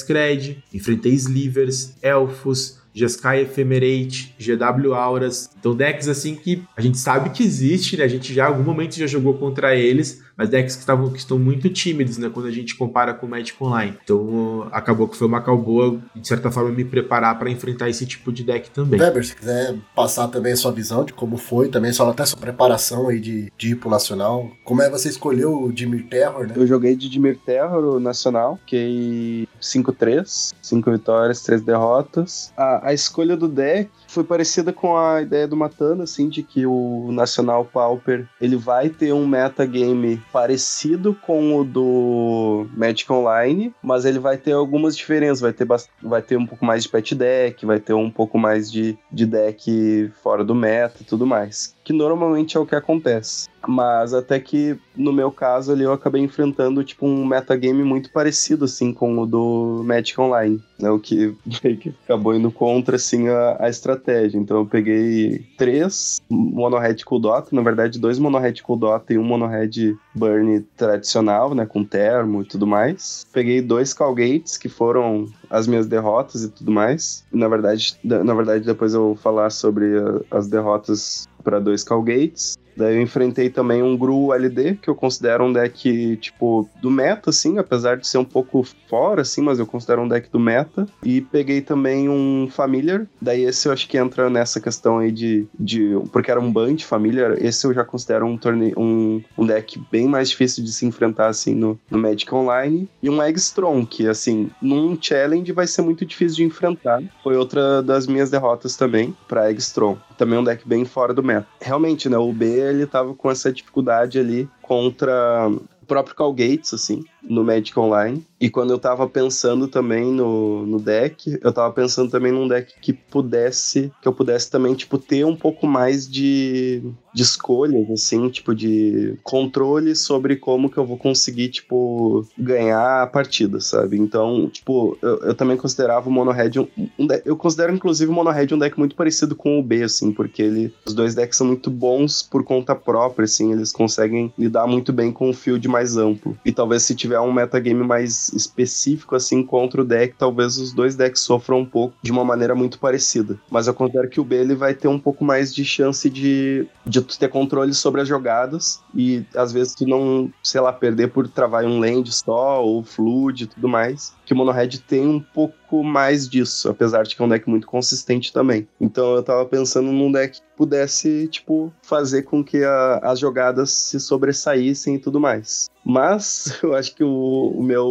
enfrentei 0.73 1.13
Slivers, 1.13 1.95
Elfos, 2.03 2.79
Jeskai 2.99 3.43
Ephemerate, 3.43 4.35
GW 4.39 4.93
Auras. 4.95 5.51
Então 5.59 5.75
decks 5.75 6.09
assim 6.09 6.35
que 6.35 6.63
a 6.77 6.81
gente 6.81 6.99
sabe 6.99 7.31
que 7.31 7.43
existe, 7.43 7.97
né? 7.97 8.05
A 8.05 8.09
gente 8.09 8.35
já 8.35 8.45
em 8.45 8.49
algum 8.49 8.65
momento 8.65 8.97
já 8.97 9.07
jogou 9.07 9.35
contra 9.35 9.77
eles, 9.77 10.23
mas 10.39 10.49
decks 10.49 10.77
que, 10.77 10.87
tavam, 10.87 11.11
que 11.11 11.19
estão 11.19 11.37
muito 11.37 11.69
tímidos, 11.69 12.17
né? 12.17 12.31
Quando 12.33 12.47
a 12.47 12.53
gente 12.53 12.77
compara 12.77 13.13
com 13.13 13.27
o 13.27 13.29
Magic 13.29 13.61
Online. 13.61 13.99
Então 14.05 14.69
acabou 14.71 15.09
que 15.09 15.17
foi 15.17 15.27
uma 15.27 15.43
cal 15.43 15.59
boa, 15.59 16.01
de 16.15 16.29
certa 16.29 16.49
forma, 16.49 16.71
me 16.71 16.85
preparar 16.85 17.37
para 17.37 17.51
enfrentar 17.51 17.89
esse 17.89 18.07
tipo 18.07 18.33
de 18.33 18.45
deck 18.45 18.71
também. 18.71 19.01
Weber, 19.01 19.27
se 19.27 19.35
quiser 19.35 19.75
passar 19.97 20.29
também 20.29 20.53
a 20.53 20.57
sua 20.57 20.71
visão 20.71 21.05
de 21.05 21.13
como 21.13 21.37
foi, 21.37 21.69
também 21.69 21.93
só 21.93 22.09
até 22.09 22.25
sua 22.25 22.39
preparação 22.39 23.09
aí 23.09 23.19
de, 23.19 23.53
de 23.59 23.73
ir 23.73 23.75
pro 23.75 23.91
Nacional. 23.91 24.49
Como 24.63 24.81
é 24.81 24.85
que 24.85 24.93
você 24.93 25.09
escolheu 25.09 25.61
o 25.61 25.73
Dimir 25.73 26.07
Terror, 26.07 26.47
né? 26.47 26.55
Eu 26.55 26.67
joguei 26.69 26.95
de 26.95 27.09
Dimir 27.09 27.37
Terror, 27.45 27.97
o 27.97 27.99
Nacional, 27.99 28.59
fiquei 28.59 29.49
5-3, 29.61 30.55
5 30.63 30.93
vitórias, 30.93 31.43
3 31.43 31.63
derrotas. 31.63 32.53
A, 32.57 32.91
a 32.91 32.95
escolha 32.95 33.37
do 33.37 33.49
deck 33.49 33.91
foi 34.07 34.23
parecida 34.23 34.73
com 34.73 34.97
a 34.97 35.21
ideia 35.21 35.49
do 35.49 35.57
Matana, 35.57 36.05
assim, 36.05 36.29
de 36.29 36.45
que 36.45 36.65
o 36.65 37.11
Nacional 37.11 37.65
Pauper 37.65 38.29
ele 38.41 38.57
vai 38.57 38.89
ter 38.89 39.13
um 39.13 39.27
metagame 39.27 40.23
parecido 40.33 41.15
com 41.15 41.57
o 41.57 41.65
do 41.65 42.67
Magic 42.75 43.11
Online, 43.13 43.75
mas 43.83 44.05
ele 44.05 44.19
vai 44.19 44.37
ter 44.37 44.53
algumas 44.53 44.97
diferenças. 44.97 45.41
Vai 45.41 45.53
ter, 45.53 45.67
vai 46.03 46.23
ter 46.23 46.37
um 46.37 46.47
pouco 46.47 46.65
mais 46.65 46.83
de 46.83 46.89
pet 46.89 47.15
deck, 47.15 47.65
vai 47.67 47.81
ter 47.81 47.93
um 47.93 48.11
pouco 48.11 48.39
mais 48.39 48.71
de, 48.71 48.99
de 49.11 49.27
deck 49.27 50.11
fora 50.23 50.45
do 50.45 50.55
meta 50.55 50.99
e 51.01 51.05
tudo 51.05 51.27
mais. 51.27 51.77
Que 51.89 51.93
normalmente 51.95 52.55
é 52.55 52.61
o 52.61 52.67
que 52.67 52.75
acontece. 52.75 53.49
Mas 53.67 54.13
até 54.13 54.39
que, 54.39 54.79
no 54.95 55.11
meu 55.11 55.33
caso 55.33 55.73
ali, 55.73 55.85
eu 55.85 55.93
acabei 55.93 56.23
enfrentando, 56.23 56.85
tipo, 56.85 57.07
um 57.07 57.25
metagame 57.25 57.83
muito 57.83 58.13
parecido, 58.13 58.67
assim, 58.67 58.93
com 58.93 59.19
o 59.19 59.27
do 59.27 59.83
Magic 59.87 60.21
Online, 60.21 60.63
né? 60.79 60.91
O 60.91 60.99
que 60.99 61.35
que 61.81 61.95
acabou 62.05 62.35
indo 62.35 62.51
contra, 62.51 62.97
assim, 62.97 63.29
a, 63.29 63.57
a 63.59 63.71
estratégia. 63.71 64.39
Então 64.39 64.59
eu 64.59 64.67
peguei 64.67 65.47
três 65.57 66.21
monohead 66.29 67.03
cool 67.07 67.21
dot, 67.21 67.55
na 67.55 67.63
verdade, 67.63 67.99
dois 67.99 68.19
monohead 68.19 68.63
cool 68.63 68.77
dot 68.77 69.11
e 69.11 69.19
um 69.19 69.25
monohead 69.25 69.97
burn 70.15 70.61
tradicional, 70.77 71.55
né? 71.55 71.65
Com 71.65 71.85
termo 71.85 72.43
e 72.43 72.45
tudo 72.45 72.67
mais. 72.67 73.27
Peguei 73.33 73.63
dois 73.63 73.95
Calgates, 73.95 74.59
que 74.59 74.69
foram 74.69 75.25
as 75.49 75.67
minhas 75.67 75.87
derrotas 75.87 76.45
e 76.45 76.51
tudo 76.51 76.71
mais. 76.71 77.25
Na 77.33 77.49
verdade, 77.49 77.97
na 78.05 78.35
verdade 78.35 78.65
depois 78.65 78.93
eu 78.93 79.01
vou 79.01 79.17
falar 79.17 79.51
sobre 79.51 79.87
as 80.31 80.49
derrotas 80.49 81.28
para 81.43 81.59
dois 81.59 81.83
Calgates. 81.85 82.57
Daí 82.79 82.95
eu 82.95 83.03
enfrentei 83.03 83.51
também 83.51 83.83
um 83.83 83.97
Gru 83.97 84.33
LD, 84.33 84.77
que 84.77 84.89
eu 84.89 84.95
considero 84.95 85.45
um 85.45 85.53
deck, 85.53 86.17
tipo, 86.19 86.69
do 86.81 86.89
meta, 86.89 87.31
assim, 87.31 87.59
apesar 87.59 87.97
de 87.97 88.07
ser 88.07 88.19
um 88.19 88.25
pouco 88.25 88.65
fora, 88.89 89.23
assim, 89.23 89.43
mas 89.43 89.59
eu 89.59 89.67
considero 89.67 90.03
um 90.03 90.09
deck 90.09 90.31
do 90.31 90.39
meta. 90.39 90.87
E 91.03 91.21
peguei 91.21 91.61
também 91.61 92.09
um 92.09 92.49
Familiar, 92.49 93.05
daí 93.21 93.43
esse 93.43 93.67
eu 93.67 93.73
acho 93.73 93.89
que 93.89 93.99
entra 93.99 94.31
nessa 94.31 94.61
questão 94.61 94.99
aí 94.99 95.11
de. 95.11 95.47
de 95.59 95.99
porque 96.13 96.31
era 96.31 96.39
um 96.39 96.53
Band 96.53 96.79
Familiar, 96.79 97.35
esse 97.43 97.67
eu 97.67 97.75
já 97.75 97.85
considero 97.85 98.25
um 98.25 98.39
torneio, 98.39 98.79
um, 98.79 99.21
um 99.37 99.45
deck 99.45 99.81
bem 99.91 100.07
mais 100.07 100.31
difícil 100.31 100.63
de 100.63 100.73
se 100.73 100.87
enfrentar, 100.87 101.27
assim, 101.27 101.55
no, 101.55 101.79
no 101.91 101.99
Magic 101.99 102.33
Online. 102.33 102.89
E 103.03 103.11
um 103.11 103.21
Eggstrom, 103.21 103.85
que, 103.85 104.07
assim, 104.07 104.51
num 104.63 104.97
challenge 105.01 105.51
vai 105.51 105.67
ser 105.67 105.83
muito 105.83 106.07
difícil 106.07 106.37
de 106.37 106.45
enfrentar. 106.45 107.03
Foi 107.25 107.37
outra 107.37 107.83
das 107.83 108.07
minhas 108.07 108.31
derrotas 108.31 108.77
também 108.77 109.17
para 109.27 109.51
Eggstrom. 109.51 109.97
Também 110.17 110.39
um 110.39 110.45
deck 110.45 110.67
bem 110.67 110.85
fora 110.85 111.13
do 111.13 111.23
meta. 111.23 111.47
Realmente, 111.61 112.09
né, 112.09 112.17
o 112.17 112.33
B 112.33 112.68
ele 112.69 112.87
tava 112.87 113.15
com 113.15 113.31
essa 113.31 113.53
dificuldade 113.53 114.19
ali 114.19 114.49
contra 114.63 115.51
próprio 115.89 116.15
Call 116.15 116.33
Gates, 116.35 116.73
assim, 116.75 117.03
no 117.29 117.45
Magic 117.45 117.79
Online. 117.79 118.25
E 118.41 118.49
quando 118.49 118.71
eu 118.71 118.79
tava 118.79 119.07
pensando 119.09 119.67
também 119.67 120.13
no, 120.13 120.65
no 120.65 120.79
deck, 120.81 121.39
eu 121.43 121.53
tava 121.53 121.73
pensando 121.73 122.11
também 122.11 122.33
num 122.33 122.47
deck 122.47 122.73
que 122.81 122.93
pudesse, 122.93 123.93
que 124.01 124.09
eu 124.09 124.13
pudesse 124.13 124.51
também, 124.51 124.75
tipo, 124.75 124.97
ter 124.97 125.25
um 125.27 125.35
pouco 125.35 125.67
mais 125.67 126.09
de, 126.09 126.83
de 127.13 127.23
escolhas, 127.23 127.91
assim, 127.91 128.29
tipo, 128.29 128.55
de 128.55 129.19
controle 129.25 129.97
sobre 129.97 130.37
como 130.37 130.71
que 130.71 130.79
eu 130.79 130.87
vou 130.87 130.97
conseguir, 130.97 131.49
tipo, 131.49 132.25
ganhar 132.39 133.03
a 133.03 133.07
partida, 133.07 133.61
sabe? 133.61 133.99
Então, 133.99 134.49
tipo, 134.49 134.97
eu, 135.03 135.19
eu 135.19 135.35
também 135.35 135.57
considerava 135.57 136.09
o 136.09 136.13
Mono 136.13 136.31
Red 136.31 136.53
um, 136.59 136.69
um 136.97 137.07
deck, 137.07 137.27
eu 137.27 137.37
considero 137.37 137.75
inclusive 137.75 138.11
o 138.11 138.15
Mono 138.15 138.31
Red 138.31 138.55
um 138.55 138.59
deck 138.59 138.79
muito 138.79 138.95
parecido 138.95 139.35
com 139.35 139.59
o 139.59 139.63
B, 139.63 139.83
assim, 139.83 140.13
porque 140.13 140.43
ele, 140.43 140.73
os 140.87 140.95
dois 140.95 141.15
decks 141.15 141.37
são 141.37 141.47
muito 141.47 141.71
bons 141.71 142.23
por 142.23 142.45
conta 142.45 142.75
própria, 142.75 143.25
assim, 143.25 143.53
eles 143.53 143.73
conseguem 143.73 144.33
lidar 144.39 144.67
muito 144.69 144.93
bem 144.93 145.11
com 145.11 145.29
o 145.29 145.35
field 145.35 145.67
mais 145.67 145.97
amplo. 145.97 146.39
E 146.45 146.53
talvez 146.53 146.85
se 146.85 146.95
tiver 146.95 147.18
um 147.21 147.33
metagame 147.33 147.85
mais 147.85 148.29
específico, 148.33 149.15
assim, 149.15 149.43
contra 149.43 149.83
o 149.83 149.85
deck, 149.85 150.15
talvez 150.19 150.59
os 150.59 150.73
dois 150.73 150.97
decks 150.97 151.23
sofram 151.23 151.61
um 151.61 151.65
pouco 151.65 151.95
de 152.03 152.11
uma 152.11 152.25
maneira 152.25 152.55
muito 152.55 152.79
parecida. 152.79 153.39
Mas 153.51 153.67
eu 153.67 153.75
considero 153.75 154.09
que 154.09 154.21
o 154.21 154.25
B 154.25 154.37
ele 154.37 154.55
vai 154.55 154.75
ter 154.75 154.89
um 154.89 154.99
pouco 154.99 155.25
mais 155.25 155.55
de 155.55 155.65
chance 155.65 156.09
de, 156.09 156.67
de 156.85 157.01
tu 157.01 157.19
ter 157.19 157.29
controle 157.29 157.75
sobre 157.75 158.01
as 158.01 158.09
jogadas 158.09 158.81
e 158.95 159.25
às 159.35 159.53
vezes 159.53 159.75
tu 159.75 159.87
não, 159.87 160.31
sei 160.43 160.61
lá, 160.61 160.73
perder 160.73 161.09
por 161.09 161.29
travar 161.29 161.65
um 161.65 161.81
land 161.81 162.13
só 162.13 162.63
ou 162.65 162.83
flood 162.83 163.45
e 163.45 163.47
tudo 163.47 163.69
mais. 163.69 164.13
Que 164.29 164.35
o 164.35 164.79
tem 164.87 165.07
um 165.07 165.19
pouco 165.19 165.83
mais 165.83 166.29
disso, 166.29 166.69
apesar 166.69 167.03
de 167.05 167.17
que 167.17 167.23
é 167.23 167.25
um 167.25 167.29
deck 167.31 167.49
muito 167.49 167.67
consistente 167.67 168.31
também. 168.31 168.69
Então 168.79 169.15
eu 169.15 169.23
tava 169.23 169.47
pensando 169.47 169.91
num 169.91 170.13
deck 170.13 170.39
que 170.39 170.47
pudesse, 170.55 171.29
tipo, 171.29 171.73
fazer 171.81 172.25
com 172.25 172.45
que 172.45 172.63
a, 172.63 172.99
as 173.05 173.21
jogadas 173.21 173.71
se 173.71 173.99
sobressaíssem 173.99 174.97
e 174.97 174.99
tudo 174.99 175.19
mais. 175.19 175.71
Mas 175.85 176.59
eu 176.63 176.75
acho 176.75 176.95
que 176.95 177.05
o, 177.05 177.55
o, 177.57 177.63
meu, 177.63 177.87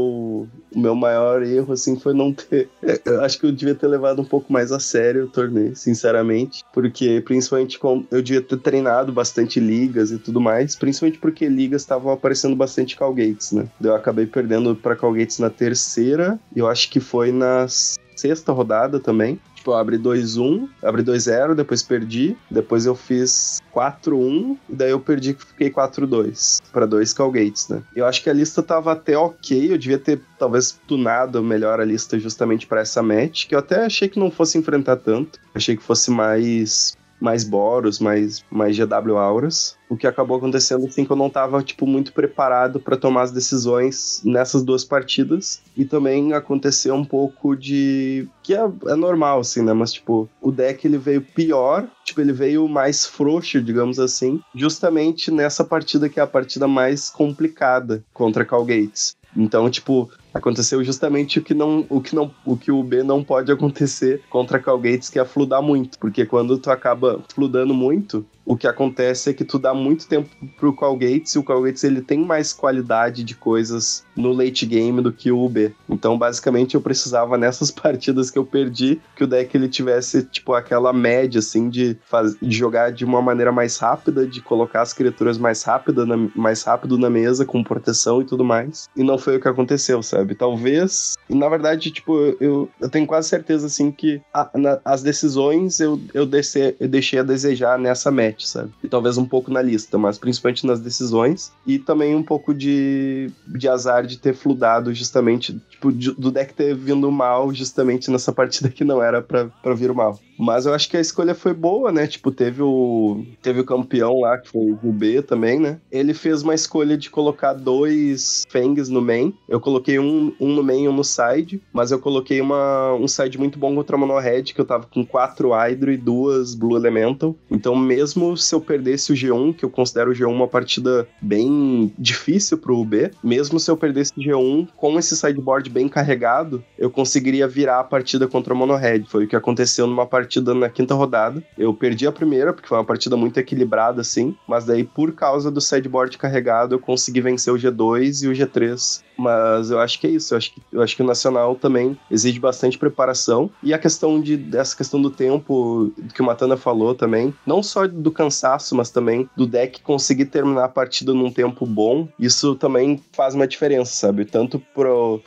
o 0.76 0.80
meu 0.80 0.94
maior 0.94 1.42
erro, 1.42 1.74
assim, 1.74 1.98
foi 1.98 2.14
não 2.14 2.34
ter. 2.34 2.70
Eu 3.06 3.22
acho 3.22 3.40
que 3.40 3.46
eu 3.46 3.52
devia 3.52 3.74
ter 3.74 3.88
levado 3.88 4.22
um 4.22 4.26
pouco 4.26 4.52
mais 4.52 4.72
a 4.72 4.80
sério 4.80 5.26
o 5.26 5.28
torneio, 5.30 5.76
sinceramente. 5.76 6.64
Porque, 6.74 7.22
principalmente, 7.22 7.80
com, 7.80 8.06
eu 8.12 8.22
devia 8.22 8.42
ter 8.42 8.58
treinado 8.58 9.14
bastante 9.14 9.60
ligas 9.60 10.12
e 10.12 10.18
tudo 10.18 10.42
mais. 10.42 10.76
Principalmente 10.76 11.20
porque 11.20 11.48
ligas 11.48 11.82
estavam 11.82 12.12
aparecendo 12.12 12.56
bastante 12.56 12.98
Calgates, 12.98 13.54
né? 13.54 13.68
Eu 13.82 13.96
acabei 13.96 14.26
perdendo 14.26 14.76
para 14.76 14.96
Calgates 14.96 15.40
na 15.40 15.50
terceira. 15.50 16.27
E 16.56 16.60
eu 16.60 16.68
acho 16.68 16.90
que 16.90 17.00
foi 17.00 17.32
na 17.32 17.68
sexta 18.16 18.52
rodada 18.52 19.00
também. 19.00 19.40
Tipo, 19.56 19.72
eu 19.72 19.76
abri 19.76 19.98
2-1, 19.98 20.68
abri 20.82 21.04
2-0, 21.04 21.54
depois 21.54 21.84
perdi. 21.84 22.36
Depois 22.50 22.86
eu 22.86 22.96
fiz 22.96 23.62
4-1, 23.74 24.58
e 24.70 24.76
daí 24.76 24.92
eu 24.92 25.00
perdi 25.00 25.34
que 25.34 25.46
fiquei 25.46 25.70
4-2 25.70 26.62
para 26.72 26.86
dois 26.86 27.14
Calgates, 27.14 27.68
né? 27.70 27.84
Eu 27.96 28.06
acho 28.06 28.24
que 28.24 28.30
a 28.30 28.34
lista 28.34 28.64
tava 28.64 28.92
até 28.92 29.18
ok, 29.18 29.74
eu 29.74 29.78
devia 29.78 30.00
ter 30.00 30.20
talvez 30.40 30.80
tunado 30.88 31.44
melhor 31.44 31.80
a 31.80 31.86
lista 31.86 32.18
justamente 32.18 32.66
para 32.66 32.82
essa 32.82 33.04
match, 33.04 33.48
que 33.48 33.56
eu 33.56 33.60
até 33.60 33.86
achei 33.86 34.08
que 34.08 34.20
não 34.20 34.32
fosse 34.32 34.58
enfrentar 34.58 34.98
tanto. 34.98 35.40
Achei 35.54 35.76
que 35.76 35.84
fosse 35.84 36.10
mais 36.10 36.96
mais 37.20 37.44
Boros, 37.44 38.00
mais, 38.00 38.44
mais 38.50 38.78
GW 38.78 39.18
Auras. 39.18 39.76
O 39.90 39.96
que 39.96 40.06
acabou 40.06 40.38
acontecendo 40.38 40.86
assim 40.86 41.06
que 41.06 41.12
eu 41.12 41.16
não 41.16 41.28
estava 41.28 41.64
tipo 41.64 41.88
muito 41.88 42.14
preparado 42.14 42.80
para 42.80 42.98
tomar 42.98 43.24
as 43.24 43.32
decisões 43.32 44.22
nessas 44.24 44.64
duas 44.64 44.84
partidas 44.84 45.62
e 45.76 45.86
também 45.86 46.34
aconteceu 46.34 46.94
um 46.94 47.06
pouco 47.06 47.56
de 47.56 48.28
que 48.44 48.54
é, 48.54 48.70
é, 48.88 48.96
normal 48.96 49.40
assim, 49.40 49.62
né, 49.62 49.74
mas 49.74 49.94
tipo, 49.94 50.30
o 50.42 50.52
deck 50.52 50.86
ele 50.86 50.98
veio 50.98 51.22
pior, 51.22 51.88
tipo, 52.04 52.22
ele 52.22 52.34
veio 52.34 52.68
mais 52.68 53.06
frouxo, 53.06 53.62
digamos 53.62 54.00
assim, 54.00 54.42
justamente 54.54 55.32
nessa 55.32 55.64
partida 55.64 56.10
que 56.10 56.20
é 56.20 56.24
a 56.24 56.28
partida 56.28 56.68
mais 56.68 57.10
complicada 57.10 58.04
contra 58.14 58.46
Calgates. 58.46 59.16
Então, 59.36 59.70
tipo, 59.70 60.10
aconteceu 60.34 60.84
justamente 60.84 61.40
o 61.40 61.42
que 61.42 61.54
não 61.54 61.86
o 61.90 62.02
que 62.02 62.16
não 62.16 62.32
o 62.46 62.56
que 62.56 62.72
o 62.72 62.84
B 62.84 63.04
não 63.04 63.24
pode 63.24 63.52
acontecer 63.52 64.22
contra 64.30 64.60
Calgates, 64.60 65.10
que 65.10 65.20
é 65.20 65.26
fludar 65.26 65.62
muito, 65.62 65.98
porque 66.00 66.26
quando 66.26 66.58
tu 66.58 66.70
acaba 66.70 67.22
fludando 67.34 67.74
muito, 67.74 68.26
o 68.48 68.56
que 68.56 68.66
acontece 68.66 69.30
é 69.30 69.34
que 69.34 69.44
tu 69.44 69.60
dá 69.60 69.74
muito 69.74 70.08
tempo 70.08 70.30
pro 70.58 70.74
Call 70.74 70.96
Gates 70.96 71.36
e 71.36 71.40
o 71.40 71.44
Call 71.44 71.64
Gates 71.64 71.84
ele 71.84 72.02
tem 72.02 72.20
mais 72.20 72.54
qualidade 72.54 73.22
de 73.22 73.36
coisas 73.36 74.06
no 74.16 74.32
late 74.32 74.66
game 74.66 75.02
do 75.02 75.12
que 75.12 75.30
o 75.30 75.44
UB. 75.44 75.76
Então, 75.90 76.18
basicamente, 76.18 76.76
eu 76.76 76.82
precisava 76.82 77.36
nessas 77.38 77.70
partidas 77.70 78.32
que 78.32 78.40
eu 78.40 78.46
perdi 78.46 79.02
que 79.18 79.26
o 79.26 79.28
deck 79.28 79.54
ele 79.56 79.68
tivesse 79.68 80.24
tipo 80.24 80.54
aquela 80.54 80.94
média 80.94 81.40
assim 81.40 81.70
de, 81.70 81.98
faz... 82.06 82.38
de 82.42 82.56
jogar 82.56 82.94
de 82.94 83.04
uma 83.04 83.22
maneira 83.22 83.52
mais 83.52 83.78
rápida, 83.78 84.26
de 84.26 84.40
colocar 84.40 84.82
as 84.82 84.94
criaturas 84.94 85.38
mais 85.38 85.62
rápida 85.64 86.06
na... 86.06 86.16
mais 86.34 86.64
rápido 86.64 86.98
na 86.98 87.10
mesa 87.10 87.46
com 87.46 87.62
proteção 87.62 88.22
e 88.22 88.26
tudo 88.26 88.46
mais. 88.46 88.88
E 88.96 89.04
não 89.04 89.18
foi 89.18 89.36
o 89.36 89.42
que 89.42 89.48
aconteceu, 89.50 90.02
sabe? 90.02 90.17
Talvez, 90.38 91.16
e 91.30 91.36
na 91.36 91.50
verdade, 91.50 91.92
tipo, 91.92 92.36
eu, 92.40 92.70
eu 92.80 92.90
tenho 92.90 93.06
quase 93.06 93.30
certeza 93.30 93.68
assim 93.68 93.92
que 93.92 94.22
a, 94.34 94.50
na, 94.56 94.80
as 94.86 95.02
decisões 95.02 95.80
eu 95.80 96.00
eu, 96.14 96.26
descer, 96.26 96.76
eu 96.80 96.88
deixei 96.88 97.20
a 97.20 97.24
desejar 97.24 97.78
nessa 97.78 98.12
match 98.12 98.44
sabe? 98.44 98.72
E 98.84 98.88
talvez 98.88 99.18
um 99.18 99.26
pouco 99.26 99.52
na 99.52 99.62
lista, 99.62 99.98
mas 99.98 100.18
principalmente 100.18 100.66
nas 100.66 100.80
decisões. 100.80 101.52
E 101.66 101.80
também 101.80 102.16
um 102.16 102.24
pouco 102.24 102.54
de, 102.54 103.30
de 103.48 103.68
azar 103.68 104.06
de 104.06 104.18
ter 104.18 104.34
fludado 104.34 104.94
justamente, 104.94 105.60
tipo, 105.78 105.92
do 105.92 106.32
deck 106.32 106.54
ter 106.54 106.76
vindo 106.76 107.12
mal 107.12 107.54
justamente 107.54 108.10
nessa 108.10 108.34
partida 108.34 108.70
que 108.70 108.84
não 108.84 109.02
era 109.02 109.22
para 109.22 109.76
vir 109.76 109.94
mal. 109.94 110.20
Mas 110.38 110.66
eu 110.66 110.74
acho 110.74 110.90
que 110.90 110.98
a 110.98 111.02
escolha 111.02 111.34
foi 111.34 111.54
boa, 111.54 111.92
né? 111.92 112.06
Tipo, 112.06 112.32
teve 112.32 112.62
o, 112.62 113.26
teve 113.42 113.62
o 113.62 113.66
campeão 113.66 114.20
lá, 114.20 114.38
que 114.38 114.50
foi 114.50 114.78
o 114.84 114.92
B 114.92 115.22
também, 115.22 115.60
né? 115.60 115.80
Ele 115.92 116.14
fez 116.14 116.44
uma 116.44 116.54
escolha 116.54 116.96
de 116.96 117.10
colocar 117.10 117.54
dois 117.54 118.46
Fangs 118.50 118.90
no 118.90 119.02
main. 119.02 119.34
Eu 119.50 119.60
coloquei 119.60 119.98
um, 119.98 120.34
um 120.40 120.54
no 120.54 120.64
main 120.64 120.84
e 120.84 120.90
um 120.90 120.94
no 120.94 121.04
side, 121.04 121.62
mas 121.74 121.92
eu 121.92 122.00
coloquei 122.00 122.40
uma, 122.40 122.94
um 122.94 123.08
side 123.08 123.38
muito 123.38 123.58
bom 123.58 123.74
contra 123.76 123.96
a 123.96 124.00
Mono 124.00 124.20
Red, 124.20 124.44
que 124.44 124.62
eu 124.62 124.66
tava 124.66 124.86
com 124.86 125.04
quatro 125.04 125.52
Hydro 125.52 125.92
e 125.92 125.98
duas 125.98 126.54
Blue 126.54 126.78
Elemental. 126.78 127.36
Então, 127.50 127.76
mesmo 127.76 128.38
se 128.38 128.54
eu 128.54 128.62
perdesse 128.62 129.12
o 129.12 129.16
G1, 129.16 129.56
que 129.56 129.66
eu 129.66 129.70
considero 129.70 130.12
o 130.12 130.14
G1 130.14 130.30
uma 130.30 130.48
partida 130.48 131.08
bem 131.20 131.92
difícil 131.98 132.58
pro 132.58 132.84
B, 132.86 133.12
mesmo 133.24 133.60
se 133.60 133.72
eu 133.72 133.78
perdesse 133.78 134.14
o 134.16 134.22
G1 134.22 134.68
com 134.76 135.00
esse 135.00 135.16
sideboard 135.16 135.67
bem 135.70 135.88
carregado, 135.88 136.64
eu 136.78 136.90
conseguiria 136.90 137.48
virar 137.48 137.80
a 137.80 137.84
partida 137.84 138.28
contra 138.28 138.54
a 138.54 138.58
Mono 138.58 138.76
Red. 138.76 139.06
Foi 139.06 139.26
o 139.26 139.28
que 139.28 139.36
aconteceu 139.36 139.88
numa 139.88 140.06
partida 140.06 140.54
na 140.54 140.70
quinta 140.70 140.94
rodada. 140.94 141.44
Eu 141.58 141.74
perdi 141.74 142.08
a 142.08 142.12
primeira, 142.12 142.54
porque 142.54 142.68
foi 142.68 142.78
uma 142.78 142.86
partida 142.86 143.18
muito 143.18 143.40
equilibrada, 143.40 144.02
assim. 144.02 144.36
Mas 144.48 144.66
daí, 144.66 144.84
por 144.84 145.14
causa 145.14 145.52
do 145.52 145.62
sideboard 145.62 146.18
carregado, 146.18 146.76
eu 146.76 146.80
consegui 146.80 147.22
vencer 147.22 147.54
o 147.54 147.58
G2 147.58 148.24
e 148.24 148.28
o 148.28 148.32
G3 148.32 149.07
mas 149.18 149.72
eu 149.72 149.80
acho 149.80 150.00
que 150.00 150.08
é 150.08 150.10
isso. 150.12 150.34
Eu 150.34 150.38
acho 150.38 150.54
que, 150.54 150.62
eu 150.72 150.82
acho 150.82 150.96
que 150.96 151.02
o 151.02 151.06
Nacional 151.06 151.56
também 151.56 151.98
exige 152.10 152.40
bastante 152.40 152.78
preparação. 152.78 153.50
E 153.62 153.74
a 153.74 153.80
questão 153.80 154.22
de, 154.22 154.38
dessa 154.38 154.76
questão 154.76 155.02
do 155.02 155.10
tempo, 155.10 155.92
que 156.14 156.22
o 156.22 156.26
Matana 156.26 156.58
falou 156.58 156.94
também, 156.94 157.34
não 157.46 157.62
só 157.64 157.88
do 157.88 158.12
cansaço, 158.12 158.76
mas 158.76 158.90
também 158.90 159.30
do 159.36 159.46
deck 159.46 159.82
conseguir 159.82 160.26
terminar 160.26 160.66
a 160.66 160.70
partida 160.70 161.14
num 161.14 161.32
tempo 161.32 161.66
bom, 161.66 162.08
isso 162.20 162.56
também 162.56 163.02
faz 163.14 163.36
uma 163.36 163.48
diferença, 163.48 163.92
sabe? 163.94 164.26
Tanto 164.26 164.62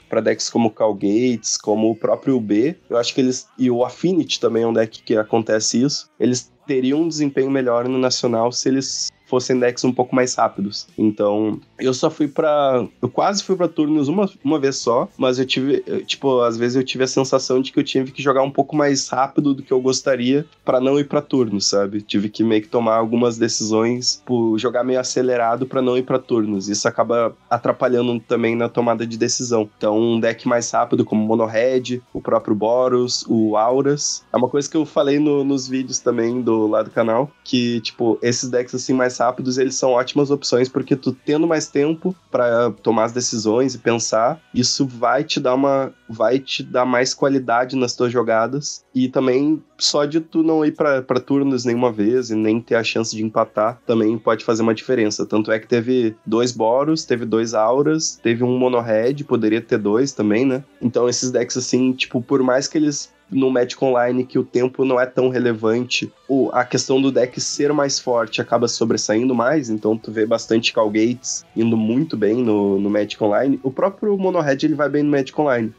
para 0.08 0.20
decks 0.20 0.48
como 0.48 0.68
o 0.68 0.72
Calgates, 0.72 1.56
como 1.56 1.90
o 1.90 1.96
próprio 1.96 2.36
UB. 2.36 2.76
Eu 2.88 2.96
acho 2.96 3.14
que 3.14 3.20
eles. 3.20 3.48
E 3.58 3.70
o 3.70 3.84
Affinity 3.84 4.40
também 4.40 4.62
é 4.62 4.66
um 4.66 4.72
deck 4.72 5.02
que 5.02 5.16
acontece 5.16 5.82
isso. 5.82 6.08
Eles 6.18 6.52
teriam 6.66 7.00
um 7.00 7.08
desempenho 7.08 7.50
melhor 7.50 7.88
no 7.88 7.98
Nacional 7.98 8.52
se 8.52 8.68
eles 8.68 9.09
fossem 9.30 9.58
decks 9.58 9.84
um 9.84 9.92
pouco 9.92 10.14
mais 10.14 10.34
rápidos. 10.34 10.88
Então, 10.98 11.60
eu 11.78 11.94
só 11.94 12.10
fui 12.10 12.26
para 12.28 12.86
Eu 13.00 13.08
quase 13.08 13.42
fui 13.42 13.56
para 13.56 13.68
turnos 13.68 14.08
uma, 14.08 14.28
uma 14.44 14.58
vez 14.58 14.76
só, 14.76 15.08
mas 15.16 15.38
eu 15.38 15.46
tive. 15.46 15.80
tipo, 16.04 16.40
às 16.40 16.58
vezes 16.58 16.76
eu 16.76 16.84
tive 16.84 17.04
a 17.04 17.06
sensação 17.06 17.62
de 17.62 17.72
que 17.72 17.78
eu 17.78 17.84
tive 17.84 18.10
que 18.10 18.22
jogar 18.22 18.42
um 18.42 18.50
pouco 18.50 18.74
mais 18.74 19.08
rápido 19.08 19.54
do 19.54 19.62
que 19.62 19.72
eu 19.72 19.80
gostaria 19.80 20.44
para 20.64 20.80
não 20.80 20.98
ir 20.98 21.04
para 21.04 21.22
turnos, 21.22 21.68
sabe? 21.68 22.02
Tive 22.02 22.28
que 22.28 22.42
meio 22.42 22.62
que 22.62 22.68
tomar 22.68 22.96
algumas 22.96 23.38
decisões, 23.38 24.22
por 24.26 24.58
jogar 24.58 24.82
meio 24.82 24.98
acelerado 24.98 25.66
para 25.66 25.80
não 25.80 25.96
ir 25.96 26.02
para 26.02 26.18
turnos. 26.18 26.68
Isso 26.68 26.88
acaba 26.88 27.34
atrapalhando 27.48 28.18
também 28.20 28.56
na 28.56 28.68
tomada 28.68 29.06
de 29.06 29.16
decisão. 29.16 29.68
Então, 29.76 29.98
um 29.98 30.18
deck 30.18 30.48
mais 30.48 30.70
rápido, 30.70 31.04
como 31.04 31.24
Mono 31.24 31.46
Red, 31.46 32.02
o 32.12 32.20
próprio 32.20 32.54
Boros, 32.54 33.24
o 33.28 33.56
Auras. 33.56 34.24
É 34.32 34.36
uma 34.36 34.48
coisa 34.48 34.68
que 34.68 34.76
eu 34.76 34.84
falei 34.84 35.18
no, 35.18 35.44
nos 35.44 35.68
vídeos 35.68 35.98
também 36.00 36.40
do 36.42 36.66
lado 36.66 36.86
do 36.86 36.90
canal, 36.90 37.30
que, 37.44 37.80
tipo, 37.80 38.18
esses 38.22 38.48
decks 38.48 38.74
assim 38.74 38.92
mais 38.92 39.18
rápidos, 39.20 39.58
eles 39.58 39.74
são 39.74 39.92
ótimas 39.92 40.30
opções, 40.30 40.68
porque 40.68 40.96
tu 40.96 41.12
tendo 41.12 41.46
mais 41.46 41.68
tempo 41.68 42.14
para 42.30 42.70
tomar 42.82 43.04
as 43.04 43.12
decisões 43.12 43.74
e 43.74 43.78
pensar, 43.78 44.40
isso 44.54 44.86
vai 44.86 45.22
te 45.22 45.38
dar 45.38 45.54
uma 45.54 45.92
vai 46.08 46.40
te 46.40 46.64
dar 46.64 46.84
mais 46.84 47.14
qualidade 47.14 47.76
nas 47.76 47.94
tuas 47.94 48.12
jogadas 48.12 48.84
e 48.92 49.08
também 49.08 49.62
só 49.78 50.04
de 50.04 50.20
tu 50.20 50.42
não 50.42 50.64
ir 50.64 50.72
para 50.72 51.20
turnos 51.20 51.64
nenhuma 51.64 51.92
vez 51.92 52.30
e 52.30 52.34
nem 52.34 52.60
ter 52.60 52.74
a 52.74 52.82
chance 52.82 53.14
de 53.14 53.22
empatar 53.22 53.80
também 53.86 54.18
pode 54.18 54.44
fazer 54.44 54.62
uma 54.62 54.74
diferença. 54.74 55.24
Tanto 55.24 55.52
é 55.52 55.58
que 55.58 55.68
teve 55.68 56.16
dois 56.26 56.50
Boros, 56.50 57.04
teve 57.04 57.24
dois 57.24 57.54
Auras, 57.54 58.18
teve 58.20 58.42
um 58.42 58.58
Mono 58.58 58.80
Red, 58.80 59.22
poderia 59.24 59.60
ter 59.60 59.78
dois 59.78 60.12
também, 60.12 60.44
né? 60.44 60.64
Então 60.82 61.08
esses 61.08 61.30
decks 61.30 61.56
assim, 61.56 61.92
tipo, 61.92 62.20
por 62.20 62.42
mais 62.42 62.66
que 62.66 62.76
eles 62.76 63.12
no 63.30 63.50
Magic 63.50 63.82
Online 63.82 64.24
que 64.24 64.38
o 64.38 64.44
tempo 64.44 64.84
não 64.84 65.00
é 65.00 65.06
tão 65.06 65.28
relevante, 65.28 66.12
o, 66.28 66.50
a 66.52 66.64
questão 66.64 67.00
do 67.00 67.12
deck 67.12 67.40
ser 67.40 67.72
mais 67.72 67.98
forte 67.98 68.40
acaba 68.40 68.68
sobressaindo 68.68 69.34
mais, 69.34 69.70
então 69.70 69.96
tu 69.96 70.10
vê 70.10 70.26
bastante 70.26 70.72
Calgates 70.72 71.44
indo 71.56 71.76
muito 71.76 72.16
bem 72.16 72.42
no, 72.42 72.78
no 72.78 72.90
Magic 72.90 73.22
Online. 73.22 73.60
O 73.62 73.70
próprio 73.70 74.16
Mono 74.16 74.40
Red 74.40 74.58
ele 74.62 74.74
vai 74.74 74.88
bem 74.88 75.02
no 75.02 75.10
Magic 75.10 75.38
Online, 75.40 75.72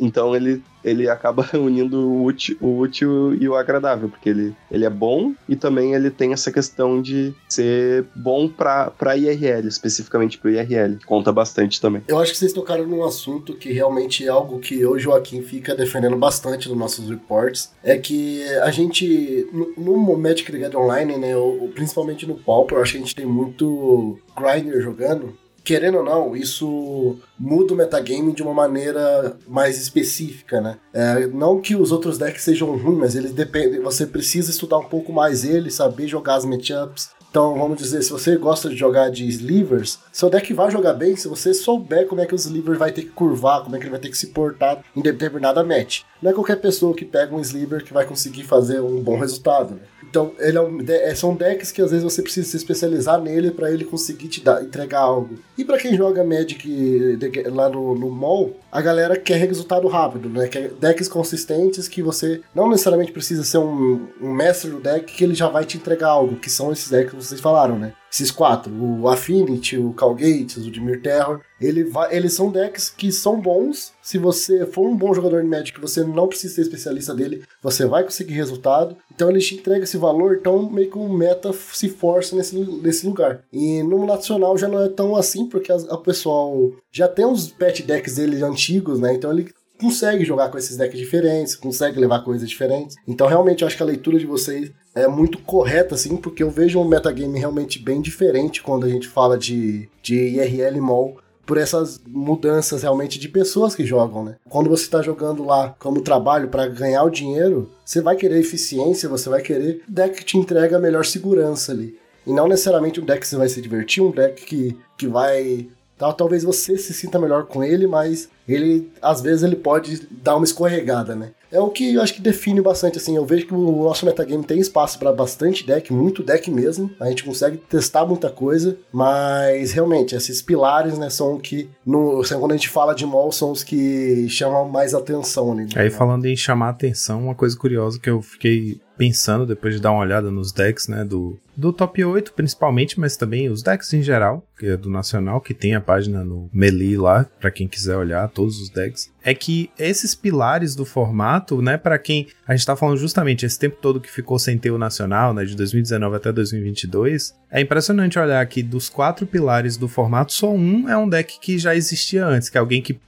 então 0.00 0.34
ele 0.34 0.62
ele 0.84 1.08
acaba 1.08 1.48
unindo 1.54 1.98
o 1.98 2.24
útil, 2.24 2.56
o 2.60 2.78
útil 2.78 3.34
e 3.34 3.48
o 3.48 3.54
agradável, 3.54 4.08
porque 4.08 4.28
ele, 4.28 4.54
ele 4.70 4.84
é 4.84 4.90
bom 4.90 5.32
e 5.48 5.56
também 5.56 5.94
ele 5.94 6.10
tem 6.10 6.32
essa 6.32 6.52
questão 6.52 7.00
de 7.00 7.34
ser 7.48 8.04
bom 8.14 8.48
para 8.48 9.16
IRL, 9.16 9.66
especificamente 9.66 10.38
para 10.38 10.50
IRL. 10.50 10.98
Conta 11.06 11.32
bastante 11.32 11.80
também. 11.80 12.02
Eu 12.06 12.18
acho 12.18 12.32
que 12.32 12.38
vocês 12.38 12.52
tocaram 12.52 12.86
num 12.86 13.04
assunto 13.04 13.54
que 13.54 13.72
realmente 13.72 14.24
é 14.24 14.28
algo 14.28 14.58
que 14.58 14.80
eu 14.80 14.98
Joaquim 14.98 15.42
fica 15.42 15.74
defendendo 15.74 16.16
bastante 16.16 16.68
nos 16.68 16.78
nossos 16.78 17.08
reports, 17.08 17.72
é 17.82 17.96
que 17.96 18.44
a 18.58 18.70
gente, 18.70 19.48
no, 19.52 19.96
no 19.96 20.16
Magic 20.16 20.50
the 20.50 20.76
Online, 20.76 21.16
né, 21.16 21.32
principalmente 21.74 22.26
no 22.26 22.34
Pauper, 22.34 22.78
eu 22.78 22.82
acho 22.82 22.92
que 22.92 22.98
a 22.98 23.00
gente 23.00 23.14
tem 23.14 23.26
muito 23.26 24.18
grinder 24.36 24.80
jogando, 24.80 25.36
querendo 25.64 25.98
ou 25.98 26.04
não, 26.04 26.36
isso 26.36 27.16
muda 27.38 27.72
o 27.72 27.76
metagame 27.76 28.32
de 28.32 28.42
uma 28.42 28.52
maneira 28.52 29.36
mais 29.48 29.80
específica, 29.80 30.60
né? 30.60 30.76
É, 30.92 31.26
não 31.26 31.60
que 31.60 31.74
os 31.74 31.90
outros 31.90 32.18
decks 32.18 32.44
sejam 32.44 32.76
ruins, 32.76 32.98
mas 32.98 33.16
eles 33.16 33.32
dependem. 33.32 33.80
Você 33.80 34.06
precisa 34.06 34.50
estudar 34.50 34.78
um 34.78 34.84
pouco 34.84 35.12
mais 35.12 35.44
ele, 35.44 35.70
saber 35.70 36.06
jogar 36.06 36.34
as 36.34 36.44
matchups, 36.44 37.14
então, 37.34 37.58
vamos 37.58 37.78
dizer, 37.78 38.00
se 38.00 38.12
você 38.12 38.36
gosta 38.36 38.68
de 38.68 38.76
jogar 38.76 39.10
de 39.10 39.26
slivers, 39.26 39.98
seu 40.12 40.30
deck 40.30 40.54
vai 40.54 40.70
jogar 40.70 40.92
bem 40.92 41.16
se 41.16 41.26
você 41.26 41.52
souber 41.52 42.06
como 42.06 42.20
é 42.20 42.26
que 42.26 42.32
o 42.32 42.36
sliver 42.36 42.78
vai 42.78 42.92
ter 42.92 43.02
que 43.02 43.08
curvar, 43.08 43.60
como 43.64 43.74
é 43.74 43.78
que 43.80 43.86
ele 43.86 43.90
vai 43.90 43.98
ter 43.98 44.08
que 44.08 44.16
se 44.16 44.28
portar 44.28 44.84
em 44.94 45.02
determinada 45.02 45.64
match. 45.64 46.02
Não 46.22 46.30
é 46.30 46.32
qualquer 46.32 46.60
pessoa 46.60 46.94
que 46.94 47.04
pega 47.04 47.34
um 47.34 47.40
sliver 47.40 47.82
que 47.82 47.92
vai 47.92 48.06
conseguir 48.06 48.44
fazer 48.44 48.78
um 48.80 49.02
bom 49.02 49.18
resultado. 49.18 49.74
Né? 49.74 49.80
Então, 50.08 50.32
ele 50.38 50.58
é 50.58 50.60
um, 50.60 50.78
é, 50.86 51.14
são 51.14 51.34
decks 51.34 51.72
que 51.72 51.82
às 51.82 51.90
vezes 51.90 52.04
você 52.04 52.22
precisa 52.22 52.48
se 52.48 52.56
especializar 52.56 53.20
nele 53.20 53.50
para 53.50 53.70
ele 53.70 53.84
conseguir 53.84 54.28
te 54.28 54.42
dar, 54.42 54.62
entregar 54.62 55.00
algo. 55.00 55.36
E 55.56 55.64
para 55.64 55.78
quem 55.78 55.96
joga 55.96 56.24
Magic 56.24 57.18
lá 57.46 57.68
no, 57.68 57.94
no 57.94 58.10
mall, 58.10 58.56
a 58.70 58.80
galera 58.80 59.16
quer 59.16 59.36
resultado 59.36 59.86
rápido, 59.88 60.28
né? 60.28 60.48
Quer 60.48 60.70
decks 60.70 61.08
consistentes 61.08 61.88
que 61.88 62.02
você 62.02 62.40
não 62.54 62.68
necessariamente 62.68 63.12
precisa 63.12 63.44
ser 63.44 63.58
um, 63.58 64.08
um 64.20 64.32
mestre 64.32 64.70
do 64.70 64.80
deck 64.80 65.12
que 65.12 65.24
ele 65.24 65.34
já 65.34 65.48
vai 65.48 65.64
te 65.64 65.76
entregar 65.76 66.08
algo, 66.08 66.36
que 66.36 66.50
são 66.50 66.72
esses 66.72 66.90
decks 66.90 67.10
que 67.10 67.16
vocês 67.16 67.40
falaram, 67.40 67.78
né? 67.78 67.92
Esses 68.12 68.30
quatro, 68.30 68.72
o 68.72 69.08
Affinity, 69.08 69.76
o 69.76 69.92
Calgates, 69.92 70.56
o 70.58 70.70
Dimir 70.70 71.02
Terror, 71.02 71.40
ele 71.60 71.82
vai, 71.82 72.14
eles 72.16 72.32
são 72.32 72.50
decks 72.50 72.88
que 72.88 73.10
são 73.10 73.40
bons. 73.40 73.92
Se 74.00 74.18
você 74.18 74.66
for 74.66 74.86
um 74.86 74.96
bom 74.96 75.12
jogador 75.12 75.42
de 75.42 75.48
Magic, 75.48 75.80
você 75.80 76.04
não 76.04 76.28
precisa 76.28 76.54
ser 76.54 76.60
especialista 76.60 77.12
dele, 77.12 77.42
você 77.60 77.86
vai 77.86 78.04
conseguir 78.04 78.34
resultado. 78.34 78.96
Então 79.14 79.30
ele 79.30 79.38
te 79.38 79.54
entrega 79.54 79.84
esse 79.84 79.96
valor, 79.96 80.36
então 80.38 80.68
meio 80.70 80.90
que 80.90 80.98
o 80.98 81.08
meta 81.08 81.52
se 81.52 81.88
força 81.88 82.34
nesse, 82.34 82.56
nesse 82.58 83.06
lugar. 83.06 83.44
E 83.52 83.82
no 83.82 84.04
nacional 84.06 84.58
já 84.58 84.68
não 84.68 84.82
é 84.82 84.88
tão 84.88 85.14
assim, 85.14 85.46
porque 85.48 85.72
o 85.72 85.98
pessoal 85.98 86.72
já 86.90 87.08
tem 87.08 87.24
uns 87.24 87.48
pet 87.48 87.82
decks 87.82 88.16
dele 88.16 88.42
antigos, 88.42 88.98
né? 88.98 89.14
Então 89.14 89.30
ele 89.32 89.52
consegue 89.80 90.24
jogar 90.24 90.48
com 90.48 90.58
esses 90.58 90.76
decks 90.76 90.98
diferentes, 90.98 91.54
consegue 91.54 91.98
levar 91.98 92.20
coisas 92.20 92.48
diferentes. 92.48 92.96
Então, 93.06 93.26
realmente, 93.26 93.62
eu 93.62 93.66
acho 93.66 93.76
que 93.76 93.82
a 93.82 93.86
leitura 93.86 94.18
de 94.18 94.26
vocês 94.26 94.70
é 94.94 95.08
muito 95.08 95.38
correta, 95.38 95.94
assim, 95.94 96.16
porque 96.16 96.42
eu 96.42 96.50
vejo 96.50 96.80
um 96.80 96.88
metagame 96.88 97.38
realmente 97.38 97.78
bem 97.78 98.00
diferente 98.00 98.62
quando 98.62 98.86
a 98.86 98.88
gente 98.88 99.08
fala 99.08 99.36
de, 99.36 99.88
de 100.02 100.14
IRL 100.14 100.80
mall 100.80 101.16
por 101.46 101.58
essas 101.58 102.00
mudanças 102.06 102.82
realmente 102.82 103.18
de 103.18 103.28
pessoas 103.28 103.74
que 103.74 103.84
jogam, 103.84 104.24
né? 104.24 104.36
Quando 104.48 104.70
você 104.70 104.84
está 104.84 105.02
jogando 105.02 105.44
lá 105.44 105.74
como 105.78 106.00
trabalho 106.00 106.48
para 106.48 106.66
ganhar 106.66 107.04
o 107.04 107.10
dinheiro, 107.10 107.70
você 107.84 108.00
vai 108.00 108.16
querer 108.16 108.38
eficiência, 108.38 109.08
você 109.08 109.28
vai 109.28 109.42
querer 109.42 109.82
deck 109.88 110.18
que 110.18 110.24
te 110.24 110.38
entrega 110.38 110.76
a 110.76 110.80
melhor 110.80 111.04
segurança 111.04 111.72
ali. 111.72 111.98
E 112.26 112.32
não 112.32 112.48
necessariamente 112.48 113.00
um 113.00 113.04
deck 113.04 113.20
que 113.20 113.28
você 113.28 113.36
vai 113.36 113.48
se 113.48 113.60
divertir, 113.60 114.02
um 114.02 114.10
deck 114.10 114.44
que, 114.44 114.78
que 114.96 115.06
vai 115.06 115.68
Tal, 115.96 116.12
talvez 116.12 116.42
você 116.42 116.76
se 116.76 116.92
sinta 116.92 117.20
melhor 117.20 117.46
com 117.46 117.62
ele, 117.62 117.86
mas 117.86 118.28
ele 118.48 118.90
às 119.00 119.20
vezes 119.20 119.44
ele 119.44 119.56
pode 119.56 120.06
dar 120.10 120.36
uma 120.36 120.44
escorregada, 120.44 121.14
né? 121.14 121.30
É 121.54 121.60
o 121.60 121.70
que 121.70 121.94
eu 121.94 122.02
acho 122.02 122.14
que 122.14 122.20
define 122.20 122.60
bastante 122.60 122.98
assim. 122.98 123.14
Eu 123.14 123.24
vejo 123.24 123.46
que 123.46 123.54
o 123.54 123.84
nosso 123.84 124.04
metagame 124.04 124.42
tem 124.42 124.58
espaço 124.58 124.98
para 124.98 125.12
bastante 125.12 125.64
deck, 125.64 125.92
muito 125.92 126.20
deck 126.20 126.50
mesmo. 126.50 126.90
A 126.98 127.08
gente 127.08 127.22
consegue 127.22 127.56
testar 127.56 128.04
muita 128.04 128.28
coisa, 128.28 128.76
mas 128.92 129.70
realmente 129.70 130.16
esses 130.16 130.42
pilares, 130.42 130.98
né, 130.98 131.08
são 131.08 131.34
o 131.34 131.40
que 131.40 131.70
no, 131.86 132.22
quando 132.28 132.50
a 132.50 132.56
gente 132.56 132.68
fala 132.68 132.92
de 132.92 133.06
mall 133.06 133.30
são 133.30 133.52
os 133.52 133.62
que 133.62 134.28
chamam 134.28 134.68
mais 134.68 134.94
atenção, 134.94 135.54
né? 135.54 135.68
Aí 135.76 135.90
falando 135.90 136.26
em 136.26 136.36
chamar 136.36 136.70
atenção, 136.70 137.22
uma 137.22 137.36
coisa 137.36 137.56
curiosa 137.56 138.00
que 138.00 138.10
eu 138.10 138.20
fiquei 138.20 138.80
pensando 138.96 139.46
depois 139.46 139.74
de 139.74 139.80
dar 139.80 139.92
uma 139.92 140.02
olhada 140.02 140.30
nos 140.30 140.52
decks, 140.52 140.88
né, 140.88 141.04
do, 141.04 141.38
do 141.56 141.72
top 141.72 142.04
8 142.04 142.32
principalmente, 142.32 142.98
mas 142.98 143.16
também 143.16 143.48
os 143.48 143.62
decks 143.62 143.92
em 143.92 144.02
geral, 144.02 144.46
que 144.58 144.66
é 144.66 144.76
do 144.76 144.90
Nacional, 144.90 145.40
que 145.40 145.54
tem 145.54 145.74
a 145.74 145.80
página 145.80 146.24
no 146.24 146.48
Melee 146.52 146.96
lá, 146.96 147.26
para 147.40 147.50
quem 147.50 147.66
quiser 147.66 147.96
olhar 147.96 148.28
todos 148.28 148.60
os 148.60 148.70
decks, 148.70 149.10
é 149.22 149.34
que 149.34 149.70
esses 149.78 150.14
pilares 150.14 150.74
do 150.74 150.84
formato, 150.84 151.60
né, 151.60 151.76
para 151.76 151.98
quem 151.98 152.28
a 152.46 152.54
gente 152.54 152.66
tá 152.66 152.76
falando 152.76 152.98
justamente 152.98 153.44
esse 153.44 153.58
tempo 153.58 153.76
todo 153.80 154.00
que 154.00 154.10
ficou 154.10 154.38
sem 154.38 154.58
ter 154.58 154.70
o 154.70 154.78
Nacional, 154.78 155.34
né, 155.34 155.44
de 155.44 155.56
2019 155.56 156.16
até 156.16 156.32
2022, 156.32 157.34
é 157.50 157.60
impressionante 157.60 158.18
olhar 158.18 158.44
que 158.46 158.62
dos 158.62 158.88
quatro 158.88 159.26
pilares 159.26 159.76
do 159.76 159.88
formato, 159.88 160.32
só 160.32 160.52
um 160.52 160.88
é 160.88 160.96
um 160.96 161.08
deck 161.08 161.38
que 161.40 161.58
já 161.58 161.74
existia 161.74 162.26
antes, 162.26 162.48
que 162.48 162.58
é 162.58 162.60
alguém 162.60 162.82
que 162.82 162.98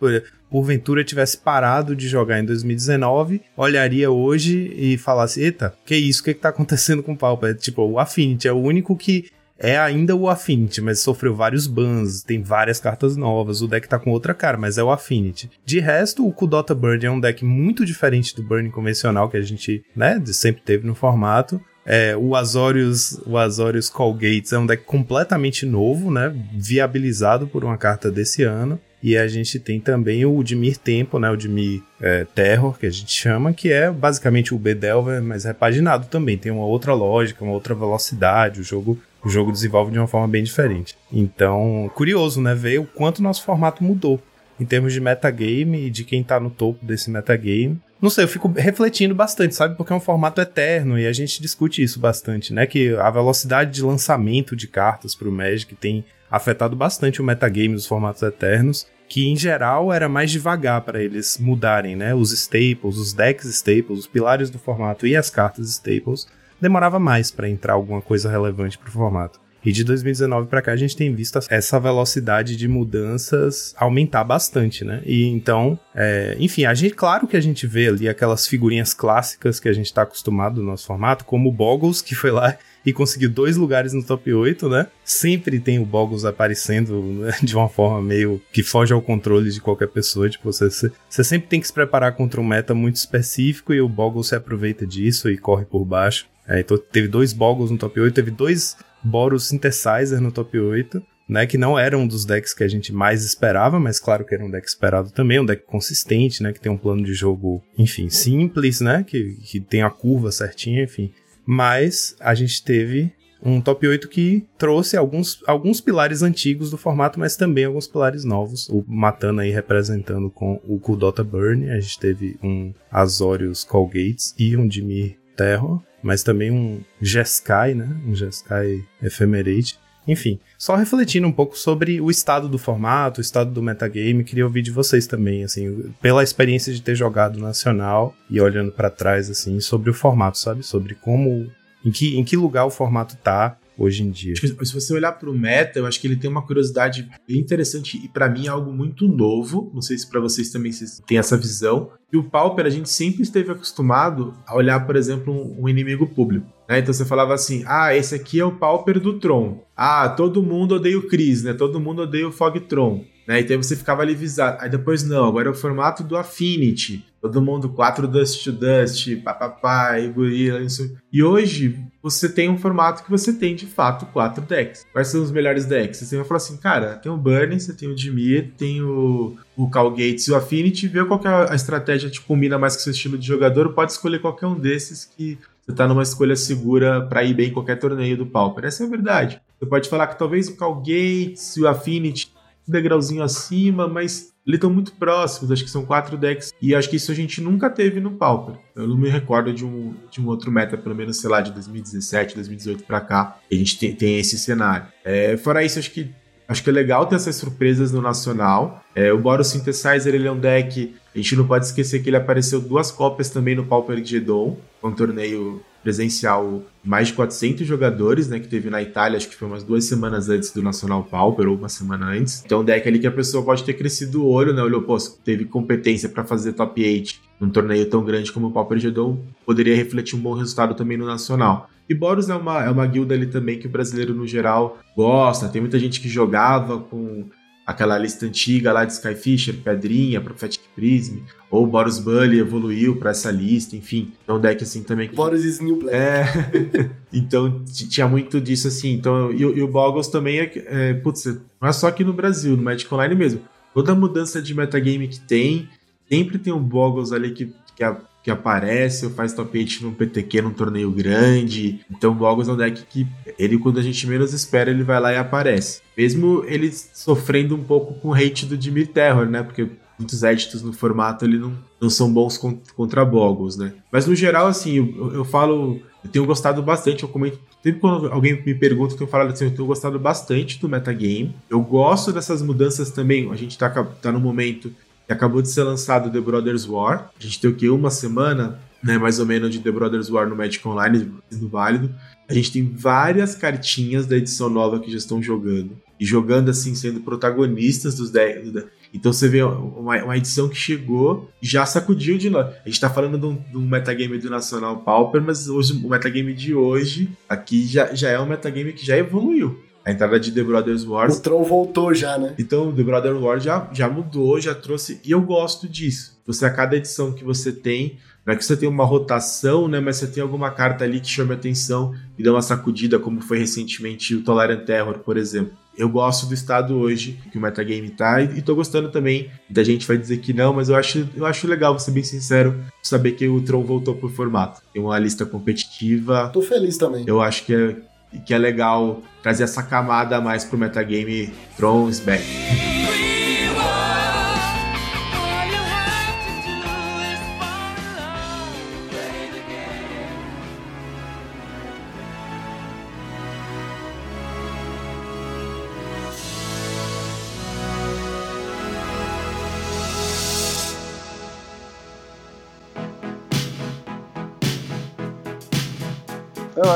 porventura 0.50 1.04
tivesse 1.04 1.38
parado 1.38 1.94
de 1.94 2.08
jogar 2.08 2.40
em 2.40 2.44
2019, 2.44 3.42
olharia 3.56 4.10
hoje 4.10 4.72
e 4.76 4.98
falasse: 4.98 5.42
Eita, 5.42 5.74
que 5.84 5.96
isso? 5.96 6.20
O 6.20 6.24
que, 6.24 6.34
que 6.34 6.40
tá 6.40 6.48
acontecendo 6.50 7.02
com 7.02 7.12
o 7.12 7.16
Pauper? 7.16 7.54
Tipo, 7.56 7.82
o 7.82 7.98
Affinity 7.98 8.48
é 8.48 8.52
o 8.52 8.60
único 8.60 8.96
que 8.96 9.26
é 9.58 9.78
ainda 9.78 10.14
o 10.14 10.28
Affinity, 10.28 10.80
mas 10.80 11.00
sofreu 11.00 11.34
vários 11.34 11.66
bans, 11.66 12.22
tem 12.22 12.42
várias 12.42 12.78
cartas 12.78 13.16
novas, 13.16 13.62
o 13.62 13.68
deck 13.68 13.88
tá 13.88 13.98
com 13.98 14.10
outra 14.10 14.34
cara, 14.34 14.58
mas 14.58 14.76
é 14.76 14.82
o 14.82 14.90
Affinity. 14.90 15.50
De 15.64 15.80
resto, 15.80 16.26
o 16.26 16.32
Kudota 16.32 16.74
Burn 16.74 17.04
é 17.06 17.10
um 17.10 17.20
deck 17.20 17.44
muito 17.44 17.84
diferente 17.84 18.36
do 18.36 18.42
Burn 18.42 18.70
convencional 18.70 19.30
que 19.30 19.36
a 19.36 19.42
gente, 19.42 19.82
né, 19.94 20.22
sempre 20.26 20.62
teve 20.62 20.86
no 20.86 20.94
formato. 20.94 21.60
É, 21.86 22.16
o 22.16 22.34
Azorius, 22.34 23.18
o 23.24 23.38
Azorius 23.38 23.88
Colgates 23.88 24.52
é 24.52 24.58
um 24.58 24.66
deck 24.66 24.84
completamente 24.84 25.64
novo, 25.64 26.10
né, 26.10 26.34
viabilizado 26.52 27.46
por 27.46 27.64
uma 27.64 27.78
carta 27.78 28.10
desse 28.10 28.42
ano. 28.42 28.78
E 29.06 29.16
a 29.16 29.28
gente 29.28 29.60
tem 29.60 29.78
também 29.78 30.26
o 30.26 30.42
Dimir 30.42 30.76
Tempo, 30.76 31.20
né? 31.20 31.30
O 31.30 31.36
Dimir 31.36 31.80
é, 32.00 32.24
Terror, 32.24 32.76
que 32.76 32.86
a 32.86 32.90
gente 32.90 33.12
chama, 33.12 33.52
que 33.52 33.70
é 33.70 33.88
basicamente 33.88 34.52
o 34.52 34.58
B-Delver, 34.58 35.22
mas 35.22 35.44
repaginado 35.44 36.08
também. 36.08 36.36
Tem 36.36 36.50
uma 36.50 36.66
outra 36.66 36.92
lógica, 36.92 37.44
uma 37.44 37.52
outra 37.52 37.72
velocidade. 37.72 38.60
O 38.60 38.64
jogo, 38.64 38.98
o 39.24 39.28
jogo 39.28 39.52
desenvolve 39.52 39.92
de 39.92 39.98
uma 40.00 40.08
forma 40.08 40.26
bem 40.26 40.42
diferente. 40.42 40.96
Então, 41.12 41.88
curioso, 41.94 42.40
né? 42.40 42.52
Ver 42.52 42.80
o 42.80 42.84
quanto 42.84 43.22
nosso 43.22 43.44
formato 43.44 43.84
mudou 43.84 44.20
em 44.58 44.64
termos 44.64 44.92
de 44.92 45.00
metagame 45.00 45.86
e 45.86 45.90
de 45.90 46.02
quem 46.02 46.24
tá 46.24 46.40
no 46.40 46.50
topo 46.50 46.84
desse 46.84 47.08
metagame. 47.08 47.80
Não 48.02 48.10
sei, 48.10 48.24
eu 48.24 48.28
fico 48.28 48.48
refletindo 48.48 49.14
bastante, 49.14 49.54
sabe? 49.54 49.76
Porque 49.76 49.92
é 49.92 49.96
um 49.96 50.00
formato 50.00 50.40
eterno 50.40 50.98
e 50.98 51.06
a 51.06 51.12
gente 51.12 51.40
discute 51.40 51.80
isso 51.80 52.00
bastante, 52.00 52.52
né? 52.52 52.66
Que 52.66 52.96
a 52.96 53.08
velocidade 53.12 53.70
de 53.70 53.82
lançamento 53.82 54.56
de 54.56 54.66
cartas 54.66 55.14
pro 55.14 55.30
Magic 55.30 55.76
tem 55.76 56.04
afetado 56.28 56.74
bastante 56.74 57.20
o 57.20 57.24
metagame 57.24 57.74
dos 57.74 57.86
formatos 57.86 58.20
eternos, 58.22 58.84
que 59.08 59.28
em 59.28 59.36
geral 59.36 59.92
era 59.92 60.08
mais 60.08 60.30
devagar 60.30 60.80
para 60.82 61.02
eles 61.02 61.38
mudarem, 61.38 61.96
né? 61.96 62.14
Os 62.14 62.32
staples, 62.32 62.96
os 62.96 63.12
decks 63.12 63.46
staples, 63.46 64.00
os 64.00 64.06
pilares 64.06 64.50
do 64.50 64.58
formato 64.58 65.06
e 65.06 65.16
as 65.16 65.30
cartas 65.30 65.68
staples, 65.70 66.26
demorava 66.60 66.98
mais 66.98 67.30
para 67.30 67.48
entrar 67.48 67.74
alguma 67.74 68.00
coisa 68.00 68.30
relevante 68.30 68.78
para 68.78 68.88
o 68.88 68.92
formato. 68.92 69.40
E 69.66 69.72
de 69.72 69.82
2019 69.82 70.46
para 70.46 70.62
cá 70.62 70.72
a 70.72 70.76
gente 70.76 70.96
tem 70.96 71.12
visto 71.12 71.40
essa 71.50 71.80
velocidade 71.80 72.56
de 72.56 72.68
mudanças 72.68 73.74
aumentar 73.76 74.22
bastante, 74.22 74.84
né? 74.84 75.02
E 75.04 75.24
então, 75.24 75.76
é, 75.92 76.36
enfim, 76.38 76.64
a 76.64 76.72
gente, 76.72 76.94
claro 76.94 77.26
que 77.26 77.36
a 77.36 77.40
gente 77.40 77.66
vê 77.66 77.88
ali 77.88 78.08
aquelas 78.08 78.46
figurinhas 78.46 78.94
clássicas 78.94 79.58
que 79.58 79.68
a 79.68 79.72
gente 79.72 79.86
está 79.86 80.02
acostumado 80.02 80.62
no 80.62 80.68
nosso 80.68 80.86
formato, 80.86 81.24
como 81.24 81.48
o 81.48 81.52
Boggles, 81.52 82.00
que 82.00 82.14
foi 82.14 82.30
lá 82.30 82.56
e 82.86 82.92
conseguiu 82.92 83.28
dois 83.28 83.56
lugares 83.56 83.92
no 83.92 84.02
top 84.02 84.32
8, 84.32 84.68
né? 84.68 84.86
Sempre 85.04 85.58
tem 85.58 85.80
o 85.80 85.84
Boggles 85.84 86.24
aparecendo 86.24 87.02
né? 87.02 87.34
de 87.42 87.56
uma 87.56 87.68
forma 87.68 88.00
meio 88.00 88.40
que 88.52 88.62
foge 88.62 88.92
ao 88.92 89.02
controle 89.02 89.50
de 89.50 89.60
qualquer 89.60 89.88
pessoa. 89.88 90.30
Tipo, 90.30 90.52
você, 90.52 90.92
você 91.08 91.24
sempre 91.24 91.48
tem 91.48 91.60
que 91.60 91.66
se 91.66 91.72
preparar 91.72 92.14
contra 92.14 92.40
um 92.40 92.46
meta 92.46 92.72
muito 92.72 92.94
específico 92.94 93.74
e 93.74 93.80
o 93.80 93.88
Boggles 93.88 94.28
se 94.28 94.36
aproveita 94.36 94.86
disso 94.86 95.28
e 95.28 95.36
corre 95.36 95.64
por 95.64 95.84
baixo. 95.84 96.28
É, 96.46 96.60
então 96.60 96.78
teve 96.78 97.08
dois 97.08 97.32
Boggles 97.32 97.72
no 97.72 97.76
top 97.76 97.98
8, 97.98 98.14
teve 98.14 98.30
dois 98.30 98.76
Boros 99.02 99.48
Synthesizer 99.48 100.20
no 100.20 100.30
top 100.30 100.56
8. 100.56 101.02
Né, 101.28 101.44
que 101.44 101.58
não 101.58 101.76
era 101.76 101.98
um 101.98 102.06
dos 102.06 102.24
decks 102.24 102.54
que 102.54 102.62
a 102.62 102.68
gente 102.68 102.92
mais 102.92 103.24
esperava, 103.24 103.80
mas 103.80 103.98
claro 103.98 104.24
que 104.24 104.32
era 104.32 104.44
um 104.44 104.48
deck 104.48 104.64
esperado 104.64 105.10
também, 105.10 105.40
um 105.40 105.44
deck 105.44 105.64
consistente, 105.66 106.40
né, 106.40 106.52
que 106.52 106.60
tem 106.60 106.70
um 106.70 106.78
plano 106.78 107.02
de 107.02 107.14
jogo, 107.14 107.60
enfim, 107.76 108.08
simples, 108.08 108.80
né, 108.80 109.04
que, 109.04 109.34
que 109.42 109.58
tem 109.58 109.82
a 109.82 109.90
curva 109.90 110.30
certinha, 110.30 110.84
enfim. 110.84 111.12
Mas 111.46 112.16
a 112.20 112.34
gente 112.34 112.62
teve 112.64 113.12
um 113.42 113.60
top 113.60 113.86
8 113.86 114.08
que 114.08 114.44
trouxe 114.58 114.96
alguns, 114.96 115.42
alguns 115.46 115.80
pilares 115.80 116.22
antigos 116.22 116.70
do 116.70 116.76
formato, 116.76 117.20
mas 117.20 117.36
também 117.36 117.64
alguns 117.64 117.86
pilares 117.86 118.24
novos. 118.24 118.68
O 118.68 118.84
Matana 118.86 119.42
aí 119.42 119.50
representando 119.50 120.28
com 120.28 120.60
o 120.66 120.80
Kudota 120.80 121.22
Burn, 121.22 121.70
a 121.70 121.78
gente 121.78 121.98
teve 121.98 122.36
um 122.42 122.72
Azorius 122.90 123.62
Colgates 123.62 124.34
e 124.38 124.56
um 124.56 124.66
Dimir 124.66 125.16
Terror, 125.36 125.80
mas 126.02 126.22
também 126.22 126.50
um 126.50 126.80
Jeskai, 127.00 127.74
né? 127.74 127.88
Um 128.06 128.14
Jeskai 128.14 128.84
Ephemerate. 129.02 129.78
Enfim, 130.06 130.38
só 130.56 130.76
refletindo 130.76 131.26
um 131.26 131.32
pouco 131.32 131.58
sobre 131.58 132.00
o 132.00 132.10
estado 132.10 132.48
do 132.48 132.58
formato, 132.58 133.20
o 133.20 133.22
estado 133.22 133.50
do 133.50 133.62
metagame, 133.62 134.24
queria 134.24 134.44
ouvir 134.44 134.62
de 134.62 134.70
vocês 134.70 135.06
também, 135.06 135.42
assim, 135.42 135.92
pela 136.00 136.22
experiência 136.22 136.72
de 136.72 136.80
ter 136.80 136.94
jogado 136.94 137.38
nacional 137.38 138.14
e 138.30 138.40
olhando 138.40 138.70
para 138.70 138.90
trás, 138.90 139.28
assim, 139.28 139.58
sobre 139.60 139.90
o 139.90 139.94
formato, 139.94 140.38
sabe? 140.38 140.62
Sobre 140.62 140.94
como, 140.94 141.50
em 141.84 141.90
que, 141.90 142.16
em 142.16 142.24
que 142.24 142.36
lugar 142.36 142.64
o 142.64 142.70
formato 142.70 143.16
tá 143.16 143.56
hoje 143.78 144.02
em 144.02 144.10
dia. 144.10 144.34
Se 144.36 144.74
você 144.74 144.92
olhar 144.94 145.12
para 145.12 145.30
o 145.30 145.34
meta, 145.34 145.78
eu 145.78 145.86
acho 145.86 146.00
que 146.00 146.06
ele 146.06 146.16
tem 146.16 146.30
uma 146.30 146.42
curiosidade 146.42 147.08
bem 147.26 147.38
interessante 147.38 148.00
e 148.02 148.08
para 148.08 148.28
mim 148.28 148.46
é 148.46 148.48
algo 148.48 148.72
muito 148.72 149.06
novo. 149.06 149.70
Não 149.74 149.82
sei 149.82 149.98
se 149.98 150.08
para 150.08 150.20
vocês 150.20 150.50
também 150.50 150.72
têm 151.06 151.18
essa 151.18 151.36
visão. 151.36 151.90
E 152.12 152.16
o 152.16 152.24
Pauper, 152.24 152.64
a 152.64 152.70
gente 152.70 152.88
sempre 152.88 153.22
esteve 153.22 153.50
acostumado 153.50 154.34
a 154.46 154.56
olhar, 154.56 154.86
por 154.86 154.96
exemplo, 154.96 155.32
um, 155.58 155.68
inimigo 155.68 156.06
público. 156.06 156.46
Né? 156.68 156.78
Então 156.78 156.94
você 156.94 157.04
falava 157.04 157.34
assim: 157.34 157.64
ah, 157.66 157.94
esse 157.94 158.14
aqui 158.14 158.40
é 158.40 158.44
o 158.44 158.56
Pauper 158.56 159.00
do 159.00 159.18
Tron. 159.18 159.64
Ah, 159.76 160.08
todo 160.08 160.42
mundo 160.42 160.76
odeia 160.76 160.98
o 160.98 161.06
Chris, 161.06 161.42
né? 161.42 161.52
Todo 161.52 161.80
mundo 161.80 162.02
odeia 162.02 162.28
o 162.28 162.32
Fogtron. 162.32 163.04
Né? 163.26 163.40
Então 163.40 163.60
você 163.60 163.74
ficava 163.74 164.02
ali 164.02 164.14
visado. 164.14 164.58
Aí 164.60 164.70
depois 164.70 165.02
não, 165.02 165.26
agora 165.26 165.48
é 165.48 165.50
o 165.50 165.54
formato 165.54 166.04
do 166.04 166.16
Affinity. 166.16 167.04
Todo 167.20 167.42
mundo 167.42 167.68
4 167.70 168.06
Dust 168.06 168.44
to 168.44 168.52
Dust, 168.52 169.16
papapá, 169.24 169.98
gorila, 170.14 170.60
isso. 170.60 170.96
E 171.12 171.22
hoje 171.24 171.76
você 172.00 172.28
tem 172.28 172.48
um 172.48 172.56
formato 172.56 173.02
que 173.02 173.10
você 173.10 173.32
tem 173.32 173.56
de 173.56 173.66
fato 173.66 174.06
quatro 174.06 174.44
decks. 174.44 174.86
Quais 174.92 175.08
são 175.08 175.20
os 175.22 175.32
melhores 175.32 175.64
decks? 175.64 175.98
Você 175.98 176.16
vai 176.16 176.24
falar 176.24 176.36
assim, 176.36 176.56
cara, 176.56 176.94
tem 176.94 177.10
o 177.10 177.16
Burning, 177.16 177.58
você 177.58 177.72
tem 177.72 177.88
o 177.88 177.96
Dimir, 177.96 178.52
tem 178.56 178.80
o, 178.80 179.36
o 179.56 179.68
Calgates 179.68 180.28
e 180.28 180.30
o 180.30 180.36
Affinity, 180.36 180.86
vê 180.86 181.04
qual 181.04 181.18
que 181.18 181.26
é 181.26 181.50
a 181.50 181.54
estratégia 181.54 182.08
que 182.08 182.20
combina 182.20 182.56
mais 182.56 182.74
com 182.74 182.80
o 182.80 182.82
seu 182.84 182.92
estilo 182.92 183.18
de 183.18 183.26
jogador, 183.26 183.72
pode 183.72 183.90
escolher 183.90 184.20
qualquer 184.20 184.46
um 184.46 184.54
desses 184.54 185.04
que 185.04 185.36
você 185.66 185.74
tá 185.74 185.88
numa 185.88 186.04
escolha 186.04 186.36
segura 186.36 187.04
para 187.04 187.24
ir 187.24 187.34
bem 187.34 187.48
em 187.48 187.52
qualquer 187.52 187.76
torneio 187.76 188.16
do 188.16 188.24
Pauper. 188.24 188.66
Essa 188.66 188.84
é 188.84 188.86
a 188.86 188.90
verdade. 188.90 189.40
Você 189.58 189.66
pode 189.66 189.88
falar 189.88 190.06
que 190.06 190.16
talvez 190.16 190.46
o 190.46 190.56
Calgates 190.56 191.56
e 191.56 191.62
o 191.62 191.66
Affinity 191.66 192.30
degrauzinho 192.70 193.22
acima, 193.22 193.86
mas 193.88 194.32
eles 194.46 194.58
estão 194.58 194.70
muito 194.70 194.92
próximos, 194.92 195.50
acho 195.50 195.64
que 195.64 195.70
são 195.70 195.84
quatro 195.84 196.16
decks, 196.16 196.52
e 196.62 196.74
acho 196.74 196.88
que 196.88 196.96
isso 196.96 197.10
a 197.10 197.14
gente 197.14 197.40
nunca 197.40 197.68
teve 197.68 198.00
no 198.00 198.12
Pauper. 198.12 198.56
Eu 198.76 198.86
não 198.86 198.96
me 198.96 199.08
recordo 199.08 199.52
de 199.52 199.64
um, 199.64 199.94
de 200.10 200.20
um 200.20 200.28
outro 200.28 200.52
meta, 200.52 200.76
pelo 200.76 200.94
menos, 200.94 201.20
sei 201.20 201.28
lá, 201.28 201.40
de 201.40 201.52
2017, 201.52 202.34
2018 202.36 202.84
para 202.84 203.00
cá, 203.00 203.38
a 203.50 203.54
gente 203.54 203.78
tem, 203.78 203.94
tem 203.94 204.18
esse 204.20 204.38
cenário. 204.38 204.86
É, 205.04 205.36
fora 205.36 205.64
isso, 205.64 205.78
acho 205.78 205.90
que 205.90 206.10
Acho 206.48 206.62
que 206.62 206.70
é 206.70 206.72
legal 206.72 207.06
ter 207.06 207.16
essas 207.16 207.34
surpresas 207.36 207.90
no 207.90 208.00
Nacional. 208.00 208.84
É, 208.94 209.12
o 209.12 209.18
Boros 209.18 209.48
Synthesizer 209.48 210.14
ele 210.14 210.28
é 210.28 210.30
um 210.30 210.38
deck. 210.38 210.94
A 211.12 211.18
gente 211.18 211.34
não 211.34 211.46
pode 211.46 211.66
esquecer 211.66 212.02
que 212.02 212.08
ele 212.08 212.16
apareceu 212.16 212.60
duas 212.60 212.92
cópias 212.92 213.30
também 213.30 213.56
no 213.56 213.66
Pauper 213.66 214.02
Gedon, 214.04 214.56
um 214.82 214.92
torneio 214.92 215.60
presencial 215.86 216.64
mais 216.82 217.08
de 217.08 217.14
400 217.14 217.64
jogadores, 217.64 218.26
né, 218.26 218.40
que 218.40 218.48
teve 218.48 218.68
na 218.68 218.82
Itália, 218.82 219.16
acho 219.16 219.28
que 219.28 219.36
foi 219.36 219.46
umas 219.46 219.62
duas 219.62 219.84
semanas 219.84 220.28
antes 220.28 220.50
do 220.50 220.60
Nacional 220.60 221.04
Pauper, 221.04 221.48
ou 221.48 221.56
uma 221.56 221.68
semana 221.68 222.06
antes. 222.06 222.42
Então, 222.44 222.64
deck 222.64 222.88
ali 222.88 222.98
que 222.98 223.06
a 223.06 223.12
pessoa 223.12 223.44
pode 223.44 223.62
ter 223.62 223.74
crescido 223.74 224.24
o 224.24 224.28
olho, 224.28 224.52
né, 224.52 224.60
olhou, 224.60 224.82
pô, 224.82 224.98
teve 225.24 225.44
competência 225.44 226.08
para 226.08 226.24
fazer 226.24 226.54
top 226.54 226.82
8 226.82 227.20
num 227.38 227.50
torneio 227.50 227.88
tão 227.88 228.04
grande 228.04 228.32
como 228.32 228.48
o 228.48 228.50
Pauper 228.50 228.78
Gedon, 228.78 229.18
poderia 229.44 229.76
refletir 229.76 230.16
um 230.16 230.20
bom 230.20 230.34
resultado 230.34 230.74
também 230.74 230.96
no 230.96 231.06
Nacional. 231.06 231.70
E 231.88 231.94
Boros 231.94 232.28
é 232.28 232.34
uma, 232.34 232.64
é 232.64 232.70
uma 232.70 232.86
guilda 232.86 233.14
ali 233.14 233.26
também 233.26 233.58
que 233.58 233.68
o 233.68 233.70
brasileiro, 233.70 234.12
no 234.12 234.26
geral, 234.26 234.78
gosta. 234.96 235.48
Tem 235.48 235.60
muita 235.60 235.78
gente 235.78 236.00
que 236.00 236.08
jogava 236.08 236.78
com 236.78 237.26
aquela 237.66 237.98
lista 237.98 238.24
antiga 238.24 238.72
lá 238.72 238.84
de 238.84 238.92
Skyfisher, 238.92 239.56
Pedrinha, 239.56 240.20
Prophetic 240.20 240.62
Prism, 240.74 241.18
ou 241.50 241.66
Boros 241.66 241.98
Bully 241.98 242.38
evoluiu 242.38 242.96
para 242.96 243.10
essa 243.10 243.30
lista, 243.30 243.74
enfim. 243.74 244.12
É 244.26 244.32
um 244.32 244.38
deck 244.38 244.62
assim 244.62 244.84
também. 244.84 245.08
Que... 245.08 245.16
Boros 245.16 245.44
is 245.44 245.58
New 245.58 245.76
Black. 245.76 245.96
É. 245.96 246.24
então 247.12 247.64
tinha 247.64 248.06
muito 248.06 248.40
disso 248.40 248.68
assim. 248.68 248.92
Então, 248.92 249.32
e, 249.32 249.40
e 249.40 249.62
o 249.62 249.68
Boggles 249.68 250.06
também 250.06 250.38
é, 250.38 250.52
é. 250.54 250.94
Putz, 250.94 251.24
não 251.60 251.68
é 251.68 251.72
só 251.72 251.88
aqui 251.88 252.04
no 252.04 252.12
Brasil, 252.12 252.56
no 252.56 252.62
Magic 252.62 252.92
Online 252.94 253.14
mesmo. 253.16 253.40
Toda 253.74 253.94
mudança 253.94 254.40
de 254.40 254.54
metagame 254.54 255.08
que 255.08 255.20
tem, 255.20 255.68
sempre 256.08 256.38
tem 256.38 256.52
um 256.52 256.62
Boggles 256.62 257.12
ali 257.12 257.32
que, 257.32 257.52
que 257.74 257.82
a 257.82 258.00
que 258.26 258.30
aparece 258.32 259.06
ou 259.06 259.12
faz 259.12 259.38
8 259.38 259.84
num 259.84 259.92
PTQ, 259.92 260.42
num 260.42 260.50
torneio 260.50 260.90
grande. 260.90 261.78
Então 261.88 262.10
o 262.10 262.14
Boggles 262.16 262.48
é 262.48 262.52
um 262.52 262.56
deck 262.56 262.82
que 262.90 263.06
ele, 263.38 263.56
quando 263.56 263.78
a 263.78 263.82
gente 263.84 264.04
menos 264.04 264.32
espera, 264.32 264.68
ele 264.68 264.82
vai 264.82 264.98
lá 264.98 265.12
e 265.12 265.16
aparece. 265.16 265.80
Mesmo 265.96 266.42
ele 266.44 266.72
sofrendo 266.72 267.54
um 267.54 267.62
pouco 267.62 267.94
com 267.94 268.08
o 268.08 268.14
hate 268.14 268.44
do 268.44 268.58
Dimir 268.58 268.88
Terror, 268.88 269.26
né? 269.26 269.44
Porque 269.44 269.68
muitos 269.96 270.24
éditos 270.24 270.60
no 270.60 270.72
formato 270.72 271.24
ele 271.24 271.38
não, 271.38 271.52
não 271.80 271.88
são 271.88 272.12
bons 272.12 272.36
contra 272.74 273.04
Boggles, 273.04 273.56
né? 273.56 273.74
Mas 273.92 274.08
no 274.08 274.14
geral, 274.16 274.48
assim, 274.48 274.74
eu, 274.74 275.14
eu 275.14 275.24
falo. 275.24 275.80
Eu 276.02 276.10
tenho 276.10 276.26
gostado 276.26 276.60
bastante, 276.60 277.04
eu 277.04 277.08
comento. 277.08 277.38
Sempre 277.62 277.80
quando 277.80 278.08
alguém 278.08 278.42
me 278.44 278.54
pergunta, 278.56 278.94
eu 278.94 278.98
tenho 278.98 279.10
falado 279.10 279.30
assim, 279.30 279.44
eu 279.44 279.52
tenho 279.52 279.66
gostado 279.66 280.00
bastante 280.00 280.58
do 280.60 280.68
metagame. 280.68 281.32
Eu 281.48 281.60
gosto 281.60 282.12
dessas 282.12 282.42
mudanças 282.42 282.90
também. 282.90 283.30
A 283.30 283.36
gente 283.36 283.56
tá, 283.56 283.70
tá 283.70 284.10
no 284.10 284.18
momento 284.18 284.72
acabou 285.12 285.40
de 285.42 285.50
ser 285.50 285.62
lançado 285.62 286.10
The 286.10 286.20
Brothers 286.20 286.66
War. 286.66 287.10
A 287.18 287.22
gente 287.22 287.40
tem 287.40 287.50
o 287.50 287.54
que? 287.54 287.68
Uma 287.68 287.90
semana, 287.90 288.58
né, 288.82 288.98
mais 288.98 289.18
ou 289.18 289.26
menos, 289.26 289.50
de 289.50 289.60
The 289.60 289.70
Brothers 289.70 290.10
War 290.10 290.28
no 290.28 290.36
Magic 290.36 290.66
Online, 290.66 291.12
sendo 291.30 291.48
válido. 291.48 291.94
A 292.28 292.34
gente 292.34 292.52
tem 292.52 292.68
várias 292.74 293.34
cartinhas 293.34 294.06
da 294.06 294.16
edição 294.16 294.50
nova 294.50 294.80
que 294.80 294.90
já 294.90 294.98
estão 294.98 295.22
jogando. 295.22 295.76
E 295.98 296.04
jogando 296.04 296.50
assim, 296.50 296.74
sendo 296.74 297.00
protagonistas 297.00 297.94
dos 297.94 298.10
decks. 298.10 298.52
Então 298.92 299.12
você 299.12 299.28
vê 299.28 299.42
uma, 299.42 300.04
uma, 300.04 300.16
edição 300.16 300.48
que 300.48 300.56
chegou 300.56 301.30
e 301.42 301.46
já 301.46 301.64
sacudiu 301.64 302.18
de 302.18 302.28
nós. 302.28 302.46
A 302.64 302.68
gente 302.68 302.80
tá 302.80 302.90
falando 302.90 303.18
de 303.18 303.26
um, 303.26 303.34
de 303.34 303.56
um, 303.56 303.66
metagame 303.66 304.18
do 304.18 304.28
Nacional 304.28 304.78
Pauper, 304.78 305.22
mas 305.22 305.48
hoje, 305.48 305.72
o 305.84 305.88
metagame 305.88 306.34
de 306.34 306.54
hoje 306.54 307.10
aqui 307.28 307.66
já, 307.66 307.94
já 307.94 308.10
é 308.10 308.20
um 308.20 308.26
metagame 308.26 308.72
que 308.72 308.84
já 308.84 308.96
evoluiu 308.96 309.65
a 309.86 309.92
entrada 309.92 310.18
de 310.18 310.32
The 310.32 310.42
Brothers 310.42 310.84
Wars. 310.84 311.16
O 311.16 311.22
Tron 311.22 311.44
voltou 311.44 311.94
já, 311.94 312.18
né? 312.18 312.34
Então, 312.36 312.74
The 312.74 312.82
Brothers 312.82 313.22
Wars 313.22 313.44
já, 313.44 313.70
já 313.72 313.88
mudou, 313.88 314.40
já 314.40 314.52
trouxe. 314.52 315.00
E 315.04 315.12
eu 315.12 315.20
gosto 315.20 315.68
disso. 315.68 316.18
Você, 316.26 316.44
a 316.44 316.50
cada 316.50 316.76
edição 316.76 317.12
que 317.12 317.22
você 317.22 317.52
tem, 317.52 317.96
não 318.26 318.34
é 318.34 318.36
que 318.36 318.44
você 318.44 318.56
tem 318.56 318.68
uma 318.68 318.84
rotação, 318.84 319.68
né? 319.68 319.78
Mas 319.78 319.98
você 319.98 320.08
tem 320.08 320.20
alguma 320.20 320.50
carta 320.50 320.82
ali 320.82 320.98
que 320.98 321.06
chama 321.06 321.34
atenção 321.34 321.94
e 322.18 322.22
dá 322.24 322.32
uma 322.32 322.42
sacudida, 322.42 322.98
como 322.98 323.20
foi 323.20 323.38
recentemente 323.38 324.12
o 324.16 324.24
Tolerant 324.24 324.64
Terror, 324.64 324.98
por 324.98 325.16
exemplo. 325.16 325.52
Eu 325.78 325.88
gosto 325.88 326.26
do 326.26 326.34
estado 326.34 326.74
hoje 326.74 327.20
que 327.30 327.38
o 327.38 327.40
metagame 327.40 327.90
tá 327.90 328.20
e, 328.20 328.38
e 328.38 328.42
tô 328.42 328.56
gostando 328.56 328.90
também. 328.90 329.30
Da 329.48 329.62
gente 329.62 329.86
vai 329.86 329.96
dizer 329.96 330.16
que 330.16 330.32
não, 330.32 330.52
mas 330.52 330.68
eu 330.68 330.74
acho, 330.74 331.08
eu 331.14 331.24
acho 331.24 331.46
legal, 331.46 331.74
vou 331.74 331.78
ser 331.78 331.92
bem 331.92 332.02
sincero, 332.02 332.58
saber 332.82 333.12
que 333.12 333.28
o 333.28 333.40
Tron 333.40 333.62
voltou 333.62 333.94
pro 333.94 334.08
formato. 334.08 334.60
Tem 334.72 334.82
uma 334.82 334.98
lista 334.98 335.24
competitiva. 335.24 336.30
Tô 336.32 336.42
feliz 336.42 336.76
também. 336.76 337.04
Eu 337.06 337.20
acho 337.20 337.44
que 337.44 337.54
é, 337.54 337.76
que 338.24 338.32
é 338.32 338.38
legal 338.38 339.02
trazer 339.22 339.44
essa 339.44 339.62
camada 339.62 340.16
a 340.16 340.20
mais 340.20 340.44
pro 340.44 340.58
metagame 340.58 341.32
Thrones 341.56 342.00
Back. 342.00 342.24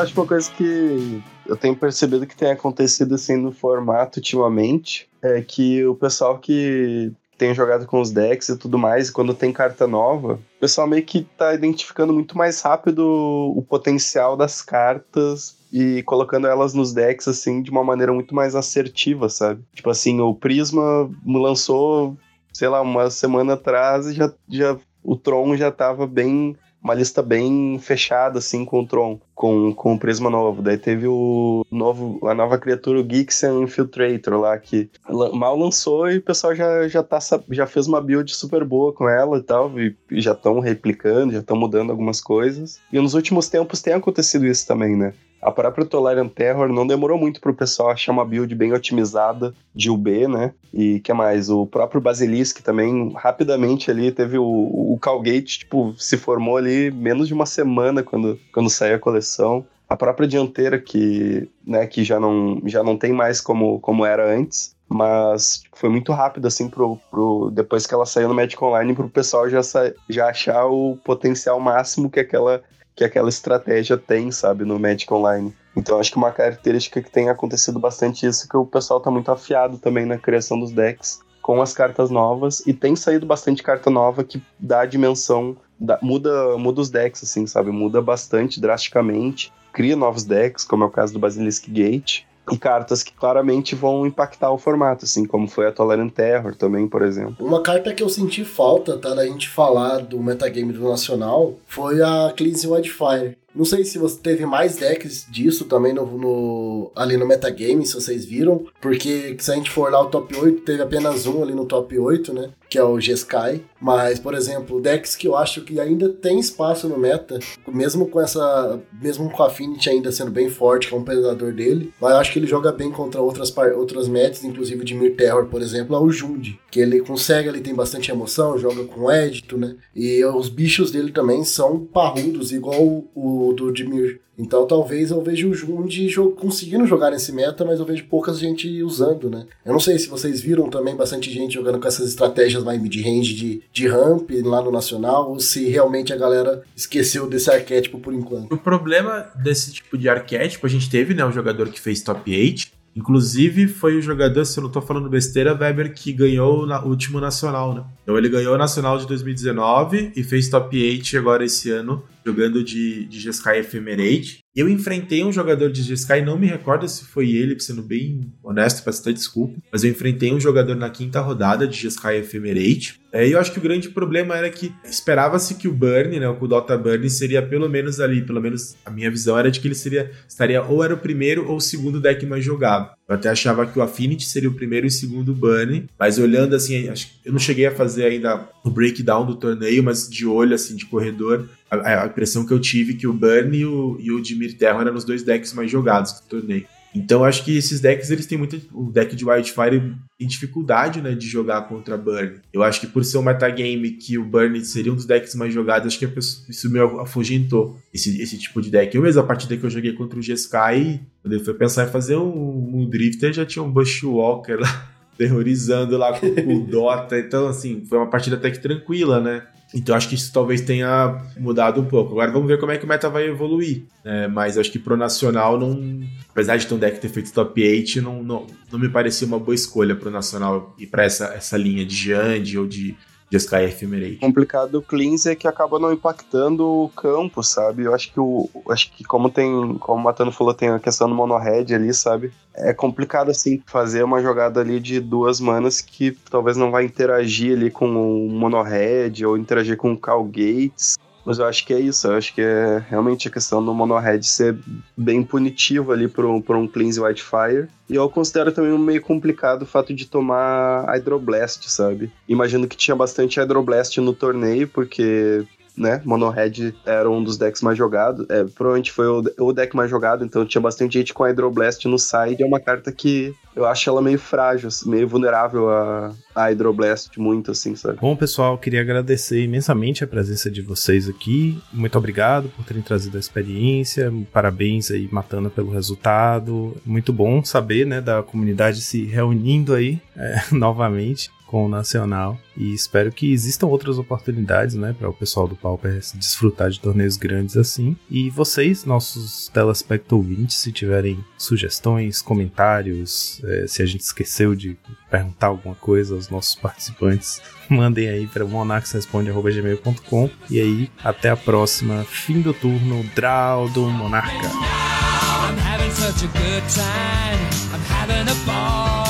Acho 0.01 0.19
uma 0.19 0.27
coisa 0.27 0.51
que 0.51 1.23
eu 1.47 1.57
tenho 1.57 1.77
percebido 1.77 2.27
que 2.27 2.37
tem 2.37 2.51
acontecido 2.51 3.15
assim 3.15 3.37
no 3.37 3.53
formato 3.53 4.19
ultimamente 4.19 5.09
é 5.23 5.41
que 5.43 5.85
o 5.85 5.95
pessoal 5.95 6.39
que 6.39 7.13
tem 7.37 7.55
jogado 7.55 7.87
com 7.87 8.01
os 8.01 8.11
decks 8.11 8.51
e 8.51 8.59
tudo 8.59 8.77
mais, 8.77 9.11
quando 9.11 9.33
tem 9.33 9.51
carta 9.51 9.87
nova, 9.87 10.35
o 10.35 10.61
pessoal 10.61 10.87
meio 10.87 11.03
que 11.03 11.23
tá 11.23 11.55
identificando 11.55 12.13
muito 12.13 12.37
mais 12.37 12.61
rápido 12.61 13.03
o 13.03 13.65
potencial 13.67 14.37
das 14.37 14.61
cartas 14.61 15.57
e 15.73 16.03
colocando 16.03 16.47
elas 16.47 16.75
nos 16.75 16.93
decks 16.93 17.27
assim 17.27 17.63
de 17.63 17.71
uma 17.71 17.83
maneira 17.83 18.13
muito 18.13 18.35
mais 18.35 18.55
assertiva, 18.55 19.31
sabe? 19.31 19.63
Tipo 19.75 19.89
assim, 19.89 20.21
o 20.21 20.35
Prisma 20.35 21.11
lançou, 21.25 22.15
sei 22.53 22.69
lá, 22.69 22.83
uma 22.83 23.09
semana 23.09 23.55
atrás 23.55 24.07
e 24.07 24.13
já, 24.13 24.31
já 24.47 24.77
o 25.03 25.17
Tron 25.17 25.57
já 25.57 25.71
tava 25.71 26.07
bem 26.07 26.55
uma 26.83 26.95
lista 26.95 27.23
bem 27.23 27.79
fechada, 27.79 28.39
assim, 28.39 28.65
com 28.65 28.81
o 28.81 28.87
Tron, 28.87 29.21
com, 29.35 29.73
com 29.75 29.95
o 29.95 29.99
Prisma 29.99 30.31
novo. 30.31 30.63
Daí 30.63 30.79
teve 30.79 31.07
o 31.07 31.65
novo, 31.71 32.27
a 32.27 32.35
nova 32.35 32.59
criatura, 32.59 33.01
o 33.01 33.09
Gixen 33.09 33.63
Infiltrator 33.63 34.39
lá, 34.39 34.59
que 34.59 34.91
mal 35.35 35.57
lançou 35.57 36.11
e 36.11 36.19
o 36.19 36.23
pessoal 36.23 36.55
já, 36.55 36.89
já, 36.89 37.03
tá, 37.03 37.19
já 37.51 37.67
fez 37.67 37.87
uma 37.87 38.01
build 38.01 38.35
super 38.35 38.65
boa 38.65 38.93
com 38.93 39.09
ela 39.09 39.39
e 39.39 39.43
tal, 39.43 39.79
e, 39.79 39.95
já 40.13 40.33
estão 40.33 40.61
replicando, 40.61 41.33
já 41.33 41.41
estão 41.41 41.57
mudando 41.57 41.91
algumas 41.91 42.21
coisas. 42.21 42.81
E 42.93 42.99
nos 42.99 43.15
últimos 43.15 43.49
tempos 43.49 43.83
tem 43.83 43.93
acontecido 43.93 44.47
isso 44.47 44.67
também, 44.67 44.97
né? 44.97 45.13
A 45.41 45.51
própria 45.51 45.87
Tolarian 45.87 46.29
Terror 46.29 46.69
não 46.69 46.87
demorou 46.87 47.19
muito 47.19 47.41
pro 47.41 47.55
pessoal 47.55 47.91
achar 47.91 48.13
uma 48.13 48.25
build 48.25 48.55
bem 48.55 48.73
otimizada 48.73 49.55
de 49.75 49.91
UB, 49.91 50.29
né? 50.29 50.53
E 50.73 51.01
que 51.01 51.13
mais? 51.13 51.49
O 51.49 51.67
próprio 51.67 52.01
Basilisk 52.01 52.61
também, 52.63 53.13
rapidamente 53.17 53.91
ali, 53.91 54.13
teve 54.13 54.37
o, 54.37 54.45
o 54.45 54.99
Calgate, 55.01 55.61
tipo, 55.61 55.95
se 55.97 56.17
formou 56.17 56.57
ali 56.57 56.91
menos 56.91 57.29
de 57.29 57.35
uma 57.35 57.47
semana 57.47 58.03
quando, 58.03 58.39
quando 58.53 58.69
saiu 58.69 58.97
a 58.97 58.99
coleção. 58.99 59.65
A 59.89 59.97
própria 59.97 60.29
dianteira 60.29 60.79
que, 60.79 61.49
né, 61.67 61.87
que 61.87 62.05
já 62.05 62.21
não, 62.21 62.61
já 62.67 62.83
não 62.83 62.97
tem 62.97 63.13
mais 63.13 63.41
como, 63.41 63.81
como 63.81 64.05
era 64.05 64.37
antes 64.37 64.75
mas 64.93 65.63
foi 65.73 65.89
muito 65.89 66.13
rápido, 66.13 66.49
assim, 66.49 66.69
pro, 66.69 66.99
pro, 67.09 67.49
depois 67.53 67.87
que 67.87 67.95
ela 67.95 68.05
saiu 68.05 68.29
no 68.29 68.35
Magic 68.35 68.63
Online, 68.63 68.93
pro 68.93 69.09
pessoal 69.09 69.49
já, 69.49 69.61
já 70.09 70.29
achar 70.29 70.67
o 70.67 70.99
potencial 71.05 71.61
máximo 71.61 72.11
que 72.11 72.19
aquela, 72.19 72.61
que 72.95 73.05
aquela 73.05 73.29
estratégia 73.29 73.97
tem, 73.97 74.31
sabe, 74.31 74.65
no 74.65 74.79
Magic 74.79 75.13
Online. 75.13 75.55
Então 75.77 75.99
acho 75.99 76.11
que 76.11 76.17
uma 76.17 76.33
característica 76.33 77.01
que 77.01 77.11
tem 77.11 77.29
acontecido 77.29 77.79
bastante 77.79 78.27
isso, 78.27 78.49
que 78.49 78.57
o 78.57 78.67
pessoal 78.67 79.01
tá 79.01 79.11
muito 79.11 79.31
afiado 79.31 79.79
também 79.79 80.05
na 80.05 80.19
criação 80.19 80.59
dos 80.59 80.73
decks 80.73 81.21
com 81.41 81.63
as 81.63 81.73
cartas 81.73 82.11
novas, 82.11 82.65
e 82.67 82.75
tem 82.75 82.95
saído 82.95 83.25
bastante 83.25 83.63
carta 83.63 83.89
nova 83.91 84.23
que 84.23 84.43
dá 84.59 84.83
a 84.83 84.87
dimensão, 84.87 85.57
dá, 85.79 85.99
muda, 86.03 86.57
muda 86.59 86.83
os 86.83 86.91
decks, 86.91 87.25
assim, 87.25 87.47
sabe, 87.47 87.71
muda 87.71 88.03
bastante, 88.03 88.61
drasticamente, 88.61 89.51
cria 89.73 89.97
novos 89.97 90.23
decks, 90.23 90.65
como 90.65 90.85
é 90.85 90.87
o 90.87 90.91
caso 90.91 91.15
do 91.15 91.19
Basilisk 91.19 91.69
Gate, 91.71 92.25
e 92.53 92.59
cartas 92.59 93.03
que 93.03 93.13
claramente 93.13 93.75
vão 93.75 94.07
impactar 94.07 94.51
o 94.51 94.59
formato, 94.59 95.05
assim, 95.05 95.25
como 95.25 95.49
foi 95.49 95.67
a 95.67 95.73
Tolerant 95.73 96.13
Terror 96.13 96.55
também, 96.55 96.89
por 96.89 97.03
exemplo. 97.03 97.37
Uma 97.45 97.63
carta 97.63 97.93
que 97.95 98.03
eu 98.03 98.09
senti 98.09 98.45
falta, 98.45 98.99
tá, 98.99 99.15
da 99.15 99.27
gente 99.27 99.49
falar 99.49 99.99
do 99.99 100.19
metagame 100.21 100.73
do 100.73 100.89
Nacional, 100.89 101.55
foi 101.67 102.03
a 102.03 102.33
Cleansing 102.37 102.69
Wildfire. 102.69 103.37
Não 103.55 103.65
sei 103.65 103.85
se 103.85 103.99
você 103.99 104.17
teve 104.19 104.47
mais 104.47 104.77
decks 104.77 105.27
disso 105.29 105.65
também 105.65 105.93
no, 105.93 106.07
no, 106.07 106.93
ali 106.95 107.17
no 107.17 107.27
metagame, 107.27 107.85
se 107.85 107.95
vocês 107.95 108.25
viram, 108.25 108.65
porque 108.81 109.37
se 109.41 109.51
a 109.51 109.57
gente 109.57 109.71
for 109.71 109.91
lá 109.91 110.01
o 110.01 110.07
top 110.07 110.37
8, 110.37 110.63
teve 110.63 110.83
apenas 110.83 111.27
um 111.27 111.43
ali 111.43 111.53
no 111.53 111.65
top 111.65 111.99
8, 111.99 112.33
né? 112.33 112.51
Que 112.71 112.79
é 112.79 112.83
o 112.83 112.99
G-Sky. 112.99 113.63
Mas, 113.81 114.19
por 114.19 114.35
exemplo, 114.35 114.81
decks 114.81 115.17
que 115.17 115.27
eu 115.27 115.37
acho 115.37 115.63
que 115.63 115.81
ainda 115.81 116.09
tem 116.09 116.39
espaço 116.39 116.89
no 116.89 116.97
meta, 116.97 117.39
mesmo 117.69 118.07
com 118.07 118.21
essa. 118.21 118.81
Mesmo 119.03 119.29
com 119.29 119.43
a 119.43 119.47
Affinity 119.47 119.91
ainda 119.91 120.13
sendo 120.13 120.31
bem 120.31 120.49
forte, 120.49 120.89
que 120.89 120.95
é 120.95 120.97
um 120.97 121.05
predador 121.05 121.53
dele, 121.53 121.93
mas 122.01 122.13
eu 122.13 122.19
acho 122.19 122.33
que 122.33 122.39
ele 122.39 122.47
joga 122.47 122.71
bem 122.71 122.91
contra 122.91 123.21
outras, 123.21 123.53
outras 123.77 124.07
metas, 124.07 124.45
inclusive 124.45 124.85
de 124.85 124.95
Mir 124.95 125.17
Terror, 125.17 125.47
por 125.47 125.61
exemplo, 125.61 125.97
é 125.97 125.99
o 125.99 126.11
Jund. 126.11 126.59
Que 126.71 126.81
ele 126.81 127.01
consegue, 127.01 127.49
ele 127.49 127.61
tem 127.61 127.75
bastante 127.75 128.11
emoção, 128.11 128.57
joga 128.57 128.85
com 128.85 129.11
Edito, 129.11 129.59
né? 129.59 129.75
E 129.95 130.25
os 130.25 130.49
bichos 130.49 130.93
dele 130.93 131.11
também 131.11 131.43
são 131.43 131.81
parrudos, 131.81 132.53
igual 132.53 133.05
o 133.15 133.53
do 133.57 133.73
Dimir. 133.73 134.21
Então 134.41 134.67
talvez 134.67 135.11
eu 135.11 135.21
veja 135.21 135.47
o 135.47 135.53
Jund 135.53 135.95
conseguindo 136.39 136.87
jogar 136.87 137.11
nesse 137.11 137.31
meta, 137.31 137.63
mas 137.63 137.79
eu 137.79 137.85
vejo 137.85 138.07
pouca 138.07 138.33
gente 138.33 138.83
usando, 138.83 139.29
né? 139.29 139.45
Eu 139.67 139.73
não 139.73 139.81
sei 139.81 139.99
se 139.99 140.09
vocês 140.09 140.41
viram 140.41 140.71
também 140.71 140.97
bastante 140.97 141.31
gente 141.31 141.55
jogando 141.55 141.79
com 141.79 141.87
essas 141.87 142.09
estratégias 142.09 142.60
mais 142.65 142.81
mid-range 142.81 143.35
de, 143.35 143.63
de 143.73 143.89
ramp 143.89 144.31
lá 144.45 144.63
no 144.63 144.71
Nacional, 144.71 145.31
ou 145.31 145.41
se 145.41 145.69
realmente 145.69 146.13
a 146.13 146.17
galera 146.17 146.63
esqueceu 146.77 147.29
desse 147.29 147.51
arquétipo 147.51 147.99
por 147.99 148.13
enquanto. 148.13 148.53
O 148.53 148.59
problema 148.59 149.29
desse 149.43 149.73
tipo 149.73 149.97
de 149.97 150.09
arquétipo, 150.09 150.67
a 150.67 150.71
gente 150.71 150.89
teve, 150.91 151.15
né, 151.15 151.25
um 151.25 151.33
jogador 151.33 151.69
que 151.69 151.81
fez 151.81 152.03
top 152.03 152.31
8, 152.31 152.81
Inclusive, 152.95 153.69
foi 153.69 153.97
o 153.97 154.03
jogador, 154.03 154.45
se 154.45 154.59
eu 154.59 154.65
não 154.65 154.71
tô 154.71 154.83
falando 154.83 155.09
besteira, 155.09 155.55
Weber, 155.55 155.95
que 155.95 156.13
ganhou 156.13 156.67
o 156.67 156.89
último 156.89 157.21
Nacional, 157.21 157.73
né? 157.73 157.85
Então 158.03 158.19
ele 158.19 158.29
ganhou 158.29 158.55
o 158.55 158.59
Nacional 158.59 158.99
de 158.99 159.07
2019 159.07 160.13
e 160.17 160.25
fez 160.25 160.49
top 160.49 160.77
8 160.77 161.17
agora 161.17 161.45
esse 161.45 161.71
ano, 161.71 162.03
jogando 162.25 162.63
de, 162.63 163.05
de 163.07 163.21
Jeskai 163.21 163.61
Ephemerate. 163.61 164.41
Eu 164.55 164.69
enfrentei 164.69 165.23
um 165.23 165.33
jogador 165.33 165.71
de 165.71 165.83
Jeskai, 165.83 166.25
não 166.25 166.37
me 166.37 166.47
recordo 166.47 166.89
se 166.89 167.05
foi 167.05 167.31
ele, 167.31 167.59
sendo 167.61 167.83
bem 167.83 168.33
honesto, 168.43 168.83
peço 168.83 169.01
até 169.01 169.13
desculpa, 169.13 169.57
mas 169.71 169.85
eu 169.85 169.91
enfrentei 169.91 170.33
um 170.33 170.41
jogador 170.41 170.75
na 170.75 170.91
quinta 170.91 171.21
rodada 171.21 171.69
de 171.69 171.77
Jeskai 171.77 172.19
Ephemerate. 172.19 172.99
É, 173.13 173.27
e 173.27 173.33
eu 173.33 173.41
acho 173.41 173.53
que 173.53 173.59
o 173.59 173.63
grande 173.63 173.89
problema 173.89 174.37
era 174.37 174.51
que 174.51 174.73
esperava-se 174.85 175.55
que 175.55 175.69
o 175.69 175.73
Burn, 175.73 176.19
né, 176.19 176.29
o 176.29 176.47
Dota 176.47 176.77
Burn, 176.77 177.09
seria 177.11 177.43
pelo 177.43 177.69
menos 177.69 178.01
ali, 178.01 178.23
pelo 178.23 178.41
menos 178.41 178.77
a 178.85 178.91
minha 178.91 179.11
visão 179.11 179.39
era 179.39 179.51
de 179.51 179.61
que 179.61 179.69
ele 179.69 179.75
seria, 179.75 180.11
estaria 180.29 180.63
ou 180.63 180.83
era 180.83 180.95
o 180.95 180.99
primeiro 180.99 181.49
ou 181.49 181.57
o 181.57 181.61
segundo 181.61 182.01
deck 182.01 182.25
mais 182.27 182.45
jogado. 182.45 182.91
Eu 183.09 183.17
até 183.17 183.29
achava 183.29 183.67
que 183.67 183.79
o 183.79 183.83
Affinity 183.83 184.25
seria 184.25 184.49
o 184.49 184.55
primeiro 184.55 184.87
e 184.87 184.91
segundo 184.91 185.35
Burn, 185.35 185.87
mas 185.99 186.19
olhando 186.19 186.55
assim, 186.55 186.89
eu 187.25 187.33
não 187.33 187.39
cheguei 187.41 187.67
a 187.67 187.75
fazer 187.75 188.05
ainda 188.05 188.49
o 188.65 188.71
breakdown 188.71 189.27
do 189.27 189.35
torneio, 189.35 189.83
mas 189.83 190.09
de 190.09 190.27
olho, 190.27 190.55
assim, 190.55 190.77
de 190.77 190.87
corredor, 190.87 191.49
a, 191.71 192.03
a 192.03 192.07
impressão 192.07 192.45
que 192.45 192.53
eu 192.53 192.61
tive 192.61 192.95
é 192.95 192.97
que 192.97 193.07
o 193.07 193.13
Burn 193.13 193.57
e 193.57 193.65
o, 193.65 193.97
e 194.01 194.11
o 194.11 194.21
Dimir 194.21 194.57
Terra 194.57 194.81
eram 194.81 194.95
os 194.95 195.05
dois 195.05 195.23
decks 195.23 195.53
mais 195.53 195.71
jogados 195.71 196.13
do 196.13 196.23
torneio. 196.23 196.67
Então 196.95 197.25
acho 197.25 197.45
que 197.45 197.57
esses 197.57 197.81
decks 197.81 198.11
eles 198.11 198.27
têm 198.27 198.37
muito. 198.37 198.61
O 198.73 198.91
deck 198.91 199.15
de 199.15 199.25
Wildfire 199.25 199.95
tem 200.19 200.27
dificuldade 200.27 201.01
né, 201.01 201.15
de 201.15 201.27
jogar 201.27 201.63
contra 201.69 201.97
Burn. 201.97 202.41
Eu 202.53 202.63
acho 202.63 202.81
que 202.81 202.87
por 202.87 203.05
ser 203.05 203.19
um 203.19 203.23
metagame 203.23 203.93
que 203.93 204.19
o 204.19 204.25
Burn 204.25 204.63
seria 204.65 204.93
um 204.93 204.97
dos 204.97 205.07
decks 205.07 205.35
mais 205.35 205.55
jogados, 205.55 205.87
acho 205.87 205.99
que 205.99 206.07
pessoa, 206.09 206.47
isso 206.49 206.69
me 206.69 206.81
afugentou 206.81 207.79
esse, 207.95 208.21
esse 208.21 208.37
tipo 208.37 208.61
de 208.61 208.71
deck. 208.71 208.95
Eu 208.95 209.03
mesmo, 209.03 209.21
a 209.21 209.25
partida 209.25 209.57
que 209.57 209.65
eu 209.65 209.71
joguei 209.71 209.93
contra 209.93 210.19
o 210.19 210.23
G-Sky, 210.23 211.01
quando 211.23 211.33
eu 211.33 211.45
fui 211.45 211.55
pensar 211.55 211.87
em 211.87 211.91
fazer 211.91 212.17
um, 212.17 212.71
um 212.75 212.91
Drifter, 212.91 213.33
já 213.33 213.47
tinha 213.47 213.63
um 213.63 213.71
Bushwalker 213.71 214.59
lá 214.59 214.91
terrorizando 215.17 215.97
lá 215.97 216.19
com 216.19 216.27
o 216.27 216.67
Dota. 216.67 217.19
Então, 217.19 217.47
assim, 217.47 217.85
foi 217.89 217.99
uma 217.99 218.11
partida 218.11 218.35
até 218.35 218.51
que 218.51 218.59
tranquila, 218.59 219.21
né? 219.21 219.47
Então 219.75 219.95
acho 219.95 220.09
que 220.09 220.15
isso 220.17 220.33
talvez 220.33 220.61
tenha 220.61 221.23
mudado 221.39 221.81
um 221.81 221.85
pouco. 221.85 222.13
Agora 222.13 222.33
vamos 222.33 222.49
ver 222.49 222.59
como 222.59 222.73
é 222.73 222.79
que 222.79 222.85
o 222.85 222.89
meta 222.89 223.09
vai 223.09 223.29
evoluir. 223.29 223.85
Né? 224.05 224.27
Mas 224.27 224.59
acho 224.59 224.71
que 224.71 224.79
pro 224.79 224.97
Nacional, 224.97 225.59
não, 225.59 226.01
apesar 226.29 226.57
de 226.57 226.67
ter 226.67 226.75
um 226.75 226.79
deck 226.79 227.01
ter 227.01 227.09
feito 227.09 227.33
top 227.33 227.63
8, 227.63 228.03
não, 228.03 228.23
não, 228.23 228.47
não 228.71 228.79
me 228.79 228.89
parecia 228.89 229.27
uma 229.27 229.39
boa 229.39 229.55
escolha 229.55 229.95
pro 229.95 230.11
Nacional 230.11 230.75
ir 230.79 230.87
pra 230.87 231.05
essa, 231.05 231.27
essa 231.35 231.57
linha 231.57 231.85
de 231.85 231.95
Jand 231.95 232.59
ou 232.59 232.67
de 232.67 232.97
de 233.31 233.37
Sky 233.37 233.65
Ephemerate. 233.65 234.17
Complicado 234.17 234.73
do 234.73 234.83
Cleans 234.83 235.25
é 235.25 235.37
que 235.37 235.47
acaba 235.47 235.79
não 235.79 235.93
impactando 235.93 236.67
o 236.67 236.89
campo, 236.89 237.43
sabe? 237.45 237.85
Eu 237.85 237.95
acho 237.95 238.13
que 238.13 238.19
o. 238.19 238.51
Acho 238.69 238.91
que 238.91 239.05
como 239.05 239.31
tem. 239.31 239.77
Como 239.79 240.01
o 240.01 240.03
Matano 240.03 240.33
falou, 240.33 240.53
tem 240.53 240.69
a 240.71 240.81
questão 240.81 241.09
do 241.09 241.15
mono-red 241.15 241.73
ali, 241.73 241.95
sabe? 241.95 242.33
É 242.53 242.75
complicado 242.75 243.31
assim 243.31 243.63
fazer 243.65 244.03
uma 244.03 244.21
jogada 244.21 244.61
ali 244.61 244.81
de 244.81 244.99
duas 244.99 245.39
manas 245.39 245.81
que 245.81 246.11
talvez 246.29 246.57
não 246.57 246.73
vai 246.73 246.85
interagir 246.85 247.57
ali 247.57 247.71
com 247.71 247.87
o 247.87 248.29
mono-red 248.29 249.25
ou 249.25 249.39
interagir 249.39 249.77
com 249.77 249.93
o 249.93 249.99
Cal 249.99 250.25
Gates. 250.25 250.99
Mas 251.25 251.39
eu 251.39 251.47
acho 251.47 251.67
que 251.67 251.75
é 251.75 251.81
isso, 251.81 252.07
eu 252.07 252.17
acho 252.17 252.35
que 252.35 252.41
é 252.41 252.83
realmente 252.89 253.29
a 253.29 253.31
questão 253.31 253.65
do 253.65 253.75
Monohead 253.75 254.27
ser 254.27 254.59
bem 254.97 255.23
punitivo 255.23 255.93
ali 255.93 256.09
para 256.09 256.27
um, 256.27 256.43
um 256.49 256.69
Cleanse 256.69 257.01
Whitefire. 257.01 257.69
E 257.89 257.95
eu 257.95 258.09
considero 258.09 258.53
também 258.53 258.77
meio 258.79 259.03
complicado 259.03 259.63
o 259.63 259.67
fato 259.67 259.93
de 259.93 260.07
tomar 260.07 260.85
Hydroblast, 260.89 261.71
sabe? 261.71 262.11
Imagino 262.29 262.67
que 262.67 262.77
tinha 262.77 262.97
bastante 262.97 263.39
Hydroblast 263.39 264.01
no 264.01 264.13
torneio, 264.13 264.69
porque 264.69 265.47
né? 265.77 266.01
Monohead 266.05 266.75
era 266.85 267.09
um 267.09 267.23
dos 267.23 267.37
decks 267.37 267.63
mais 267.63 267.77
jogados. 267.77 268.27
É, 268.29 268.45
provavelmente 268.45 268.93
foi 268.93 269.07
o, 269.07 269.23
o, 269.39 269.53
deck 269.53 269.75
mais 269.75 269.91
jogado, 269.91 270.25
então 270.25 270.45
tinha 270.45 270.61
bastante 270.61 270.95
gente 270.99 271.15
com 271.15 271.25
Hydroblast 271.25 271.87
no 271.87 271.99
side. 271.99 272.43
É 272.43 272.47
uma 272.47 272.61
carta 272.61 272.93
que 272.93 273.35
eu 273.55 273.67
acho 273.67 273.89
ela 273.89 274.01
meio 274.01 274.19
frágil, 274.19 274.69
assim, 274.69 274.89
meio 274.89 275.09
vulnerável 275.09 275.69
a, 275.69 276.15
a 276.35 276.45
Hydroblast, 276.47 277.19
muito 277.19 277.51
assim, 277.51 277.75
sabe? 277.75 277.99
Bom, 278.01 278.15
pessoal, 278.15 278.57
queria 278.59 278.81
agradecer 278.81 279.43
imensamente 279.43 280.05
a 280.05 280.07
presença 280.07 280.51
de 280.51 280.63
vocês 280.63 281.09
aqui. 281.09 281.61
Muito 281.73 281.97
obrigado 281.99 282.49
por 282.51 282.65
terem 282.65 282.83
trazido 282.83 283.17
a 283.17 283.21
experiência. 283.21 284.13
Parabéns 284.33 284.91
aí, 284.91 285.09
Matando, 285.11 285.51
pelo 285.51 285.71
resultado. 285.71 286.77
Muito 286.85 287.13
bom 287.13 287.45
saber, 287.45 287.87
né, 287.87 288.01
da 288.01 288.23
comunidade 288.23 288.81
se 288.81 289.05
reunindo 289.05 289.75
aí 289.75 290.01
é, 290.17 290.43
novamente 290.53 291.31
com 291.51 291.67
o 291.67 291.69
Nacional 291.69 292.39
e 292.57 292.73
espero 292.73 293.11
que 293.11 293.33
existam 293.33 293.67
outras 293.67 293.99
oportunidades, 293.99 294.77
né, 294.77 294.95
para 294.97 295.09
o 295.09 295.13
pessoal 295.13 295.49
do 295.49 295.57
Pauper 295.57 295.99
desfrutar 296.15 296.71
de 296.71 296.79
torneios 296.79 297.17
grandes 297.17 297.57
assim. 297.57 297.97
E 298.09 298.31
vocês, 298.31 298.85
nossos 298.85 299.51
telespecto 299.53 300.15
ouvintes, 300.15 300.59
se 300.59 300.71
tiverem 300.71 301.19
sugestões, 301.37 302.23
comentários, 302.23 303.43
é, 303.45 303.67
se 303.67 303.83
a 303.83 303.87
gente 303.87 304.03
esqueceu 304.03 304.55
de 304.55 304.79
perguntar 305.11 305.49
alguma 305.49 305.75
coisa 305.75 306.15
aos 306.15 306.29
nossos 306.29 306.55
participantes, 306.55 307.43
mandem 307.69 308.09
aí 308.09 308.29
para 308.29 308.45
monaxresponde@gmail.com 308.45 310.31
e 310.49 310.61
aí 310.61 310.91
até 311.03 311.31
a 311.31 311.37
próxima. 311.37 312.05
Fim 312.05 312.43
do 312.43 312.55
turno, 312.55 313.03
Draw 313.17 313.69
do 313.71 313.91
Monarca. 313.91 314.47
I'm 314.47 315.59
having 315.59 315.91
such 315.91 316.23
a 316.23 316.29
good 316.29 316.69
time. 316.69 317.41
I'm 317.73 317.81
having 317.81 318.29
a 318.29 318.47
ball. 318.47 319.10